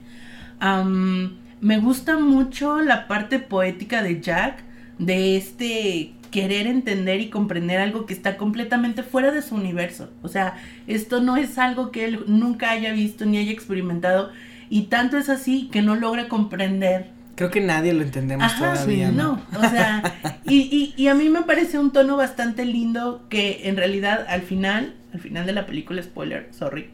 Am, 0.60 1.38
me 1.62 1.78
gusta 1.78 2.18
mucho 2.18 2.82
la 2.82 3.08
parte 3.08 3.38
poética 3.38 4.02
de 4.02 4.20
Jack, 4.20 4.62
de 4.98 5.36
este 5.38 6.12
querer 6.30 6.66
entender 6.66 7.20
y 7.20 7.30
comprender 7.30 7.80
algo 7.80 8.04
que 8.04 8.12
está 8.12 8.36
completamente 8.36 9.02
fuera 9.02 9.30
de 9.32 9.40
su 9.40 9.54
universo. 9.54 10.10
O 10.22 10.28
sea, 10.28 10.56
esto 10.86 11.20
no 11.20 11.36
es 11.36 11.58
algo 11.58 11.90
que 11.90 12.04
él 12.04 12.24
nunca 12.26 12.72
haya 12.72 12.92
visto 12.92 13.24
ni 13.24 13.38
haya 13.38 13.52
experimentado 13.52 14.30
y 14.68 14.82
tanto 14.82 15.16
es 15.16 15.30
así 15.30 15.68
que 15.72 15.80
no 15.80 15.96
logra 15.96 16.28
comprender 16.28 17.14
Creo 17.34 17.50
que 17.50 17.60
nadie 17.60 17.92
lo 17.92 18.02
entendemos 18.02 18.44
Ajá, 18.44 18.74
todavía, 18.74 19.08
sí, 19.08 19.16
¿no? 19.16 19.40
no, 19.52 19.58
o 19.58 19.70
sea, 19.70 20.02
y, 20.44 20.94
y, 20.96 21.02
y 21.02 21.08
a 21.08 21.14
mí 21.14 21.28
me 21.28 21.42
parece 21.42 21.78
un 21.78 21.90
tono 21.90 22.16
bastante 22.16 22.64
lindo 22.64 23.26
que 23.28 23.62
en 23.64 23.76
realidad 23.76 24.24
al 24.28 24.42
final, 24.42 24.94
al 25.14 25.20
final 25.20 25.46
de 25.46 25.52
la 25.52 25.64
película, 25.64 26.02
spoiler, 26.02 26.48
sorry, 26.50 26.88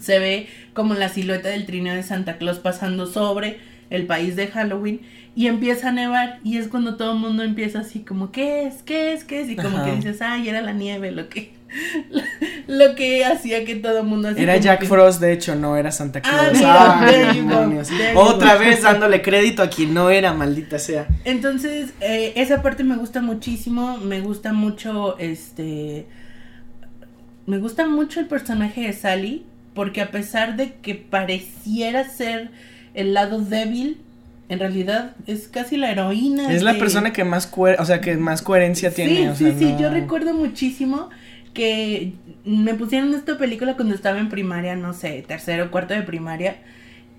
se 0.00 0.18
ve 0.18 0.48
como 0.72 0.94
la 0.94 1.08
silueta 1.08 1.48
del 1.48 1.64
trineo 1.66 1.94
de 1.94 2.02
Santa 2.02 2.36
Claus 2.36 2.58
pasando 2.58 3.06
sobre 3.06 3.58
el 3.90 4.06
país 4.06 4.34
de 4.34 4.48
Halloween 4.48 5.00
y 5.36 5.46
empieza 5.46 5.88
a 5.90 5.92
nevar 5.92 6.40
y 6.42 6.58
es 6.58 6.68
cuando 6.68 6.96
todo 6.96 7.12
el 7.12 7.18
mundo 7.18 7.42
empieza 7.44 7.80
así 7.80 8.00
como, 8.00 8.32
¿qué 8.32 8.66
es? 8.66 8.82
¿qué 8.82 9.12
es? 9.12 9.24
¿qué 9.24 9.40
es? 9.42 9.48
Y 9.50 9.56
como 9.56 9.76
Ajá. 9.78 9.84
que 9.86 9.96
dices, 9.96 10.20
ay, 10.22 10.48
era 10.48 10.60
la 10.62 10.72
nieve 10.72 11.12
lo 11.12 11.28
que, 11.28 11.52
lo 12.66 12.94
que 12.96 13.24
hacía 13.24 13.64
que 13.64 13.76
todo 13.76 13.98
el 14.00 14.04
mundo 14.06 14.28
así 14.28 14.42
Era 14.42 14.56
Jack 14.56 14.80
que- 14.80 14.86
Frost, 14.86 15.20
de 15.20 15.32
hecho, 15.32 15.54
no 15.54 15.76
era 15.76 15.92
Santa 15.92 16.20
Ah, 16.24 16.48
Claus. 16.50 16.52
mira, 16.58 17.00
Ay, 17.06 17.40
go, 17.42 17.50
demonios. 17.50 17.88
Otra 18.16 18.56
vez 18.56 18.82
dándole 18.82 19.22
crédito 19.22 19.62
a 19.62 19.68
quien 19.70 19.92
no 19.94 20.10
era, 20.10 20.32
maldita 20.34 20.78
sea. 20.78 21.06
Entonces, 21.24 21.90
eh, 22.00 22.32
esa 22.36 22.62
parte 22.62 22.82
me 22.84 22.96
gusta 22.96 23.20
muchísimo. 23.20 23.98
Me 23.98 24.20
gusta 24.20 24.52
mucho, 24.52 25.18
este. 25.18 26.06
Me 27.46 27.58
gusta 27.58 27.86
mucho 27.86 28.20
el 28.20 28.26
personaje 28.26 28.82
de 28.82 28.92
Sally. 28.92 29.44
Porque 29.74 30.00
a 30.00 30.12
pesar 30.12 30.54
de 30.56 30.74
que 30.74 30.94
pareciera 30.94 32.08
ser 32.08 32.50
el 32.94 33.12
lado 33.12 33.40
débil, 33.40 33.98
en 34.48 34.60
realidad 34.60 35.16
es 35.26 35.48
casi 35.48 35.76
la 35.76 35.90
heroína. 35.90 36.52
Es 36.52 36.62
la 36.62 36.74
persona 36.78 37.12
que 37.12 37.24
más, 37.24 37.52
o 37.56 37.84
sea, 37.84 38.00
que 38.00 38.16
más 38.16 38.40
coherencia 38.40 38.92
tiene. 38.94 39.16
Sí, 39.16 39.26
o 39.26 39.34
sí, 39.34 39.44
sea, 39.46 39.58
sí. 39.58 39.72
no- 39.72 39.80
Yo 39.80 39.90
recuerdo 39.90 40.32
muchísimo 40.32 41.10
que 41.54 42.12
me 42.44 42.74
pusieron 42.74 43.14
esta 43.14 43.36
película 43.36 43.74
cuando 43.74 43.96
estaba 43.96 44.20
en 44.20 44.28
primaria, 44.28 44.76
no 44.76 44.92
sé, 44.92 45.24
tercero 45.26 45.64
o 45.64 45.70
cuarto 45.72 45.92
de 45.94 46.02
primaria. 46.02 46.56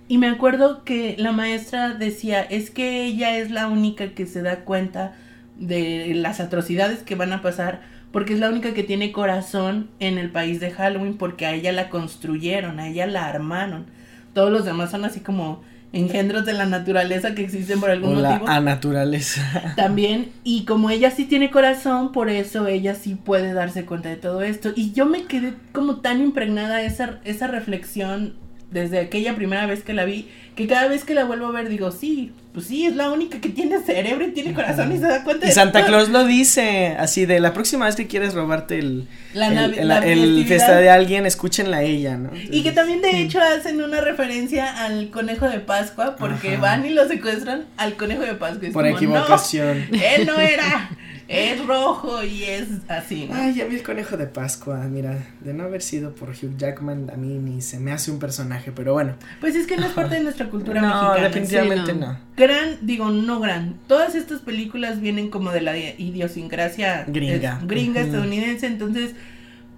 Y 0.07 0.17
me 0.17 0.27
acuerdo 0.29 0.85
que 0.85 1.15
la 1.17 1.33
maestra 1.33 1.89
decía, 1.89 2.41
es 2.41 2.69
que 2.69 3.03
ella 3.03 3.37
es 3.37 3.51
la 3.51 3.67
única 3.67 4.09
que 4.13 4.25
se 4.27 4.41
da 4.41 4.59
cuenta 4.63 5.13
de 5.59 6.13
las 6.15 6.39
atrocidades 6.39 6.99
que 6.99 7.15
van 7.15 7.33
a 7.33 7.41
pasar, 7.41 7.81
porque 8.15 8.33
es 8.33 8.39
la 8.39 8.47
única 8.47 8.73
que 8.73 8.83
tiene 8.83 9.11
corazón 9.11 9.89
en 9.99 10.17
el 10.17 10.31
país 10.31 10.61
de 10.61 10.71
Halloween, 10.71 11.17
porque 11.17 11.45
a 11.45 11.53
ella 11.53 11.73
la 11.73 11.89
construyeron, 11.89 12.79
a 12.79 12.87
ella 12.87 13.07
la 13.07 13.25
armaron. 13.25 13.87
Todos 14.33 14.53
los 14.53 14.63
demás 14.63 14.91
son 14.91 15.03
así 15.03 15.19
como 15.19 15.61
engendros 15.91 16.45
de 16.45 16.53
la 16.53 16.65
naturaleza 16.65 17.35
que 17.35 17.43
existen 17.43 17.81
por 17.81 17.89
algún 17.89 18.21
la 18.21 18.29
motivo. 18.29 18.47
anaturaleza. 18.49 19.73
También, 19.75 20.31
y 20.45 20.63
como 20.63 20.91
ella 20.91 21.11
sí 21.11 21.25
tiene 21.25 21.51
corazón, 21.51 22.13
por 22.13 22.29
eso 22.29 22.67
ella 22.67 22.95
sí 22.95 23.15
puede 23.15 23.51
darse 23.51 23.83
cuenta 23.83 24.07
de 24.07 24.15
todo 24.15 24.43
esto. 24.43 24.71
Y 24.77 24.93
yo 24.93 25.05
me 25.05 25.23
quedé 25.23 25.53
como 25.73 25.97
tan 25.97 26.21
impregnada 26.21 26.83
esa, 26.83 27.19
esa 27.25 27.47
reflexión 27.47 28.35
desde 28.71 28.99
aquella 28.99 29.35
primera 29.35 29.65
vez 29.65 29.83
que 29.83 29.93
la 29.93 30.05
vi, 30.05 30.27
que 30.55 30.67
cada 30.67 30.87
vez 30.87 31.03
que 31.03 31.13
la 31.13 31.25
vuelvo 31.25 31.47
a 31.47 31.51
ver 31.51 31.69
digo, 31.69 31.91
sí, 31.91 32.31
pues 32.53 32.67
sí, 32.67 32.85
es 32.85 32.95
la 32.95 33.11
única 33.11 33.41
que 33.41 33.49
tiene 33.49 33.79
cerebro 33.81 34.25
y 34.25 34.31
tiene 34.31 34.53
corazón 34.53 34.89
y 34.93 34.97
se 34.97 35.05
da 35.07 35.23
cuenta 35.25 35.45
Y 35.45 35.49
de 35.49 35.55
Santa 35.55 35.79
todo. 35.79 35.89
Claus 35.89 36.09
lo 36.09 36.23
dice, 36.25 36.95
así 36.97 37.25
de 37.25 37.41
la 37.41 37.51
próxima 37.53 37.85
vez 37.85 37.95
que 37.97 38.07
quieres 38.07 38.33
robarte 38.33 38.79
el, 38.79 39.07
La 39.33 39.47
el, 39.47 39.73
el- 39.73 39.87
la 39.89 39.97
el 39.97 40.03
festividad. 40.19 40.47
fiesta 40.47 40.77
de 40.77 40.89
alguien, 40.89 41.25
escúchenla 41.25 41.77
a 41.77 41.83
ella, 41.83 42.15
¿no? 42.17 42.29
Y 42.33 42.63
que 42.63 42.71
también 42.71 43.01
de 43.01 43.19
hecho 43.19 43.39
hacen 43.41 43.81
una 43.81 43.99
referencia 43.99 44.85
al 44.85 45.09
conejo 45.09 45.49
de 45.49 45.59
Pascua, 45.59 46.15
porque 46.15 46.53
Ajá. 46.53 46.61
van 46.61 46.85
y 46.85 46.91
lo 46.91 47.05
secuestran 47.07 47.65
al 47.75 47.95
conejo 47.95 48.21
de 48.21 48.35
Pascua. 48.35 48.67
es 48.67 48.73
Por 48.73 48.85
como, 48.85 48.95
equivocación. 48.95 49.87
No, 49.91 49.97
él 50.01 50.25
no 50.25 50.39
era, 50.39 50.89
es 51.27 51.65
rojo 51.65 52.23
y 52.23 52.43
es 52.43 52.67
así. 52.87 53.27
¿no? 53.29 53.35
Ay, 53.35 53.55
ya 53.55 53.65
vi 53.65 53.77
el 53.77 53.83
conejo 53.83 54.17
de 54.17 54.27
Pascua, 54.27 54.77
mira, 54.89 55.17
de 55.41 55.53
no 55.53 55.63
haber 55.63 55.81
sido 55.81 56.13
por 56.13 56.29
Hugh 56.29 56.57
Jackman, 56.57 57.09
a 57.13 57.17
mí 57.17 57.39
ni 57.39 57.61
se 57.61 57.79
me 57.79 57.91
hace 57.91 58.11
un 58.11 58.19
personaje, 58.19 58.71
pero 58.71 58.93
bueno. 58.93 59.15
Pues 59.41 59.55
es 59.55 59.65
que 59.67 59.77
no 59.77 59.85
es 59.87 59.91
parte 59.93 60.15
de 60.15 60.21
nuestra 60.23 60.49
cultura 60.49 60.81
No, 60.81 60.87
mexicana. 60.87 61.27
definitivamente 61.27 61.91
sí, 61.93 61.97
no. 61.99 62.07
no. 62.13 62.19
Gran, 62.37 62.77
digo, 62.81 63.09
no 63.09 63.39
gran. 63.39 63.75
Todas 63.87 64.15
estas 64.15 64.41
películas 64.41 65.01
vienen 65.01 65.29
como 65.29 65.51
de 65.51 65.61
la 65.61 65.77
idiosincrasia 65.77 67.05
Gringa. 67.07 67.61
gringa 67.65 68.01
estadounidense, 68.01 68.67
entonces 68.67 69.11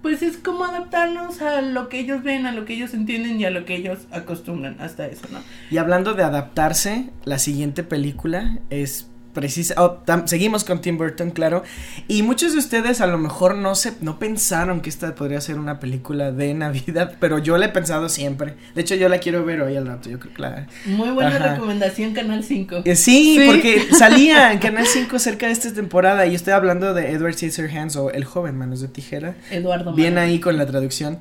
pues 0.02 0.22
es 0.22 0.36
como 0.36 0.64
adaptarnos 0.64 1.42
a 1.42 1.60
lo 1.60 1.88
que 1.88 1.98
ellos 1.98 2.22
ven, 2.22 2.46
a 2.46 2.52
lo 2.52 2.64
que 2.64 2.74
ellos 2.74 2.94
entienden 2.94 3.40
y 3.40 3.44
a 3.44 3.50
lo 3.50 3.64
que 3.64 3.74
ellos 3.74 3.98
acostumbran 4.12 4.76
hasta 4.80 5.06
eso, 5.08 5.26
¿no? 5.32 5.40
Y 5.72 5.78
hablando 5.78 6.14
de 6.14 6.22
adaptarse, 6.22 7.10
la 7.24 7.38
siguiente 7.40 7.82
película 7.82 8.58
es 8.70 9.07
precisa. 9.32 9.74
oh, 9.78 9.98
seguimos 10.26 10.64
con 10.64 10.80
Tim 10.80 10.98
Burton, 10.98 11.30
claro. 11.30 11.62
Y 12.08 12.22
muchos 12.22 12.52
de 12.52 12.58
ustedes 12.58 13.00
a 13.00 13.06
lo 13.06 13.18
mejor 13.18 13.54
no 13.56 13.74
se, 13.74 13.92
no 14.00 14.18
pensaron 14.18 14.80
que 14.80 14.88
esta 14.90 15.14
podría 15.14 15.40
ser 15.40 15.58
una 15.58 15.78
película 15.80 16.32
de 16.32 16.54
Navidad, 16.54 17.16
pero 17.20 17.38
yo 17.38 17.56
la 17.58 17.66
he 17.66 17.68
pensado 17.68 18.08
siempre. 18.08 18.54
De 18.74 18.82
hecho, 18.82 18.94
yo 18.94 19.08
la 19.08 19.18
quiero 19.18 19.44
ver 19.44 19.60
hoy 19.62 19.76
al 19.76 19.86
rato. 19.86 20.08
Yo 20.10 20.18
creo 20.18 20.34
que 20.34 20.42
la. 20.42 20.66
Muy 20.86 21.10
buena 21.10 21.36
Ajá. 21.36 21.54
recomendación 21.54 22.12
Canal 22.14 22.42
5. 22.44 22.82
Eh, 22.84 22.96
sí, 22.96 23.36
Sí. 23.38 23.42
porque 23.46 23.88
salía 23.94 24.52
en 24.52 24.58
Canal 24.58 24.86
5 24.86 25.18
cerca 25.18 25.46
de 25.46 25.52
esta 25.52 25.72
temporada 25.72 26.26
y 26.26 26.34
estoy 26.34 26.52
hablando 26.54 26.94
de 26.94 27.10
Edward 27.12 27.34
Scissorhands 27.34 27.96
o 27.96 28.10
El 28.10 28.24
joven 28.24 28.56
manos 28.56 28.80
de 28.80 28.88
tijera. 28.88 29.34
Eduardo. 29.50 29.92
Bien 29.94 30.18
ahí 30.18 30.40
con 30.40 30.56
la 30.56 30.66
traducción. 30.66 31.18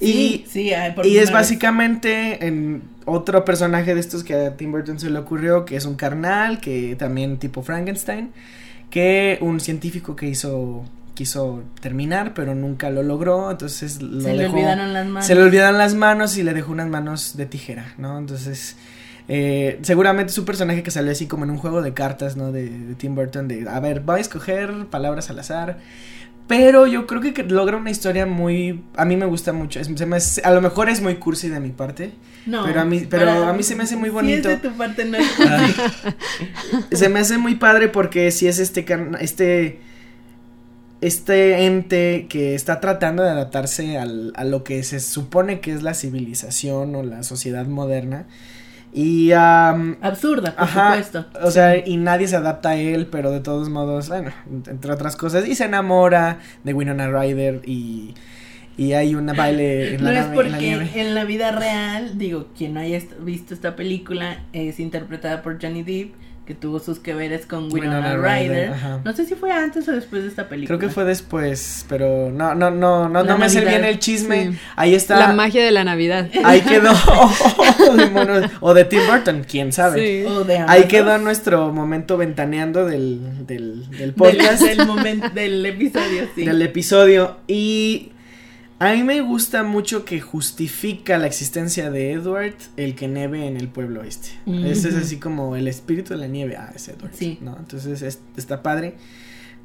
Sí, 0.00 0.44
y 0.46 0.48
sí, 0.48 0.72
ay, 0.72 0.92
por 0.92 1.06
y 1.06 1.18
es 1.18 1.30
básicamente 1.32 2.46
en 2.46 2.82
otro 3.04 3.44
personaje 3.44 3.94
de 3.94 4.00
estos 4.00 4.22
que 4.24 4.34
a 4.34 4.56
Tim 4.56 4.70
Burton 4.72 5.00
se 5.00 5.10
le 5.10 5.18
ocurrió, 5.18 5.64
que 5.64 5.76
es 5.76 5.84
un 5.86 5.96
carnal, 5.96 6.60
que 6.60 6.94
también 6.96 7.38
tipo 7.38 7.62
Frankenstein, 7.62 8.30
que 8.90 9.38
un 9.40 9.60
científico 9.60 10.14
que 10.16 10.26
hizo 10.28 10.84
quiso 11.14 11.64
terminar, 11.80 12.32
pero 12.32 12.54
nunca 12.54 12.90
lo 12.90 13.02
logró, 13.02 13.50
entonces 13.50 14.00
lo 14.00 14.20
Se 14.20 14.34
le 14.34 14.44
dejó- 14.44 14.52
olvidaron 14.54 14.92
las 14.92 15.06
manos. 15.08 15.26
se 15.26 15.34
le 15.34 15.42
olvidaron 15.42 15.76
las 15.78 15.94
manos 15.96 16.36
y 16.38 16.44
le 16.44 16.54
dejó 16.54 16.70
unas 16.70 16.86
manos 16.88 17.36
de 17.36 17.44
tijera, 17.46 17.92
¿no? 17.98 18.16
Entonces, 18.18 18.76
eh, 19.26 19.80
seguramente 19.82 20.30
es 20.30 20.38
un 20.38 20.44
personaje 20.44 20.84
que 20.84 20.92
salió 20.92 21.10
así 21.10 21.26
como 21.26 21.42
en 21.44 21.50
un 21.50 21.58
juego 21.58 21.82
de 21.82 21.92
cartas, 21.92 22.36
¿no? 22.36 22.52
De, 22.52 22.70
de 22.70 22.94
Tim 22.94 23.16
Burton, 23.16 23.48
de, 23.48 23.68
a 23.68 23.80
ver, 23.80 24.08
va 24.08 24.14
a 24.14 24.20
escoger 24.20 24.86
palabras 24.90 25.28
al 25.28 25.40
azar. 25.40 25.78
Pero 26.48 26.86
yo 26.86 27.06
creo 27.06 27.20
que, 27.20 27.42
logra 27.44 27.76
una 27.76 27.90
historia 27.90 28.24
muy... 28.26 28.82
A 28.96 29.04
mí 29.04 29.16
me 29.16 29.26
gusta 29.26 29.52
mucho. 29.52 29.78
es- 29.80 29.90
se 29.94 30.06
me 30.06 30.16
hace- 30.16 30.40
a 30.42 30.50
lo 30.50 30.60
mejor 30.62 30.88
es 30.88 31.00
muy 31.02 31.16
cursi 31.16 31.48
de 31.50 31.60
mi 31.60 31.68
parte. 31.70 32.12
No, 32.46 32.64
pero 32.64 32.80
a 32.80 32.84
mí- 32.86 33.06
pero 33.08 33.30
a 33.30 33.52
mí 33.52 33.62
se 33.62 33.76
me 33.76 33.82
hace 33.84 33.96
muy 33.96 34.08
Si 34.08 34.14
bonito. 34.14 34.48
es 34.48 34.62
de 34.62 34.68
tu 34.70 34.74
parte, 34.76 35.04
no 35.04 35.18
es 35.18 35.26
se 36.98 37.08
me 37.10 37.20
hace 37.20 37.36
muy 37.38 37.56
padre 37.56 37.88
porque 37.88 38.30
si 38.30 38.46
es 38.48 38.58
este 38.58 38.86
este 39.20 39.80
este 41.00 41.64
ente 41.66 42.26
que 42.28 42.54
está 42.54 42.80
tratando 42.80 43.22
de 43.22 43.30
adaptarse 43.30 43.98
al- 43.98 44.32
a 44.34 44.44
lo 44.44 44.64
que 44.64 44.82
se 44.82 44.98
supone 45.00 45.60
que 45.60 45.72
es 45.72 45.82
la 45.82 45.94
civilización 45.94 46.94
o 46.96 47.02
la 47.04 47.22
sociedad 47.22 47.66
moderna 47.66 48.26
y 48.92 49.32
am, 49.32 49.96
absurda, 50.00 50.52
por 50.54 50.64
ajá, 50.64 50.88
supuesto. 51.02 51.26
o 51.42 51.50
sea, 51.50 51.76
y 51.86 51.96
nadie 51.96 52.26
se 52.28 52.36
adapta 52.36 52.70
a 52.70 52.76
él, 52.76 53.06
pero 53.06 53.30
de 53.30 53.40
todos 53.40 53.68
modos, 53.68 54.08
bueno, 54.08 54.30
entre 54.66 54.92
otras 54.92 55.16
cosas, 55.16 55.46
y 55.46 55.54
se 55.54 55.64
enamora 55.66 56.38
de 56.64 56.74
Winona 56.74 57.08
Ryder 57.08 57.62
y 57.66 58.14
y 58.76 58.92
hay 58.92 59.16
una 59.16 59.32
baile 59.32 59.96
en 59.96 60.04
No 60.04 60.12
la, 60.12 60.20
es 60.20 60.26
nave- 60.28 60.40
en 60.46 60.52
la 60.52 60.58
porque 60.58 61.00
en 61.00 61.14
la 61.16 61.24
vida 61.24 61.50
real, 61.50 62.16
digo, 62.16 62.46
quien 62.56 62.74
no 62.74 62.80
haya 62.80 63.00
visto 63.20 63.52
esta 63.52 63.74
película 63.74 64.44
es 64.52 64.78
interpretada 64.78 65.42
por 65.42 65.60
Johnny 65.60 65.82
Depp, 65.82 66.14
que 66.48 66.54
tuvo 66.54 66.78
sus 66.78 66.98
que 66.98 67.12
veres 67.12 67.44
con 67.44 67.70
Winona, 67.70 68.14
Winona 68.14 68.16
Ryder. 68.16 68.72
No 69.04 69.12
sé 69.12 69.26
si 69.26 69.34
fue 69.34 69.52
antes 69.52 69.86
o 69.86 69.92
después 69.92 70.22
de 70.22 70.30
esta 70.30 70.48
película. 70.48 70.78
Creo 70.78 70.88
que 70.88 70.94
fue 70.94 71.04
después, 71.04 71.84
pero 71.90 72.30
no, 72.30 72.54
no, 72.54 72.70
no, 72.70 73.06
no, 73.06 73.22
no 73.22 73.36
me 73.36 73.50
sé 73.50 73.62
bien 73.66 73.84
el 73.84 73.98
chisme. 73.98 74.52
Sí. 74.52 74.58
Ahí 74.74 74.94
está. 74.94 75.18
La 75.18 75.34
magia 75.34 75.62
de 75.62 75.70
la 75.72 75.84
Navidad. 75.84 76.30
Ahí 76.44 76.62
quedó. 76.62 76.92
O 78.60 78.72
de 78.72 78.84
Tim 78.86 79.00
Burton, 79.06 79.44
quién 79.46 79.74
sabe. 79.74 80.22
Sí. 80.22 80.26
O 80.26 80.42
de 80.44 80.56
Ahí 80.56 80.84
quedó 80.84 81.18
nuestro 81.18 81.70
momento 81.70 82.16
ventaneando 82.16 82.86
del, 82.86 83.46
del, 83.46 83.90
del 83.90 83.98
del, 83.98 84.14
podcast, 84.14 84.62
del 84.62 84.86
momento 84.86 85.28
del 85.28 85.66
episodio, 85.66 86.28
sí. 86.34 86.46
del 86.46 86.62
episodio. 86.62 87.36
Y 87.46 88.12
a 88.80 88.92
mí 88.92 89.02
me 89.02 89.20
gusta 89.22 89.64
mucho 89.64 90.04
que 90.04 90.20
justifica 90.20 91.18
la 91.18 91.26
existencia 91.26 91.90
de 91.90 92.12
Edward 92.12 92.54
el 92.76 92.94
que 92.94 93.08
nieve 93.08 93.46
en 93.46 93.56
el 93.56 93.68
pueblo 93.68 94.02
este. 94.04 94.28
Ese 94.46 94.90
es 94.90 94.94
así 94.94 95.16
como 95.18 95.56
el 95.56 95.66
espíritu 95.66 96.14
de 96.14 96.20
la 96.20 96.26
nieve. 96.28 96.56
Ah, 96.56 96.70
es 96.74 96.88
Edward. 96.88 97.10
Sí. 97.12 97.38
¿no? 97.40 97.56
Entonces 97.58 98.02
es- 98.02 98.20
está 98.36 98.62
padre. 98.62 98.94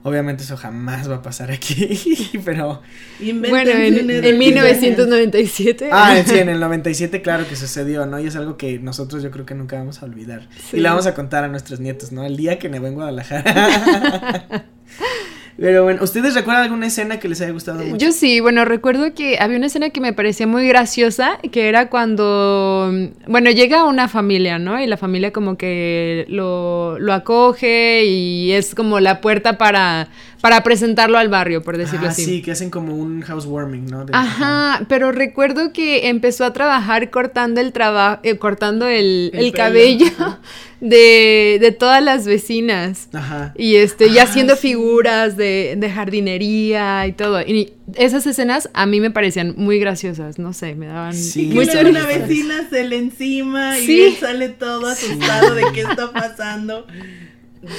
Obviamente 0.05 0.43
eso 0.43 0.57
jamás 0.57 1.09
va 1.09 1.15
a 1.17 1.21
pasar 1.21 1.49
aquí, 1.49 1.97
pero... 2.43 2.81
Bueno, 3.21 3.71
en, 3.71 4.09
en 4.09 4.09
Edward 4.09 4.35
1997. 4.37 5.89
Ah, 5.93 6.21
sí, 6.25 6.39
en 6.39 6.49
el 6.49 6.59
97 6.59 7.21
claro 7.21 7.47
que 7.47 7.55
sucedió, 7.55 8.05
¿no? 8.05 8.19
Y 8.19 8.27
es 8.27 8.35
algo 8.35 8.57
que 8.57 8.79
nosotros 8.79 9.23
yo 9.23 9.31
creo 9.31 9.45
que 9.45 9.55
nunca 9.55 9.77
vamos 9.77 10.01
a 10.01 10.05
olvidar. 10.05 10.49
Sí. 10.69 10.77
Y 10.77 10.79
le 10.81 10.89
vamos 10.89 11.05
a 11.07 11.13
contar 11.13 11.45
a 11.45 11.47
nuestros 11.47 11.79
nietos, 11.79 12.11
¿no? 12.11 12.25
El 12.25 12.35
día 12.35 12.59
que 12.59 12.67
nevó 12.67 12.87
en 12.87 12.95
Guadalajara. 12.95 14.65
Pero 15.57 15.83
bueno, 15.83 16.03
¿ustedes 16.03 16.33
recuerdan 16.33 16.63
alguna 16.63 16.87
escena 16.87 17.19
que 17.19 17.27
les 17.29 17.39
haya 17.41 17.51
gustado 17.51 17.83
mucho? 17.83 17.97
Yo 18.05 18.11
sí, 18.11 18.39
bueno, 18.39 18.65
recuerdo 18.65 19.13
que 19.13 19.37
había 19.39 19.57
una 19.57 19.67
escena 19.67 19.91
que 19.91 20.01
me 20.01 20.11
parecía 20.13 20.47
muy 20.47 20.67
graciosa, 20.67 21.37
que 21.51 21.69
era 21.69 21.89
cuando, 21.89 22.89
mm, 22.91 23.31
bueno, 23.31 23.51
llega 23.51 23.83
una 23.85 24.07
familia, 24.07 24.57
¿no? 24.59 24.81
Y 24.81 24.87
la 24.87 24.97
familia 24.97 25.31
como 25.31 25.57
que 25.57 26.25
lo, 26.27 26.97
lo 26.99 27.13
acoge 27.13 28.05
y 28.05 28.51
es 28.51 28.73
como 28.73 28.99
la 28.99 29.21
puerta 29.21 29.57
para, 29.57 30.07
para 30.41 30.63
presentarlo 30.63 31.17
al 31.17 31.29
barrio, 31.29 31.61
por 31.61 31.77
decirlo 31.77 32.07
ah, 32.07 32.11
así. 32.11 32.25
sí, 32.25 32.41
que 32.41 32.51
hacen 32.51 32.69
como 32.69 32.95
un 32.95 33.21
housewarming, 33.21 33.85
¿no? 33.85 34.05
De- 34.05 34.13
Ajá, 34.15 34.81
pero 34.89 35.11
recuerdo 35.11 35.71
que 35.71 36.09
empezó 36.09 36.45
a 36.45 36.53
trabajar 36.53 37.09
cortando 37.11 37.61
el 37.61 37.71
trabajo, 37.73 38.21
cortando 38.39 38.87
el, 38.87 39.29
El 39.33 39.51
cabello 39.53 40.07
ajá. 40.17 40.39
de, 40.81 41.59
de 41.61 41.71
todas 41.71 42.03
las 42.03 42.25
vecinas. 42.25 43.07
Ajá. 43.13 43.53
Y 43.57 43.75
este, 43.75 44.07
y 44.07 44.17
Ah, 44.17 44.23
haciendo 44.23 44.55
figuras 44.57 45.37
de, 45.37 45.42
de 45.77 45.89
jardinería 45.89 47.05
y 47.07 47.13
todo. 47.13 47.41
Y 47.41 47.73
esas 47.95 48.25
escenas 48.27 48.69
a 48.73 48.85
mí 48.85 48.99
me 48.99 49.11
parecían 49.11 49.53
muy 49.57 49.79
graciosas, 49.79 50.39
no 50.39 50.53
sé, 50.53 50.75
me 50.75 50.87
daban 50.87 51.13
Sí. 51.13 51.47
Muy 51.53 51.65
luego 51.65 51.89
una 51.89 52.05
vecina 52.05 52.67
se 52.69 52.83
le 52.87 52.97
encima 52.97 53.77
y 53.79 53.85
Sí. 53.85 54.01
él 54.01 54.13
sale 54.19 54.49
todo 54.49 54.87
asustado 54.87 55.55
de 55.55 55.63
qué 55.73 55.81
está 55.81 56.11
pasando. 56.11 56.85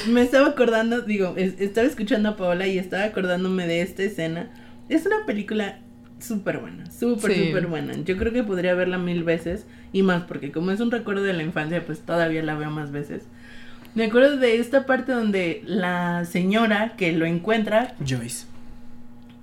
Me 0.07 0.21
estaba 0.23 0.47
acordando, 0.47 1.01
digo, 1.01 1.33
es- 1.37 1.59
estaba 1.59 1.85
escuchando 1.87 2.29
a 2.29 2.37
Paola 2.37 2.65
y 2.67 2.77
estaba 2.79 3.03
acordándome 3.03 3.67
de 3.67 3.81
esta 3.81 4.03
escena. 4.03 4.49
Es 4.89 5.05
una 5.05 5.25
película 5.27 5.79
súper 6.19 6.57
buena, 6.57 6.89
súper, 6.91 7.33
Sí. 7.33 7.47
súper 7.47 7.67
buena. 7.67 7.93
Yo 8.03 8.17
creo 8.17 8.33
que 8.33 8.43
podría 8.43 8.73
verla 8.73 8.97
mil 8.97 9.23
veces 9.23 9.65
y 9.93 10.01
más, 10.01 10.23
porque 10.23 10.51
como 10.51 10.71
es 10.71 10.79
un 10.79 10.89
recuerdo 10.89 11.23
de 11.23 11.33
la 11.33 11.43
infancia, 11.43 11.85
pues 11.85 11.99
todavía 11.99 12.41
la 12.41 12.55
veo 12.55 12.71
más 12.71 12.91
veces. 12.91 13.23
Me 13.95 14.05
acuerdo 14.05 14.37
de 14.37 14.59
esta 14.59 14.85
parte 14.85 15.11
donde 15.13 15.63
la 15.65 16.25
señora 16.25 16.93
que 16.97 17.11
lo 17.13 17.25
encuentra, 17.25 17.95
Joyce. 18.05 18.45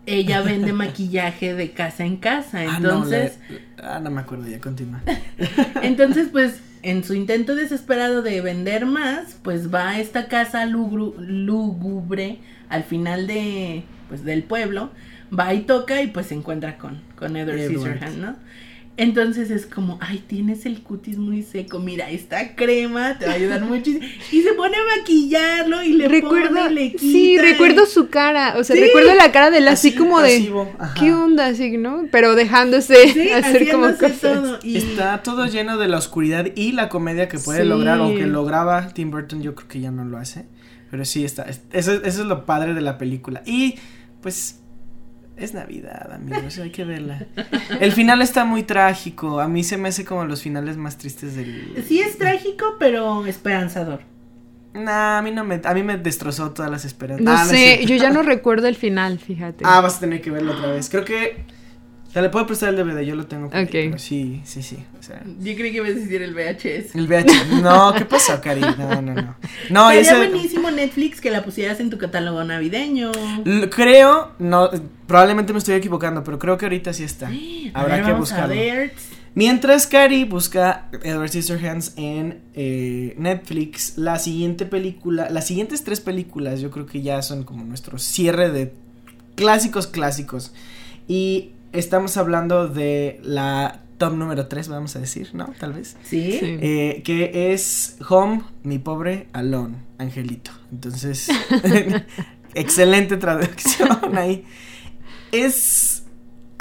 ella 0.06 0.42
vende 0.42 0.72
maquillaje 0.74 1.54
de 1.54 1.70
casa 1.70 2.04
en 2.04 2.16
casa. 2.16 2.58
Ah, 2.60 2.64
no, 2.64 2.68
la- 2.68 2.76
Entonces, 2.76 3.38
ah, 3.82 3.98
no 4.02 4.10
me 4.10 4.20
acuerdo, 4.20 4.46
ya 4.48 4.60
continúa. 4.60 5.00
Entonces, 5.82 6.28
pues, 6.30 6.60
en 6.82 7.02
su 7.04 7.14
intento 7.14 7.54
desesperado 7.54 8.22
de 8.22 8.40
vender 8.40 8.86
más, 8.86 9.36
pues 9.42 9.72
va 9.72 9.90
a 9.90 10.00
esta 10.00 10.28
casa 10.28 10.66
lugru- 10.66 11.16
lúgubre 11.18 12.38
al 12.68 12.84
final 12.84 13.26
de, 13.26 13.84
pues, 14.08 14.24
del 14.24 14.42
pueblo, 14.42 14.90
va 15.36 15.54
y 15.54 15.60
toca 15.62 16.02
y 16.02 16.08
pues 16.08 16.26
se 16.26 16.34
encuentra 16.34 16.76
con, 16.76 17.00
con 17.16 17.36
Edward 17.36 17.58
Edward. 17.58 17.70
Scissorhands, 17.98 18.16
¿no? 18.18 18.36
Entonces 19.02 19.50
es 19.50 19.66
como, 19.66 19.98
ay, 20.00 20.22
tienes 20.28 20.64
el 20.64 20.82
cutis 20.82 21.18
muy 21.18 21.42
seco, 21.42 21.80
mira, 21.80 22.08
esta 22.10 22.54
crema 22.54 23.18
te 23.18 23.26
va 23.26 23.32
a 23.32 23.34
ayudar 23.34 23.62
muchísimo. 23.62 24.06
Y 24.30 24.42
se 24.42 24.52
pone 24.52 24.76
a 24.76 24.98
maquillarlo 24.98 25.82
y 25.82 25.92
le 25.94 26.06
Recuerdo, 26.08 26.54
pone 26.56 26.70
y 26.70 26.74
le 26.74 26.86
quita. 26.92 27.00
sí, 27.00 27.32
y- 27.32 27.38
recuerdo 27.38 27.86
su 27.86 28.08
cara, 28.10 28.54
o 28.58 28.62
sea, 28.64 28.76
Sí. 28.76 28.82
recuerdo 28.82 29.12
la 29.14 29.32
cara 29.32 29.50
de 29.50 29.58
él 29.58 29.66
así, 29.68 29.88
Así, 29.88 29.96
como 29.98 30.20
de, 30.20 30.52
ajá. 30.78 30.94
¿qué 30.98 31.12
onda? 31.12 31.46
Así, 31.46 31.76
¿no? 31.78 32.04
Pero 32.12 32.34
dejándose 32.36 33.08
Sí, 33.12 33.28
hacer 33.32 33.70
como 33.72 33.86
cosas. 33.92 34.20
todo. 34.20 34.58
Y 34.62 34.76
Está 34.76 35.22
todo 35.24 35.46
lleno 35.46 35.78
de 35.78 35.88
la 35.88 35.98
oscuridad 35.98 36.46
y 36.54 36.72
la 36.72 36.88
comedia 36.88 37.28
que 37.28 37.38
puede 37.40 37.62
Sí. 37.62 37.68
lograr, 37.68 38.00
o 38.00 38.14
que 38.14 38.26
lograba 38.26 38.88
Tim 38.94 39.10
Burton, 39.10 39.42
yo 39.42 39.54
creo 39.56 39.68
que 39.68 39.80
ya 39.80 39.90
no 39.90 40.04
lo 40.04 40.18
hace. 40.18 40.46
Pero 40.92 41.04
sí 41.04 41.24
está, 41.24 41.42
es- 41.44 41.62
eso, 41.72 41.92
eso 41.92 42.22
es 42.22 42.26
lo 42.28 42.44
padre 42.46 42.74
de 42.74 42.82
la 42.82 42.98
película. 42.98 43.42
Y 43.46 43.76
pues 44.20 44.60
es 45.36 45.54
Navidad, 45.54 46.12
amigos, 46.12 46.58
hay 46.58 46.70
que 46.70 46.84
verla. 46.84 47.26
El 47.80 47.92
final 47.92 48.22
está 48.22 48.44
muy 48.44 48.62
trágico, 48.62 49.40
a 49.40 49.48
mí 49.48 49.64
se 49.64 49.76
me 49.76 49.88
hace 49.88 50.04
como 50.04 50.24
los 50.24 50.42
finales 50.42 50.76
más 50.76 50.98
tristes 50.98 51.34
del... 51.36 51.82
sí 51.88 52.00
es 52.00 52.18
trágico, 52.18 52.76
pero 52.78 53.24
esperanzador. 53.26 54.00
Nah, 54.74 55.18
a 55.18 55.22
mí 55.22 55.30
no 55.30 55.44
me, 55.44 55.60
a 55.62 55.74
mí 55.74 55.82
me 55.82 55.98
destrozó 55.98 56.52
todas 56.52 56.70
las 56.70 56.84
esperanzas. 56.84 57.24
No 57.24 57.32
Ah, 57.32 57.44
sé, 57.44 57.84
yo 57.84 57.94
ya 57.96 58.10
no 58.10 58.22
recuerdo 58.22 58.68
el 58.68 58.76
final, 58.76 59.18
fíjate. 59.18 59.64
Ah, 59.66 59.80
vas 59.82 59.96
a 59.98 60.00
tener 60.00 60.22
que 60.22 60.30
verlo 60.30 60.52
otra 60.52 60.70
vez. 60.72 60.88
Creo 60.88 61.04
que 61.04 61.44
te 62.12 62.20
le 62.22 62.28
puedo 62.28 62.46
prestar 62.46 62.68
el 62.68 62.76
DVD, 62.76 63.00
yo 63.02 63.14
lo 63.14 63.26
tengo. 63.26 63.48
por 63.48 63.56
ahí, 63.56 63.64
Ok. 63.64 63.70
pero 63.72 63.98
sí, 63.98 64.42
sí, 64.44 64.62
sí. 64.62 64.76
O 64.98 65.02
sea, 65.02 65.22
Yo 65.24 65.54
creí 65.56 65.70
que 65.72 65.78
ibas 65.78 65.90
a 65.90 65.94
decir 65.94 66.20
el 66.22 66.34
VHS. 66.34 66.94
el 66.94 67.06
VH. 67.06 67.60
No, 67.62 67.94
¿qué 67.96 68.04
pasó, 68.04 68.40
Cari? 68.40 68.60
No, 68.60 69.00
no, 69.00 69.14
no. 69.14 69.34
No, 69.70 69.88
Sería 69.88 70.00
ese. 70.02 70.16
buenísimo 70.16 70.70
Netflix 70.70 71.20
que 71.20 71.30
la 71.30 71.42
pusieras 71.44 71.80
en 71.80 71.88
tu 71.90 71.98
catálogo 71.98 72.44
navideño. 72.44 73.12
L- 73.44 73.70
Creo, 73.70 74.32
no, 74.38 74.70
probablemente 75.06 75.52
me 75.52 75.58
estoy 75.58 75.74
equivocando, 75.74 76.22
pero 76.22 76.38
creo 76.38 76.58
que 76.58 76.66
ahorita 76.66 76.92
sí 76.92 77.04
está. 77.04 77.28
A 77.74 77.80
Habrá 77.80 77.96
ver, 77.96 78.04
que 78.04 78.12
vamos 78.12 78.32
a 78.32 78.34
buscarlo. 78.46 78.54
ver. 78.54 78.92
Mientras 79.34 79.86
Cari 79.86 80.24
busca 80.24 80.88
Edward 81.02 81.30
Scissorhands 81.30 81.94
en 81.96 82.40
eh, 82.52 83.14
Netflix, 83.16 83.96
la 83.96 84.18
siguiente 84.18 84.66
película, 84.66 85.30
las 85.30 85.46
siguientes 85.46 85.82
tres 85.84 86.00
películas, 86.00 86.60
yo 86.60 86.70
creo 86.70 86.84
que 86.84 87.00
ya 87.00 87.22
son 87.22 87.44
como 87.44 87.64
nuestro 87.64 87.96
cierre 87.98 88.50
de 88.50 88.74
clásicos 89.34 89.86
clásicos. 89.86 90.52
Y 91.08 91.52
estamos 91.72 92.16
hablando 92.16 92.68
de 92.68 93.20
la 93.24 93.80
top 93.98 94.14
número 94.14 94.46
3, 94.48 94.68
vamos 94.68 94.96
a 94.96 94.98
decir, 95.00 95.30
¿no? 95.32 95.52
Tal 95.58 95.72
vez. 95.72 95.96
¿Sí? 96.02 96.38
Sí. 96.40 96.58
Eh, 96.60 97.02
que 97.04 97.52
es 97.52 97.96
Home, 98.08 98.42
mi 98.64 98.78
pobre 98.78 99.28
Alone, 99.32 99.76
Angelito. 99.98 100.50
Entonces, 100.72 101.28
excelente 102.54 103.16
traducción 103.16 104.16
ahí. 104.16 104.44
Es. 105.30 106.04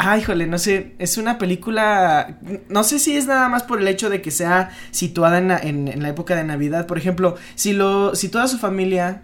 Ay, 0.03 0.21
híjole, 0.21 0.47
no 0.47 0.57
sé, 0.57 0.95
es 0.97 1.17
una 1.19 1.37
película, 1.37 2.39
no 2.69 2.83
sé 2.83 2.97
si 2.97 3.15
es 3.15 3.27
nada 3.27 3.49
más 3.49 3.61
por 3.61 3.79
el 3.79 3.87
hecho 3.87 4.09
de 4.09 4.19
que 4.19 4.31
sea 4.31 4.71
situada 4.89 5.37
en 5.37 5.49
la, 5.49 5.59
en- 5.59 5.87
en 5.89 6.01
la 6.01 6.09
época 6.09 6.35
de 6.35 6.43
Navidad, 6.43 6.87
por 6.87 6.97
ejemplo, 6.97 7.35
si 7.53 7.73
lo, 7.73 8.15
si 8.15 8.27
toda 8.29 8.47
su 8.47 8.57
familia, 8.57 9.21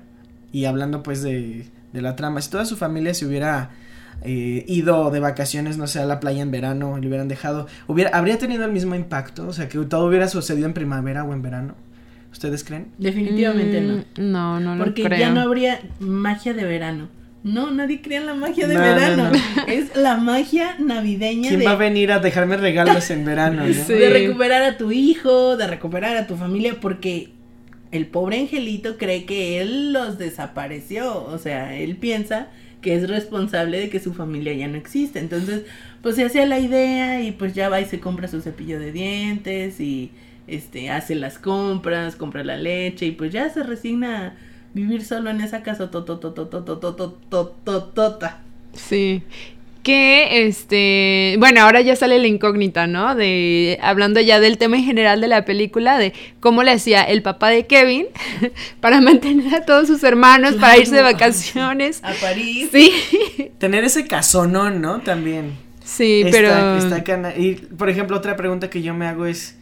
y 0.52 0.66
hablando 0.66 1.02
pues 1.02 1.24
de, 1.24 1.66
de 1.94 2.02
la 2.04 2.16
trama, 2.16 2.42
si 2.44 2.52
toda 2.52 2.66
su 2.66 2.78
familia 2.78 3.16
se 3.16 3.26
hubiera 3.26 3.72
eh, 4.24 4.65
ido 4.68 5.09
de 5.11 5.20
vacaciones, 5.20 5.78
no 5.78 5.88
sé, 5.88 5.99
a 5.99 6.05
la 6.05 6.20
playa 6.20 6.41
en 6.41 6.51
verano, 6.51 6.97
y 6.97 7.01
lo 7.01 7.07
hubieran 7.07 7.28
dejado, 7.28 7.68
hubiera, 7.88 8.09
habría 8.18 8.38
tenido 8.38 8.65
el 8.65 8.72
mismo 8.72 8.95
impacto, 8.95 9.47
o 9.47 9.53
sea, 9.53 9.68
que 9.70 9.78
todo 9.80 10.05
hubiera 10.07 10.28
sucedido 10.28 10.65
en 10.68 10.74
primavera 10.74 11.24
o 11.24 11.34
en 11.34 11.41
verano, 11.41 11.76
¿ustedes 12.32 12.63
creen? 12.63 12.88
Definitivamente 12.97 13.82
no. 13.82 13.95
Mm, 13.97 14.32
No, 14.32 14.59
no 14.59 14.76
lo 14.76 14.84
Porque 14.86 15.03
creo. 15.03 15.20
ya 15.20 15.30
no 15.32 15.41
habría 15.41 15.80
magia 15.99 16.53
de 16.53 16.63
verano. 16.65 17.09
No, 17.43 17.72
nadie 17.72 18.01
cree 18.01 18.18
en 18.18 18.26
la 18.26 18.34
magia 18.34 18.68
de 18.68 18.74
No, 18.74 18.80
no, 18.82 18.86
verano. 18.86 19.32
no. 19.32 19.63
Es 19.68 19.95
la 19.95 20.18
magia 20.18 20.76
navideña 20.80 21.47
¿Quién 21.49 21.59
de, 21.61 21.65
va 21.65 21.72
a 21.74 21.76
venir 21.76 22.11
a 22.11 22.20
dejarme 22.20 22.57
regalos 22.57 23.09
en 23.09 23.24
verano? 23.24 23.65
no? 23.65 23.74
Sí. 23.74 23.93
de 23.93 24.09
recuperar 24.09 24.63
a 24.63 24.78
tu 24.78 24.91
hijo, 24.91 25.55
de 25.55 25.68
recuperar 25.68 26.18
a 26.18 26.28
tu 26.28 26.36
familia, 26.36 26.76
porque 26.82 27.30
el 27.91 28.07
pobre 28.07 28.39
angelito 28.39 28.97
cree 28.97 29.26
que 29.26 29.61
él 29.61 29.93
los 29.93 30.18
desapareció. 30.18 31.24
O 31.24 31.38
sea, 31.38 31.78
él 31.78 31.95
piensa 31.95 32.47
que 32.82 32.95
es 32.95 33.09
responsable 33.09 33.80
de 33.80 33.89
que 33.89 33.99
su 33.99 34.13
familia 34.13 34.53
ya 34.53 34.67
no 34.67 34.78
existe. 34.78 35.19
Entonces, 35.19 35.63
pues 36.01 36.15
se 36.15 36.25
hacía 36.25 36.45
la 36.45 36.59
idea 36.59 37.21
y 37.21 37.32
pues 37.32 37.53
ya 37.53 37.69
va 37.69 37.82
y 37.82 37.86
se 37.86 37.99
compra 37.99 38.28
su 38.28 38.41
cepillo 38.41 38.80
de 38.80 38.91
dientes 38.91 39.80
y 39.80 40.11
este 40.47 40.89
hace 40.89 41.15
las 41.15 41.39
compras, 41.39 42.15
compra 42.15 42.43
la 42.43 42.57
leche 42.57 43.07
y 43.07 43.11
pues 43.11 43.32
ya 43.32 43.49
se 43.49 43.63
resigna 43.63 44.28
a 44.28 44.34
vivir 44.73 45.03
solo 45.03 45.30
en 45.30 45.41
esa 45.41 45.63
casa. 45.63 45.89
Sí. 48.73 49.23
Que 49.88 50.46
este, 50.46 51.38
bueno, 51.40 51.62
ahora 51.62 51.80
ya 51.80 51.96
sale 51.96 52.20
la 52.20 52.28
incógnita, 52.28 52.88
¿no? 52.88 53.16
De 53.16 53.80
hablando 53.82 54.20
ya 54.20 54.42
del 54.42 54.58
tema 54.58 54.76
en 54.76 54.84
general 54.84 55.22
de 55.22 55.30
la 55.30 55.46
película, 55.46 55.98
de 55.98 56.12
cómo 56.42 56.62
le 56.64 56.72
hacía 56.72 57.04
el 57.04 57.22
papá 57.22 57.48
de 57.52 57.68
Kevin 57.68 58.08
para 58.82 59.00
mantener 59.00 59.56
a 59.56 59.66
todos 59.66 59.88
sus 59.88 60.04
hermanos, 60.04 60.56
para 60.56 60.78
irse 60.78 60.94
de 60.94 61.04
vacaciones. 61.04 62.02
A 62.04 62.12
París. 62.20 62.68
Sí. 62.70 62.92
Tener 63.60 63.86
ese 63.86 64.06
casonón, 64.08 64.82
¿no? 64.82 65.00
También. 65.00 65.54
Sí, 65.86 66.26
pero... 66.32 66.78
está 66.80 67.06
cana- 67.06 67.38
Y, 67.38 67.54
por 67.56 67.90
ejemplo, 67.90 68.18
otra 68.18 68.36
pregunta 68.36 68.70
que 68.70 68.82
yo 68.82 68.94
me 68.94 69.08
hago 69.08 69.26
es, 69.26 69.58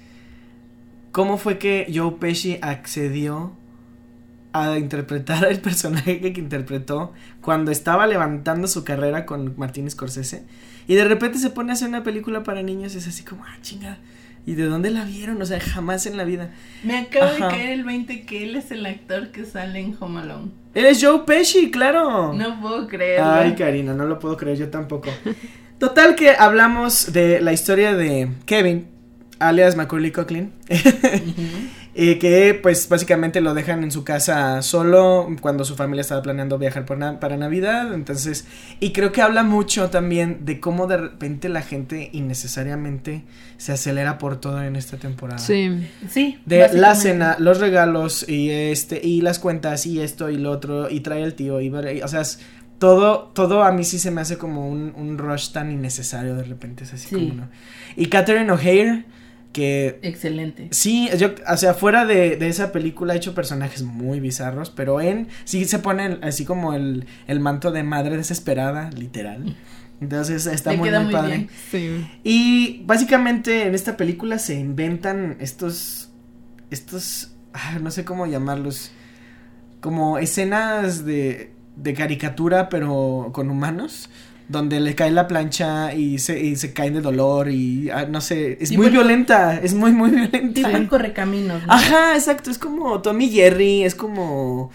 ¿cómo 1.12 1.38
fue 1.38 1.60
que 1.60 1.86
Joe 1.94 2.14
Pesci 2.20 2.58
accedió 2.64 3.54
a 4.54 4.80
interpretar 4.80 5.46
el 5.52 5.60
personaje 5.60 6.20
que 6.20 6.40
interpretó 6.40 7.14
cuando 7.46 7.72
estaba 7.72 8.08
levantando 8.08 8.68
su 8.68 8.84
carrera 8.84 9.28
con 9.28 9.54
Martin 9.56 9.90
Scorsese? 9.90 10.44
Y 10.88 10.96
de 10.96 11.06
repente 11.06 11.38
se 11.38 11.52
pone 11.52 11.72
a 11.72 11.74
hacer 11.74 11.88
una 11.88 12.02
película 12.02 12.42
para 12.42 12.64
niños, 12.64 12.96
es 12.96 13.08
así 13.08 13.24
como, 13.24 13.46
ah, 13.46 13.58
chinga. 13.62 14.00
¿Y 14.48 14.56
de 14.56 14.66
dónde 14.66 14.90
la 14.90 15.06
vieron? 15.06 15.40
O 15.40 15.46
sea, 15.46 15.60
jamás 15.60 16.08
en 16.08 16.18
la 16.18 16.24
vida. 16.24 16.50
Me 16.84 16.98
acaba 16.98 17.32
de 17.34 17.40
caer 17.40 17.70
el 17.70 17.84
20 17.84 18.26
que 18.26 18.44
él 18.44 18.56
es 18.56 18.72
el 18.72 18.86
actor 18.88 19.30
que 19.32 19.46
sale 19.46 19.80
en 19.80 19.96
Home 20.00 20.22
Alone. 20.22 20.52
Él 20.74 20.86
es 20.86 21.04
Joe 21.04 21.22
Pesci, 21.26 21.70
claro. 21.70 22.34
No 22.34 22.60
puedo 22.60 22.88
creerlo. 22.88 23.32
Ay, 23.32 23.54
Karina, 23.54 23.94
no 23.94 24.06
lo 24.06 24.18
puedo 24.18 24.38
creer, 24.38 24.58
yo 24.58 24.70
tampoco. 24.70 25.12
Total 25.78 26.16
que 26.16 26.32
hablamos 26.32 27.14
de 27.14 27.42
la 27.42 27.54
historia 27.54 27.96
de 27.96 28.30
Kevin, 28.46 28.88
alias 29.40 29.76
Macaulay 29.76 30.12
Culkin, 30.12 30.52
eh, 31.98 32.20
que 32.20 32.60
pues 32.62 32.90
básicamente 32.90 33.40
lo 33.40 33.54
dejan 33.54 33.82
en 33.84 33.90
su 33.92 34.04
casa 34.04 34.62
solo 34.62 35.28
cuando 35.40 35.64
su 35.64 35.76
familia 35.78 36.02
estaba 36.02 36.22
planeando 36.22 36.58
viajar 36.58 36.86
por 36.86 36.98
na- 36.98 37.20
para 37.22 37.38
Navidad, 37.38 37.94
entonces, 37.94 38.46
y 38.82 38.92
creo 38.92 39.14
que 39.14 39.22
habla 39.22 39.44
mucho 39.44 39.90
también 39.90 40.44
de 40.44 40.60
cómo 40.60 40.88
de 40.88 40.98
repente 40.98 41.48
la 41.48 41.62
gente 41.62 42.10
innecesariamente 42.12 43.24
se 43.58 43.72
acelera 43.72 44.18
por 44.18 44.40
todo 44.40 44.62
en 44.62 44.76
esta 44.76 44.98
temporada. 44.98 45.40
Sí. 45.40 45.88
Sí. 46.10 46.40
De 46.46 46.70
la 46.74 46.96
cena, 46.96 47.38
los 47.40 47.60
regalos 47.60 48.28
y 48.28 48.50
este 48.50 49.00
y 49.04 49.22
las 49.22 49.40
cuentas 49.40 49.86
y 49.86 50.00
esto 50.02 50.30
y 50.30 50.38
lo 50.38 50.52
otro 50.52 50.90
y 50.90 51.00
trae 51.00 51.24
el 51.24 51.34
tío 51.34 51.62
y, 51.62 51.68
y- 51.68 52.02
o 52.02 52.08
sea, 52.08 52.22
es 52.22 52.40
todo 52.78 53.32
todo 53.34 53.64
a 53.64 53.72
mí 53.72 53.86
sí 53.86 54.00
se 54.00 54.12
me 54.12 54.20
hace 54.20 54.38
como 54.38 54.68
un, 54.70 54.92
un 54.98 55.18
rush 55.18 55.52
tan 55.52 55.72
innecesario 55.72 56.36
de 56.36 56.44
repente, 56.44 56.84
es 56.84 56.94
así 56.94 57.08
Sí. 57.08 57.16
como 57.16 57.34
no. 57.36 57.50
Y 57.96 58.08
Catherine 58.08 58.52
O'Hare 58.52 59.06
que 59.56 60.00
Excelente. 60.02 60.68
sí, 60.72 61.10
yo 61.18 61.34
o 61.50 61.56
sea, 61.56 61.74
fuera 61.74 62.06
de, 62.06 62.36
de 62.36 62.50
esa 62.50 62.74
película 62.74 63.14
ha 63.14 63.16
hecho 63.16 63.34
personajes 63.34 63.84
muy 63.84 64.20
bizarros, 64.20 64.70
pero 64.70 65.00
en 65.00 65.30
sí 65.46 65.64
se 65.64 65.80
pone 65.80 66.06
el- 66.08 66.20
así 66.24 66.44
como 66.44 66.74
el, 66.74 67.06
el 67.28 67.40
manto 67.40 67.72
de 67.72 67.84
madre 67.84 68.18
desesperada, 68.18 68.90
literal. 68.92 69.56
Entonces 70.02 70.46
está 70.46 70.72
Le 70.72 70.78
muy 70.78 70.90
queda 70.90 71.00
muy 71.00 71.06
muy 71.06 71.14
padre. 71.14 71.38
bien. 71.38 71.50
Sí. 71.72 72.08
Y 72.26 72.84
básicamente 72.86 73.66
en 73.68 73.74
esta 73.76 73.96
película 73.96 74.40
se 74.40 74.56
inventan 74.60 75.38
estos, 75.40 76.10
estos, 76.70 77.32
ah, 77.54 77.80
no 77.82 77.92
sé 77.92 78.04
cómo 78.04 78.28
llamarlos, 78.28 78.92
como 79.80 80.18
escenas 80.18 81.06
de, 81.06 81.52
de 81.78 81.94
caricatura 81.94 82.68
pero 82.68 83.30
con 83.34 83.50
humanos, 83.50 84.10
donde 84.48 84.80
le 84.80 84.96
cae 84.96 85.12
la 85.12 85.28
plancha 85.28 85.94
y 85.94 86.20
se, 86.20 86.40
y 86.40 86.56
se 86.56 86.74
caen 86.74 86.94
de 86.94 87.02
dolor 87.02 87.50
y 87.50 87.90
ah, 87.90 88.06
no 88.06 88.22
sé, 88.22 88.58
es 88.60 88.72
Y 88.72 88.78
muy 88.78 88.88
bueno, 88.88 89.00
violenta, 89.02 89.60
es 89.62 89.74
muy 89.74 89.92
muy 89.92 90.12
violenta. 90.12 90.72
El 90.72 90.88
correcaminos. 90.88 91.66
¿no? 91.66 91.74
Ajá, 91.74 92.16
exacto, 92.16 92.52
es 92.52 92.58
como 92.58 93.02
Tommy 93.02 93.30
Jerry, 93.30 93.84
es 93.84 93.96
como, 93.96 94.72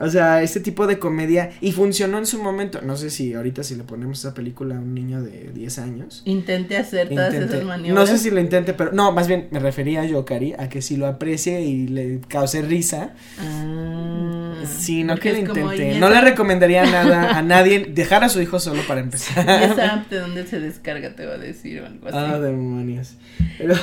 o 0.00 0.08
sea, 0.08 0.42
este 0.42 0.60
tipo 0.60 0.86
de 0.86 0.98
comedia 0.98 1.50
y 1.60 1.72
funcionó 1.72 2.18
en 2.18 2.26
su 2.26 2.42
momento, 2.42 2.80
no 2.82 2.96
sé 2.96 3.10
si 3.10 3.34
ahorita 3.34 3.62
si 3.62 3.74
le 3.76 3.84
ponemos 3.84 4.18
esa 4.18 4.34
película 4.34 4.76
a 4.76 4.80
un 4.80 4.94
niño 4.94 5.22
de 5.22 5.50
10 5.54 5.78
años. 5.78 6.22
Intenté 6.24 6.76
hacer 6.76 7.08
todas 7.08 7.32
Intente- 7.34 7.54
esas 7.54 7.64
maniobras. 7.64 7.94
No 8.10 8.16
sé 8.16 8.22
si 8.22 8.30
lo 8.30 8.40
intente, 8.40 8.74
pero 8.74 8.92
no, 8.92 9.12
más 9.12 9.28
bien 9.28 9.48
me 9.50 9.58
refería 9.60 10.04
yo, 10.04 10.24
Cari, 10.24 10.54
a 10.58 10.68
que 10.68 10.82
si 10.82 10.96
lo 10.96 11.06
aprecie 11.06 11.62
y 11.62 11.86
le 11.88 12.20
cause 12.28 12.62
risa, 12.62 13.14
Ah, 13.38 14.54
sí, 14.66 15.04
no 15.04 15.16
que 15.16 15.32
lo 15.32 15.38
intente. 15.38 15.98
No 15.98 16.08
le 16.10 16.20
recomendaría 16.20 16.84
nada 16.84 17.38
a 17.38 17.42
nadie 17.54 17.86
dejar 17.88 18.24
a 18.24 18.28
su 18.28 18.40
hijo 18.40 18.58
solo 18.60 18.82
para 18.86 19.00
empezar. 19.00 19.48
app 19.48 20.10
de 20.10 20.18
dónde 20.18 20.46
se 20.46 20.60
descarga 20.60 21.14
te 21.14 21.26
va 21.26 21.34
a 21.34 21.38
decir 21.38 21.80
o 21.82 21.86
algo 21.86 22.08
así. 22.08 22.16
ah, 22.18 22.38
demonios. 22.38 23.14
Pero 23.58 23.74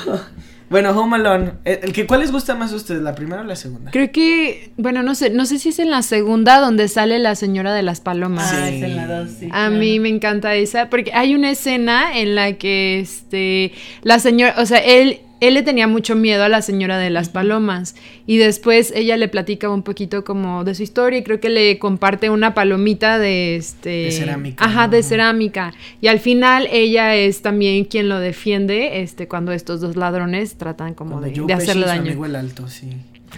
bueno, 0.72 0.90
Home 1.00 1.18
Alone, 1.18 1.52
el, 1.66 1.80
el 1.84 1.94
que 1.94 2.08
cuál 2.08 2.22
les 2.22 2.32
gusta 2.32 2.56
más 2.56 2.72
a 2.74 2.76
ustedes, 2.78 3.02
la 3.04 3.14
primera 3.14 3.42
o 3.42 3.44
la 3.44 3.56
segunda? 3.56 3.92
Creo 3.92 4.12
que, 4.12 4.72
bueno, 4.78 5.04
no 5.04 5.14
sé, 5.14 5.30
no 5.30 5.46
sé 5.46 5.60
si 5.60 5.70
es 5.70 5.78
en 5.78 5.92
la 5.92 6.02
segunda 6.02 6.60
donde 6.60 6.88
sale 6.88 7.20
la 7.20 7.36
señora 7.36 7.74
de 7.76 7.84
las 7.84 8.00
palomas. 8.02 8.52
Ah, 8.52 8.68
Sí. 8.68 8.76
es 8.78 8.84
en 8.84 8.96
la 8.96 9.06
dos, 9.06 9.30
sí. 9.40 9.46
A 9.48 9.50
claro. 9.50 9.72
mí 9.76 10.00
me 10.00 10.10
encanta 10.10 10.56
esa, 10.56 10.90
porque 10.90 11.12
hay 11.14 11.36
una 11.36 11.52
escena 11.52 12.18
en 12.18 12.34
la 12.36 12.54
que 12.54 13.00
este 13.02 13.74
la 14.02 14.18
señora, 14.20 14.56
o 14.58 14.66
sea, 14.66 14.80
él 14.80 15.20
él 15.42 15.56
le 15.56 15.64
tenía 15.64 15.88
mucho 15.88 16.16
miedo 16.16 16.44
a 16.44 16.50
la 16.50 16.62
señora 16.62 16.98
de 16.98 17.10
las 17.10 17.28
palomas 17.28 17.96
y 18.26 18.38
después 18.38 18.94
ella 18.96 19.18
le 19.18 19.28
platica 19.28 19.70
un 19.70 19.84
poquito 19.84 20.24
como 20.24 20.64
de 20.64 20.74
su 20.76 20.84
historia 20.84 21.20
y 21.20 21.24
creo 21.24 21.42
que 21.42 21.50
le 21.50 21.78
comparte 21.80 22.30
una 22.30 22.54
palomita 22.54 23.20
de 23.20 23.58
este 23.58 23.90
De 23.90 24.12
cerámica, 24.12 24.64
Ajá, 24.64 24.88
¿no? 24.88 24.94
de 24.94 25.04
cerámica. 25.04 25.74
Y 26.00 26.08
al 26.08 26.20
final 26.20 26.68
ella 26.72 27.16
es 27.16 27.42
también 27.42 27.84
quien 27.86 28.08
lo 28.08 28.20
defiende, 28.20 29.02
este 29.02 29.28
cuando 29.28 29.52
estos 29.52 29.82
dos 29.82 29.98
ladrones 29.98 30.56
tratan 30.56 30.94
como 30.94 31.20
de, 31.20 31.32
de 31.32 31.54
hacerle 31.54 31.86
daño. 31.88 32.04
amigo 32.04 32.26
el 32.26 32.36
alto, 32.38 32.68
sí. 32.70 32.88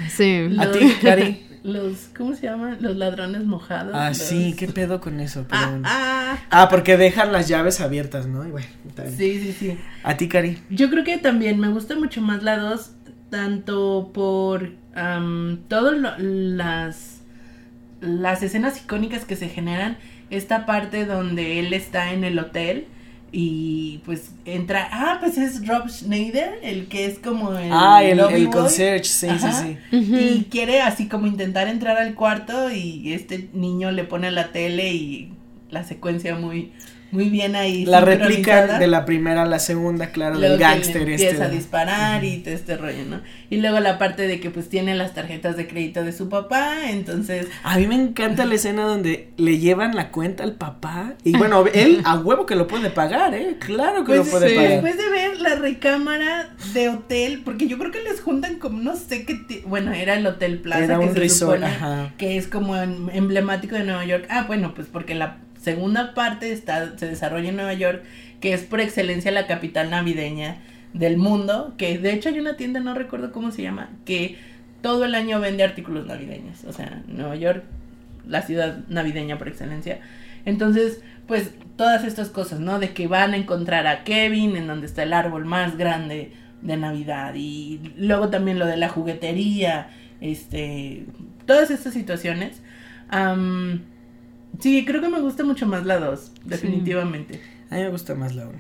Sí. 0.09 0.47
¿A 0.59 0.71
ti, 0.71 0.79
Cari? 1.01 1.37
Los, 1.63 2.09
¿cómo 2.17 2.35
se 2.35 2.43
llaman? 2.47 2.77
Los 2.81 2.97
ladrones 2.97 3.45
mojados. 3.45 3.93
Ah, 3.95 4.09
los- 4.09 4.17
sí, 4.17 4.53
qué 4.57 4.67
pedo 4.67 4.99
con 4.99 5.19
eso. 5.21 5.45
Pero 5.49 5.61
Ah, 5.61 5.69
bueno. 5.69 5.83
ah. 5.89 6.37
Ah, 6.49 6.67
porque 6.69 6.97
dejan 6.97 7.31
las 7.31 7.47
llaves 7.47 7.79
abiertas, 7.79 8.27
¿no? 8.27 8.45
Y 8.45 8.51
bueno, 8.51 8.67
está 8.87 9.03
bien. 9.03 9.17
Sí, 9.17 9.39
sí, 9.41 9.53
sí. 9.57 9.77
A 10.03 10.17
ti, 10.17 10.27
Cari. 10.27 10.59
Yo 10.69 10.89
creo 10.89 11.03
que 11.05 11.17
también 11.17 11.59
me 11.59 11.69
gusta 11.69 11.95
mucho 11.95 12.21
más 12.21 12.43
la 12.43 12.57
2, 12.57 12.91
tanto 13.29 14.11
por 14.13 14.71
am, 14.93 15.59
todas 15.69 15.95
las, 16.19 17.21
las 18.01 18.43
escenas 18.43 18.81
icónicas 18.81 19.23
que 19.25 19.35
se 19.35 19.47
generan, 19.47 19.97
esta 20.29 20.65
parte 20.65 21.05
donde 21.05 21.59
él 21.59 21.73
está 21.73 22.11
en 22.11 22.23
el 22.23 22.37
hotel 22.39 22.87
y 23.35 23.97
pues 24.05 24.31
entra, 24.45 24.87
ah, 24.91 25.17
pues 25.19 25.39
es 25.39 25.67
Rob 25.67 25.89
Schneider, 25.89 26.59
el 26.61 26.87
que 26.87 27.07
es 27.07 27.17
como 27.17 27.57
el... 27.57 27.71
Ah, 27.71 28.03
el, 28.03 28.19
el 28.19 28.49
concierge, 28.51 29.05
sí, 29.05 29.27
Ajá. 29.27 29.51
sí, 29.51 29.77
sí. 29.89 30.15
Y 30.15 30.47
quiere 30.51 30.81
así 30.81 31.07
como 31.07 31.25
intentar 31.25 31.67
entrar 31.67 31.97
al 31.97 32.13
cuarto 32.13 32.69
y 32.71 33.11
este 33.11 33.49
niño 33.53 33.91
le 33.91 34.03
pone 34.03 34.29
la 34.29 34.51
tele 34.51 34.93
y 34.93 35.33
la 35.71 35.83
secuencia 35.83 36.35
muy, 36.35 36.73
muy 37.13 37.29
bien 37.29 37.55
ahí. 37.55 37.85
La 37.85 38.01
réplica 38.01 38.79
de 38.79 38.87
la 38.87 39.05
primera 39.05 39.43
a 39.43 39.45
la 39.45 39.59
segunda, 39.59 40.07
claro, 40.07 40.35
Luego 40.35 40.53
del 40.53 40.59
gángster 40.59 41.03
empieza 41.03 41.27
este. 41.31 41.43
a 41.43 41.49
disparar 41.49 42.23
y 42.25 42.37
todo 42.39 42.53
este 42.53 42.75
rollo, 42.75 43.05
¿no? 43.07 43.21
Y 43.49 43.57
luego 43.57 43.79
la 43.79 43.97
parte 43.97 44.27
de 44.27 44.39
que 44.39 44.49
pues 44.49 44.67
tiene 44.67 44.95
las 44.95 45.13
tarjetas 45.13 45.55
de 45.55 45.67
crédito 45.67 46.03
de 46.03 46.11
su 46.11 46.27
papá, 46.27 46.89
entonces 46.89 47.47
A 47.63 47.77
mí 47.77 47.87
me 47.87 47.95
encanta 47.95 48.45
la 48.45 48.55
escena 48.55 48.83
donde 48.83 49.29
le 49.37 49.59
llevan 49.59 49.95
la 49.95 50.09
cuenta 50.09 50.43
al 50.43 50.53
papá. 50.55 51.13
Y 51.23 51.31
bueno, 51.37 51.63
él 51.73 52.01
a 52.03 52.15
huevo 52.17 52.45
que 52.45 52.55
lo 52.55 52.67
puede 52.67 52.89
pagar, 52.89 53.33
¿eh? 53.35 53.57
Claro 53.59 54.03
que 54.03 54.13
pues 54.15 54.25
lo 54.25 54.31
puede 54.31 54.49
sí. 54.49 54.55
pagar. 54.55 54.71
después 54.71 54.97
de 54.97 55.09
ver 55.09 55.39
la 55.39 55.55
recámara 55.55 56.49
de 56.73 56.89
hotel, 56.89 57.41
porque 57.45 57.67
yo 57.67 57.77
creo 57.77 57.91
que 57.91 58.01
les 58.01 58.21
juntan 58.21 58.55
como 58.55 58.79
no 58.81 58.95
sé 58.95 59.25
qué, 59.25 59.63
bueno, 59.67 59.93
era 59.93 60.15
el 60.15 60.25
Hotel 60.25 60.59
Plaza 60.59 60.83
Era 60.85 60.99
que 60.99 61.05
un 61.05 61.13
se 61.13 61.19
resort, 61.19 61.57
supone 61.57 61.65
ajá. 61.75 62.13
que 62.17 62.37
es 62.37 62.47
como 62.47 62.75
em- 62.75 63.09
emblemático 63.11 63.75
de 63.75 63.83
Nueva 63.83 64.03
York. 64.05 64.25
Ah, 64.29 64.45
bueno, 64.47 64.73
pues 64.73 64.87
porque 64.91 65.13
la 65.15 65.37
segunda 65.63 66.13
parte 66.13 66.51
está 66.51 66.97
se 66.97 67.07
desarrolla 67.07 67.49
en 67.49 67.55
Nueva 67.55 67.73
York, 67.73 68.03
que 68.41 68.53
es 68.53 68.63
por 68.63 68.81
excelencia 68.81 69.31
la 69.31 69.47
capital 69.47 69.89
navideña 69.89 70.57
del 70.93 71.17
mundo, 71.17 71.73
que 71.77 71.97
de 71.97 72.13
hecho 72.13 72.29
hay 72.29 72.39
una 72.39 72.57
tienda, 72.57 72.79
no 72.79 72.93
recuerdo 72.93 73.31
cómo 73.31 73.51
se 73.51 73.63
llama, 73.63 73.89
que 74.05 74.37
todo 74.81 75.05
el 75.05 75.15
año 75.15 75.39
vende 75.39 75.63
artículos 75.63 76.05
navideños, 76.05 76.65
o 76.65 76.73
sea, 76.73 77.01
Nueva 77.07 77.35
York, 77.35 77.63
la 78.27 78.41
ciudad 78.41 78.79
navideña 78.89 79.37
por 79.37 79.47
excelencia. 79.47 79.99
Entonces, 80.45 81.01
pues 81.25 81.51
todas 81.77 82.03
estas 82.03 82.29
cosas, 82.29 82.59
¿no? 82.59 82.79
De 82.79 82.93
que 82.93 83.07
van 83.07 83.33
a 83.33 83.37
encontrar 83.37 83.87
a 83.87 84.03
Kevin 84.03 84.57
en 84.57 84.67
donde 84.67 84.87
está 84.87 85.03
el 85.03 85.13
árbol 85.13 85.45
más 85.45 85.77
grande 85.77 86.33
de 86.61 86.77
Navidad 86.77 87.33
y 87.35 87.93
luego 87.97 88.29
también 88.29 88.59
lo 88.59 88.65
de 88.65 88.77
la 88.77 88.89
juguetería, 88.89 89.87
este, 90.21 91.05
todas 91.45 91.71
estas 91.71 91.93
situaciones. 91.93 92.61
Sí, 94.59 94.85
creo 94.85 95.01
que 95.01 95.09
me 95.09 95.19
gusta 95.21 95.43
mucho 95.43 95.65
más 95.67 95.85
la 95.85 95.99
2, 95.99 96.31
definitivamente. 96.45 97.39
A 97.69 97.75
mí 97.75 97.81
me 97.81 97.89
gusta 97.89 98.15
más 98.15 98.35
la 98.35 98.47
1. 98.47 98.53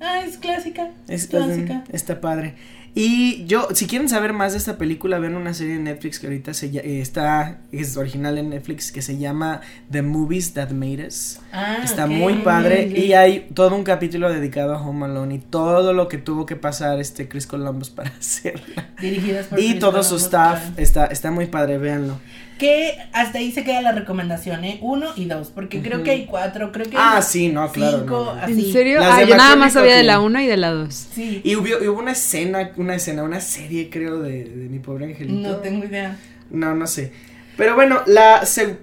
Ah, 0.00 0.20
es 0.20 0.38
clásica. 0.38 0.90
Es 1.08 1.26
clásica. 1.26 1.84
está 1.92 2.20
padre. 2.20 2.54
Y 2.94 3.44
yo, 3.46 3.68
si 3.74 3.86
quieren 3.86 4.08
saber 4.08 4.32
más 4.32 4.52
de 4.52 4.58
esta 4.58 4.78
película, 4.78 5.18
vean 5.18 5.36
una 5.36 5.54
serie 5.54 5.74
de 5.74 5.80
Netflix 5.80 6.18
que 6.18 6.26
ahorita 6.26 6.54
se, 6.54 6.66
eh, 6.66 7.00
está, 7.00 7.58
es 7.70 7.96
original 7.96 8.38
en 8.38 8.50
Netflix, 8.50 8.90
que 8.90 9.02
se 9.02 9.18
llama 9.18 9.60
The 9.90 10.02
Movies 10.02 10.54
That 10.54 10.70
Made 10.70 11.06
Us. 11.06 11.38
Ah, 11.52 11.78
Está 11.84 12.06
ok, 12.06 12.10
muy 12.10 12.34
padre 12.38 12.86
y 12.88 13.12
hay 13.12 13.48
todo 13.54 13.76
un 13.76 13.84
capítulo 13.84 14.32
dedicado 14.32 14.74
a 14.74 14.80
Home 14.80 15.04
Alone 15.06 15.34
y 15.34 15.38
todo 15.38 15.92
lo 15.92 16.08
que 16.08 16.18
tuvo 16.18 16.44
que 16.46 16.56
pasar 16.56 16.98
este 16.98 17.28
Chris 17.28 17.46
Columbus 17.46 17.90
para 17.90 18.10
hacerla. 18.18 18.88
Dirigidas 19.00 19.46
por 19.46 19.60
Y 19.60 19.68
Chris 19.70 19.80
todo 19.80 20.02
su 20.02 20.10
Columbus, 20.10 20.22
staff 20.24 20.60
claro. 20.60 20.74
está, 20.78 21.06
está 21.06 21.30
muy 21.30 21.46
padre, 21.46 21.78
véanlo. 21.78 22.18
Que 22.58 22.98
hasta 23.12 23.38
ahí 23.38 23.52
se 23.52 23.62
queda 23.64 23.80
la 23.82 23.92
recomendación, 23.92 24.64
¿eh? 24.64 24.78
Uno 24.82 25.06
y 25.16 25.26
dos, 25.26 25.50
porque 25.54 25.80
creo 25.80 26.02
que 26.02 26.10
hay 26.10 26.26
cuatro, 26.26 26.72
creo 26.72 26.90
que 26.90 26.96
Ah, 26.96 27.16
hay 27.18 27.22
sí, 27.22 27.48
no, 27.48 27.70
claro. 27.70 27.98
cinco, 28.00 28.24
no, 28.26 28.34
no. 28.34 28.42
así. 28.42 28.66
¿En 28.66 28.72
serio? 28.72 28.98
Ah, 29.02 29.22
yo 29.22 29.36
nada 29.36 29.54
más 29.56 29.72
sabía 29.74 29.94
de 29.96 30.02
la. 30.02 30.20
1 30.20 30.40
y 30.40 30.46
de 30.46 30.56
la 30.56 30.70
2. 30.72 30.92
Sí, 31.14 31.40
Y 31.44 31.54
hubo, 31.54 31.66
y 31.68 31.86
hubo 31.86 32.00
una 32.00 32.12
escena, 32.12 32.72
una 32.76 32.96
escena, 32.96 33.22
una 33.22 33.40
serie 33.40 33.88
creo 33.90 34.18
de, 34.20 34.44
de 34.44 34.68
mi 34.68 34.80
pobre 34.80 35.04
angelito. 35.06 35.48
no 35.48 35.56
tengo 35.58 35.84
idea. 35.84 36.16
No, 36.50 36.74
no 36.74 36.86
sé. 36.86 37.12
Pero 37.56 37.74
bueno, 37.74 38.02
la... 38.06 38.44
se- 38.46 38.78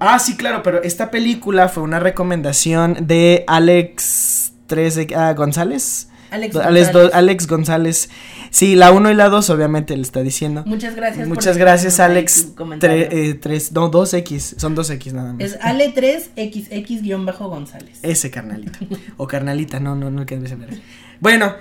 ah, 0.00 0.18
sí, 0.18 0.36
claro, 0.36 0.62
pero 0.62 0.82
esta 0.82 1.10
película 1.10 1.68
fue 1.68 1.82
una 1.82 1.98
recomendación 2.00 2.96
de 3.06 3.44
Alex 3.46 4.52
3, 4.66 5.06
ah, 5.16 5.32
González. 5.34 6.08
Alex 6.32 6.56
Alex, 6.56 6.86
González. 6.92 7.14
Alex 7.14 7.46
González. 7.46 8.10
Sí, 8.50 8.74
la 8.74 8.90
1 8.90 9.10
y 9.10 9.14
la 9.14 9.28
2 9.28 9.50
obviamente 9.50 9.94
le 9.96 10.02
está 10.02 10.22
diciendo. 10.22 10.64
Muchas 10.66 10.96
gracias. 10.96 11.28
por 11.28 11.36
Muchas 11.36 11.58
gracias, 11.58 12.00
Alex. 12.00 12.48
eh, 12.82 13.38
no, 13.72 13.90
2X. 13.90 14.58
Son 14.58 14.74
2X 14.74 15.12
nada 15.12 15.34
más. 15.34 15.42
Es 15.42 15.58
Ale3XX-González. 15.60 18.00
Ese 18.02 18.30
carnalito. 18.30 18.78
o 19.16 19.26
carnalita, 19.26 19.80
no, 19.80 19.94
no, 19.94 20.10
no, 20.10 20.26
que 20.26 20.40
ser. 20.46 20.58
Bueno, 21.20 21.54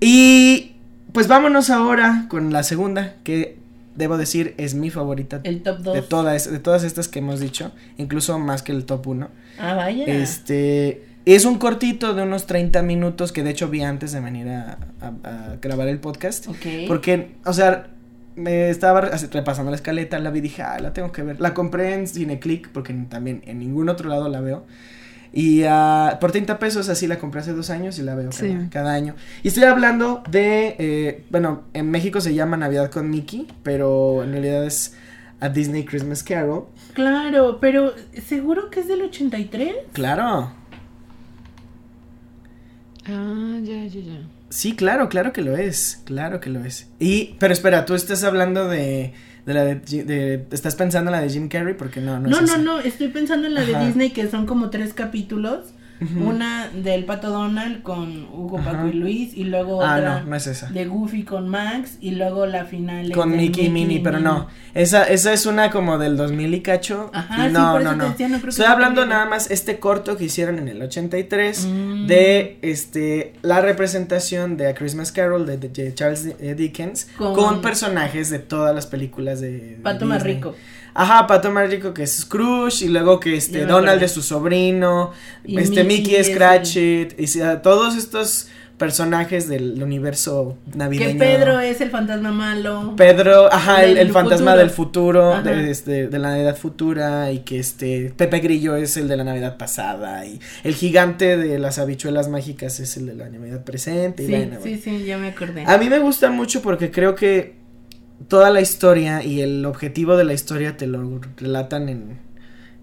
y 0.00 0.72
pues 1.12 1.28
vámonos 1.28 1.70
ahora 1.70 2.26
con 2.28 2.52
la 2.52 2.62
segunda, 2.62 3.14
que 3.24 3.56
debo 3.94 4.18
decir 4.18 4.54
es 4.58 4.74
mi 4.74 4.90
favorita 4.90 5.40
El 5.44 5.62
top 5.62 5.78
2. 5.78 5.94
de 5.94 6.02
todas, 6.02 6.50
de 6.50 6.58
todas 6.58 6.82
estas 6.82 7.08
que 7.08 7.20
hemos 7.20 7.40
dicho, 7.40 7.72
incluso 7.98 8.38
más 8.38 8.62
que 8.62 8.72
el 8.72 8.84
top 8.84 9.06
1. 9.06 9.28
Ah, 9.58 9.74
vaya. 9.74 10.04
Este 10.06 11.04
es 11.26 11.44
un 11.44 11.58
cortito 11.58 12.14
de 12.14 12.22
unos 12.22 12.46
30 12.46 12.82
minutos 12.82 13.32
que 13.32 13.42
de 13.42 13.50
hecho 13.50 13.68
vi 13.68 13.82
antes 13.82 14.12
de 14.12 14.20
venir 14.20 14.48
a, 14.48 14.78
a- 15.00 15.52
a 15.52 15.56
grabar 15.60 15.88
el 15.88 15.98
podcast. 15.98 16.46
Ok. 16.48 16.66
Porque, 16.88 17.36
o 17.44 17.52
sea, 17.52 17.88
me 18.36 18.68
estaba 18.68 19.00
repasando 19.00 19.70
la 19.70 19.76
escaleta, 19.76 20.18
la 20.18 20.30
vi 20.30 20.40
y 20.40 20.42
dije, 20.42 20.62
ah, 20.62 20.78
la 20.80 20.92
tengo 20.92 21.12
que 21.12 21.22
ver. 21.22 21.40
La 21.40 21.54
compré 21.54 21.94
en 21.94 22.06
Cineclick 22.08 22.68
porque 22.70 22.92
también 23.08 23.42
en 23.46 23.58
ningún 23.60 23.88
otro 23.88 24.08
lado 24.08 24.28
la 24.28 24.40
veo. 24.40 24.66
Y 25.32 25.62
ah, 25.66 26.18
por 26.20 26.30
30 26.30 26.58
pesos 26.58 26.88
así 26.88 27.06
la 27.08 27.18
compré 27.18 27.40
hace 27.40 27.52
dos 27.52 27.70
años 27.70 27.98
y 27.98 28.02
la 28.02 28.14
veo 28.14 28.30
cada 28.70 28.92
año. 28.92 29.14
Y 29.42 29.48
estoy 29.48 29.64
hablando 29.64 30.22
de, 30.30 30.76
eh, 30.78 31.24
bueno, 31.30 31.62
en 31.72 31.90
México 31.90 32.20
se 32.20 32.34
llama 32.34 32.56
Navidad 32.56 32.90
con 32.90 33.10
Mickey, 33.10 33.48
pero 33.64 34.22
en 34.22 34.30
realidad 34.32 34.64
es 34.64 34.94
A 35.40 35.48
Disney 35.48 35.84
Christmas 35.84 36.22
Carol. 36.22 36.66
Claro, 36.92 37.58
pero 37.60 37.92
¿seguro 38.26 38.70
que 38.70 38.80
es 38.80 38.86
del 38.88 39.02
83? 39.02 39.74
Claro. 39.92 40.52
Ah, 43.06 43.58
ya, 43.62 43.84
ya, 43.86 44.00
ya. 44.00 44.20
Sí, 44.50 44.74
claro, 44.76 45.08
claro 45.08 45.32
que 45.32 45.42
lo 45.42 45.56
es, 45.56 46.00
claro 46.04 46.40
que 46.40 46.48
lo 46.50 46.64
es. 46.64 46.88
Y, 47.00 47.34
pero 47.38 47.52
espera, 47.52 47.84
tú 47.86 47.94
estás 47.94 48.22
hablando 48.24 48.68
de, 48.68 49.12
de 49.46 49.54
la 49.54 49.64
de, 49.64 49.74
de- 49.74 50.46
estás 50.52 50.76
pensando 50.76 51.10
en 51.10 51.16
la 51.16 51.20
de 51.22 51.28
Jim 51.28 51.48
Carrey 51.48 51.74
porque 51.74 52.00
no, 52.00 52.20
no, 52.20 52.28
No, 52.28 52.36
es 52.36 52.42
no, 52.42 52.46
esa. 52.48 52.58
no, 52.58 52.80
estoy 52.80 53.08
pensando 53.08 53.46
en 53.46 53.54
la 53.54 53.62
de. 53.64 53.86
Disney 53.86 54.10
que 54.10 54.28
son 54.30 54.46
como 54.46 54.70
tres 54.70 54.94
capítulos. 54.94 55.73
Una 56.20 56.68
del 56.68 57.04
Pato 57.04 57.30
Donald 57.30 57.82
con 57.82 58.24
Hugo, 58.32 58.58
Ajá. 58.58 58.72
Paco 58.72 58.88
y 58.88 58.92
Luis 58.94 59.34
y 59.36 59.44
luego 59.44 59.82
Ah, 59.82 59.96
otra 59.96 60.20
no, 60.20 60.26
no 60.30 60.36
es 60.36 60.46
esa. 60.46 60.66
de 60.68 60.86
Goofy 60.86 61.22
con 61.22 61.48
Max 61.48 61.98
y 62.00 62.10
luego 62.12 62.46
la 62.46 62.64
final 62.64 63.10
Con 63.12 63.30
de 63.30 63.36
Mickey 63.36 63.66
y 63.66 63.70
Minnie, 63.70 64.00
pero 64.00 64.18
no. 64.20 64.48
Esa, 64.74 65.04
esa 65.04 65.32
es 65.32 65.46
una 65.46 65.70
como 65.70 65.96
del 65.98 66.16
2000 66.16 66.52
y 66.54 66.60
cacho. 66.62 67.10
Ajá, 67.14 67.48
y 67.48 67.52
no, 67.52 67.78
no, 67.80 67.94
no. 67.94 68.08
decía, 68.10 68.28
no 68.28 68.36
Estoy 68.36 68.66
hablando 68.66 69.06
nada 69.06 69.24
más 69.26 69.50
este 69.50 69.78
corto 69.78 70.16
que 70.16 70.24
hicieron 70.24 70.58
en 70.58 70.68
el 70.68 70.82
83 70.82 71.66
Mm. 71.66 72.06
de 72.06 72.58
este 72.62 73.34
la 73.42 73.60
representación 73.60 74.56
de 74.56 74.68
A 74.68 74.74
Christmas 74.74 75.12
Carol 75.12 75.46
de, 75.46 75.56
de 75.58 75.94
Charles 75.94 76.36
Dickens 76.56 77.08
con, 77.16 77.34
Con- 77.34 77.62
personajes 77.62 78.30
de 78.30 78.38
todas 78.40 78.74
las 78.74 78.86
películas 78.86 79.40
de, 79.40 79.52
de 79.52 79.76
Pato 79.82 80.04
más 80.06 80.18
Disney. 80.18 80.34
rico. 80.34 80.54
Ajá, 80.94 81.26
Pato 81.26 81.50
más 81.50 81.68
rico 81.68 81.92
que 81.92 82.04
es 82.04 82.18
Scrooge 82.18 82.84
y 82.84 82.88
luego 82.88 83.18
que 83.18 83.36
este 83.36 83.66
Donald 83.66 84.02
es 84.02 84.12
su 84.12 84.22
sobrino, 84.22 85.12
Y 85.44 85.58
este 85.58 85.82
Mickey 85.82 85.98
Mickey 85.98 86.14
es 86.16 86.28
es 86.28 86.36
Cratchit, 86.36 87.20
y 87.20 87.26
sea, 87.26 87.62
todos 87.62 87.96
estos 87.96 88.48
personajes 88.78 89.48
del 89.48 89.80
universo 89.82 90.56
navideño. 90.74 91.12
Que 91.12 91.18
Pedro 91.18 91.60
es 91.60 91.80
el 91.80 91.90
fantasma 91.90 92.32
malo. 92.32 92.94
Pedro, 92.96 93.52
ajá, 93.52 93.84
el, 93.84 94.10
fantasma 94.10 94.52
futuro. 94.52 94.58
del 94.58 94.70
futuro, 94.70 95.42
de, 95.42 95.70
este, 95.70 96.08
de 96.08 96.18
la 96.18 96.30
Navidad 96.30 96.56
futura, 96.56 97.30
y 97.30 97.40
que 97.40 97.58
este 97.58 98.12
Pepe 98.16 98.40
Grillo 98.40 98.76
es 98.76 98.96
el 98.96 99.08
de 99.08 99.16
la 99.16 99.24
Navidad 99.24 99.56
pasada, 99.56 100.24
y 100.26 100.40
el 100.64 100.74
gigante 100.74 101.36
de 101.36 101.58
las 101.58 101.78
habichuelas 101.78 102.28
mágicas 102.28 102.80
es 102.80 102.96
el 102.96 103.06
de 103.06 103.14
la 103.14 103.28
Navidad 103.28 103.64
presente. 103.64 104.24
y 104.24 104.26
sí, 104.26 104.50
sí, 104.62 104.80
sí, 104.82 105.04
ya 105.04 105.18
me 105.18 105.28
acordé. 105.28 105.64
A 105.66 105.76
mí 105.78 105.88
me 105.88 105.98
gusta 105.98 106.30
mucho 106.30 106.62
porque 106.62 106.90
creo 106.90 107.14
que 107.14 107.63
toda 108.28 108.50
la 108.50 108.60
historia 108.60 109.22
y 109.22 109.40
el 109.40 109.64
objetivo 109.66 110.16
de 110.16 110.24
la 110.24 110.32
historia 110.32 110.76
te 110.76 110.86
lo 110.86 111.20
relatan 111.36 111.88
en, 111.88 112.18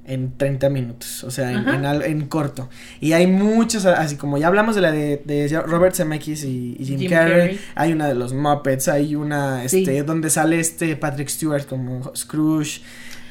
en 0.05 0.35
30 0.37 0.69
minutos, 0.69 1.23
o 1.23 1.31
sea, 1.31 1.51
en, 1.51 1.67
en 1.69 1.85
al- 1.85 2.01
en 2.03 2.27
corto. 2.27 2.69
Y 2.99 3.13
hay 3.13 3.27
muchas, 3.27 3.85
así 3.85 4.15
como 4.15 4.37
ya 4.37 4.47
hablamos 4.47 4.75
de 4.75 4.81
la 4.81 4.91
de, 4.91 5.21
de 5.25 5.47
Robert 5.65 5.95
Zemeckis 5.95 6.43
y, 6.43 6.75
y 6.79 6.85
Jim, 6.85 6.99
Jim 6.99 7.09
Carrey, 7.09 7.31
Carrey. 7.33 7.59
hay 7.75 7.93
una 7.93 8.07
de 8.07 8.15
los 8.15 8.33
Muppets, 8.33 8.87
hay 8.87 9.15
una, 9.15 9.67
Sí. 9.69 9.79
este, 9.79 10.03
donde 10.03 10.29
sale 10.29 10.59
este 10.59 10.95
Patrick 10.95 11.29
Stewart 11.29 11.65
como 11.65 12.11
Scrooge. 12.15 12.81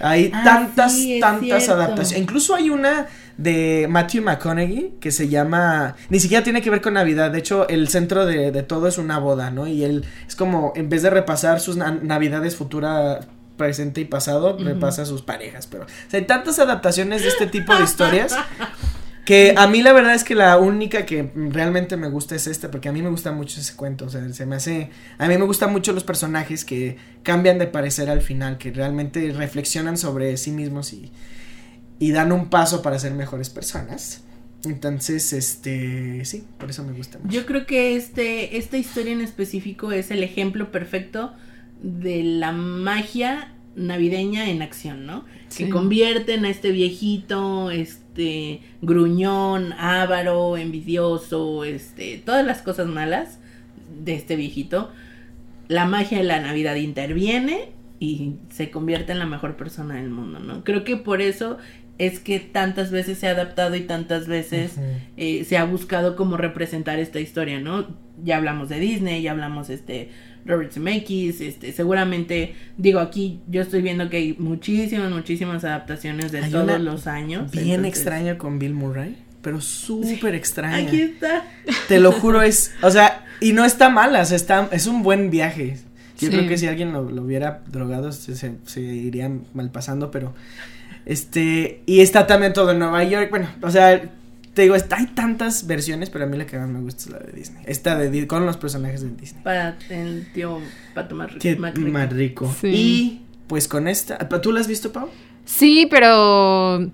Hay 0.00 0.30
Ah, 0.34 0.42
tantas, 0.44 0.94
sí, 0.94 1.20
tantas 1.20 1.64
cierto. 1.64 1.72
adaptaciones. 1.82 2.22
Incluso 2.22 2.54
hay 2.54 2.70
una 2.70 3.06
de 3.36 3.86
Matthew 3.88 4.22
McConaughey 4.22 4.94
que 5.00 5.10
se 5.10 5.28
llama. 5.28 5.94
Ni 6.08 6.20
siquiera 6.20 6.42
tiene 6.44 6.60
que 6.62 6.70
ver 6.70 6.80
con 6.80 6.94
Navidad. 6.94 7.30
De 7.30 7.38
hecho, 7.38 7.68
el 7.68 7.88
centro 7.88 8.26
de, 8.26 8.50
de 8.50 8.62
todo 8.62 8.88
es 8.88 8.98
una 8.98 9.18
boda, 9.18 9.50
¿no? 9.50 9.66
Y 9.66 9.84
él 9.84 10.04
es 10.26 10.36
como, 10.36 10.72
en 10.76 10.88
vez 10.88 11.02
de 11.02 11.10
repasar 11.10 11.60
sus 11.60 11.76
na- 11.76 11.98
Navidades 12.02 12.56
futura, 12.56 13.20
presente 13.56 14.00
y 14.00 14.04
pasado, 14.06 14.56
repasa 14.58 15.04
sus 15.04 15.20
parejas. 15.22 15.66
Pero, 15.66 15.84
o 15.84 15.86
sea, 16.08 16.18
hay 16.20 16.26
tantas 16.26 16.58
adaptaciones 16.58 17.22
de 17.22 17.28
este 17.28 17.46
tipo 17.46 17.74
de 17.76 17.84
historias. 17.84 18.34
Que 19.24 19.54
a 19.56 19.66
mí 19.66 19.82
la 19.82 19.92
verdad 19.92 20.14
es 20.14 20.24
que 20.24 20.34
la 20.34 20.56
única 20.58 21.06
que 21.06 21.30
realmente 21.34 21.96
me 21.96 22.08
gusta 22.08 22.34
es 22.34 22.46
esta, 22.46 22.70
porque 22.70 22.88
a 22.88 22.92
mí 22.92 23.02
me 23.02 23.10
gusta 23.10 23.32
mucho 23.32 23.60
ese 23.60 23.76
cuento, 23.76 24.06
o 24.06 24.08
sea, 24.08 24.26
se 24.32 24.46
me 24.46 24.56
hace, 24.56 24.90
a 25.18 25.28
mí 25.28 25.36
me 25.36 25.44
gustan 25.44 25.72
mucho 25.72 25.92
los 25.92 26.04
personajes 26.04 26.64
que 26.64 26.96
cambian 27.22 27.58
de 27.58 27.66
parecer 27.66 28.08
al 28.10 28.22
final, 28.22 28.58
que 28.58 28.70
realmente 28.70 29.32
reflexionan 29.32 29.98
sobre 29.98 30.36
sí 30.36 30.50
mismos 30.50 30.92
y, 30.92 31.12
y 31.98 32.12
dan 32.12 32.32
un 32.32 32.48
paso 32.48 32.82
para 32.82 32.98
ser 32.98 33.12
mejores 33.12 33.50
personas. 33.50 34.22
Entonces, 34.64 35.32
este, 35.32 36.24
sí, 36.24 36.44
por 36.58 36.70
eso 36.70 36.84
me 36.84 36.92
gusta 36.92 37.18
mucho. 37.18 37.32
Yo 37.32 37.46
creo 37.46 37.66
que 37.66 37.96
este, 37.96 38.58
esta 38.58 38.76
historia 38.76 39.12
en 39.12 39.20
específico 39.20 39.92
es 39.92 40.10
el 40.10 40.22
ejemplo 40.22 40.70
perfecto 40.70 41.34
de 41.82 42.22
la 42.22 42.52
magia 42.52 43.54
navideña 43.80 44.50
en 44.50 44.62
acción, 44.62 45.06
¿no? 45.06 45.24
Sí. 45.48 45.64
Que 45.64 45.70
convierten 45.70 46.44
a 46.44 46.50
este 46.50 46.70
viejito, 46.70 47.70
este, 47.70 48.60
gruñón, 48.82 49.72
avaro, 49.74 50.56
envidioso, 50.56 51.64
este, 51.64 52.22
todas 52.24 52.46
las 52.46 52.62
cosas 52.62 52.86
malas 52.86 53.40
de 54.04 54.14
este 54.14 54.36
viejito. 54.36 54.90
La 55.68 55.86
magia 55.86 56.18
de 56.18 56.24
la 56.24 56.40
Navidad 56.40 56.76
interviene 56.76 57.70
y 57.98 58.36
se 58.48 58.70
convierte 58.70 59.12
en 59.12 59.18
la 59.18 59.26
mejor 59.26 59.56
persona 59.56 59.96
del 59.96 60.10
mundo, 60.10 60.40
¿no? 60.40 60.64
Creo 60.64 60.84
que 60.84 60.96
por 60.96 61.20
eso 61.20 61.58
es 62.00 62.18
que 62.18 62.40
tantas 62.40 62.90
veces 62.90 63.18
se 63.18 63.28
ha 63.28 63.32
adaptado 63.32 63.76
y 63.76 63.80
tantas 63.82 64.26
veces 64.26 64.72
eh, 65.16 65.44
se 65.44 65.58
ha 65.58 65.64
buscado 65.64 66.16
como 66.16 66.36
representar 66.36 66.98
esta 66.98 67.20
historia, 67.20 67.60
¿no? 67.60 67.86
Ya 68.24 68.36
hablamos 68.38 68.68
de 68.70 68.80
Disney, 68.80 69.22
ya 69.22 69.32
hablamos 69.32 69.68
este 69.70 70.08
Robert 70.46 70.72
Zemeckis, 70.72 71.40
este 71.42 71.72
seguramente 71.72 72.54
digo 72.78 73.00
aquí 73.00 73.40
yo 73.48 73.60
estoy 73.60 73.82
viendo 73.82 74.08
que 74.08 74.16
hay 74.16 74.36
muchísimas 74.38 75.10
muchísimas 75.10 75.62
adaptaciones 75.64 76.32
de 76.32 76.40
Hay 76.44 76.50
todos 76.50 76.80
los 76.80 77.06
años. 77.06 77.50
Bien 77.52 77.66
entonces- 77.84 77.88
extraño 77.98 78.38
con 78.38 78.58
Bill 78.58 78.72
Murray, 78.72 79.16
pero 79.42 79.60
súper 79.60 80.34
extraña. 80.34 80.88
Aquí 80.88 81.00
está. 81.02 81.44
Te 81.88 81.98
lo 82.00 82.12
juro, 82.12 82.40
es, 82.42 82.72
o 82.82 82.90
sea, 82.90 83.24
y 83.40 83.52
no 83.52 83.64
está 83.66 83.90
mala, 83.90 84.22
o 84.22 84.24
sea, 84.24 84.36
está, 84.36 84.68
es 84.72 84.86
un 84.86 85.02
buen 85.02 85.30
viaje. 85.30 85.76
Yo 86.18 86.28
Sí. 86.28 86.36
creo 86.36 86.48
que 86.48 86.56
si 86.58 86.66
alguien 86.66 86.92
lo, 86.92 87.10
lo 87.10 87.22
hubiera 87.22 87.62
drogado, 87.70 88.12
se, 88.12 88.34
se, 88.36 88.56
se 88.64 88.80
iría 88.82 89.30
mal 89.54 89.70
pasando, 89.70 90.10
pero, 90.10 90.34
este, 91.10 91.82
y 91.86 92.02
está 92.02 92.28
también 92.28 92.52
todo 92.52 92.70
en 92.70 92.78
Nueva 92.78 93.02
York, 93.02 93.30
bueno, 93.30 93.48
o 93.62 93.70
sea, 93.72 94.00
te 94.54 94.62
digo, 94.62 94.76
está, 94.76 94.98
hay 94.98 95.06
tantas 95.06 95.66
versiones, 95.66 96.08
pero 96.08 96.24
a 96.24 96.28
mí 96.28 96.38
la 96.38 96.46
que 96.46 96.56
más 96.56 96.68
me 96.68 96.78
gusta 96.78 97.02
es 97.02 97.10
la 97.10 97.18
de 97.18 97.32
Disney, 97.32 97.64
esta 97.66 97.98
de, 97.98 98.28
con 98.28 98.46
los 98.46 98.56
personajes 98.56 99.00
de 99.00 99.10
Disney. 99.10 99.42
Para 99.42 99.76
el 99.88 100.30
tío 100.32 100.60
Pato 100.94 101.16
más 101.16 101.32
más 101.58 101.74
rico. 101.74 101.90
más 101.90 102.12
rico. 102.12 102.54
Sí. 102.60 102.68
Y, 102.68 103.20
pues 103.48 103.66
con 103.66 103.88
esta, 103.88 104.18
¿tú 104.40 104.52
la 104.52 104.60
has 104.60 104.68
visto, 104.68 104.92
Pau? 104.92 105.08
Sí, 105.44 105.88
pero 105.90 106.88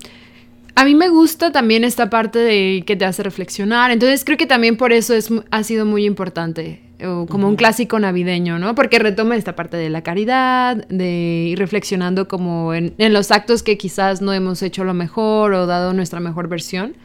a 0.77 0.85
mí 0.85 0.93
me 0.93 1.09
gusta 1.09 1.51
también 1.51 1.83
esta 1.83 2.11
parte 2.11 2.37
de 2.37 2.83
que 2.85 2.95
te 2.95 3.03
hace 3.03 3.23
reflexionar. 3.23 3.89
Entonces 3.89 4.23
creo 4.23 4.37
que 4.37 4.45
también 4.45 4.77
por 4.77 4.93
eso 4.93 5.15
es, 5.15 5.29
ha 5.49 5.63
sido 5.63 5.87
muy 5.87 6.05
importante. 6.05 6.83
o 7.03 7.25
como 7.25 7.47
un 7.47 7.55
clásico 7.55 7.99
navideño, 7.99 8.59
¿no? 8.59 8.75
Porque 8.75 8.99
retoma 8.99 9.35
esta 9.35 9.55
parte 9.55 9.75
de 9.75 9.89
la 9.89 10.03
caridad, 10.03 10.87
de 10.87 11.47
ir 11.49 11.57
reflexionando 11.57 12.27
como 12.27 12.75
en, 12.75 12.93
en 12.99 13.11
los 13.11 13.31
actos 13.31 13.63
que 13.63 13.75
quizás 13.75 14.21
no 14.21 14.33
hemos 14.33 14.61
hecho 14.61 14.83
lo 14.83 14.93
mejor 14.93 15.53
o 15.53 15.65
dado 15.65 15.93
nuestra 15.93 16.19
mejor 16.19 16.47
versión. 16.47 16.95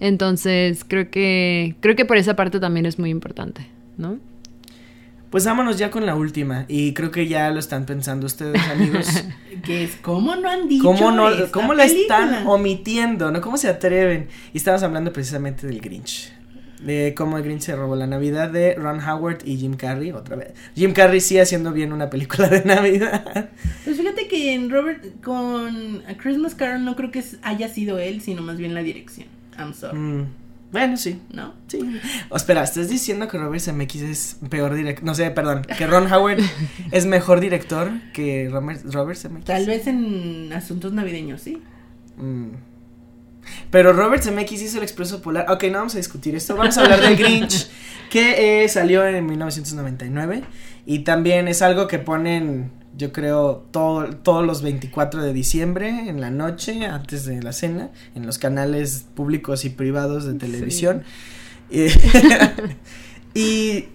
Entonces 0.00 0.84
creo 0.84 1.08
que 1.08 1.76
creo 1.78 1.94
que 1.94 2.04
por 2.04 2.16
esa 2.16 2.34
parte 2.34 2.58
también 2.58 2.86
es 2.86 2.98
muy 2.98 3.10
importante, 3.10 3.68
¿no? 3.98 4.18
Pues 5.32 5.46
vámonos 5.46 5.78
ya 5.78 5.90
con 5.90 6.04
la 6.04 6.14
última, 6.14 6.66
y 6.68 6.92
creo 6.92 7.10
que 7.10 7.26
ya 7.26 7.50
lo 7.50 7.58
están 7.58 7.86
pensando 7.86 8.26
ustedes, 8.26 8.60
amigos. 8.68 9.08
Que 9.64 9.84
es 9.84 9.96
cómo 9.96 10.34
no 10.36 10.50
han 10.50 10.68
dicho 10.68 10.82
¿Cómo, 10.82 11.12
no, 11.12 11.30
esta 11.30 11.52
¿Cómo 11.52 11.72
la 11.72 11.84
están 11.84 12.46
omitiendo? 12.46 13.30
¿no? 13.30 13.40
¿Cómo 13.40 13.56
se 13.56 13.68
atreven? 13.68 14.28
Y 14.52 14.58
estamos 14.58 14.82
hablando 14.82 15.12
precisamente 15.12 15.66
del 15.66 15.80
Grinch. 15.80 16.32
De 16.80 17.14
cómo 17.16 17.38
el 17.38 17.44
Grinch 17.44 17.62
se 17.62 17.76
robó 17.76 17.96
la 17.96 18.06
Navidad 18.06 18.50
de 18.50 18.74
Ron 18.74 19.00
Howard 19.00 19.38
y 19.46 19.56
Jim 19.56 19.74
Carrey, 19.74 20.10
otra 20.12 20.36
vez. 20.36 20.52
Jim 20.74 20.92
Carrey 20.92 21.20
sí 21.20 21.38
haciendo 21.38 21.72
bien 21.72 21.92
una 21.94 22.10
película 22.10 22.48
de 22.48 22.62
Navidad. 22.66 23.50
Pues 23.84 23.96
fíjate 23.96 24.26
que 24.26 24.52
en 24.52 24.68
Robert 24.68 25.22
con 25.22 26.02
A 26.08 26.14
Christmas 26.18 26.54
Carol 26.54 26.84
no 26.84 26.94
creo 26.94 27.10
que 27.10 27.24
haya 27.42 27.68
sido 27.68 27.98
él, 27.98 28.20
sino 28.20 28.42
más 28.42 28.58
bien 28.58 28.74
la 28.74 28.82
dirección. 28.82 29.28
I'm 29.58 29.72
sorry. 29.72 29.98
Mm, 29.98 30.26
Bueno, 30.72 30.96
sí. 30.96 31.20
¿no? 31.30 31.54
Sí. 31.68 31.80
Oh, 32.30 32.36
espera, 32.36 32.62
¿estás 32.64 32.88
diciendo 32.88 33.28
que 33.28 33.38
Robert 33.38 33.62
Zemeckis 33.62 34.02
es 34.02 34.36
peor 34.48 34.74
director? 34.74 35.04
No 35.04 35.14
sé, 35.14 35.30
perdón. 35.30 35.62
Que 35.62 35.86
Ron 35.86 36.10
Howard 36.10 36.40
es 36.90 37.06
mejor 37.06 37.40
director 37.40 37.90
que 38.14 38.48
Robert, 38.50 38.80
Robert 38.90 39.18
Zemeckis. 39.18 39.44
Tal 39.44 39.66
vez 39.66 39.86
en 39.86 40.50
asuntos 40.52 40.92
navideños, 40.92 41.42
sí. 41.42 41.62
Mm. 42.16 42.52
Pero 43.70 43.92
Robert 43.92 44.22
Zemeckis 44.22 44.62
hizo 44.62 44.78
el 44.78 44.84
Expreso 44.84 45.20
Polar. 45.20 45.50
Ok, 45.50 45.64
no 45.64 45.78
vamos 45.78 45.94
a 45.94 45.98
discutir 45.98 46.34
esto. 46.34 46.56
Vamos 46.56 46.78
a 46.78 46.82
hablar 46.82 47.00
del 47.00 47.16
Grinch, 47.16 47.68
que 48.10 48.64
eh, 48.64 48.68
salió 48.68 49.06
en 49.06 49.26
1999. 49.26 50.44
Y 50.86 51.00
también 51.00 51.48
es 51.48 51.62
algo 51.62 51.86
que 51.86 51.98
ponen, 51.98 52.70
yo 52.96 53.12
creo, 53.12 53.64
todo, 53.70 54.10
todos 54.16 54.46
los 54.46 54.62
24 54.62 55.22
de 55.22 55.32
diciembre 55.32 56.08
en 56.08 56.20
la 56.20 56.30
noche, 56.30 56.86
antes 56.86 57.24
de 57.24 57.42
la 57.42 57.52
cena, 57.52 57.90
en 58.14 58.26
los 58.26 58.38
canales 58.38 59.06
públicos 59.14 59.64
y 59.64 59.70
privados 59.70 60.24
de 60.24 60.34
televisión. 60.34 61.02
Y, 61.74 61.86
y, 63.34 63.88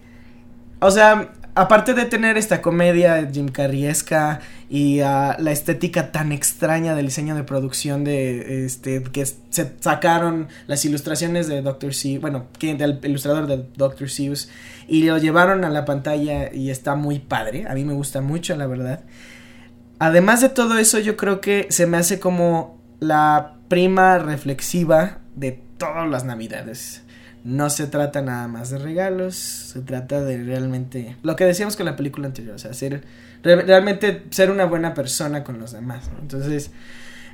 o 0.79 0.89
sea, 0.89 1.31
aparte 1.53 1.93
de 1.93 2.05
tener 2.05 2.37
esta 2.37 2.59
comedia 2.59 3.29
Jim 3.31 3.49
Carreyesca 3.49 4.39
y 4.69 4.99
ah, 4.99 5.37
la 5.39 5.51
estética 5.51 6.11
tan 6.11 6.31
extraña 6.31 6.93
del 6.95 7.05
diseño 7.05 7.35
de 7.35 7.43
producción 7.43 8.03
de 8.03 8.65
este 8.65 9.01
que 9.03 9.25
se 9.25 9.73
sacaron 9.79 10.47
las 10.67 10.83
ilustraciones 10.83 11.47
de 11.47 11.61
Dr. 11.61 11.93
Seuss, 11.93 12.19
bueno, 12.19 12.47
que 12.59 12.75
del 12.75 12.99
ilustrador 13.03 13.47
de 13.47 13.65
Dr. 13.75 14.09
Seuss 14.09 14.49
y 14.87 15.03
lo 15.03 15.17
llevaron 15.17 15.63
a 15.63 15.69
la 15.69 15.85
pantalla 15.85 16.53
y 16.53 16.69
está 16.69 16.95
muy 16.95 17.19
padre, 17.19 17.65
a 17.67 17.73
mí 17.73 17.85
me 17.85 17.93
gusta 17.93 18.21
mucho 18.21 18.55
la 18.57 18.67
verdad. 18.67 19.01
Además 19.99 20.41
de 20.41 20.49
todo 20.49 20.77
eso, 20.77 20.99
yo 20.99 21.17
creo 21.17 21.41
que 21.41 21.67
se 21.69 21.87
me 21.87 21.97
hace 21.97 22.19
como 22.19 22.79
la 22.99 23.55
prima 23.69 24.19
reflexiva 24.19 25.19
de 25.35 25.59
todas 25.77 26.09
las 26.09 26.25
navidades. 26.25 27.03
No 27.43 27.69
se 27.69 27.87
trata 27.87 28.21
nada 28.21 28.47
más 28.47 28.69
de 28.69 28.79
regalos, 28.79 29.35
se 29.35 29.79
trata 29.79 30.21
de 30.21 30.43
realmente 30.43 31.15
lo 31.23 31.35
que 31.37 31.45
decíamos 31.45 31.77
con 31.77 31.85
la 31.85 31.95
película 31.95 32.27
anterior, 32.27 32.55
o 32.55 32.59
sea, 32.59 32.73
ser 32.73 33.03
re- 33.43 33.61
realmente 33.63 34.23
ser 34.29 34.51
una 34.51 34.65
buena 34.65 34.93
persona 34.93 35.43
con 35.43 35.59
los 35.59 35.71
demás. 35.71 36.09
¿no? 36.13 36.19
Entonces, 36.21 36.71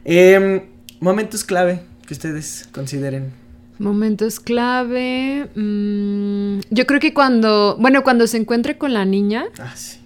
em, 0.05 0.61
momentos 0.99 1.43
clave 1.43 1.81
que 2.07 2.13
ustedes 2.13 2.67
consideren. 2.71 3.31
Momentos 3.79 4.39
clave. 4.39 5.47
mm, 5.55 6.59
yo 6.69 6.85
creo 6.85 6.99
que 6.99 7.13
cuando, 7.13 7.75
bueno, 7.79 8.03
cuando 8.03 8.27
se 8.27 8.37
encuentre 8.37 8.77
con 8.77 8.93
la 8.93 9.03
niña, 9.05 9.45
Ah, 9.59 9.73
sí. 9.75 9.97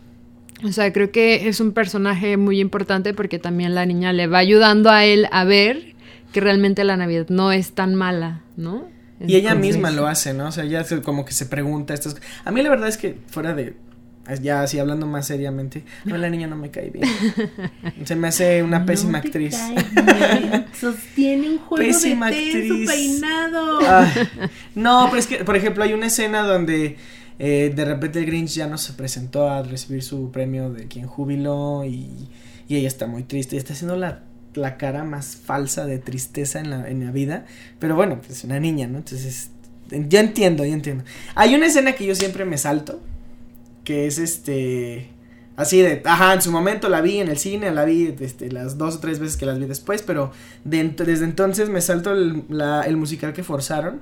o 0.63 0.71
sea, 0.71 0.91
creo 0.93 1.11
que 1.11 1.47
es 1.47 1.59
un 1.59 1.73
personaje 1.73 2.37
muy 2.37 2.59
importante 2.59 3.13
porque 3.13 3.39
también 3.39 3.75
la 3.75 3.85
niña 3.85 4.13
le 4.13 4.27
va 4.27 4.37
ayudando 4.39 4.89
a 4.89 5.05
él 5.05 5.27
a 5.31 5.43
ver 5.43 5.95
que 6.31 6.39
realmente 6.41 6.83
la 6.83 6.97
Navidad 6.97 7.27
no 7.29 7.51
es 7.51 7.73
tan 7.73 7.93
mala, 7.95 8.41
¿no? 8.55 8.85
Y 9.19 9.35
ella 9.35 9.55
misma 9.55 9.89
lo 9.91 10.05
hace, 10.07 10.33
¿no? 10.33 10.47
O 10.47 10.51
sea, 10.51 10.63
ella 10.63 10.85
como 11.03 11.25
que 11.25 11.31
se 11.33 11.47
pregunta 11.47 11.93
estas 11.95 12.15
A 12.45 12.51
mí 12.51 12.61
la 12.61 12.69
verdad 12.69 12.87
es 12.87 12.97
que 12.97 13.17
fuera 13.27 13.53
de 13.55 13.75
ya 14.35 14.61
así 14.63 14.79
hablando 14.79 15.05
más 15.07 15.27
seriamente, 15.27 15.83
no 16.05 16.17
la 16.17 16.29
niña 16.29 16.47
no 16.47 16.55
me 16.55 16.69
cae 16.71 16.89
bien. 16.89 17.05
Se 18.05 18.15
me 18.15 18.27
hace 18.27 18.63
una 18.63 18.85
pésima 18.85 19.19
No 19.19 19.21
te 19.21 19.27
actriz. 19.27 19.55
cae 19.55 20.65
Sostiene 20.79 21.49
un 21.49 21.57
juego 21.59 21.83
Pésima 21.85 22.29
de 22.29 22.35
té 22.35 22.67
en 22.67 22.67
su 22.67 22.85
peinado. 22.85 23.79
Ah, 23.83 24.11
no, 24.75 25.07
pero 25.09 25.19
es 25.19 25.27
que, 25.27 25.43
por 25.43 25.55
ejemplo, 25.55 25.83
hay 25.83 25.93
una 25.93 26.07
escena 26.07 26.43
donde 26.43 26.97
eh, 27.39 27.71
de 27.75 27.85
repente 27.85 28.19
el 28.19 28.25
Grinch 28.25 28.51
ya 28.55 28.67
no 28.67 28.77
se 28.77 28.93
presentó 28.93 29.49
a 29.49 29.63
recibir 29.63 30.03
su 30.03 30.31
premio 30.31 30.71
de 30.71 30.87
quien 30.87 31.07
jubiló 31.07 31.83
y, 31.85 32.27
y 32.67 32.75
ella 32.75 32.87
está 32.87 33.07
muy 33.07 33.23
triste 33.23 33.55
y 33.55 33.59
está 33.59 33.73
haciendo 33.73 33.95
la, 33.95 34.23
la 34.55 34.77
cara 34.77 35.03
más 35.03 35.35
falsa 35.37 35.85
de 35.85 35.99
tristeza 35.99 36.59
en 36.59 36.69
la, 36.69 36.87
en 36.89 37.05
la 37.05 37.11
vida. 37.11 37.45
Pero 37.79 37.95
bueno, 37.95 38.17
pues 38.19 38.31
es 38.39 38.43
una 38.43 38.59
niña, 38.59 38.87
¿no? 38.87 38.97
Entonces, 38.99 39.51
yo 39.89 40.19
entiendo, 40.19 40.65
yo 40.65 40.73
entiendo. 40.73 41.03
Hay 41.35 41.55
una 41.55 41.67
escena 41.67 41.93
que 41.93 42.05
yo 42.05 42.13
siempre 42.15 42.43
me 42.45 42.57
salto, 42.57 42.99
que 43.87 44.05
es 44.05 44.19
este... 44.19 45.07
Así 45.55 45.81
de, 45.81 46.01
ajá, 46.03 46.33
en 46.33 46.41
su 46.41 46.51
momento 46.51 46.89
la 46.89 46.99
vi 46.99 47.19
en 47.19 47.29
el 47.29 47.37
cine, 47.37 47.71
la 47.71 47.85
vi 47.85 48.13
este, 48.19 48.51
las 48.51 48.77
dos 48.77 48.97
o 48.97 48.99
tres 48.99 49.17
veces 49.17 49.37
que 49.37 49.45
las 49.45 49.57
vi 49.57 49.65
después, 49.65 50.03
pero 50.03 50.31
desde 50.65 51.23
entonces 51.23 51.69
me 51.69 51.79
salto 51.79 52.11
el, 52.11 52.97
musical 52.97 53.31
que 53.31 53.43
forzaron, 53.43 54.01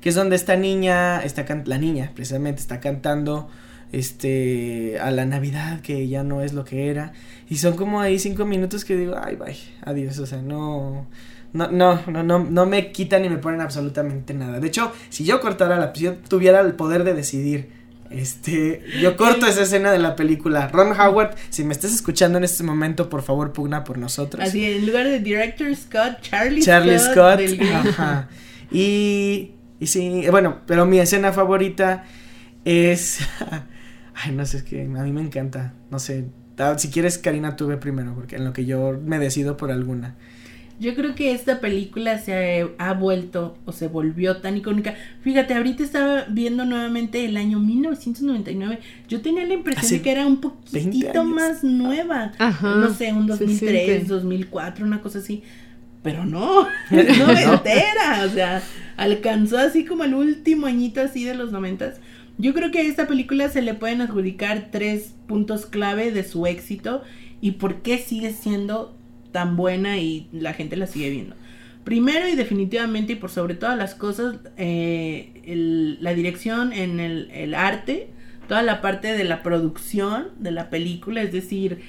que 0.00 0.10
es 0.10 0.14
donde 0.14 0.36
esta 0.36 0.56
niña, 0.56 1.20
está 1.20 1.44
la 1.66 1.78
niña 1.78 2.12
precisamente 2.14 2.60
está 2.60 2.78
cantando 2.78 3.50
este 3.90 4.98
a 5.00 5.10
la 5.10 5.26
Navidad 5.26 5.80
que 5.80 6.08
ya 6.08 6.22
no 6.22 6.40
es 6.40 6.52
lo 6.52 6.64
que 6.64 6.88
era 6.88 7.12
y 7.48 7.56
son 7.56 7.76
como 7.76 8.00
ahí 8.00 8.18
cinco 8.18 8.44
minutos 8.44 8.84
que 8.84 8.96
digo 8.96 9.14
ay 9.22 9.36
bye 9.36 9.56
adiós 9.82 10.18
o 10.18 10.26
sea 10.26 10.42
no 10.42 11.06
no 11.52 11.70
no 11.70 12.00
no 12.08 12.22
no 12.24 12.38
no 12.40 12.66
me 12.66 12.90
quitan 12.90 13.22
ni 13.22 13.28
me 13.28 13.36
ponen 13.36 13.60
absolutamente 13.60 14.34
nada. 14.34 14.58
De 14.58 14.66
hecho 14.66 14.90
si 15.10 15.24
yo 15.24 15.40
cortara 15.40 15.76
la 15.76 15.94
si 15.94 16.04
yo 16.04 16.14
tuviera 16.14 16.60
el 16.60 16.72
poder 16.72 17.04
de 17.04 17.14
decidir 17.14 17.83
este 18.18 18.82
yo 19.00 19.16
corto 19.16 19.46
esa 19.46 19.62
escena 19.62 19.90
de 19.92 19.98
la 19.98 20.16
película 20.16 20.68
Ron 20.68 20.98
Howard 20.98 21.34
si 21.50 21.64
me 21.64 21.72
estás 21.72 21.92
escuchando 21.92 22.38
en 22.38 22.44
este 22.44 22.62
momento 22.62 23.08
por 23.08 23.22
favor 23.22 23.52
pugna 23.52 23.84
por 23.84 23.98
nosotros 23.98 24.42
Así, 24.46 24.64
en 24.64 24.86
lugar 24.86 25.06
de 25.06 25.20
Director 25.20 25.74
Scott, 25.74 26.20
Charlie, 26.22 26.62
Charlie 26.62 26.98
Scott. 26.98 27.12
Scott. 27.12 27.38
del 27.38 27.56
Grinch. 27.56 27.72
Ajá. 27.72 28.28
Y, 28.70 29.52
y 29.78 29.86
sí, 29.86 30.24
bueno, 30.30 30.58
pero 30.66 30.86
mi 30.86 30.98
escena 30.98 31.32
favorita 31.32 32.04
es... 32.64 33.20
Ay, 34.14 34.32
no 34.32 34.44
sé, 34.46 34.58
es 34.58 34.62
que 34.62 34.82
a 34.82 34.86
mí 34.86 35.12
me 35.12 35.20
encanta. 35.20 35.74
No 35.90 35.98
sé. 35.98 36.26
ah, 36.58 36.74
Si 36.78 36.88
quieres, 36.88 37.18
Karina, 37.18 37.56
tú 37.56 37.66
ve 37.66 37.76
primero, 37.76 38.14
porque 38.14 38.36
en 38.36 38.44
lo 38.44 38.52
que 38.52 38.64
yo 38.64 38.98
me 39.04 39.18
decido 39.18 39.56
por 39.56 39.70
alguna. 39.70 40.16
Yo 40.80 40.94
creo 40.94 41.14
que 41.14 41.32
esta 41.32 41.60
película 41.60 42.18
se 42.18 42.68
ha 42.78 42.92
vuelto 42.94 43.56
o 43.64 43.72
se 43.72 43.86
volvió 43.86 44.38
tan 44.38 44.56
icónica. 44.56 44.94
Fíjate, 45.22 45.54
ahorita 45.54 45.84
estaba 45.84 46.24
viendo 46.28 46.64
nuevamente 46.64 47.24
el 47.24 47.36
año 47.36 47.60
1999. 47.60 48.80
Yo 49.08 49.20
tenía 49.20 49.46
la 49.46 49.54
impresión 49.54 49.84
Hace 49.84 49.96
de 49.96 50.02
que 50.02 50.10
era 50.10 50.26
un 50.26 50.40
20 50.40 50.48
poquitito 50.48 51.24
más 51.24 51.62
nueva. 51.62 52.32
Ajá, 52.38 52.74
no 52.76 52.92
sé, 52.92 53.12
un 53.12 53.26
se 53.26 53.44
2003, 53.44 53.84
siente. 53.86 54.04
2004, 54.04 54.84
una 54.84 55.00
cosa 55.00 55.20
así. 55.20 55.42
Pero 56.02 56.26
no, 56.26 56.66
es 56.90 57.18
noventera. 57.18 58.24
o 58.26 58.28
sea, 58.30 58.62
alcanzó 58.96 59.58
así 59.58 59.84
como 59.84 60.04
el 60.04 60.14
último 60.14 60.66
añito 60.66 61.00
así 61.00 61.24
de 61.24 61.34
los 61.34 61.52
noventas. 61.52 62.00
Yo 62.36 62.52
creo 62.52 62.72
que 62.72 62.80
a 62.80 62.82
esta 62.82 63.06
película 63.06 63.48
se 63.48 63.62
le 63.62 63.74
pueden 63.74 64.00
adjudicar 64.00 64.68
tres 64.72 65.14
puntos 65.28 65.66
clave 65.66 66.10
de 66.10 66.24
su 66.24 66.46
éxito 66.46 67.02
y 67.40 67.52
por 67.52 67.82
qué 67.82 67.98
sigue 67.98 68.32
siendo 68.32 68.96
tan 69.34 69.56
buena 69.56 69.98
y 69.98 70.28
la 70.30 70.52
gente 70.52 70.76
la 70.76 70.86
sigue 70.86 71.10
viendo. 71.10 71.34
Primero 71.82 72.28
y 72.28 72.36
definitivamente 72.36 73.14
y 73.14 73.16
por 73.16 73.30
sobre 73.30 73.56
todas 73.56 73.76
las 73.76 73.96
cosas, 73.96 74.36
eh, 74.56 75.96
la 76.00 76.14
dirección 76.14 76.72
en 76.72 77.00
el, 77.00 77.52
arte, 77.54 78.10
toda 78.46 78.62
la 78.62 78.80
parte 78.80 79.08
de 79.08 79.24
la 79.24 79.42
producción 79.42 80.28
de 80.38 80.52
la 80.52 80.70
película, 80.70 81.20
es 81.20 81.32
decir, 81.32 81.80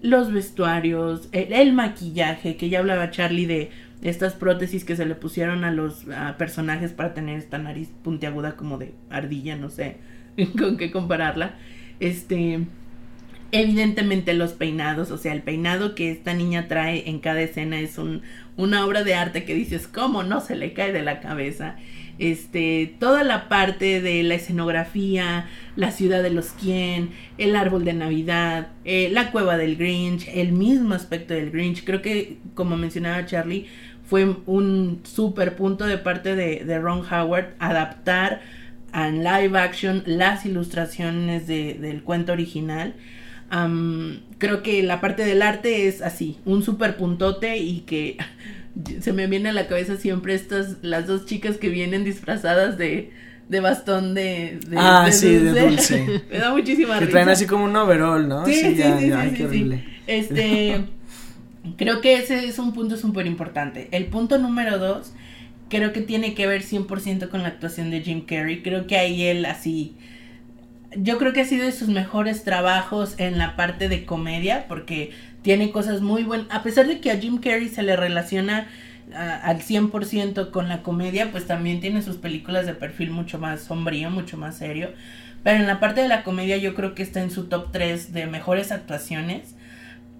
los 0.00 0.32
vestuarios, 0.32 1.28
el, 1.32 1.74
maquillaje, 1.74 2.56
que 2.56 2.70
ya 2.70 2.78
hablaba 2.78 3.10
Charlie 3.10 3.44
de 3.44 3.70
estas 4.00 4.32
prótesis 4.32 4.82
que 4.82 4.96
se 4.96 5.04
le 5.04 5.14
pusieron 5.14 5.64
a 5.64 5.72
los 5.72 6.06
personajes 6.38 6.92
para 6.92 7.12
tener 7.12 7.38
esta 7.38 7.58
nariz 7.58 7.90
puntiaguda 8.02 8.56
como 8.56 8.78
de 8.78 8.94
ardilla, 9.10 9.56
no 9.56 9.68
sé 9.68 9.98
con 10.58 10.78
qué 10.78 10.90
compararla. 10.90 11.56
Este, 12.00 12.66
evidentemente 13.54 14.34
los 14.34 14.52
peinados, 14.52 15.10
o 15.10 15.18
sea, 15.18 15.32
el 15.32 15.42
peinado 15.42 15.94
que 15.94 16.10
esta 16.10 16.34
niña 16.34 16.68
trae 16.68 17.08
en 17.08 17.20
cada 17.20 17.40
escena 17.42 17.80
es 17.80 17.98
un, 17.98 18.22
una 18.56 18.84
obra 18.86 19.04
de 19.04 19.14
arte 19.14 19.44
que 19.44 19.54
dices, 19.54 19.86
¿cómo 19.88 20.22
no 20.22 20.40
se 20.40 20.56
le 20.56 20.72
cae 20.72 20.92
de 20.92 21.02
la 21.02 21.20
cabeza? 21.20 21.76
Este, 22.18 22.94
toda 23.00 23.24
la 23.24 23.48
parte 23.48 24.00
de 24.00 24.22
la 24.22 24.34
escenografía, 24.34 25.46
la 25.74 25.90
ciudad 25.90 26.22
de 26.22 26.30
los 26.30 26.48
quién, 26.50 27.10
el 27.38 27.56
árbol 27.56 27.84
de 27.84 27.92
Navidad, 27.92 28.68
eh, 28.84 29.08
la 29.10 29.32
cueva 29.32 29.56
del 29.56 29.76
Grinch, 29.76 30.28
el 30.32 30.52
mismo 30.52 30.94
aspecto 30.94 31.34
del 31.34 31.50
Grinch. 31.50 31.84
Creo 31.84 32.02
que, 32.02 32.36
como 32.54 32.76
mencionaba 32.76 33.26
Charlie, 33.26 33.66
fue 34.06 34.36
un 34.46 35.00
super 35.04 35.56
punto 35.56 35.86
de 35.86 35.98
parte 35.98 36.36
de, 36.36 36.78
Ron 36.78 37.02
Howard 37.10 37.54
adaptar 37.58 38.42
en 38.92 39.24
live 39.24 39.58
action 39.58 40.02
las 40.06 40.46
ilustraciones 40.46 41.46
de- 41.48 41.74
del 41.74 42.02
cuento 42.04 42.32
original. 42.32 42.94
Creo 44.38 44.62
que 44.62 44.82
la 44.82 45.00
parte 45.00 45.24
del 45.24 45.42
arte 45.42 45.86
es 45.86 46.02
así, 46.02 46.38
un 46.44 46.62
super 46.62 46.96
puntote 46.96 47.56
y 47.58 47.80
que 47.80 48.16
se 49.00 49.12
me 49.12 49.26
viene 49.26 49.50
a 49.50 49.52
la 49.52 49.66
cabeza 49.68 49.96
siempre 49.96 50.34
estas, 50.34 50.78
las 50.82 51.06
dos 51.06 51.26
chicas 51.26 51.56
que 51.56 51.68
vienen 51.68 52.04
disfrazadas 52.04 52.76
de, 52.78 53.10
de 53.48 53.60
bastón 53.60 54.14
de, 54.14 54.58
de- 54.66 54.76
Ah, 54.76 55.08
sí, 55.12 55.28
de 55.36 55.52
dulce. 55.60 56.22
me 56.30 56.38
da 56.38 56.50
muchísima 56.52 56.94
Que 56.94 57.00
risa. 57.06 57.10
traen 57.12 57.28
así 57.28 57.46
como 57.46 57.64
un 57.64 57.76
overall, 57.76 58.26
¿no? 58.28 58.44
Sí, 58.44 58.54
sí, 58.54 58.74
ya, 58.76 58.98
sí, 58.98 59.08
ya, 59.08 59.16
sí, 59.16 59.28
ay, 59.28 59.30
sí, 59.30 59.36
qué 59.36 59.44
horrible. 59.44 59.84
Este, 60.06 60.84
creo 61.76 62.00
que 62.00 62.14
ese 62.16 62.46
es 62.46 62.58
un 62.58 62.72
punto 62.72 62.96
súper 62.96 63.26
importante. 63.26 63.88
El 63.92 64.06
punto 64.06 64.38
número 64.38 64.78
dos, 64.78 65.12
creo 65.70 65.92
que 65.92 66.00
tiene 66.00 66.34
que 66.34 66.46
ver 66.46 66.62
100% 66.62 67.28
con 67.28 67.42
la 67.42 67.48
actuación 67.48 67.90
de 67.90 68.00
Jim 68.02 68.22
Carrey. 68.26 68.62
Creo 68.62 68.86
que 68.86 68.96
ahí 68.98 69.22
él 69.22 69.44
así, 69.46 69.94
yo 70.96 71.18
creo 71.18 71.32
que 71.32 71.40
ha 71.42 71.44
sido 71.44 71.64
de 71.66 71.72
sus 71.72 71.88
mejores 71.88 72.44
trabajos 72.44 73.14
en 73.18 73.38
la 73.38 73.56
parte 73.56 73.88
de 73.88 74.04
comedia, 74.04 74.66
porque 74.68 75.10
tiene 75.42 75.70
cosas 75.70 76.00
muy 76.00 76.22
buenas. 76.24 76.46
A 76.50 76.62
pesar 76.62 76.86
de 76.86 77.00
que 77.00 77.10
a 77.10 77.18
Jim 77.18 77.38
Carrey 77.38 77.68
se 77.68 77.82
le 77.82 77.96
relaciona 77.96 78.68
a- 79.14 79.36
al 79.36 79.60
100% 79.62 80.50
con 80.50 80.68
la 80.68 80.82
comedia, 80.82 81.30
pues 81.30 81.46
también 81.46 81.80
tiene 81.80 82.02
sus 82.02 82.16
películas 82.16 82.66
de 82.66 82.74
perfil 82.74 83.10
mucho 83.10 83.38
más 83.38 83.60
sombrío, 83.62 84.10
mucho 84.10 84.36
más 84.36 84.56
serio. 84.56 84.90
Pero 85.42 85.60
en 85.60 85.66
la 85.66 85.78
parte 85.80 86.00
de 86.00 86.08
la 86.08 86.22
comedia 86.22 86.56
yo 86.56 86.74
creo 86.74 86.94
que 86.94 87.02
está 87.02 87.22
en 87.22 87.30
su 87.30 87.44
top 87.46 87.70
3 87.70 88.12
de 88.14 88.26
mejores 88.26 88.72
actuaciones. 88.72 89.54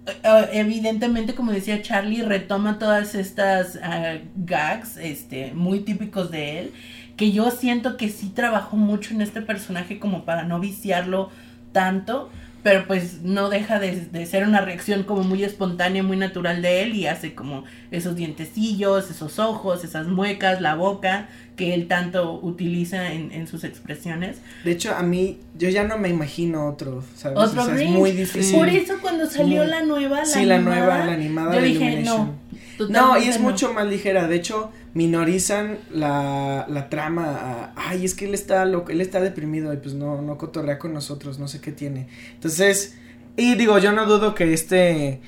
Eh, 0.07 0.13
eh, 0.23 0.47
evidentemente, 0.53 1.35
como 1.35 1.51
decía 1.53 1.81
Charlie, 1.81 2.23
retoma 2.23 2.79
todas 2.79 3.15
estas 3.15 3.79
ah, 3.83 4.17
gags 4.37 4.99
este, 4.99 5.53
muy 5.55 5.81
típicos 5.81 6.31
de 6.31 6.59
él, 6.61 6.73
que 7.17 7.33
yo 7.33 7.51
siento 7.51 7.97
que 7.97 8.09
sí 8.09 8.29
trabajó 8.29 8.77
mucho 8.77 9.15
en 9.15 9.21
este 9.21 9.41
personaje 9.43 9.99
como 9.99 10.25
para 10.25 10.45
no 10.45 10.61
viciarlo 10.61 11.31
tanto, 11.73 12.31
pero 12.63 12.87
pues 12.87 13.23
no 13.23 13.51
deja 13.51 13.79
de, 13.79 14.07
de 14.07 14.27
ser 14.27 14.49
una 14.49 14.61
reacción 14.61 15.03
como 15.03 15.23
muy 15.23 15.45
espontánea, 15.45 16.03
muy 16.03 16.17
natural 16.17 16.63
de 16.63 16.83
él 16.83 16.95
y 16.95 17.07
hace 17.07 17.35
como 17.35 17.65
esos 17.91 18.17
dientecillos, 18.17 19.11
esos 19.11 19.39
ojos, 19.39 19.85
esas 19.85 20.07
muecas, 20.07 20.61
la 20.61 20.75
boca 20.75 21.29
que 21.57 21.73
él 21.75 21.87
tanto 21.87 22.41
utiliza 22.41 23.13
en, 23.13 23.31
en 23.33 23.47
sus 23.47 23.63
expresiones. 23.65 24.39
De 24.65 24.73
hecho, 24.73 24.95
a 24.95 25.03
mí, 25.03 25.39
yo 25.57 25.69
ya 25.69 25.85
no 25.85 25.99
me 25.99 26.09
imagino 26.09 26.67
otro, 26.69 27.05
¿sabes? 27.17 27.39
Otro 27.39 27.63
O 27.63 27.67
sea, 27.67 27.77
es 27.77 27.89
muy 27.91 28.11
difícil. 28.13 28.57
Por 28.59 28.69
eso 28.69 28.95
cuando 29.01 29.27
salió 29.27 29.59
muy- 29.63 29.71
la 29.71 29.83
nueva, 29.83 30.19
la 30.19 30.25
Sí, 30.27 30.45
la 30.45 30.59
nueva, 30.59 31.05
la 31.05 31.13
animada 31.13 31.55
yo 31.55 31.61
de 31.61 31.67
dije, 31.69 31.85
Illumination. 31.85 32.27
no. 32.27 32.45
No, 32.89 33.17
y 33.19 33.29
es 33.29 33.39
no. 33.39 33.45
mucho 33.51 33.73
más 33.73 33.87
ligera. 33.87 34.27
De 34.27 34.35
hecho, 34.35 34.73
minorizan 34.95 35.79
la, 35.93 36.67
la 36.69 36.89
trama. 36.89 37.25
a, 37.31 37.73
Ay, 37.77 38.05
es 38.05 38.15
que 38.15 38.25
él 38.25 38.35
está 38.35 38.65
loco, 38.65 38.91
él 38.91 39.01
está 39.01 39.21
deprimido 39.21 39.73
y 39.73 39.77
pues 39.77 39.95
no, 39.95 40.21
no 40.23 40.37
cotorrea 40.39 40.77
con 40.79 40.93
nosotros, 40.93 41.39
no 41.39 41.47
sé 41.47 41.61
qué 41.61 41.71
tiene. 41.71 42.09
Entonces, 42.35 42.97
y 43.37 43.55
digo, 43.55 43.79
yo 43.79 43.93
no 43.93 44.07
dudo 44.07 44.35
que 44.35 44.53
este. 44.53 45.21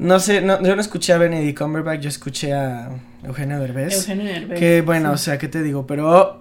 No 0.00 0.18
sé, 0.18 0.40
no, 0.40 0.62
yo 0.62 0.74
no 0.74 0.80
escuché 0.80 1.12
a 1.12 1.18
Benedict 1.18 1.58
Cumberbatch, 1.58 2.00
yo 2.00 2.08
escuché 2.08 2.52
a 2.54 2.88
Eugenio 3.22 3.58
Derbez. 3.60 3.94
Eugenio 3.98 4.24
Derbez, 4.32 4.58
Que 4.58 4.80
bueno, 4.80 5.10
sí. 5.10 5.14
o 5.14 5.18
sea, 5.18 5.38
¿qué 5.38 5.48
te 5.48 5.62
digo? 5.62 5.86
Pero 5.86 6.38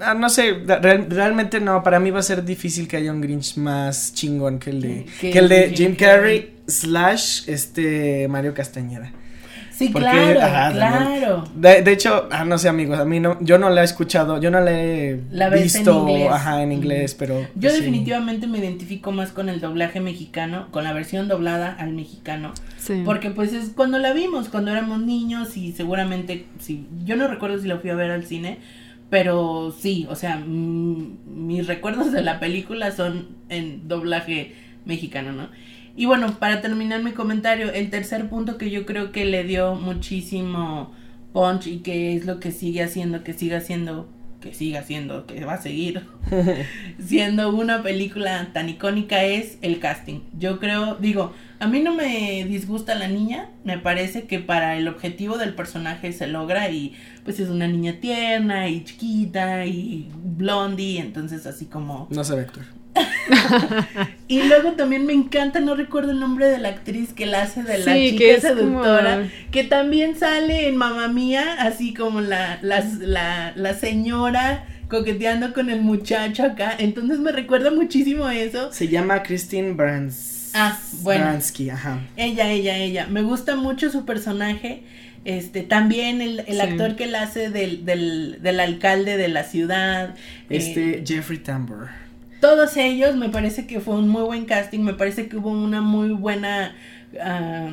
ah, 0.00 0.14
no 0.14 0.28
sé, 0.28 0.52
real- 0.64 1.06
realmente 1.10 1.60
no, 1.60 1.82
para 1.82 1.98
mí 1.98 2.10
va 2.10 2.20
a 2.20 2.22
ser 2.22 2.44
difícil 2.44 2.86
que 2.86 2.96
haya 2.98 3.10
un 3.12 3.20
Grinch 3.20 3.56
más 3.56 4.14
chingón 4.14 4.58
que 4.58 4.70
el 4.70 4.80
de, 4.80 5.06
Que 5.20 5.38
el 5.38 5.48
de 5.48 5.68
Jim 5.70 5.76
Jim. 5.88 5.96
Carrey 5.96 6.54
slash 6.66 7.48
este 7.48 8.28
Mario 8.28 8.54
Castañeda. 8.54 9.12
Sí, 9.80 9.88
Porque, 9.88 10.08
claro, 10.10 10.40
ajá, 10.42 10.72
claro. 10.72 11.44
De, 11.54 11.80
de 11.80 11.92
hecho, 11.92 12.28
ah, 12.30 12.44
no 12.44 12.58
sé 12.58 12.68
amigos, 12.68 12.98
a 12.98 13.04
mí 13.06 13.18
no, 13.18 13.38
yo 13.40 13.56
no 13.58 13.70
la 13.70 13.80
he 13.80 13.84
escuchado, 13.84 14.38
yo 14.38 14.50
no 14.50 14.60
la 14.60 14.72
he 14.78 15.20
La 15.30 15.48
ves 15.48 15.74
en 15.74 15.80
visto, 15.84 16.06
inglés. 16.08 16.28
ajá, 16.30 16.62
en 16.62 16.72
inglés, 16.72 17.14
Mm. 17.14 17.18
pero 17.18 17.46
Yo 17.54 17.70
sí. 17.70 17.76
definitivamente 17.76 18.46
me 18.46 18.58
identifico 18.58 19.10
más 19.10 19.30
con 19.32 19.48
el 19.48 19.58
doblaje 19.60 20.00
mexicano, 20.00 20.68
con 20.70 20.84
la 20.84 20.92
versión 20.92 21.28
doblada 21.28 21.72
al 21.78 21.92
mexicano, 21.94 22.52
Sí. 22.76 23.00
porque 23.06 23.30
pues 23.30 23.54
es 23.54 23.70
cuando 23.74 23.98
la 23.98 24.12
vimos, 24.12 24.50
cuando 24.50 24.70
éramos 24.70 25.00
niños 25.00 25.56
y 25.56 25.72
seguramente, 25.72 26.44
sí, 26.58 26.86
yo 27.06 27.16
no 27.16 27.26
recuerdo 27.26 27.58
si 27.58 27.66
la 27.66 27.78
fui 27.78 27.88
a 27.88 27.94
ver 27.94 28.10
al 28.10 28.26
cine, 28.26 28.58
pero 29.08 29.74
sí, 29.76 30.06
o 30.10 30.14
sea, 30.14 30.36
mm, 30.36 31.16
mis 31.26 31.66
recuerdos 31.66 32.12
de 32.12 32.22
la 32.22 32.38
película 32.38 32.90
son 32.92 33.28
en 33.48 33.88
doblaje 33.88 34.54
mexicano, 34.84 35.32
¿no? 35.32 35.48
Y 35.96 36.06
bueno, 36.06 36.38
para 36.38 36.60
terminar 36.60 37.02
mi 37.02 37.12
comentario, 37.12 37.72
el 37.72 37.90
tercer 37.90 38.28
punto 38.28 38.58
que 38.58 38.70
yo 38.70 38.86
creo 38.86 39.12
que 39.12 39.24
le 39.24 39.44
dio 39.44 39.74
muchísimo 39.74 40.92
punch 41.32 41.66
y 41.66 41.78
que 41.78 42.16
es 42.16 42.26
lo 42.26 42.40
que 42.40 42.52
sigue 42.52 42.82
haciendo, 42.82 43.22
que 43.22 43.32
siga 43.32 43.58
haciendo, 43.58 44.08
que 44.40 44.54
siga 44.54 44.80
haciendo, 44.80 45.26
que 45.26 45.44
va 45.44 45.54
a 45.54 45.62
seguir 45.62 46.02
siendo 47.04 47.54
una 47.54 47.82
película 47.82 48.48
tan 48.52 48.68
icónica 48.68 49.22
es 49.22 49.58
el 49.62 49.78
casting. 49.78 50.20
Yo 50.38 50.58
creo, 50.58 50.96
digo, 50.96 51.32
a 51.58 51.66
mí 51.66 51.80
no 51.80 51.94
me 51.94 52.44
disgusta 52.48 52.94
la 52.94 53.08
niña, 53.08 53.50
me 53.64 53.78
parece 53.78 54.24
que 54.24 54.38
para 54.38 54.76
el 54.76 54.88
objetivo 54.88 55.36
del 55.36 55.54
personaje 55.54 56.12
se 56.12 56.26
logra 56.26 56.70
y 56.70 56.94
pues 57.24 57.38
es 57.38 57.48
una 57.50 57.68
niña 57.68 57.96
tierna 58.00 58.68
y 58.68 58.84
chiquita 58.84 59.66
y 59.66 60.08
blondie, 60.14 61.00
entonces 61.00 61.46
así 61.46 61.66
como... 61.66 62.08
No 62.10 62.24
sé. 62.24 62.46
Y 64.28 64.42
luego 64.44 64.72
también 64.72 65.06
me 65.06 65.12
encanta, 65.12 65.60
no 65.60 65.74
recuerdo 65.74 66.12
el 66.12 66.20
nombre 66.20 66.46
de 66.48 66.58
la 66.58 66.68
actriz 66.68 67.12
que 67.12 67.26
la 67.26 67.42
hace 67.42 67.62
de 67.64 67.78
la 67.78 67.92
Sí, 67.94 68.10
chica 68.10 68.18
que 68.18 68.34
es 68.36 68.42
seductora, 68.42 69.14
como- 69.16 69.28
que 69.50 69.64
también 69.64 70.16
sale 70.16 70.68
en 70.68 70.76
Mamá 70.76 71.08
Mía, 71.08 71.56
así 71.58 71.94
como 71.94 72.20
la, 72.20 72.58
la, 72.62 72.84
la, 73.00 73.52
la 73.56 73.74
señora 73.74 74.64
coqueteando 74.88 75.52
con 75.52 75.68
el 75.70 75.80
muchacho 75.82 76.44
acá. 76.44 76.74
Entonces 76.78 77.18
me 77.18 77.32
recuerda 77.32 77.70
muchísimo 77.70 78.28
eso. 78.28 78.72
Se 78.72 78.88
llama 78.88 79.22
Christine 79.22 79.72
Brans. 79.72 80.50
Ah, 80.54 80.78
bueno. 81.02 81.24
Bransky, 81.24 81.70
ajá. 81.70 82.00
Ella, 82.16 82.50
ella, 82.50 82.76
ella. 82.76 83.06
Me 83.08 83.22
gusta 83.22 83.54
mucho 83.56 83.90
su 83.90 84.04
personaje. 84.04 84.82
Este, 85.24 85.62
también 85.62 86.20
el, 86.22 86.40
el 86.40 86.54
Sí. 86.54 86.60
actor 86.60 86.96
que 86.96 87.06
la 87.06 87.22
hace 87.22 87.50
del, 87.50 87.84
del, 87.84 88.38
del 88.42 88.58
alcalde 88.58 89.16
de 89.16 89.28
la 89.28 89.44
ciudad. 89.44 90.14
eh, 90.48 90.56
Este 90.56 91.04
Jeffrey 91.06 91.38
Tambor. 91.38 91.88
Todos 92.40 92.76
ellos 92.76 93.16
me 93.16 93.28
parece 93.28 93.66
que 93.66 93.80
fue 93.80 93.94
un 93.94 94.08
muy 94.08 94.22
buen 94.22 94.44
casting, 94.46 94.80
me 94.80 94.94
parece 94.94 95.28
que 95.28 95.36
hubo 95.36 95.50
una 95.50 95.80
muy 95.80 96.10
buena, 96.10 96.74
ah, 97.20 97.70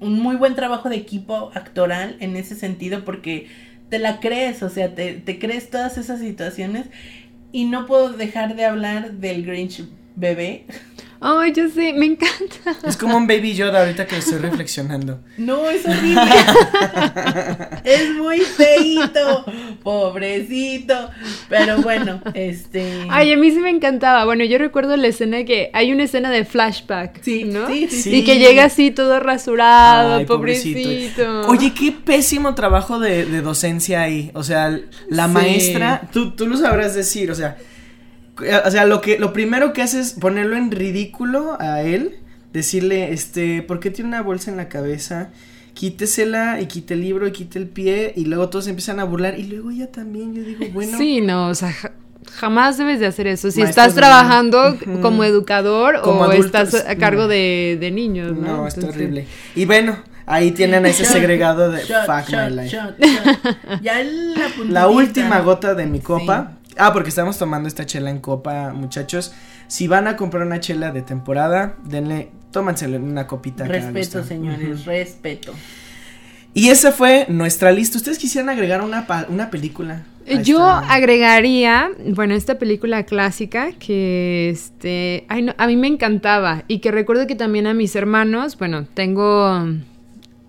un 0.00 0.20
muy 0.20 0.36
buen 0.36 0.54
trabajo 0.54 0.88
de 0.88 0.96
equipo 0.96 1.50
actoral 1.54 2.16
en 2.20 2.36
ese 2.36 2.54
sentido 2.54 3.04
porque 3.04 3.48
te 3.88 3.98
la 3.98 4.20
crees, 4.20 4.62
o 4.62 4.68
sea, 4.68 4.94
te, 4.94 5.14
te 5.14 5.38
crees 5.38 5.70
todas 5.70 5.98
esas 5.98 6.20
situaciones 6.20 6.86
y 7.52 7.64
no 7.64 7.86
puedo 7.86 8.12
dejar 8.12 8.56
de 8.56 8.64
hablar 8.64 9.12
del 9.14 9.44
Grinch 9.44 9.84
bebé. 10.20 10.66
Ay, 11.22 11.52
yo 11.52 11.68
sé, 11.68 11.92
me 11.92 12.06
encanta. 12.06 12.74
Es 12.88 12.96
como 12.96 13.14
un 13.18 13.26
baby 13.26 13.54
Yoda 13.54 13.80
ahorita 13.80 14.06
que 14.06 14.16
estoy 14.16 14.38
reflexionando. 14.38 15.20
No, 15.36 15.68
es 15.68 15.84
horrible. 15.86 16.22
es 17.84 18.10
muy 18.14 18.40
feito, 18.40 19.44
pobrecito. 19.82 21.10
Pero 21.50 21.82
bueno, 21.82 22.22
este... 22.32 23.06
Ay, 23.10 23.32
a 23.32 23.36
mí 23.36 23.50
sí 23.50 23.58
me 23.58 23.68
encantaba. 23.68 24.24
Bueno, 24.24 24.44
yo 24.44 24.56
recuerdo 24.56 24.96
la 24.96 25.08
escena 25.08 25.44
que 25.44 25.70
hay 25.74 25.92
una 25.92 26.04
escena 26.04 26.30
de 26.30 26.46
flashback, 26.46 27.22
Sí, 27.22 27.44
¿no? 27.44 27.66
sí, 27.68 27.86
sí, 27.90 28.00
Sí. 28.02 28.14
Y 28.16 28.24
que 28.24 28.38
llega 28.38 28.64
así 28.64 28.90
todo 28.90 29.20
rasurado, 29.20 30.16
Ay, 30.16 30.24
pobrecito. 30.24 31.42
Oye, 31.48 31.74
qué 31.74 31.92
pésimo 31.92 32.54
trabajo 32.54 32.98
de, 32.98 33.26
de 33.26 33.42
docencia 33.42 34.00
ahí. 34.02 34.30
O 34.32 34.42
sea, 34.42 34.70
la 35.10 35.26
Sí. 35.26 35.32
maestra, 35.32 36.08
tú, 36.14 36.30
tú 36.32 36.46
lo 36.46 36.56
sabrás 36.56 36.94
decir, 36.94 37.30
o 37.30 37.34
sea, 37.34 37.58
o 38.38 38.70
sea, 38.70 38.84
lo 38.86 39.00
que, 39.00 39.18
lo 39.18 39.32
primero 39.32 39.72
que 39.72 39.82
hace 39.82 40.00
es 40.00 40.12
ponerlo 40.14 40.56
en 40.56 40.70
ridículo 40.70 41.56
a 41.60 41.82
él, 41.82 42.16
decirle, 42.52 43.12
este, 43.12 43.62
¿por 43.62 43.80
qué 43.80 43.90
tiene 43.90 44.08
una 44.08 44.22
bolsa 44.22 44.50
en 44.50 44.56
la 44.56 44.68
cabeza? 44.68 45.30
Quítesela 45.74 46.60
y 46.60 46.66
quite 46.66 46.94
el 46.94 47.00
libro 47.00 47.26
y 47.26 47.32
quite 47.32 47.58
el 47.58 47.68
pie 47.68 48.12
y 48.16 48.24
luego 48.26 48.48
todos 48.50 48.66
empiezan 48.66 48.98
a 49.00 49.04
burlar 49.04 49.38
y 49.38 49.44
luego 49.44 49.70
ella 49.70 49.90
también, 49.90 50.34
yo 50.34 50.42
digo, 50.42 50.64
bueno. 50.72 50.98
Sí, 50.98 51.20
no, 51.20 51.48
o 51.48 51.54
sea, 51.54 51.72
ja- 51.72 51.92
jamás 52.32 52.76
debes 52.76 52.98
de 53.00 53.06
hacer 53.06 53.26
eso. 53.28 53.50
Si 53.50 53.60
Maestros 53.60 53.86
estás 53.86 53.94
de- 53.94 54.00
trabajando 54.00 54.76
como 55.00 55.24
educador 55.24 56.00
Como 56.02 56.20
o 56.20 56.24
adultos, 56.24 56.74
estás 56.74 56.86
a 56.88 56.96
cargo 56.96 57.22
no. 57.22 57.28
de, 57.28 57.78
de 57.80 57.90
niños, 57.90 58.32
¿no? 58.36 58.56
No, 58.58 58.66
es 58.66 58.74
Entonces- 58.74 58.96
horrible. 59.00 59.26
Y 59.54 59.64
bueno, 59.64 59.96
ahí 60.26 60.50
tienen 60.50 60.84
a 60.84 60.88
ese 60.88 61.04
Shot, 61.04 61.12
segregado 61.12 61.70
de 61.70 61.82
shot, 61.84 62.04
fuck 62.06 62.28
shot, 62.28 62.50
my 62.50 62.56
life. 62.56 62.68
shot, 62.76 62.98
shot. 63.00 63.82
Ya 63.82 64.02
la. 64.02 64.48
La 64.68 64.88
última 64.88 65.40
gota 65.40 65.74
de 65.74 65.86
mi 65.86 66.00
copa. 66.00 66.58
Ah, 66.80 66.92
porque 66.92 67.10
estamos 67.10 67.36
tomando 67.38 67.68
esta 67.68 67.84
chela 67.86 68.10
en 68.10 68.20
copa, 68.20 68.72
muchachos. 68.72 69.32
Si 69.68 69.86
van 69.86 70.08
a 70.08 70.16
comprar 70.16 70.46
una 70.46 70.60
chela 70.60 70.92
de 70.92 71.02
temporada, 71.02 71.76
denle, 71.84 72.30
tómanselo 72.50 72.96
en 72.96 73.02
una 73.04 73.26
copita. 73.26 73.64
Respeto, 73.66 74.24
señores, 74.24 74.84
respeto. 74.86 75.52
Y 76.54 76.70
esa 76.70 76.90
fue 76.90 77.26
nuestra 77.28 77.70
lista. 77.70 77.96
¿Ustedes 77.98 78.18
quisieran 78.18 78.48
agregar 78.48 78.80
una, 78.82 79.06
pa- 79.06 79.26
una 79.28 79.50
película? 79.50 80.02
a 80.26 80.40
Yo 80.42 80.56
esta- 80.58 80.92
agregaría, 80.94 81.90
bueno, 82.08 82.34
esta 82.34 82.58
película 82.58 83.04
clásica 83.04 83.72
que, 83.78 84.50
este, 84.50 85.24
ay, 85.28 85.42
no, 85.42 85.54
a 85.58 85.66
mí 85.66 85.76
me 85.76 85.86
encantaba 85.86 86.64
y 86.66 86.78
que 86.78 86.90
recuerdo 86.90 87.26
que 87.26 87.34
también 87.36 87.66
a 87.66 87.74
mis 87.74 87.94
hermanos, 87.96 88.56
bueno, 88.58 88.86
tengo, 88.94 89.66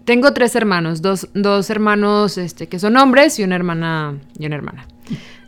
tengo 0.05 0.33
tres 0.33 0.55
hermanos, 0.55 1.01
dos, 1.01 1.29
dos 1.33 1.69
hermanos, 1.69 2.37
este, 2.37 2.67
que 2.67 2.79
son 2.79 2.97
hombres 2.97 3.39
y 3.39 3.43
una 3.43 3.55
hermana, 3.55 4.17
y 4.37 4.45
una 4.45 4.55
hermana, 4.55 4.87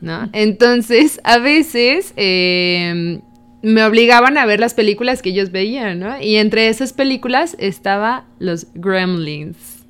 ¿no? 0.01 0.29
Entonces, 0.33 1.19
a 1.23 1.37
veces, 1.39 2.13
eh, 2.17 3.19
me 3.61 3.85
obligaban 3.85 4.37
a 4.37 4.45
ver 4.45 4.59
las 4.59 4.73
películas 4.73 5.21
que 5.21 5.29
ellos 5.29 5.51
veían, 5.51 5.99
¿no? 5.99 6.21
Y 6.21 6.35
entre 6.35 6.67
esas 6.67 6.91
películas 6.91 7.55
estaba 7.59 8.25
Los 8.37 8.67
Gremlins 8.75 9.82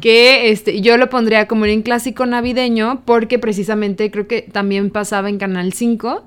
Que 0.00 0.50
este 0.50 0.80
yo 0.80 0.96
lo 0.96 1.10
pondría 1.10 1.46
como 1.46 1.66
en 1.66 1.76
un 1.78 1.82
clásico 1.82 2.24
navideño 2.26 3.02
porque 3.04 3.38
precisamente 3.38 4.10
creo 4.10 4.26
que 4.26 4.42
también 4.42 4.90
pasaba 4.90 5.28
en 5.28 5.38
Canal 5.38 5.72
5 5.72 6.24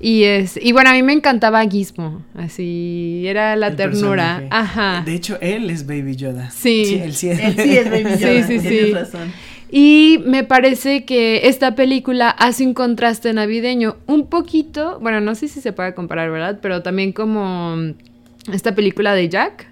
y 0.00 0.22
es 0.24 0.56
y 0.62 0.72
bueno, 0.72 0.90
a 0.90 0.92
mí 0.92 1.02
me 1.02 1.12
encantaba 1.12 1.66
Gizmo, 1.66 2.22
así 2.36 3.24
era 3.26 3.56
la 3.56 3.68
El 3.68 3.76
ternura. 3.76 4.36
personaje. 4.38 4.48
Ajá. 4.50 5.02
De 5.04 5.14
hecho, 5.14 5.38
él 5.40 5.70
es 5.70 5.86
Baby 5.86 6.16
Yoda. 6.16 6.50
Sí. 6.50 7.00
él 7.02 7.14
sí 7.14 7.30
Él 7.30 7.56
sí 7.56 7.76
es 7.76 7.90
Baby 7.90 8.16
Sí, 8.16 8.20
Yoda, 8.24 8.46
sí, 8.46 8.58
tienes 8.60 8.62
sí. 8.86 8.92
razón. 8.92 9.32
Y 9.68 10.20
me 10.24 10.44
parece 10.44 11.04
que 11.04 11.48
esta 11.48 11.74
película 11.74 12.30
hace 12.30 12.64
un 12.64 12.72
contraste 12.72 13.32
navideño 13.32 13.96
un 14.06 14.28
poquito, 14.28 15.00
bueno, 15.00 15.20
no 15.20 15.34
sé 15.34 15.48
si 15.48 15.60
se 15.60 15.72
puede 15.72 15.92
comparar, 15.92 16.30
¿verdad? 16.30 16.60
Pero 16.62 16.82
también 16.82 17.10
como 17.12 17.74
esta 18.52 18.74
película 18.74 19.14
de 19.14 19.28
Jack, 19.28 19.68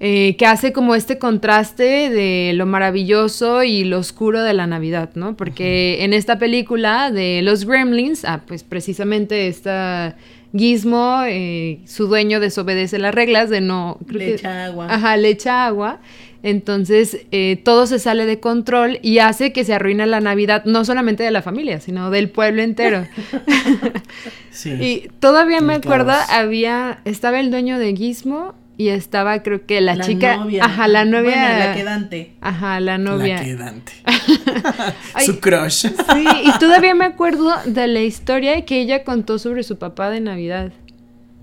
eh, 0.00 0.36
que 0.36 0.46
hace 0.46 0.72
como 0.72 0.94
este 0.94 1.18
contraste 1.18 2.08
de 2.10 2.52
lo 2.54 2.64
maravilloso 2.66 3.62
y 3.64 3.84
lo 3.84 3.98
oscuro 3.98 4.42
de 4.42 4.54
la 4.54 4.66
Navidad, 4.66 5.10
¿no? 5.14 5.36
Porque 5.36 6.02
en 6.04 6.12
esta 6.12 6.38
película 6.38 7.10
de 7.10 7.42
los 7.42 7.64
Gremlins, 7.66 8.24
ah, 8.24 8.42
pues 8.46 8.62
precisamente 8.64 9.48
esta 9.48 10.16
Gizmo, 10.56 11.22
eh, 11.26 11.80
su 11.84 12.06
dueño 12.06 12.40
desobedece 12.40 12.98
las 12.98 13.14
reglas 13.14 13.50
de 13.50 13.60
no... 13.60 13.98
creo 14.06 14.18
Le 14.18 14.24
que- 14.26 14.34
echa 14.36 14.64
agua. 14.64 14.86
Ajá, 14.88 15.16
le 15.18 15.28
echa 15.28 15.66
agua. 15.66 16.00
Entonces 16.42 17.26
eh, 17.32 17.60
todo 17.64 17.86
se 17.86 17.98
sale 17.98 18.24
de 18.24 18.38
control 18.38 19.00
y 19.02 19.18
hace 19.18 19.52
que 19.52 19.64
se 19.64 19.74
arruine 19.74 20.06
la 20.06 20.20
Navidad, 20.20 20.64
no 20.66 20.84
solamente 20.84 21.22
de 21.24 21.30
la 21.32 21.42
familia, 21.42 21.80
sino 21.80 22.10
del 22.10 22.30
pueblo 22.30 22.62
entero. 22.62 23.06
Sí. 24.50 24.70
Y 24.72 25.08
todavía 25.20 25.60
me 25.60 25.74
acuerdo, 25.74 26.08
caos. 26.08 26.30
había, 26.30 26.98
estaba 27.04 27.38
el 27.38 27.50
dueño 27.52 27.78
de 27.78 27.94
Gizmo 27.94 28.54
y 28.76 28.88
estaba 28.88 29.42
creo 29.42 29.66
que 29.66 29.80
la, 29.80 29.98
chica, 30.00 30.36
novia. 30.38 30.64
ajá, 30.64 30.88
la 30.88 31.04
novia, 31.04 31.30
Bueno, 31.30 31.58
la 31.58 31.74
quedante. 31.74 32.32
ajá, 32.40 32.80
la 32.80 32.98
novia. 32.98 33.36
La 33.36 33.44
quedante. 33.44 33.92
Ay. 35.14 35.26
Su 35.26 35.38
crush. 35.38 35.86
Sí, 35.86 36.26
y 36.44 36.58
todavía 36.58 36.94
me 36.94 37.04
acuerdo 37.04 37.52
de 37.66 37.86
la 37.86 38.00
historia 38.00 38.64
que 38.64 38.80
ella 38.80 39.04
contó 39.04 39.38
sobre 39.38 39.62
su 39.62 39.78
papá 39.78 40.10
de 40.10 40.20
Navidad. 40.20 40.72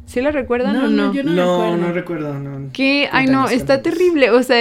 ¿Sí 0.05 0.21
la 0.21 0.31
recuerdan 0.31 0.73
No, 0.73 0.85
o 0.85 0.87
no? 0.89 1.07
no, 1.07 1.13
yo 1.13 1.23
no, 1.23 1.31
No, 1.33 1.53
acuerdo. 1.55 1.77
no 1.77 1.93
recuerdo. 1.93 2.33
No. 2.39 2.69
Que, 2.71 3.09
ay 3.11 3.25
no, 3.27 3.47
está 3.49 3.81
terrible. 3.81 4.29
O 4.29 4.43
sea, 4.43 4.59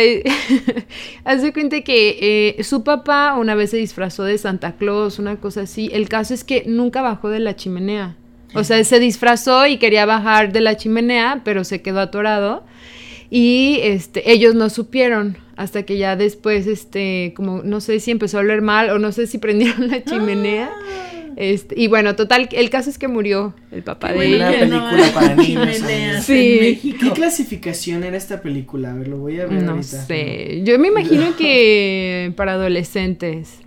hace 1.25 1.53
cuenta 1.53 1.81
que 1.83 2.55
eh, 2.59 2.62
su 2.65 2.83
papá 2.83 3.35
una 3.39 3.55
vez 3.55 3.71
se 3.71 3.77
disfrazó 3.77 4.25
de 4.25 4.39
Santa 4.39 4.73
Claus, 4.73 5.19
una 5.19 5.37
cosa 5.37 5.62
así. 5.62 5.91
El 5.93 6.09
caso 6.09 6.35
es 6.35 6.45
que 6.45 6.65
nunca 6.66 7.03
bajó 7.03 7.29
de 7.29 7.41
la 7.41 7.57
chimenea. 7.57 8.16
O 8.55 8.62
sea, 8.65 8.83
se 8.85 9.01
disfrazó 9.01 9.66
y 9.66 9.79
quería 9.79 10.07
bajar 10.07 10.53
de 10.53 10.61
la 10.61 10.77
chimenea, 10.77 11.41
pero 11.45 11.65
se 11.65 11.83
quedó 11.83 12.01
atorado. 12.01 12.65
Y 13.29 13.81
este, 13.83 14.31
ellos 14.31 14.55
no 14.55 14.71
supieron 14.71 15.37
hasta 15.57 15.83
que 15.83 15.99
ya 15.99 16.15
después, 16.15 16.66
este, 16.69 17.33
como 17.37 17.62
no 17.65 17.81
sé 17.81 17.99
si 18.01 18.12
empezó 18.12 18.39
a 18.39 18.41
oler 18.41 18.62
mal 18.62 18.91
o 18.91 18.99
no 18.99 19.11
sé 19.12 19.27
si 19.27 19.39
prendieron 19.39 19.89
la 19.89 20.05
chimenea. 20.05 20.71
Este, 21.36 21.74
y 21.81 21.89
bueno, 21.89 22.15
total, 22.16 22.48
el 22.52 22.70
caso 22.70 22.90
es 22.90 22.98
que 22.98 23.09
murió 23.09 23.55
el 23.70 23.82
papá 23.82 24.12
Qué 24.12 24.20
de 24.20 24.36
Una 24.36 24.51
ella. 24.55 24.66
no 24.66 24.90
película 24.90 25.12
para 25.15 25.35
niños, 25.43 25.77
Sí. 26.24 26.81
en 26.85 26.98
¿Qué 26.98 27.11
clasificación 27.12 28.05
era 28.05 28.16
esta 28.16 28.40
película? 28.43 28.93
A 28.93 28.94
ver, 28.94 29.09
lo 29.09 29.19
voy 29.19 29.40
a 29.40 29.47
ver 29.47 29.62
No 29.62 29.73
ahorita. 29.73 30.05
sé. 30.06 30.62
Yo 30.65 30.78
me 30.78 30.89
imagino 30.89 31.35
que 31.39 32.32
para 32.36 32.52
adolescentes 32.52 33.59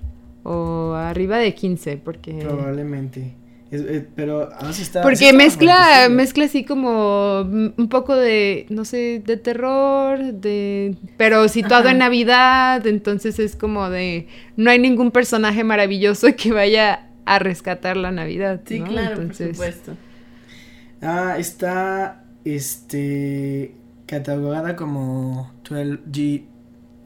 o 0.43 0.93
arriba 0.93 1.37
de 1.37 1.53
15, 1.53 1.97
porque 1.97 2.33
Probablemente. 2.33 3.33
Es- 3.69 3.81
eh, 3.81 4.05
pero 4.15 4.47
ah, 4.61 4.71
sí 4.71 4.83
está. 4.83 5.01
sí 5.01 5.03
porque 5.03 5.25
está 5.25 5.37
mezcla 5.37 6.07
mezcla 6.09 6.45
así 6.45 6.63
como 6.63 7.41
un 7.41 7.89
poco 7.89 8.15
de 8.15 8.65
no 8.69 8.85
sé, 8.85 9.21
de 9.25 9.35
terror, 9.35 10.19
de 10.23 10.95
pero 11.17 11.49
situado 11.49 11.81
Ajá. 11.83 11.91
en 11.91 11.97
Navidad, 11.97 12.87
entonces 12.87 13.39
es 13.39 13.57
como 13.57 13.89
de 13.89 14.27
no 14.55 14.71
hay 14.71 14.79
ningún 14.79 15.11
personaje 15.11 15.65
maravilloso 15.65 16.27
que 16.37 16.53
vaya 16.53 17.06
a 17.27 17.39
rescatar 17.39 17.97
la 17.97 18.11
Navidad, 18.11 18.61
Sí, 18.65 18.79
¿no? 18.79 18.87
claro, 18.87 19.21
Entonces, 19.21 19.47
por 19.47 19.55
supuesto. 19.55 19.95
Ah, 21.01 21.35
está. 21.37 22.23
Este. 22.45 23.75
Catalogada 24.05 24.75
como 24.75 25.51
12G. 25.63 26.43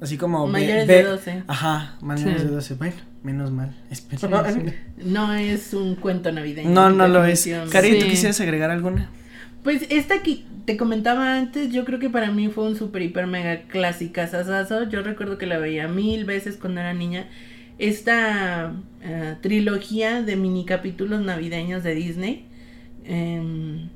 Así 0.02 0.18
como. 0.18 0.48
Mayores 0.48 0.88
B- 0.88 0.94
de 0.96 1.04
12. 1.04 1.44
Ajá, 1.48 1.96
mayores 2.02 2.42
Sí. 2.42 2.48
de 2.48 2.54
12. 2.54 2.74
Bueno, 2.76 2.96
menos 3.24 3.52
mal. 3.52 3.76
Espero. 3.90 4.20
Sí, 4.46 4.60
sí. 4.70 4.74
No 5.06 5.34
es 5.34 5.74
un 5.74 5.96
cuento 5.96 6.32
navideño. 6.32 6.70
No, 6.70 6.90
no 6.92 7.08
lo 7.08 7.26
es. 7.26 7.50
Cari, 7.72 8.00
¿tú 8.00 8.06
quisieras 8.08 8.40
agregar 8.42 8.72
alguna? 8.72 9.10
Pues 9.64 9.86
esta 9.90 10.24
que 10.24 10.44
te 10.66 10.76
comentaba 10.78 11.36
antes, 11.38 11.72
yo 11.72 11.86
creo 11.86 12.00
que 12.00 12.10
para 12.10 12.32
mí 12.32 12.48
fue 12.50 12.64
un 12.66 12.76
super, 12.76 13.02
hiper, 13.02 13.28
mega 13.28 13.64
clásica 13.64 14.26
sasazo. 14.28 14.90
Yo 14.90 15.04
recuerdo 15.04 15.38
que 15.38 15.46
la 15.46 15.58
veía 15.60 15.88
mil 15.88 16.26
veces 16.26 16.58
cuando 16.58 16.82
era 16.82 16.94
niña. 16.94 17.28
Esta 17.78 18.74
eh, 19.04 19.36
trilogía 19.42 20.22
de 20.22 20.36
mini 20.36 20.66
capítulos 20.66 21.22
navideños 21.22 21.84
de 21.84 21.96
Disney. 21.96 22.46
em, 23.06 23.90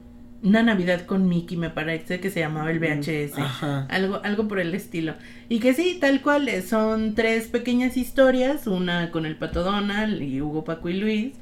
una 0.44 0.62
Navidad 0.62 1.06
con 1.06 1.28
Mickey, 1.28 1.58
me 1.58 1.72
parece 1.72 2.20
que 2.20 2.30
se 2.30 2.40
llamaba 2.40 2.70
el 2.70 2.80
VHS. 2.80 3.38
Ajá. 3.40 3.88
Algo, 3.90 4.22
algo 4.24 4.48
por 4.48 4.60
el 4.60 4.76
estilo. 4.76 5.16
Y 5.50 5.60
que 5.60 5.74
sí, 5.74 5.98
tal 6.00 6.22
cual, 6.22 6.48
eh, 6.50 6.62
son 6.62 7.16
tres 7.16 7.48
pequeñas 7.48 7.98
historias, 7.98 8.68
una 8.68 9.10
con 9.12 9.26
el 9.26 9.36
Pato 9.38 9.64
Donald 9.64 10.22
y 10.22 10.42
Hugo, 10.42 10.64
Paco 10.64 10.90
y 10.90 10.94
Luis, 11.00 11.34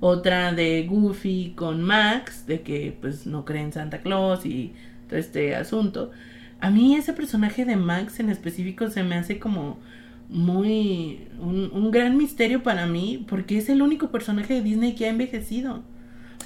otra 0.00 0.52
de 0.52 0.86
Goofy 0.86 1.54
con 1.56 1.82
Max, 1.82 2.46
de 2.46 2.60
que 2.60 2.96
pues 3.00 3.26
no 3.26 3.44
cree 3.46 3.62
en 3.62 3.72
Santa 3.72 3.98
Claus 4.02 4.44
y 4.44 4.72
todo 5.08 5.18
este 5.18 5.54
asunto. 5.56 6.10
A 6.60 6.70
mí 6.70 6.96
ese 6.96 7.14
personaje 7.14 7.64
de 7.64 7.76
Max 7.76 8.20
en 8.20 8.28
específico 8.28 8.90
se 8.90 9.02
me 9.02 9.14
hace 9.16 9.38
como 9.38 9.78
muy 10.30 11.28
un, 11.40 11.70
un 11.72 11.90
gran 11.90 12.16
misterio 12.16 12.62
para 12.62 12.86
mí, 12.86 13.24
porque 13.28 13.58
es 13.58 13.68
el 13.68 13.82
único 13.82 14.10
personaje 14.10 14.54
de 14.54 14.62
Disney 14.62 14.94
que 14.94 15.06
ha 15.06 15.08
envejecido. 15.08 15.82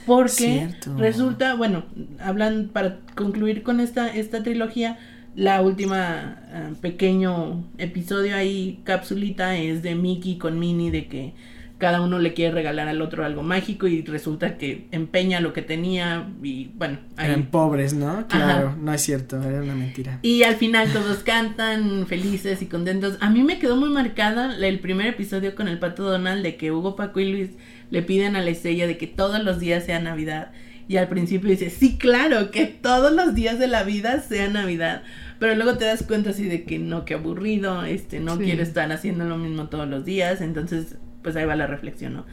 Porque 0.07 0.69
Cierto. 0.69 0.97
resulta, 0.99 1.55
bueno, 1.55 1.85
hablan 2.21 2.69
para 2.73 2.99
concluir 3.15 3.63
con 3.63 3.81
esta, 3.81 4.09
esta 4.09 4.43
trilogía, 4.43 4.99
la 5.35 5.63
última 5.63 6.43
eh, 6.53 6.75
pequeño 6.81 7.65
episodio 7.79 8.37
ahí, 8.37 8.81
capsulita, 8.85 9.57
es 9.57 9.83
de 9.83 9.95
Mickey 9.95 10.37
con 10.37 10.59
Minnie, 10.59 10.91
de 10.91 11.07
que 11.07 11.33
cada 11.79 12.01
uno 12.01 12.19
le 12.19 12.35
quiere 12.35 12.53
regalar 12.55 12.89
al 12.89 13.03
otro 13.03 13.25
algo 13.25 13.43
mágico 13.43 13.87
y 13.89 14.03
resulta 14.03 14.57
que 14.57 14.87
empeña 14.93 15.41
lo 15.41 15.53
que 15.53 15.61
tenía 15.63 16.29
y 16.43 16.71
bueno, 16.77 16.99
ahí 17.17 17.27
Eran 17.27 17.47
pobres, 17.47 17.93
¿no? 17.95 18.27
Claro, 18.29 18.77
no 18.81 18.93
es 18.95 19.03
cierto, 19.03 19.43
era 19.43 19.61
una 19.61 19.75
mentira. 19.75 20.19
y 20.23 20.45
al 20.45 20.55
final 20.55 20.93
todos 20.93 21.19
cantan 21.19 22.07
felices 22.07 22.63
y 22.63 22.67
contentos. 22.67 23.19
A 23.21 23.29
mí 23.31 23.43
me 23.43 23.59
quedó 23.59 23.77
muy 23.77 23.91
marcada 23.91 24.57
el 24.57 24.79
primer 24.79 25.09
episodio 25.09 25.55
con 25.55 25.69
el 25.69 25.79
pato 25.79 26.05
Donald 26.05 26.43
de 26.43 26.57
que 26.57 26.71
Hugo, 26.73 26.97
Paco 26.97 27.21
y 27.21 27.31
Luis 27.31 27.51
le 27.91 28.03
piden 28.03 28.37
a 28.37 28.41
la 28.43 28.51
estrella 28.51 28.87
de 28.87 28.97
que 28.97 29.07
todos 29.07 29.43
los 29.43 29.59
días 29.61 29.85
sea 29.85 29.99
Navidad. 30.01 30.53
Y 30.87 30.97
al 30.99 31.09
principio 31.09 31.49
dice, 31.51 31.71
sí, 31.71 31.97
claro, 31.97 32.51
que 32.51 32.67
todos 32.67 33.11
los 33.13 33.35
días 33.35 33.59
de 33.59 33.67
la 33.69 33.85
vida 33.85 34.21
sea 34.21 34.49
Navidad. 34.49 35.03
Pero 35.39 35.55
luego 35.55 35.79
te 35.79 35.87
das 35.87 36.03
cuenta 36.03 36.31
así 36.31 36.45
de 36.45 36.65
que 36.65 36.79
no, 36.79 37.05
que 37.07 37.15
aburrido, 37.15 37.85
este, 37.85 38.21
no 38.21 38.37
Sí. 38.37 38.45
quiero 38.45 38.63
estar 38.63 38.93
haciendo 38.93 39.25
lo 39.25 39.39
mismo 39.39 39.69
todos 39.69 39.89
los 39.89 40.05
días. 40.05 40.41
Entonces, 40.43 40.97
pues 41.25 41.35
ahí 41.35 41.45
va 41.45 41.57
la 41.57 41.67
reflexión, 41.67 42.15
¿no? 42.15 42.27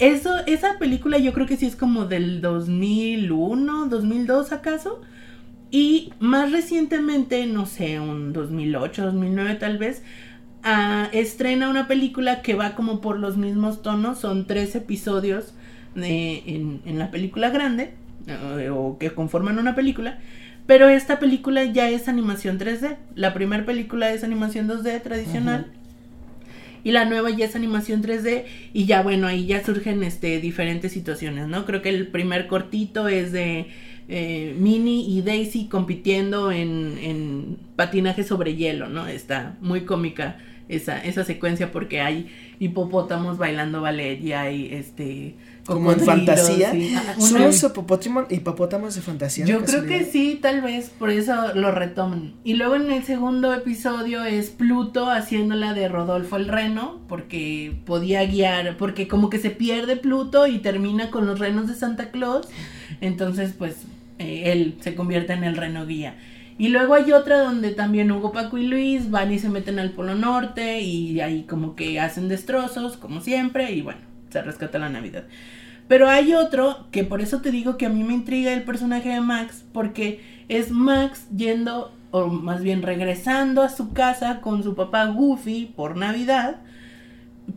Eso, 0.00 0.34
esa 0.46 0.78
película 0.80 1.18
yo 1.18 1.32
creo 1.32 1.46
que 1.46 1.56
sí 1.56 1.66
es 1.66 1.76
como 1.76 2.06
del 2.06 2.40
2001, 2.40 3.86
2002 3.86 4.50
acaso. 4.50 5.00
Y 5.70 6.12
más 6.18 6.50
recientemente, 6.50 7.46
no 7.46 7.66
sé, 7.66 8.00
un 8.00 8.32
2008, 8.32 9.04
2009 9.04 9.54
tal 9.54 9.78
vez, 9.78 10.02
ah, 10.64 11.08
estrena 11.12 11.70
una 11.70 11.86
película 11.86 12.42
que 12.42 12.54
va 12.54 12.74
como 12.74 13.00
por 13.00 13.18
los 13.18 13.36
mismos 13.36 13.80
tonos. 13.82 14.18
Son 14.18 14.46
tres 14.46 14.74
episodios 14.74 15.54
en, 15.94 16.80
en 16.84 16.98
la 16.98 17.10
película 17.10 17.50
grande, 17.50 17.94
eh, 18.26 18.70
o 18.70 18.98
que 18.98 19.12
conforman 19.12 19.58
una 19.58 19.74
película. 19.74 20.18
Pero 20.66 20.88
esta 20.88 21.18
película 21.18 21.64
ya 21.64 21.88
es 21.88 22.08
animación 22.08 22.58
3D. 22.58 22.96
La 23.14 23.34
primera 23.34 23.64
película 23.64 24.10
es 24.10 24.24
animación 24.24 24.68
2D 24.68 25.02
tradicional. 25.02 25.66
Y 26.84 26.92
la 26.92 27.04
nueva 27.04 27.30
ya 27.30 27.46
es 27.46 27.56
animación 27.56 28.02
3D. 28.02 28.44
Y 28.72 28.86
ya 28.86 29.02
bueno, 29.02 29.26
ahí 29.26 29.46
ya 29.46 29.64
surgen 29.64 30.02
este 30.02 30.40
diferentes 30.40 30.92
situaciones, 30.92 31.48
¿no? 31.48 31.64
Creo 31.64 31.82
que 31.82 31.90
el 31.90 32.08
primer 32.08 32.46
cortito 32.46 33.08
es 33.08 33.32
de 33.32 33.66
eh, 34.08 34.54
Minnie 34.58 35.04
y 35.08 35.22
Daisy 35.22 35.66
compitiendo 35.66 36.52
en, 36.52 36.98
en 37.00 37.58
patinaje 37.76 38.24
sobre 38.24 38.56
hielo, 38.56 38.88
¿no? 38.88 39.06
Está 39.06 39.56
muy 39.60 39.82
cómica 39.82 40.38
esa, 40.68 41.02
esa 41.04 41.24
secuencia 41.24 41.70
porque 41.72 42.00
hay 42.00 42.28
hipopótamos 42.58 43.38
bailando 43.38 43.80
ballet 43.80 44.20
y 44.20 44.32
hay 44.32 44.68
este 44.72 45.34
Como 45.64 45.92
en 45.92 46.00
fantasía. 46.00 46.72
ah, 46.96 47.14
¿Son 47.20 47.40
los 47.42 47.62
hipopótamo- 47.62 48.26
hipopótamos 48.30 48.94
de 48.96 49.00
fantasía? 49.00 49.44
de 49.44 49.52
yo 49.52 49.64
creo 49.64 49.84
que 49.86 50.04
sí, 50.04 50.38
tal 50.42 50.60
vez, 50.60 50.90
por 50.90 51.10
eso 51.10 51.54
lo 51.54 51.70
retoman. 51.70 52.34
Y 52.42 52.54
luego 52.54 52.74
en 52.74 52.90
el 52.90 53.04
segundo 53.04 53.54
episodio 53.54 54.24
es 54.24 54.50
Pluto 54.50 55.08
haciéndola 55.10 55.72
de 55.74 55.88
Rodolfo 55.88 56.36
el 56.36 56.48
Reno, 56.48 57.00
porque 57.08 57.76
podía 57.86 58.24
guiar, 58.24 58.76
porque 58.76 59.06
como 59.06 59.30
que 59.30 59.38
se 59.38 59.50
pierde 59.50 59.96
Pluto 59.96 60.46
y 60.48 60.58
termina 60.58 61.10
con 61.10 61.26
los 61.26 61.38
renos 61.38 61.68
de 61.68 61.74
Santa 61.74 62.10
Claus, 62.10 62.48
entonces 63.00 63.54
pues 63.56 63.76
eh, 64.18 64.44
él 64.52 64.76
se 64.80 64.94
convierte 64.94 65.32
en 65.32 65.44
el 65.44 65.56
reno 65.56 65.86
guía. 65.86 66.16
Y 66.58 66.68
luego 66.68 66.94
hay 66.94 67.12
otra 67.12 67.38
donde 67.40 67.70
también 67.70 68.12
Hugo, 68.12 68.30
Paco 68.32 68.58
y 68.58 68.66
Luis 68.66 69.10
van 69.10 69.32
y 69.32 69.38
se 69.38 69.48
meten 69.48 69.78
al 69.78 69.90
Polo 69.92 70.14
Norte 70.14 70.80
y 70.80 71.20
ahí 71.20 71.44
como 71.44 71.74
que 71.76 71.98
hacen 71.98 72.28
destrozos, 72.28 72.96
como 72.96 73.20
siempre, 73.20 73.72
y 73.72 73.80
bueno, 73.82 74.00
se 74.32 74.42
rescata 74.42 74.78
la 74.78 74.88
Navidad. 74.88 75.24
Pero 75.88 76.08
hay 76.08 76.34
otro 76.34 76.86
que 76.90 77.04
por 77.04 77.20
eso 77.20 77.40
te 77.40 77.50
digo 77.50 77.76
que 77.76 77.86
a 77.86 77.90
mí 77.90 78.02
me 78.02 78.14
intriga 78.14 78.52
el 78.52 78.62
personaje 78.62 79.10
de 79.10 79.20
Max, 79.20 79.64
porque 79.72 80.20
es 80.48 80.70
Max 80.70 81.26
yendo, 81.36 81.92
o 82.10 82.28
más 82.28 82.62
bien 82.62 82.82
regresando 82.82 83.62
a 83.62 83.68
su 83.68 83.92
casa 83.92 84.40
con 84.40 84.62
su 84.62 84.74
papá 84.74 85.06
Goofy 85.06 85.72
por 85.76 85.96
Navidad, 85.96 86.60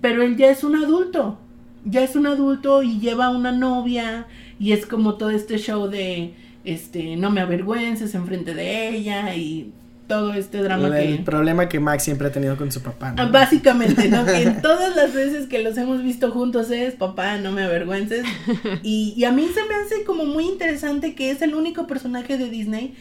pero 0.02 0.24
él 0.24 0.36
ya 0.38 0.50
es 0.50 0.64
un 0.64 0.76
adulto, 0.76 1.38
ya 1.86 2.02
es 2.02 2.16
un 2.16 2.26
adulto 2.26 2.84
y 2.84 3.00
lleva 3.00 3.30
una 3.30 3.52
novia 3.52 4.28
y 4.60 4.72
es 4.72 4.86
como 4.86 5.16
todo 5.16 5.30
este 5.30 5.58
show 5.58 5.88
de 5.88 6.34
este, 6.64 7.16
no 7.16 7.30
me 7.30 7.42
avergüences 7.42 8.16
enfrente 8.16 8.54
de 8.56 8.90
ella 8.90 9.36
y 9.36 9.72
todo 10.08 10.34
este 10.34 10.62
drama 10.62 10.88
El 11.00 11.18
que... 11.18 11.24
problema 11.24 11.68
que 11.68 11.80
Max 11.80 12.04
siempre 12.04 12.28
ha 12.28 12.32
tenido 12.32 12.58
con 12.58 12.72
su 12.72 12.82
papá. 12.82 13.12
¿no? 13.12 13.32
Básicamente, 13.32 14.08
¿no? 14.10 14.26
Que 14.26 14.44
en 14.44 14.62
todas 14.62 14.96
las 14.96 15.14
veces 15.14 15.48
que 15.48 15.64
los 15.64 15.78
hemos 15.78 16.04
visto 16.04 16.32
juntos 16.32 16.70
es, 16.72 16.96
papá, 16.96 17.38
no 17.38 17.52
me 17.52 17.64
avergüences. 17.64 18.26
Y, 18.84 19.14
y 19.18 19.24
a 19.26 19.32
mí 19.32 19.48
se 19.54 19.62
me 19.64 19.76
hace 19.76 20.04
como 20.06 20.26
muy 20.26 20.46
interesante 20.46 21.16
que 21.16 21.32
es 21.32 21.42
el 21.42 21.56
único 21.56 21.88
personaje 21.88 22.38
de 22.38 22.50
Disney 22.50 22.94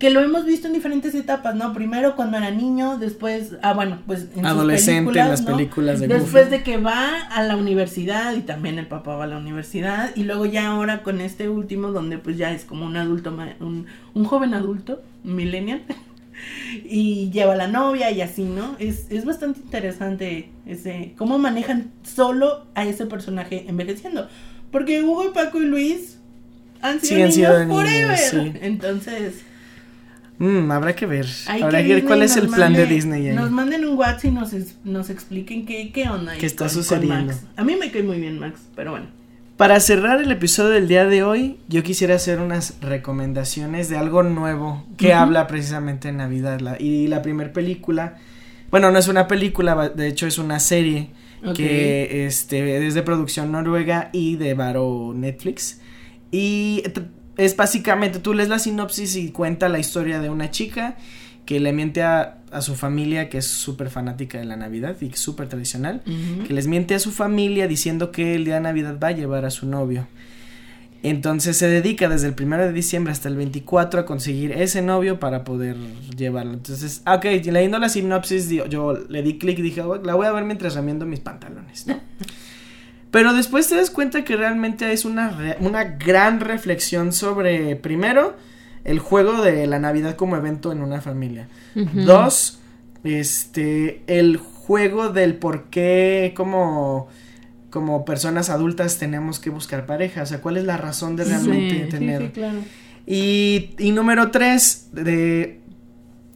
que 0.00 0.08
lo 0.08 0.20
hemos 0.20 0.46
visto 0.46 0.66
en 0.66 0.72
diferentes 0.72 1.14
etapas, 1.14 1.54
¿no? 1.54 1.74
Primero 1.74 2.16
cuando 2.16 2.38
era 2.38 2.50
niño, 2.50 2.96
después, 2.96 3.56
ah, 3.60 3.74
bueno, 3.74 3.98
pues 4.06 4.28
en 4.34 4.36
sus 4.36 4.44
Adolescente 4.46 5.20
en 5.20 5.28
las 5.28 5.42
¿no? 5.42 5.54
películas 5.54 6.00
de 6.00 6.08
Después 6.08 6.44
Goofy. 6.46 6.56
de 6.56 6.62
que 6.62 6.78
va 6.78 7.20
a 7.30 7.42
la 7.42 7.54
universidad 7.54 8.34
y 8.34 8.40
también 8.40 8.78
el 8.78 8.86
papá 8.86 9.16
va 9.16 9.24
a 9.24 9.26
la 9.26 9.36
universidad 9.36 10.16
y 10.16 10.24
luego 10.24 10.46
ya 10.46 10.68
ahora 10.68 11.02
con 11.02 11.20
este 11.20 11.50
último 11.50 11.92
donde 11.92 12.16
pues 12.16 12.38
ya 12.38 12.50
es 12.50 12.64
como 12.64 12.86
un 12.86 12.96
adulto, 12.96 13.36
un, 13.60 13.86
un 14.14 14.24
joven 14.24 14.54
adulto, 14.54 15.02
millennial 15.22 15.82
y 16.84 17.30
lleva 17.30 17.52
a 17.54 17.56
la 17.56 17.68
novia 17.68 18.10
y 18.10 18.20
así, 18.20 18.42
¿no? 18.44 18.76
Es, 18.78 19.06
es 19.10 19.24
bastante 19.24 19.60
interesante 19.60 20.50
ese 20.66 21.14
cómo 21.16 21.38
manejan 21.38 21.90
solo 22.02 22.66
a 22.74 22.84
ese 22.84 23.06
personaje 23.06 23.64
envejeciendo, 23.68 24.28
porque 24.70 25.02
Hugo 25.02 25.26
y 25.26 25.32
Paco 25.32 25.60
y 25.62 25.66
Luis 25.66 26.18
han 26.82 27.00
sido 27.00 27.30
Sí, 27.30 27.42
han 27.44 27.68
niños 27.68 28.20
sí. 28.30 28.52
Entonces, 28.62 29.34
Mm, 30.42 30.70
habrá 30.70 30.96
que 30.96 31.04
ver. 31.04 31.26
hay 31.48 31.60
habrá 31.60 31.82
que 31.82 31.88
que 31.88 31.94
ver 31.96 32.04
cuál 32.06 32.22
es 32.22 32.34
el 32.38 32.46
nos 32.46 32.54
plan 32.54 32.72
de 32.72 32.78
mande- 32.84 32.94
Disney 32.94 33.26
ahí. 33.28 33.34
Nos 33.36 33.50
manden 33.50 33.84
un 33.84 33.98
WhatsApp 33.98 34.24
y 34.24 34.30
nos, 34.30 34.54
nos 34.84 35.10
expliquen 35.10 35.66
qué, 35.66 35.92
qué 35.92 36.08
onda. 36.08 36.32
ahí 36.32 36.38
¿Qué 36.38 36.46
está 36.46 36.64
con- 36.64 36.74
con 36.76 36.82
sucediendo? 36.82 37.26
Max. 37.34 37.44
A 37.56 37.62
mí 37.64 37.76
me 37.78 37.90
cae 37.90 38.02
muy 38.02 38.18
bien 38.18 38.38
Max, 38.38 38.58
pero 38.74 38.92
bueno. 38.92 39.06
Para 39.60 39.78
cerrar 39.78 40.22
el 40.22 40.32
episodio 40.32 40.70
del 40.70 40.88
día 40.88 41.04
de 41.04 41.22
hoy, 41.22 41.58
yo 41.68 41.82
quisiera 41.82 42.14
hacer 42.14 42.40
unas 42.40 42.80
recomendaciones 42.80 43.90
de 43.90 43.98
algo 43.98 44.22
nuevo 44.22 44.86
que 44.96 45.12
habla 45.12 45.46
precisamente 45.46 46.08
de 46.08 46.14
Navidad. 46.14 46.60
La- 46.60 46.80
y 46.80 47.08
la 47.08 47.20
primera 47.20 47.52
película, 47.52 48.16
bueno, 48.70 48.90
no 48.90 48.98
es 48.98 49.06
una 49.06 49.28
película, 49.28 49.90
de 49.90 50.08
hecho 50.08 50.26
es 50.26 50.38
una 50.38 50.60
serie 50.60 51.10
que 51.54 52.24
este, 52.24 52.86
es 52.86 52.94
de 52.94 53.02
producción 53.02 53.52
noruega 53.52 54.08
y 54.14 54.36
de 54.36 54.54
Varo 54.54 55.12
Netflix. 55.14 55.82
Y 56.30 56.82
es 57.36 57.54
básicamente, 57.54 58.18
tú 58.18 58.32
lees 58.32 58.48
la 58.48 58.58
sinopsis 58.58 59.14
y 59.16 59.30
cuenta 59.30 59.68
la 59.68 59.78
historia 59.78 60.20
de 60.20 60.30
una 60.30 60.50
chica 60.50 60.96
que 61.46 61.58
le 61.60 61.72
miente 61.72 62.02
a, 62.02 62.38
a 62.52 62.60
su 62.62 62.74
familia, 62.76 63.28
que 63.28 63.38
es 63.38 63.46
súper 63.46 63.90
fanática 63.90 64.38
de 64.38 64.44
la 64.44 64.56
Navidad 64.56 64.96
y 65.00 65.10
súper 65.14 65.48
tradicional 65.48 66.02
que 66.46 66.52
les 66.54 66.66
miente 66.68 66.94
a 66.94 66.98
su 66.98 67.10
familia 67.10 67.66
diciendo 67.66 68.12
que 68.12 68.34
el 68.34 68.44
día 68.44 68.54
de 68.54 68.60
Navidad 68.60 68.98
va 69.02 69.08
a 69.08 69.12
llevar 69.12 69.44
a 69.44 69.50
su 69.50 69.66
novio. 69.66 70.06
Entonces 71.02 71.56
se 71.56 71.66
dedica 71.66 72.10
desde 72.10 72.26
el 72.26 72.34
primero 72.34 72.62
de 72.62 72.72
diciembre 72.72 73.10
hasta 73.10 73.28
el 73.30 73.36
24 73.36 74.00
a 74.00 74.04
conseguir 74.06 74.52
ese 74.52 74.82
novio 74.82 75.18
para 75.18 75.44
poder 75.44 75.76
llevarlo. 76.14 76.52
Entonces, 76.52 77.00
ah, 77.06 77.14
ok, 77.14 77.24
leyendo 77.24 77.78
la 77.78 77.88
sinopsis, 77.88 78.50
yo 78.68 78.98
le 79.08 79.22
di 79.22 79.38
clic 79.38 79.58
y 79.60 79.62
dije, 79.62 79.80
"Oh, 79.80 79.96
la 79.96 80.14
voy 80.14 80.26
a 80.26 80.32
ver 80.32 80.44
mientras 80.44 80.74
ramiendo 80.74 81.06
mis 81.06 81.20
pantalones, 81.20 81.86
¿no? 81.86 81.98
Pero 83.10 83.32
después 83.32 83.66
te 83.68 83.76
das 83.76 83.88
cuenta 83.90 84.24
que 84.24 84.36
realmente 84.36 84.92
es 84.92 85.04
una, 85.06 85.30
re- 85.30 85.56
una 85.60 85.84
gran 85.84 86.38
reflexión 86.38 87.12
sobre, 87.12 87.76
primero, 87.76 88.36
el 88.84 88.98
juego 88.98 89.42
de 89.42 89.66
la 89.66 89.78
Navidad 89.78 90.16
como 90.16 90.36
evento 90.36 90.72
en 90.72 90.82
una 90.82 91.00
familia. 91.00 91.48
Dos, 91.74 92.60
este, 93.04 94.02
el 94.06 94.36
juego 94.36 95.08
del 95.10 95.34
por 95.34 95.64
qué 95.64 96.32
como, 96.36 97.08
como 97.70 98.04
personas 98.04 98.50
adultas 98.50 98.98
tenemos 98.98 99.38
que 99.38 99.50
buscar 99.50 99.86
pareja, 99.86 100.22
o 100.22 100.26
sea, 100.26 100.40
cuál 100.40 100.56
es 100.56 100.64
la 100.64 100.76
razón 100.76 101.16
de 101.16 101.24
realmente 101.24 101.74
Sí, 101.76 101.82
Sí, 101.84 101.90
tener. 101.90 102.22
sí, 102.22 102.28
claro. 102.28 102.58
Y, 103.06 103.70
y 103.78 103.90
número 103.92 104.30
tres, 104.30 104.88
de, 104.92 105.59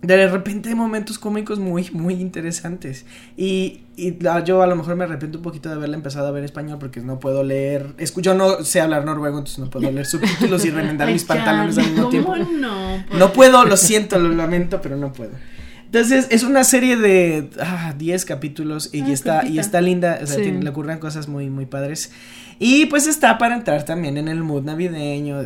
de 0.06 0.28
repente 0.28 0.68
hay 0.68 0.74
momentos 0.74 1.18
cómicos 1.18 1.58
muy, 1.58 1.88
muy 1.92 2.14
interesantes. 2.14 3.06
Y, 3.36 3.80
y 3.96 4.16
yo 4.44 4.62
a 4.62 4.66
lo 4.66 4.76
mejor 4.76 4.96
me 4.96 5.04
arrepiento 5.04 5.38
un 5.38 5.44
poquito 5.44 5.68
de 5.68 5.76
haberla 5.76 5.96
empezado 5.96 6.26
a 6.28 6.30
ver 6.30 6.44
español 6.44 6.78
porque 6.78 7.00
no 7.00 7.18
puedo 7.20 7.42
leer, 7.44 7.94
yo 8.16 8.34
no 8.34 8.62
sé 8.64 8.80
hablar 8.80 9.04
noruego, 9.04 9.38
entonces 9.38 9.58
no 9.60 9.70
puedo 9.70 9.90
leer 9.90 10.06
subtítulos 10.06 10.64
y 10.64 10.70
remendar 10.70 11.08
mis 11.12 11.24
pantalones 11.24 11.78
al 11.78 11.90
mismo 11.90 12.08
tiempo. 12.08 12.32
¿Cómo 12.32 12.44
no? 12.52 13.04
No 13.18 13.32
puedo, 13.32 13.64
lo 13.64 13.76
siento, 13.76 14.18
lo 14.18 14.28
lamento, 14.30 14.80
pero 14.82 14.96
no 14.96 15.12
puedo. 15.12 15.32
Entonces, 15.86 16.26
es 16.30 16.42
una 16.42 16.64
serie 16.64 16.96
de 16.96 17.50
ah, 17.60 17.94
10 17.96 18.24
capítulos 18.24 18.90
y 18.92 19.02
Ah, 19.02 19.08
está, 19.12 19.46
y 19.46 19.60
está 19.60 19.80
linda, 19.80 20.18
o 20.22 20.26
sea, 20.26 20.36
Sí. 20.36 20.42
tiene- 20.42 20.60
le 20.62 20.70
ocurren 20.70 20.98
cosas 20.98 21.28
muy, 21.28 21.50
muy 21.50 21.66
padres. 21.66 22.10
Y 22.58 22.86
pues 22.86 23.06
está 23.06 23.38
para 23.38 23.54
entrar 23.54 23.84
también 23.84 24.16
en 24.16 24.26
el 24.26 24.42
mood 24.42 24.64
navideño, 24.64 25.40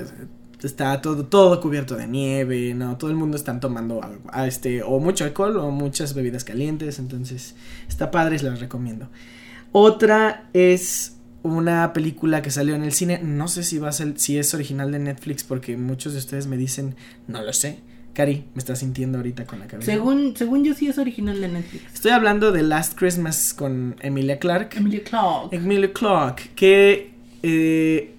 está 0.67 1.01
todo, 1.01 1.27
todo 1.27 1.61
cubierto 1.61 1.97
de 1.97 2.07
nieve, 2.07 2.75
¿no? 2.75 2.97
Todo 2.97 3.11
el 3.11 3.17
mundo 3.17 3.37
están 3.37 3.61
tomando 3.61 4.03
algo, 4.03 4.31
este, 4.45 4.83
o 4.83 4.99
mucho 4.99 5.25
alcohol 5.25 5.57
o 5.59 5.71
muchas 5.71 6.15
bebidas 6.15 6.45
calientes, 6.45 6.99
entonces 6.99 7.55
está 7.89 8.11
padre 8.11 8.39
se 8.39 8.47
las 8.47 8.61
recomiendo. 8.61 9.09
Otra 9.73 10.49
es 10.53 11.17
una 11.43 11.93
película 11.93 12.43
que 12.43 12.51
salió 12.51 12.75
en 12.75 12.83
el 12.83 12.93
cine, 12.93 13.21
no 13.23 13.49
sé 13.49 13.63
si 13.63 13.79
va 13.79 13.89
a 13.89 13.93
ser, 13.93 14.15
si 14.17 14.39
es 14.39 14.55
original 14.55 14.91
de 14.91 14.99
Netflix 14.99 15.45
porque 15.45 15.77
muchos 15.77 16.13
de 16.15 16.19
ustedes 16.19 16.47
me 16.47 16.57
dicen, 16.57 16.97
no 17.27 17.43
lo 17.43 17.53
sé. 17.53 17.81
Cari, 18.15 18.47
me 18.55 18.59
está 18.59 18.75
sintiendo 18.75 19.19
ahorita 19.19 19.45
con 19.45 19.61
la 19.61 19.69
cabeza. 19.69 19.93
Según, 19.93 20.35
según 20.37 20.65
yo 20.65 20.75
sí 20.75 20.89
es 20.89 20.99
original 20.99 21.41
de 21.41 21.47
Netflix. 21.47 21.95
Estoy 21.95 22.11
hablando 22.11 22.51
de 22.51 22.65
Last 22.65 22.99
Christmas 22.99 23.55
con 23.55 23.95
Emilia 24.01 24.41
Clarke. 24.41 24.79
Emilia 24.79 25.05
Clarke. 25.05 25.55
Emilia 25.55 25.93
Clarke, 25.93 26.51
que 26.57 27.13
eh, 27.45 28.17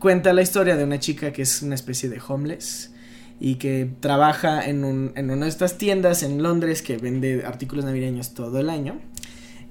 cuenta 0.00 0.32
la 0.32 0.42
historia 0.42 0.76
de 0.76 0.82
una 0.82 0.98
chica 0.98 1.32
que 1.32 1.42
es 1.42 1.62
una 1.62 1.76
especie 1.76 2.08
de 2.08 2.20
homeless 2.26 2.92
y 3.38 3.54
que 3.54 3.88
trabaja 4.00 4.66
en, 4.66 4.84
un, 4.84 5.12
en 5.14 5.30
una 5.30 5.44
de 5.44 5.50
estas 5.50 5.78
tiendas 5.78 6.24
en 6.24 6.42
Londres 6.42 6.82
que 6.82 6.96
vende 6.96 7.44
artículos 7.46 7.84
navideños 7.84 8.34
todo 8.34 8.58
el 8.58 8.68
año 8.68 8.98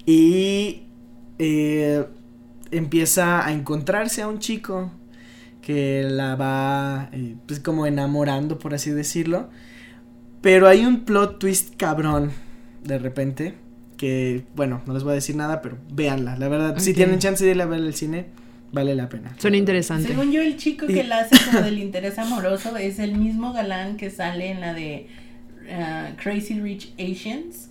y 0.06 0.84
eh, 1.38 2.06
empieza 2.70 3.46
a 3.46 3.52
encontrarse 3.52 4.22
a 4.22 4.28
un 4.28 4.38
chico 4.38 4.90
que 5.60 6.02
la 6.02 6.36
va 6.36 7.10
eh, 7.12 7.36
pues 7.46 7.60
como 7.60 7.86
enamorando 7.86 8.58
por 8.58 8.74
así 8.74 8.90
decirlo. 8.90 9.50
Pero 10.40 10.68
hay 10.68 10.86
un 10.86 11.04
plot 11.04 11.38
twist 11.38 11.76
cabrón 11.76 12.32
de 12.82 12.98
repente 12.98 13.54
que 13.98 14.46
bueno 14.56 14.80
no 14.86 14.94
les 14.94 15.02
voy 15.02 15.12
a 15.12 15.14
decir 15.16 15.36
nada 15.36 15.60
pero 15.60 15.76
véanla. 15.92 16.36
La 16.38 16.48
verdad 16.48 16.78
si 16.78 16.94
tienen 16.94 17.18
chance 17.18 17.44
de 17.44 17.50
ir 17.50 17.60
a 17.60 17.66
ver 17.66 17.80
el 17.80 17.94
cine 17.94 18.26
vale 18.72 18.94
la 18.94 19.08
pena 19.08 19.34
Suena 19.38 19.56
interesante. 19.56 20.08
Según 20.08 20.32
yo, 20.32 20.40
el 20.42 20.56
chico 20.56 20.86
que 20.86 21.04
la 21.04 21.20
hace 21.20 21.36
como 21.46 21.60
del 21.64 21.78
interés 21.78 22.18
amoroso 22.18 22.76
es 22.76 22.98
el 22.98 23.16
mismo 23.16 23.52
galán 23.52 23.96
que 23.96 24.10
sale 24.10 24.50
en 24.50 24.60
la 24.60 24.74
de 24.74 25.08
ah, 25.72 26.10
Crazy 26.22 26.60
Rich 26.60 26.92
Asians. 26.98 27.68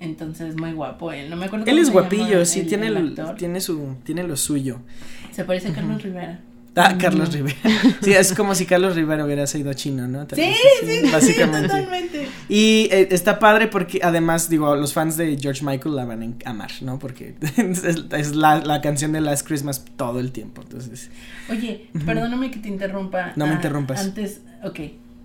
Entonces, 0.00 0.54
muy 0.56 0.72
guapo 0.72 1.10
él. 1.10 1.28
No 1.28 1.34
me 1.36 1.46
acuerdo 1.46 1.64
él 1.66 1.70
cómo 1.72 1.80
es 1.82 1.88
se 1.88 1.92
llama 1.92 2.00
guapillo 2.08 2.44
sí 2.44 2.60
el- 2.60 2.66
tiene 2.68 2.86
el 2.86 2.96
el- 2.96 3.08
actor. 3.08 3.34
tiene 3.36 3.60
su 3.60 3.96
tiene 4.04 4.22
lo 4.22 4.36
suyo 4.36 4.80
Se 5.32 5.44
parece 5.44 5.68
a 5.68 5.72
Carlos 5.72 6.02
Rivera. 6.02 6.38
Ah 6.78 6.96
Carlos 6.98 7.32
Rivera 7.32 7.56
sí 8.02 8.12
es 8.12 8.32
como 8.34 8.54
si 8.54 8.64
Carlos 8.66 8.94
Rivera 8.94 9.24
hubiera 9.24 9.46
sido 9.46 9.72
chino 9.74 10.06
no 10.08 10.26
Sí, 10.34 10.42
sí, 10.80 10.86
sí, 11.02 11.10
básicamente 11.12 11.68
totalmente. 11.68 12.28
Y 12.48 12.88
eh, 12.90 13.08
está 13.10 13.38
padre 13.38 13.68
porque 13.68 14.00
además, 14.02 14.48
digo, 14.48 14.74
los 14.76 14.92
fans 14.92 15.16
de 15.16 15.36
George 15.38 15.64
Michael 15.64 15.96
la 15.96 16.04
van 16.04 16.36
a 16.44 16.50
amar, 16.50 16.70
¿no? 16.80 16.98
Porque 16.98 17.34
es, 17.56 17.84
es 17.84 18.34
la, 18.34 18.60
la 18.60 18.80
canción 18.80 19.12
de 19.12 19.20
Last 19.20 19.46
Christmas 19.46 19.84
todo 19.96 20.20
el 20.20 20.32
tiempo. 20.32 20.62
Entonces, 20.62 21.10
Oye, 21.50 21.88
perdóname 22.06 22.50
que 22.50 22.58
te 22.58 22.68
interrumpa. 22.68 23.32
No 23.36 23.46
me 23.46 23.52
Ah, 23.52 23.54
interrumpas. 23.56 24.00
Antes, 24.00 24.40
ok. 24.62 24.80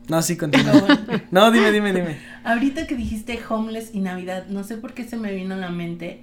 no, 0.09 0.21
sí, 0.21 0.35
continúa. 0.37 0.73
No, 1.31 1.51
dime, 1.51 1.71
dime, 1.71 1.93
dime. 1.93 2.17
Ahorita 2.43 2.87
que 2.87 2.95
dijiste 2.95 3.39
homeless 3.49 3.91
y 3.93 3.99
Navidad, 3.99 4.47
no 4.49 4.63
sé 4.63 4.77
por 4.77 4.93
qué 4.93 5.03
se 5.03 5.17
me 5.17 5.33
vino 5.33 5.55
a 5.55 5.57
la 5.57 5.69
mente 5.69 6.21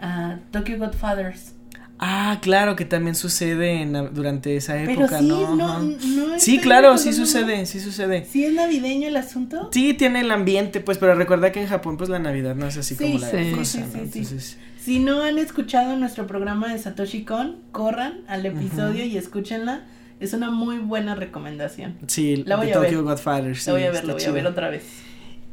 ah, 0.00 0.36
Tokyo 0.50 0.78
Godfathers. 0.78 1.54
Ah, 2.02 2.38
claro, 2.40 2.76
que 2.76 2.86
también 2.86 3.14
sucede 3.14 3.82
en- 3.82 4.14
durante 4.14 4.56
esa 4.56 4.72
Pero 4.74 5.02
época, 5.02 5.18
sí, 5.18 5.26
¿no? 5.28 5.54
no, 5.54 5.66
Ajá. 5.68 5.80
no 5.82 6.38
Sí, 6.38 6.58
claro, 6.58 6.96
sí 6.96 7.12
sucede, 7.12 7.66
sí 7.66 7.78
sucede. 7.78 8.24
¿Sí 8.24 8.42
es 8.44 8.54
navideño 8.54 9.06
el 9.08 9.16
asunto? 9.18 9.68
Sí, 9.70 9.92
tiene 9.92 10.20
el 10.20 10.30
ambiente, 10.30 10.80
pues, 10.80 10.96
pero 10.96 11.14
recuerda 11.14 11.52
que 11.52 11.60
en 11.60 11.68
Japón, 11.68 11.98
pues, 11.98 12.08
la 12.08 12.18
Navidad 12.18 12.54
no 12.54 12.66
es 12.66 12.78
así 12.78 12.94
Sí, 12.94 13.04
como 13.04 13.18
la 13.18 13.28
sí, 13.30 13.52
cosa, 13.54 13.64
sí, 13.72 13.80
¿no? 13.80 13.86
sí, 13.86 13.98
sí. 14.12 14.18
Entonces, 14.20 14.58
Si 14.82 14.98
no 14.98 15.22
han 15.22 15.36
escuchado 15.36 15.94
nuestro 15.98 16.26
programa 16.26 16.72
de 16.72 16.78
Satoshi 16.78 17.24
Kon, 17.24 17.56
corran 17.70 18.20
al 18.28 18.46
episodio 18.46 19.04
y 19.04 19.18
escúchenla. 19.18 19.82
Es 20.20 20.32
una 20.32 20.50
muy 20.50 20.78
buena 20.78 21.14
recomendación. 21.14 21.96
sí, 22.06 22.44
La 22.46 22.56
voy 22.56 22.70
a 22.72 22.78
ver. 22.78 22.88
Tokyo 22.90 23.04
Godfather, 23.04 23.56
sí, 23.58 23.66
la 23.66 23.72
voy 23.74 23.82
a 23.84 23.90
ver, 23.90 24.04
la 24.06 24.14
voy 24.14 24.24
a 24.24 24.32
ver 24.32 24.46
otra 24.46 24.70
vez. 24.70 24.84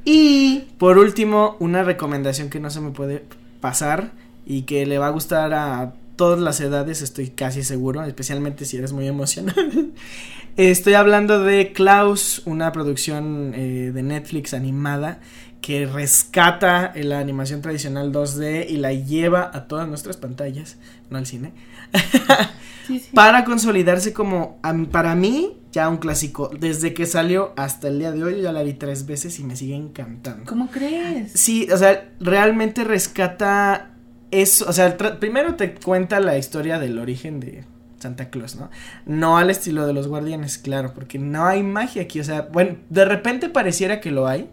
Y 0.06 0.64
por 0.78 0.98
último, 0.98 1.58
una 1.60 1.84
recomendación 1.84 2.50
que 2.50 2.62
no 2.62 2.70
se 2.70 2.80
me 2.80 2.92
puede 2.92 3.26
pasar 3.60 4.12
y 4.46 4.62
que 4.62 4.86
le 4.86 4.98
va 4.98 5.08
a 5.08 5.10
gustar 5.10 5.54
a 5.54 5.94
todas 6.18 6.40
las 6.40 6.60
edades, 6.60 7.02
estoy 7.02 7.30
casi 7.30 7.64
seguro, 7.64 8.04
especialmente 8.04 8.66
si 8.66 8.76
eres 8.78 8.92
muy 8.92 9.08
emocional. 9.08 9.94
estoy 10.58 10.96
hablando 10.96 11.42
de 11.44 11.72
Klaus, 11.72 12.42
una 12.46 12.74
producción 12.74 13.54
eh, 13.56 13.92
de 13.94 14.04
Netflix 14.04 14.54
animada 14.54 15.20
que 15.62 15.86
rescata 15.86 16.94
la 16.96 17.20
animación 17.20 17.62
tradicional 17.62 18.12
2D 18.12 18.68
y 18.70 18.78
la 18.78 18.94
lleva 18.94 19.52
a 19.54 19.68
todas 19.68 19.88
nuestras 19.88 20.18
pantallas, 20.18 20.78
no 21.10 21.18
al 21.18 21.26
cine. 21.26 21.54
sí, 22.88 23.00
sí. 23.00 23.10
para 23.14 23.44
consolidarse 23.44 24.14
como, 24.14 24.60
para 24.92 25.16
mí, 25.16 25.58
ya 25.72 25.90
un 25.90 25.98
clásico. 25.98 26.50
Desde 26.58 26.94
que 26.94 27.06
salió 27.06 27.54
hasta 27.58 27.88
el 27.88 28.00
día 28.00 28.12
de 28.12 28.24
hoy, 28.24 28.42
ya 28.42 28.52
la 28.52 28.64
vi 28.64 28.74
tres 28.74 29.06
veces 29.06 29.40
y 29.40 29.44
me 29.44 29.56
sigue 29.56 29.76
encantando. 29.76 30.46
¿Cómo 30.46 30.70
crees? 30.70 31.32
Sí, 31.34 31.68
o 31.72 31.78
sea, 31.78 32.12
realmente 32.20 32.84
rescata 32.84 33.97
eso, 34.32 34.66
o 34.68 34.74
sea, 34.74 34.98
primero 34.98 35.56
te 35.56 35.74
cuenta 35.76 36.20
la 36.20 36.38
historia 36.38 36.80
del 36.80 37.00
origen 37.00 37.40
de 37.40 37.64
Santa 38.00 38.30
Claus, 38.30 38.56
¿no? 38.56 38.70
No 39.06 39.38
al 39.38 39.50
estilo 39.50 39.88
de 39.88 39.94
los 39.94 40.08
guardianes, 40.08 40.58
claro, 40.58 40.94
porque 40.94 41.18
no 41.20 41.46
hay 41.46 41.64
magia 41.64 42.04
aquí, 42.04 42.20
o 42.20 42.24
sea, 42.24 42.42
bueno, 42.52 42.78
de 42.90 43.06
repente 43.06 43.50
pareciera 43.50 44.00
que 44.02 44.12
lo 44.12 44.28
hay, 44.28 44.50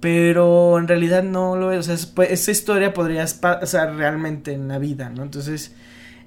pero 0.00 0.78
en 0.78 0.86
realidad 0.88 1.22
no 1.22 1.56
lo 1.56 1.72
es, 1.72 1.80
o 1.80 1.82
sea, 1.84 1.94
es- 1.94 2.06
pues, 2.06 2.30
esa 2.30 2.50
historia 2.50 2.92
podría 2.94 3.26
pasar 3.40 3.94
realmente 3.96 4.52
en 4.52 4.68
la 4.68 4.78
vida, 4.78 5.10
¿no? 5.10 5.22
Entonces, 5.22 5.74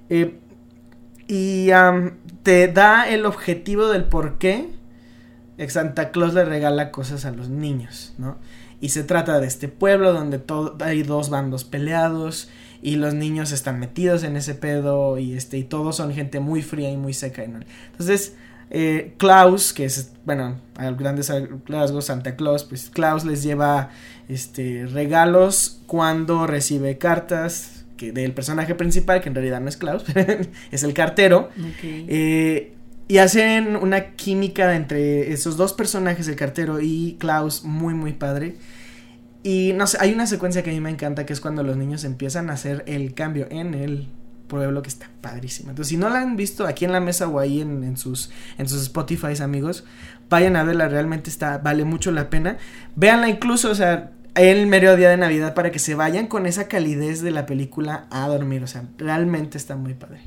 eh, 0.10 0.38
y 1.28 1.70
te 2.44 2.68
da 2.68 3.08
el 3.10 3.26
objetivo 3.26 3.88
del 3.88 4.04
por 4.06 4.38
qué 4.38 4.68
Santa 5.68 6.10
Claus 6.10 6.34
le 6.34 6.44
regala 6.44 6.92
cosas 6.92 7.24
a 7.26 7.32
los 7.32 7.50
niños, 7.50 8.14
¿no? 8.18 8.38
Y 8.82 8.90
se 8.90 9.04
trata 9.04 9.40
de 9.40 9.48
este 9.48 9.68
pueblo 9.68 10.12
donde 10.12 10.40
todo, 10.40 10.76
hay 10.82 11.04
dos 11.04 11.30
bandos 11.30 11.64
peleados 11.64 12.50
y 12.82 12.96
los 12.96 13.14
niños 13.14 13.52
están 13.52 13.80
metidos 13.80 14.24
en 14.24 14.36
ese 14.36 14.56
pedo 14.56 15.20
y 15.20 15.34
este 15.34 15.58
y 15.58 15.64
todos 15.64 15.96
son 15.96 16.14
gente 16.14 16.40
muy 16.40 16.62
fría 16.64 16.90
y 16.90 16.98
muy 16.98 17.14
seca. 17.14 17.46
¿no? 17.48 17.60
Entonces, 17.92 18.36
eh, 18.72 19.14
Klaus, 19.18 19.74
que 19.74 19.86
es, 19.86 20.12
bueno, 20.26 20.60
a 20.76 20.90
grandes 20.92 21.32
rasgos 21.66 22.06
Santa 22.06 22.36
Claus, 22.36 22.64
pues 22.64 22.90
Klaus 22.90 23.24
les 23.24 23.44
lleva 23.44 23.92
este 24.30 24.88
regalos 24.88 25.82
cuando 25.88 26.48
recibe 26.48 26.98
cartas 26.98 27.86
que 27.98 28.12
del 28.12 28.34
personaje 28.34 28.74
principal, 28.74 29.22
que 29.22 29.30
en 29.30 29.36
realidad 29.36 29.62
no 29.62 29.70
es 29.70 29.78
Klaus, 29.78 30.06
es 30.72 30.84
el 30.84 30.94
cartero. 30.94 31.50
Ok. 31.60 31.84
Eh, 31.84 32.74
y 33.12 33.18
hacen 33.18 33.76
una 33.76 34.12
química 34.12 34.74
entre 34.74 35.34
esos 35.34 35.58
dos 35.58 35.74
personajes, 35.74 36.30
el 36.30 36.38
cartero 36.38 36.80
y 36.80 37.18
Klaus, 37.20 37.66
muy, 37.66 37.94
muy 37.94 38.14
padre. 38.14 38.56
Y 39.44 39.74
no 39.76 39.86
sé, 39.86 39.98
hay 40.00 40.14
una 40.14 40.28
secuencia 40.28 40.64
que 40.64 40.70
a 40.70 40.74
mí 40.74 40.80
me 40.80 40.92
encanta, 40.92 41.26
que 41.26 41.34
es 41.34 41.42
cuando 41.42 41.62
los 41.62 41.76
niños 41.76 42.06
empiezan 42.06 42.50
a 42.50 42.54
hacer 42.54 42.86
el 42.88 43.14
cambio 43.14 43.48
en 43.52 43.74
el 43.74 44.08
pueblo, 44.48 44.82
que 44.82 44.88
está 44.88 45.10
padrísima. 45.20 45.72
Entonces, 45.72 45.90
si 45.90 45.98
no 45.98 46.10
la 46.10 46.22
han 46.22 46.38
visto 46.38 46.66
aquí 46.66 46.86
en 46.86 46.94
la 46.94 47.02
mesa 47.02 47.28
o 47.28 47.40
ahí 47.40 47.60
en, 47.60 47.84
en 47.84 47.98
sus, 47.98 48.32
en 48.58 48.70
sus 48.70 48.82
Spotify, 48.84 49.34
amigos, 49.44 49.84
vayan 50.30 50.56
a 50.56 50.64
verla, 50.64 50.88
realmente 50.88 51.30
está, 51.30 51.58
vale 51.58 51.84
mucho 51.84 52.12
la 52.14 52.30
pena. 52.30 52.60
Véanla 52.96 53.28
incluso, 53.28 53.72
o 53.72 53.76
sea, 53.76 54.12
el 54.36 54.68
mero 54.68 54.96
día 54.96 55.10
de 55.10 55.18
Navidad 55.18 55.54
para 55.54 55.72
que 55.72 55.80
se 55.80 55.96
vayan 55.96 56.28
con 56.28 56.46
esa 56.46 56.70
calidez 56.70 57.22
de 57.22 57.32
la 57.32 57.46
película 57.46 58.08
a 58.10 58.30
dormir. 58.30 58.64
O 58.64 58.68
sea, 58.68 58.86
realmente 58.98 59.58
está 59.58 59.76
muy 59.76 59.96
padre. 59.96 60.22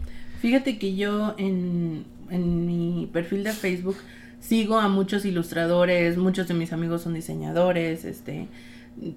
Fíjate 0.44 0.76
que 0.76 0.94
yo 0.94 1.34
en, 1.38 2.04
en 2.34 2.66
mi 2.66 3.08
perfil 3.12 3.44
de 3.44 3.52
Facebook 3.52 3.96
sigo 4.40 4.78
a 4.78 4.88
muchos 4.88 5.24
ilustradores, 5.24 6.18
muchos 6.18 6.48
de 6.48 6.54
mis 6.54 6.72
amigos 6.72 7.02
son 7.02 7.14
diseñadores, 7.14 8.04
este 8.04 8.48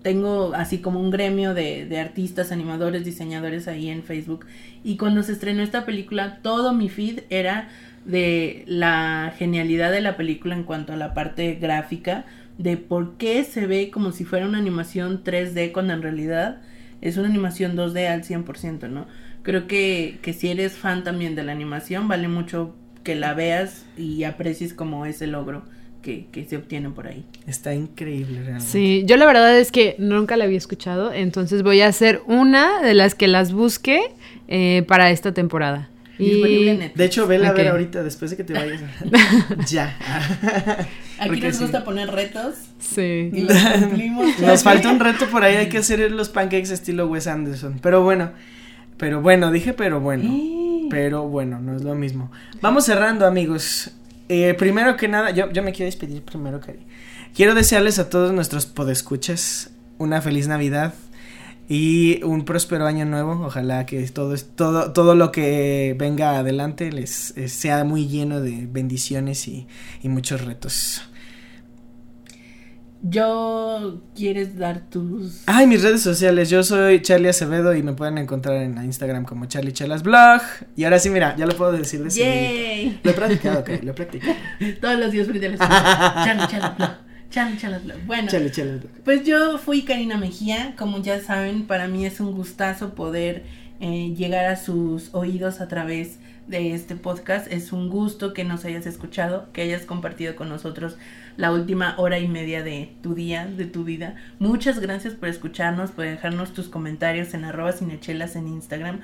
tengo 0.02 0.54
así 0.56 0.80
como 0.80 1.00
un 1.00 1.12
gremio 1.12 1.54
de, 1.54 1.86
de 1.86 2.00
artistas, 2.00 2.52
animadores, 2.52 3.06
diseñadores 3.06 3.68
ahí 3.68 3.90
en 3.90 4.02
Facebook. 4.02 4.48
Y 4.84 4.98
cuando 4.98 5.22
se 5.22 5.34
estrenó 5.34 5.62
esta 5.62 5.86
película, 5.86 6.40
todo 6.42 6.74
mi 6.74 6.90
feed 6.90 7.20
era 7.30 7.70
de 8.06 8.64
la 8.66 9.34
genialidad 9.38 9.92
de 9.92 10.02
la 10.02 10.18
película 10.18 10.56
en 10.56 10.64
cuanto 10.64 10.94
a 10.94 10.96
la 10.96 11.14
parte 11.14 11.56
gráfica, 11.56 12.26
de 12.58 12.78
por 12.78 13.18
qué 13.18 13.44
se 13.44 13.68
ve 13.68 13.92
como 13.92 14.12
si 14.12 14.26
fuera 14.26 14.48
una 14.48 14.58
animación 14.58 15.24
3D 15.24 15.72
cuando 15.72 15.94
en 15.94 16.02
realidad 16.02 16.62
es 17.02 17.18
una 17.18 17.28
animación 17.28 17.76
2D 17.76 18.08
al 18.08 18.24
100%, 18.24 18.90
¿no? 18.90 19.06
Creo 19.44 19.68
que, 19.68 20.18
que 20.24 20.34
si 20.34 20.50
eres 20.50 20.74
fan 20.74 21.04
también 21.04 21.36
de 21.36 21.44
la 21.44 21.52
animación, 21.52 22.08
vale 22.08 22.28
mucho 22.28 22.76
que 23.08 23.16
la 23.16 23.34
veas 23.34 23.86
y 23.98 24.26
aprecies 24.26 24.74
como 24.74 25.06
ese 25.06 25.28
logro 25.28 25.64
que, 26.02 26.26
que 26.30 26.44
se 26.44 26.58
obtiene 26.58 26.90
por 26.90 27.08
ahí. 27.08 27.24
Está 27.48 27.74
increíble 27.74 28.42
realmente. 28.42 28.66
Sí, 28.70 29.04
yo 29.06 29.16
la 29.16 29.26
verdad 29.26 29.58
es 29.58 29.72
que 29.72 29.96
nunca 29.98 30.36
la 30.36 30.44
había 30.44 30.58
escuchado, 30.58 31.14
entonces 31.14 31.64
voy 31.64 31.80
a 31.80 31.88
hacer 31.88 32.22
una 32.28 32.82
de 32.82 32.94
las 32.94 33.16
que 33.16 33.30
las 33.30 33.54
busque 33.54 34.02
eh, 34.50 34.84
para 34.90 35.10
esta 35.10 35.32
temporada. 35.34 35.88
Disponible 36.20 36.72
en 36.72 36.76
Y 36.76 36.80
Netflix. 36.80 36.98
De 36.98 37.06
hecho, 37.06 37.28
vela 37.28 37.48
a 37.50 37.54
ver 37.54 37.68
Ok. 37.68 37.72
ahorita 37.72 38.04
después 38.04 38.32
de 38.32 38.36
que 38.38 38.44
te 38.44 38.52
vayas. 38.54 38.82
ya. 39.70 39.96
Aquí 41.20 41.30
Porque 41.30 41.48
nos 41.48 41.56
sí. 41.56 41.62
gusta 41.64 41.86
poner 41.86 42.10
retos 42.10 42.56
y 42.80 42.84
sí. 42.84 43.32
los 43.48 43.58
cumplimos. 43.80 44.40
Nos 44.42 44.64
falta 44.64 44.92
un 44.92 45.00
reto 45.00 45.28
por 45.28 45.44
ahí, 45.46 45.56
hay 45.56 45.70
que 45.70 45.78
hacer 45.78 46.12
los 46.12 46.28
pancakes 46.28 46.72
estilo 46.72 47.08
Wes 47.08 47.28
Anderson. 47.28 47.80
Pero 47.82 48.04
bueno, 48.04 48.32
pero 48.98 49.22
bueno, 49.22 49.50
dije 49.52 49.72
pero 49.72 50.02
bueno. 50.02 50.24
Eh, 50.26 50.67
Pero 50.90 51.28
bueno, 51.28 51.60
no 51.60 51.76
es 51.76 51.84
lo 51.84 51.96
mismo. 51.96 52.32
Vamos 52.62 52.86
cerrando, 52.86 53.26
amigos. 53.26 53.92
Eh, 54.30 54.54
primero 54.56 54.98
que 54.98 55.08
nada, 55.08 55.32
yo, 55.32 55.52
yo 55.52 55.64
me 55.64 55.72
quiero 55.72 55.88
despedir 55.88 56.24
primero, 56.24 56.60
Cari. 56.60 56.86
Quiero 57.36 57.54
desearles 57.54 58.00
a 58.00 58.10
todos 58.10 58.34
nuestros 58.34 58.66
podescuchas 58.66 59.70
una 59.98 60.22
feliz 60.22 60.48
Navidad 60.48 60.94
y 61.70 62.24
un 62.24 62.46
próspero 62.46 62.86
año 62.86 63.06
nuevo. 63.06 63.46
Ojalá 63.46 63.86
que 63.86 64.02
todo, 64.08 64.36
todo, 64.38 64.92
todo 64.94 65.16
lo 65.16 65.32
que 65.32 65.96
venga 65.98 66.38
adelante 66.38 66.92
les 66.92 67.36
eh, 67.38 67.48
sea 67.48 67.84
muy 67.84 68.08
lleno 68.08 68.42
de 68.42 68.68
bendiciones 68.70 69.48
y, 69.48 69.68
y 70.02 70.10
muchos 70.10 70.44
retos. 70.44 71.02
Yo 73.04 74.02
quieres 74.16 74.58
dar 74.58 74.82
tus 74.90 75.44
Ay, 75.46 75.68
mis 75.68 75.84
redes 75.84 76.02
sociales. 76.02 76.50
Yo 76.50 76.64
soy 76.64 77.02
Charlie 77.02 77.30
Acevedo 77.30 77.76
y 77.76 77.84
me 77.84 77.94
pueden 77.94 78.18
encontrar 78.18 78.58
en 78.58 78.84
Instagram 78.84 79.24
como 79.24 79.46
Charlie 79.46 79.72
Chelas 79.72 80.02
Blog. 80.02 80.42
Y 80.76 80.84
ahora 80.84 80.98
sí, 80.98 81.10
mira, 81.10 81.36
ya 81.38 81.46
lo 81.46 81.56
puedo 81.56 81.72
decir 81.72 82.04
de. 82.04 82.10
Yay. 82.10 83.00
Lo 83.04 83.12
he 83.12 83.14
practicado, 83.14 83.60
ok, 83.60 83.70
lo 83.84 83.92
he 83.92 83.94
practicado. 83.94 84.34
Todos 84.82 85.00
los 85.00 85.12
días 85.12 85.28
frente 85.28 85.46
espejo. 85.46 85.72
Charlie, 85.72 86.48
Charlie, 86.48 86.76
blog. 86.76 86.92
Charlie, 87.30 87.58
Charlie, 87.58 87.80
blog. 87.84 87.98
Bueno, 88.06 88.28
Charlie 88.30 88.52
Chelas 88.52 88.80
Blog. 88.80 88.92
Pues 89.04 89.24
yo 89.24 89.58
fui 89.60 89.84
Karina 89.84 90.18
Mejía, 90.18 90.74
como 90.78 91.02
ya 91.02 91.22
saben, 91.22 91.68
para 91.68 91.88
mí 91.88 92.06
es 92.06 92.20
un 92.20 92.32
gustazo 92.34 92.96
poder 92.96 93.44
eh, 93.80 94.14
llegar 94.18 94.46
a 94.46 94.56
sus 94.56 95.14
oídos 95.14 95.62
a 95.62 95.68
través 95.68 96.18
de 96.48 96.74
este 96.74 96.96
podcast. 96.96 97.52
Es 97.52 97.72
un 97.72 97.90
gusto 97.90 98.34
que 98.34 98.44
nos 98.44 98.66
hayas 98.66 98.86
escuchado, 98.88 99.52
que 99.54 99.62
hayas 99.62 99.84
compartido 99.84 100.36
con 100.36 100.50
nosotros 100.50 100.98
la 101.38 101.52
última 101.52 101.96
hora 101.98 102.20
y 102.20 102.28
media 102.28 102.64
de 102.64 102.92
tu 103.02 103.14
día, 103.14 103.46
de 103.46 103.66
tu 103.66 103.84
vida. 103.84 104.16
Muchas 104.40 104.80
gracias 104.80 105.14
por 105.14 105.30
escucharnos, 105.30 105.92
por 105.92 106.06
dejarnos 106.06 106.54
tus 106.54 106.68
comentarios 106.68 107.34
en 107.34 107.46
arroba 107.46 107.72
cinechelas 107.72 108.36
en 108.36 108.48
Instagram. 108.48 109.02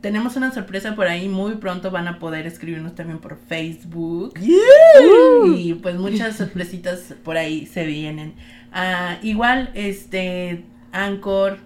Tenemos 0.00 0.36
una 0.36 0.52
sorpresa 0.52 0.94
por 0.94 1.06
ahí, 1.06 1.28
muy 1.28 1.54
pronto 1.54 1.90
van 1.90 2.08
a 2.08 2.18
poder 2.18 2.46
escribirnos 2.46 2.94
también 2.94 3.18
por 3.18 3.38
Facebook. 3.48 4.34
Y 5.56 5.74
pues 5.74 5.96
muchas 5.96 6.36
sorpresitas 6.38 7.14
por 7.24 7.36
ahí 7.36 7.66
se 7.66 7.86
vienen. 7.86 8.34
Ah, 8.72 9.18
igual, 9.22 9.70
este, 9.74 10.64
Anchor, 10.92 11.58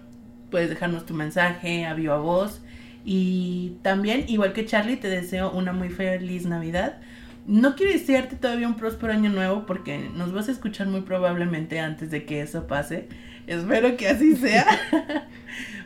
puedes 0.49 0.69
dejarnos 0.69 1.05
tu 1.05 1.13
mensaje 1.15 1.85
a 1.85 1.93
viva 1.95 2.17
voz. 2.17 2.61
Y 3.03 3.73
también, 3.81 4.25
igual 4.27 4.53
que 4.53 4.65
Charlie, 4.65 4.97
te 4.97 5.09
deseo 5.09 5.51
una 5.51 5.73
muy 5.73 5.89
feliz 5.89 6.45
Navidad. 6.45 6.99
No 7.47 7.75
quiero 7.75 7.91
desearte 7.91 8.35
todavía 8.35 8.67
un 8.67 8.75
próspero 8.75 9.13
año 9.13 9.29
nuevo 9.29 9.65
porque 9.65 10.09
nos 10.15 10.31
vas 10.31 10.47
a 10.47 10.51
escuchar 10.51 10.87
muy 10.87 11.01
probablemente 11.01 11.79
antes 11.79 12.11
de 12.11 12.25
que 12.25 12.41
eso 12.41 12.67
pase. 12.67 13.07
Espero 13.47 13.97
que 13.97 14.07
así 14.07 14.35
sea. 14.35 14.65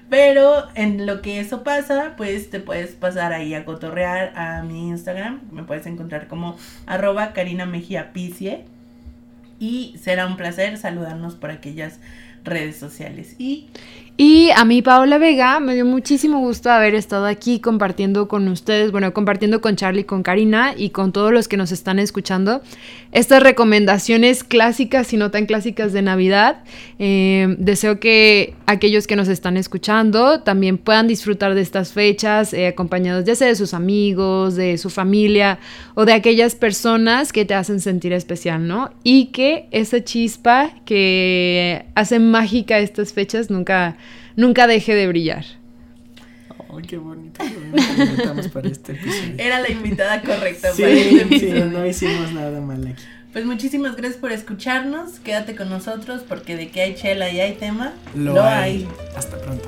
Pero 0.10 0.68
en 0.76 1.06
lo 1.06 1.22
que 1.22 1.40
eso 1.40 1.64
pasa, 1.64 2.14
pues 2.16 2.50
te 2.50 2.60
puedes 2.60 2.92
pasar 2.92 3.34
ahí 3.34 3.54
a 3.54 3.66
cotorrear 3.66 4.38
a 4.38 4.62
mi 4.62 4.90
Instagram. 4.90 5.42
Me 5.52 5.64
puedes 5.64 5.88
encontrar 5.88 6.28
como 6.28 6.58
arroba 6.86 7.34
Karina 7.34 7.66
Mejía 7.66 8.14
Picie. 8.14 8.66
Y 9.60 9.96
será 10.00 10.28
un 10.28 10.38
placer 10.38 10.78
saludarnos 10.78 11.36
por 11.36 11.50
aquellas 11.50 12.00
redes 12.44 12.78
sociales. 12.78 13.36
Y 13.40 13.70
Y 14.18 14.50
a 14.52 14.64
mí, 14.64 14.82
Paola 14.82 15.18
Vega, 15.18 15.60
me 15.60 15.74
dio 15.74 15.84
muchísimo 15.84 16.40
gusto 16.40 16.72
haber 16.72 16.96
estado 16.96 17.26
aquí 17.26 17.60
compartiendo 17.60 18.30
con 18.30 18.48
ustedes, 18.48 18.94
bueno, 18.94 19.14
compartiendo 19.14 19.60
con 19.60 19.76
Charlie, 19.76 20.06
con 20.06 20.24
Karina 20.24 20.74
y 20.78 20.92
con 20.92 21.12
todos 21.12 21.34
los 21.34 21.50
que 21.50 21.58
nos 21.58 21.74
están 21.74 22.00
escuchando 22.00 22.62
estas 23.12 23.44
recomendaciones 23.44 24.46
clásicas 24.46 25.12
y 25.12 25.18
no 25.18 25.32
tan 25.32 25.46
clásicas 25.46 25.92
de 25.92 26.02
Navidad. 26.02 26.64
Eh, 26.98 27.58
deseo 27.60 28.00
que 28.00 28.54
aquellos 28.68 29.06
que 29.06 29.18
nos 29.18 29.28
están 29.28 29.58
escuchando 29.58 30.40
también 30.40 30.78
puedan 30.78 31.08
disfrutar 31.08 31.54
de 31.54 31.62
estas 31.62 31.92
fechas 31.92 32.54
eh, 32.54 32.68
acompañados 32.68 33.26
ya 33.26 33.36
sea 33.36 33.50
de 33.50 33.56
sus 33.56 33.74
amigos, 33.74 34.56
de 34.56 34.78
su 34.78 34.90
familia 34.90 35.60
o 35.94 36.06
de 36.06 36.14
aquellas 36.14 36.56
personas 36.56 37.34
que 37.34 37.44
te 37.44 37.54
hacen 37.54 37.82
sentir 37.82 38.14
especial, 38.14 38.66
¿no? 38.66 38.92
Y 39.04 39.28
que 39.28 39.68
esa 39.72 40.02
chispa 40.02 40.72
que 40.86 41.86
hace 41.96 42.20
mágica 42.20 42.80
estas 42.80 43.12
fechas 43.12 43.50
nunca 43.50 43.98
nunca 44.36 44.68
deje 44.68 44.94
de 44.96 45.08
brillar. 45.08 45.46
Ay, 46.76 46.84
qué 46.88 46.98
bonito. 46.98 47.44
Qué 47.44 47.54
bonito 47.54 47.96
que 47.96 48.02
inventamos 48.04 48.48
para 48.50 48.68
este 48.70 48.92
episodio. 48.94 49.36
era 49.38 49.60
la 49.62 49.70
invitada 49.70 50.22
correcta 50.22 50.72
Sí, 50.74 50.82
para 50.82 50.94
este 50.94 51.10
sí, 51.10 51.20
episodio. 51.20 51.66
no 51.68 51.86
hicimos 51.86 52.32
nada 52.34 52.60
mal 52.62 52.86
aquí. 52.88 53.04
Pues 53.34 53.46
muchísimas 53.46 53.96
gracias 53.96 54.20
por 54.20 54.32
escucharnos. 54.32 55.20
Quédate 55.20 55.56
con 55.56 55.70
nosotros 55.70 56.24
porque 56.28 56.56
de 56.56 56.70
que 56.70 56.82
hay 56.82 56.96
chela 56.96 57.30
y 57.32 57.40
hay 57.40 57.54
tema, 57.54 57.94
Lo, 58.16 58.42
hay. 58.44 58.88
Hasta 59.16 59.38
pronto. 59.42 59.68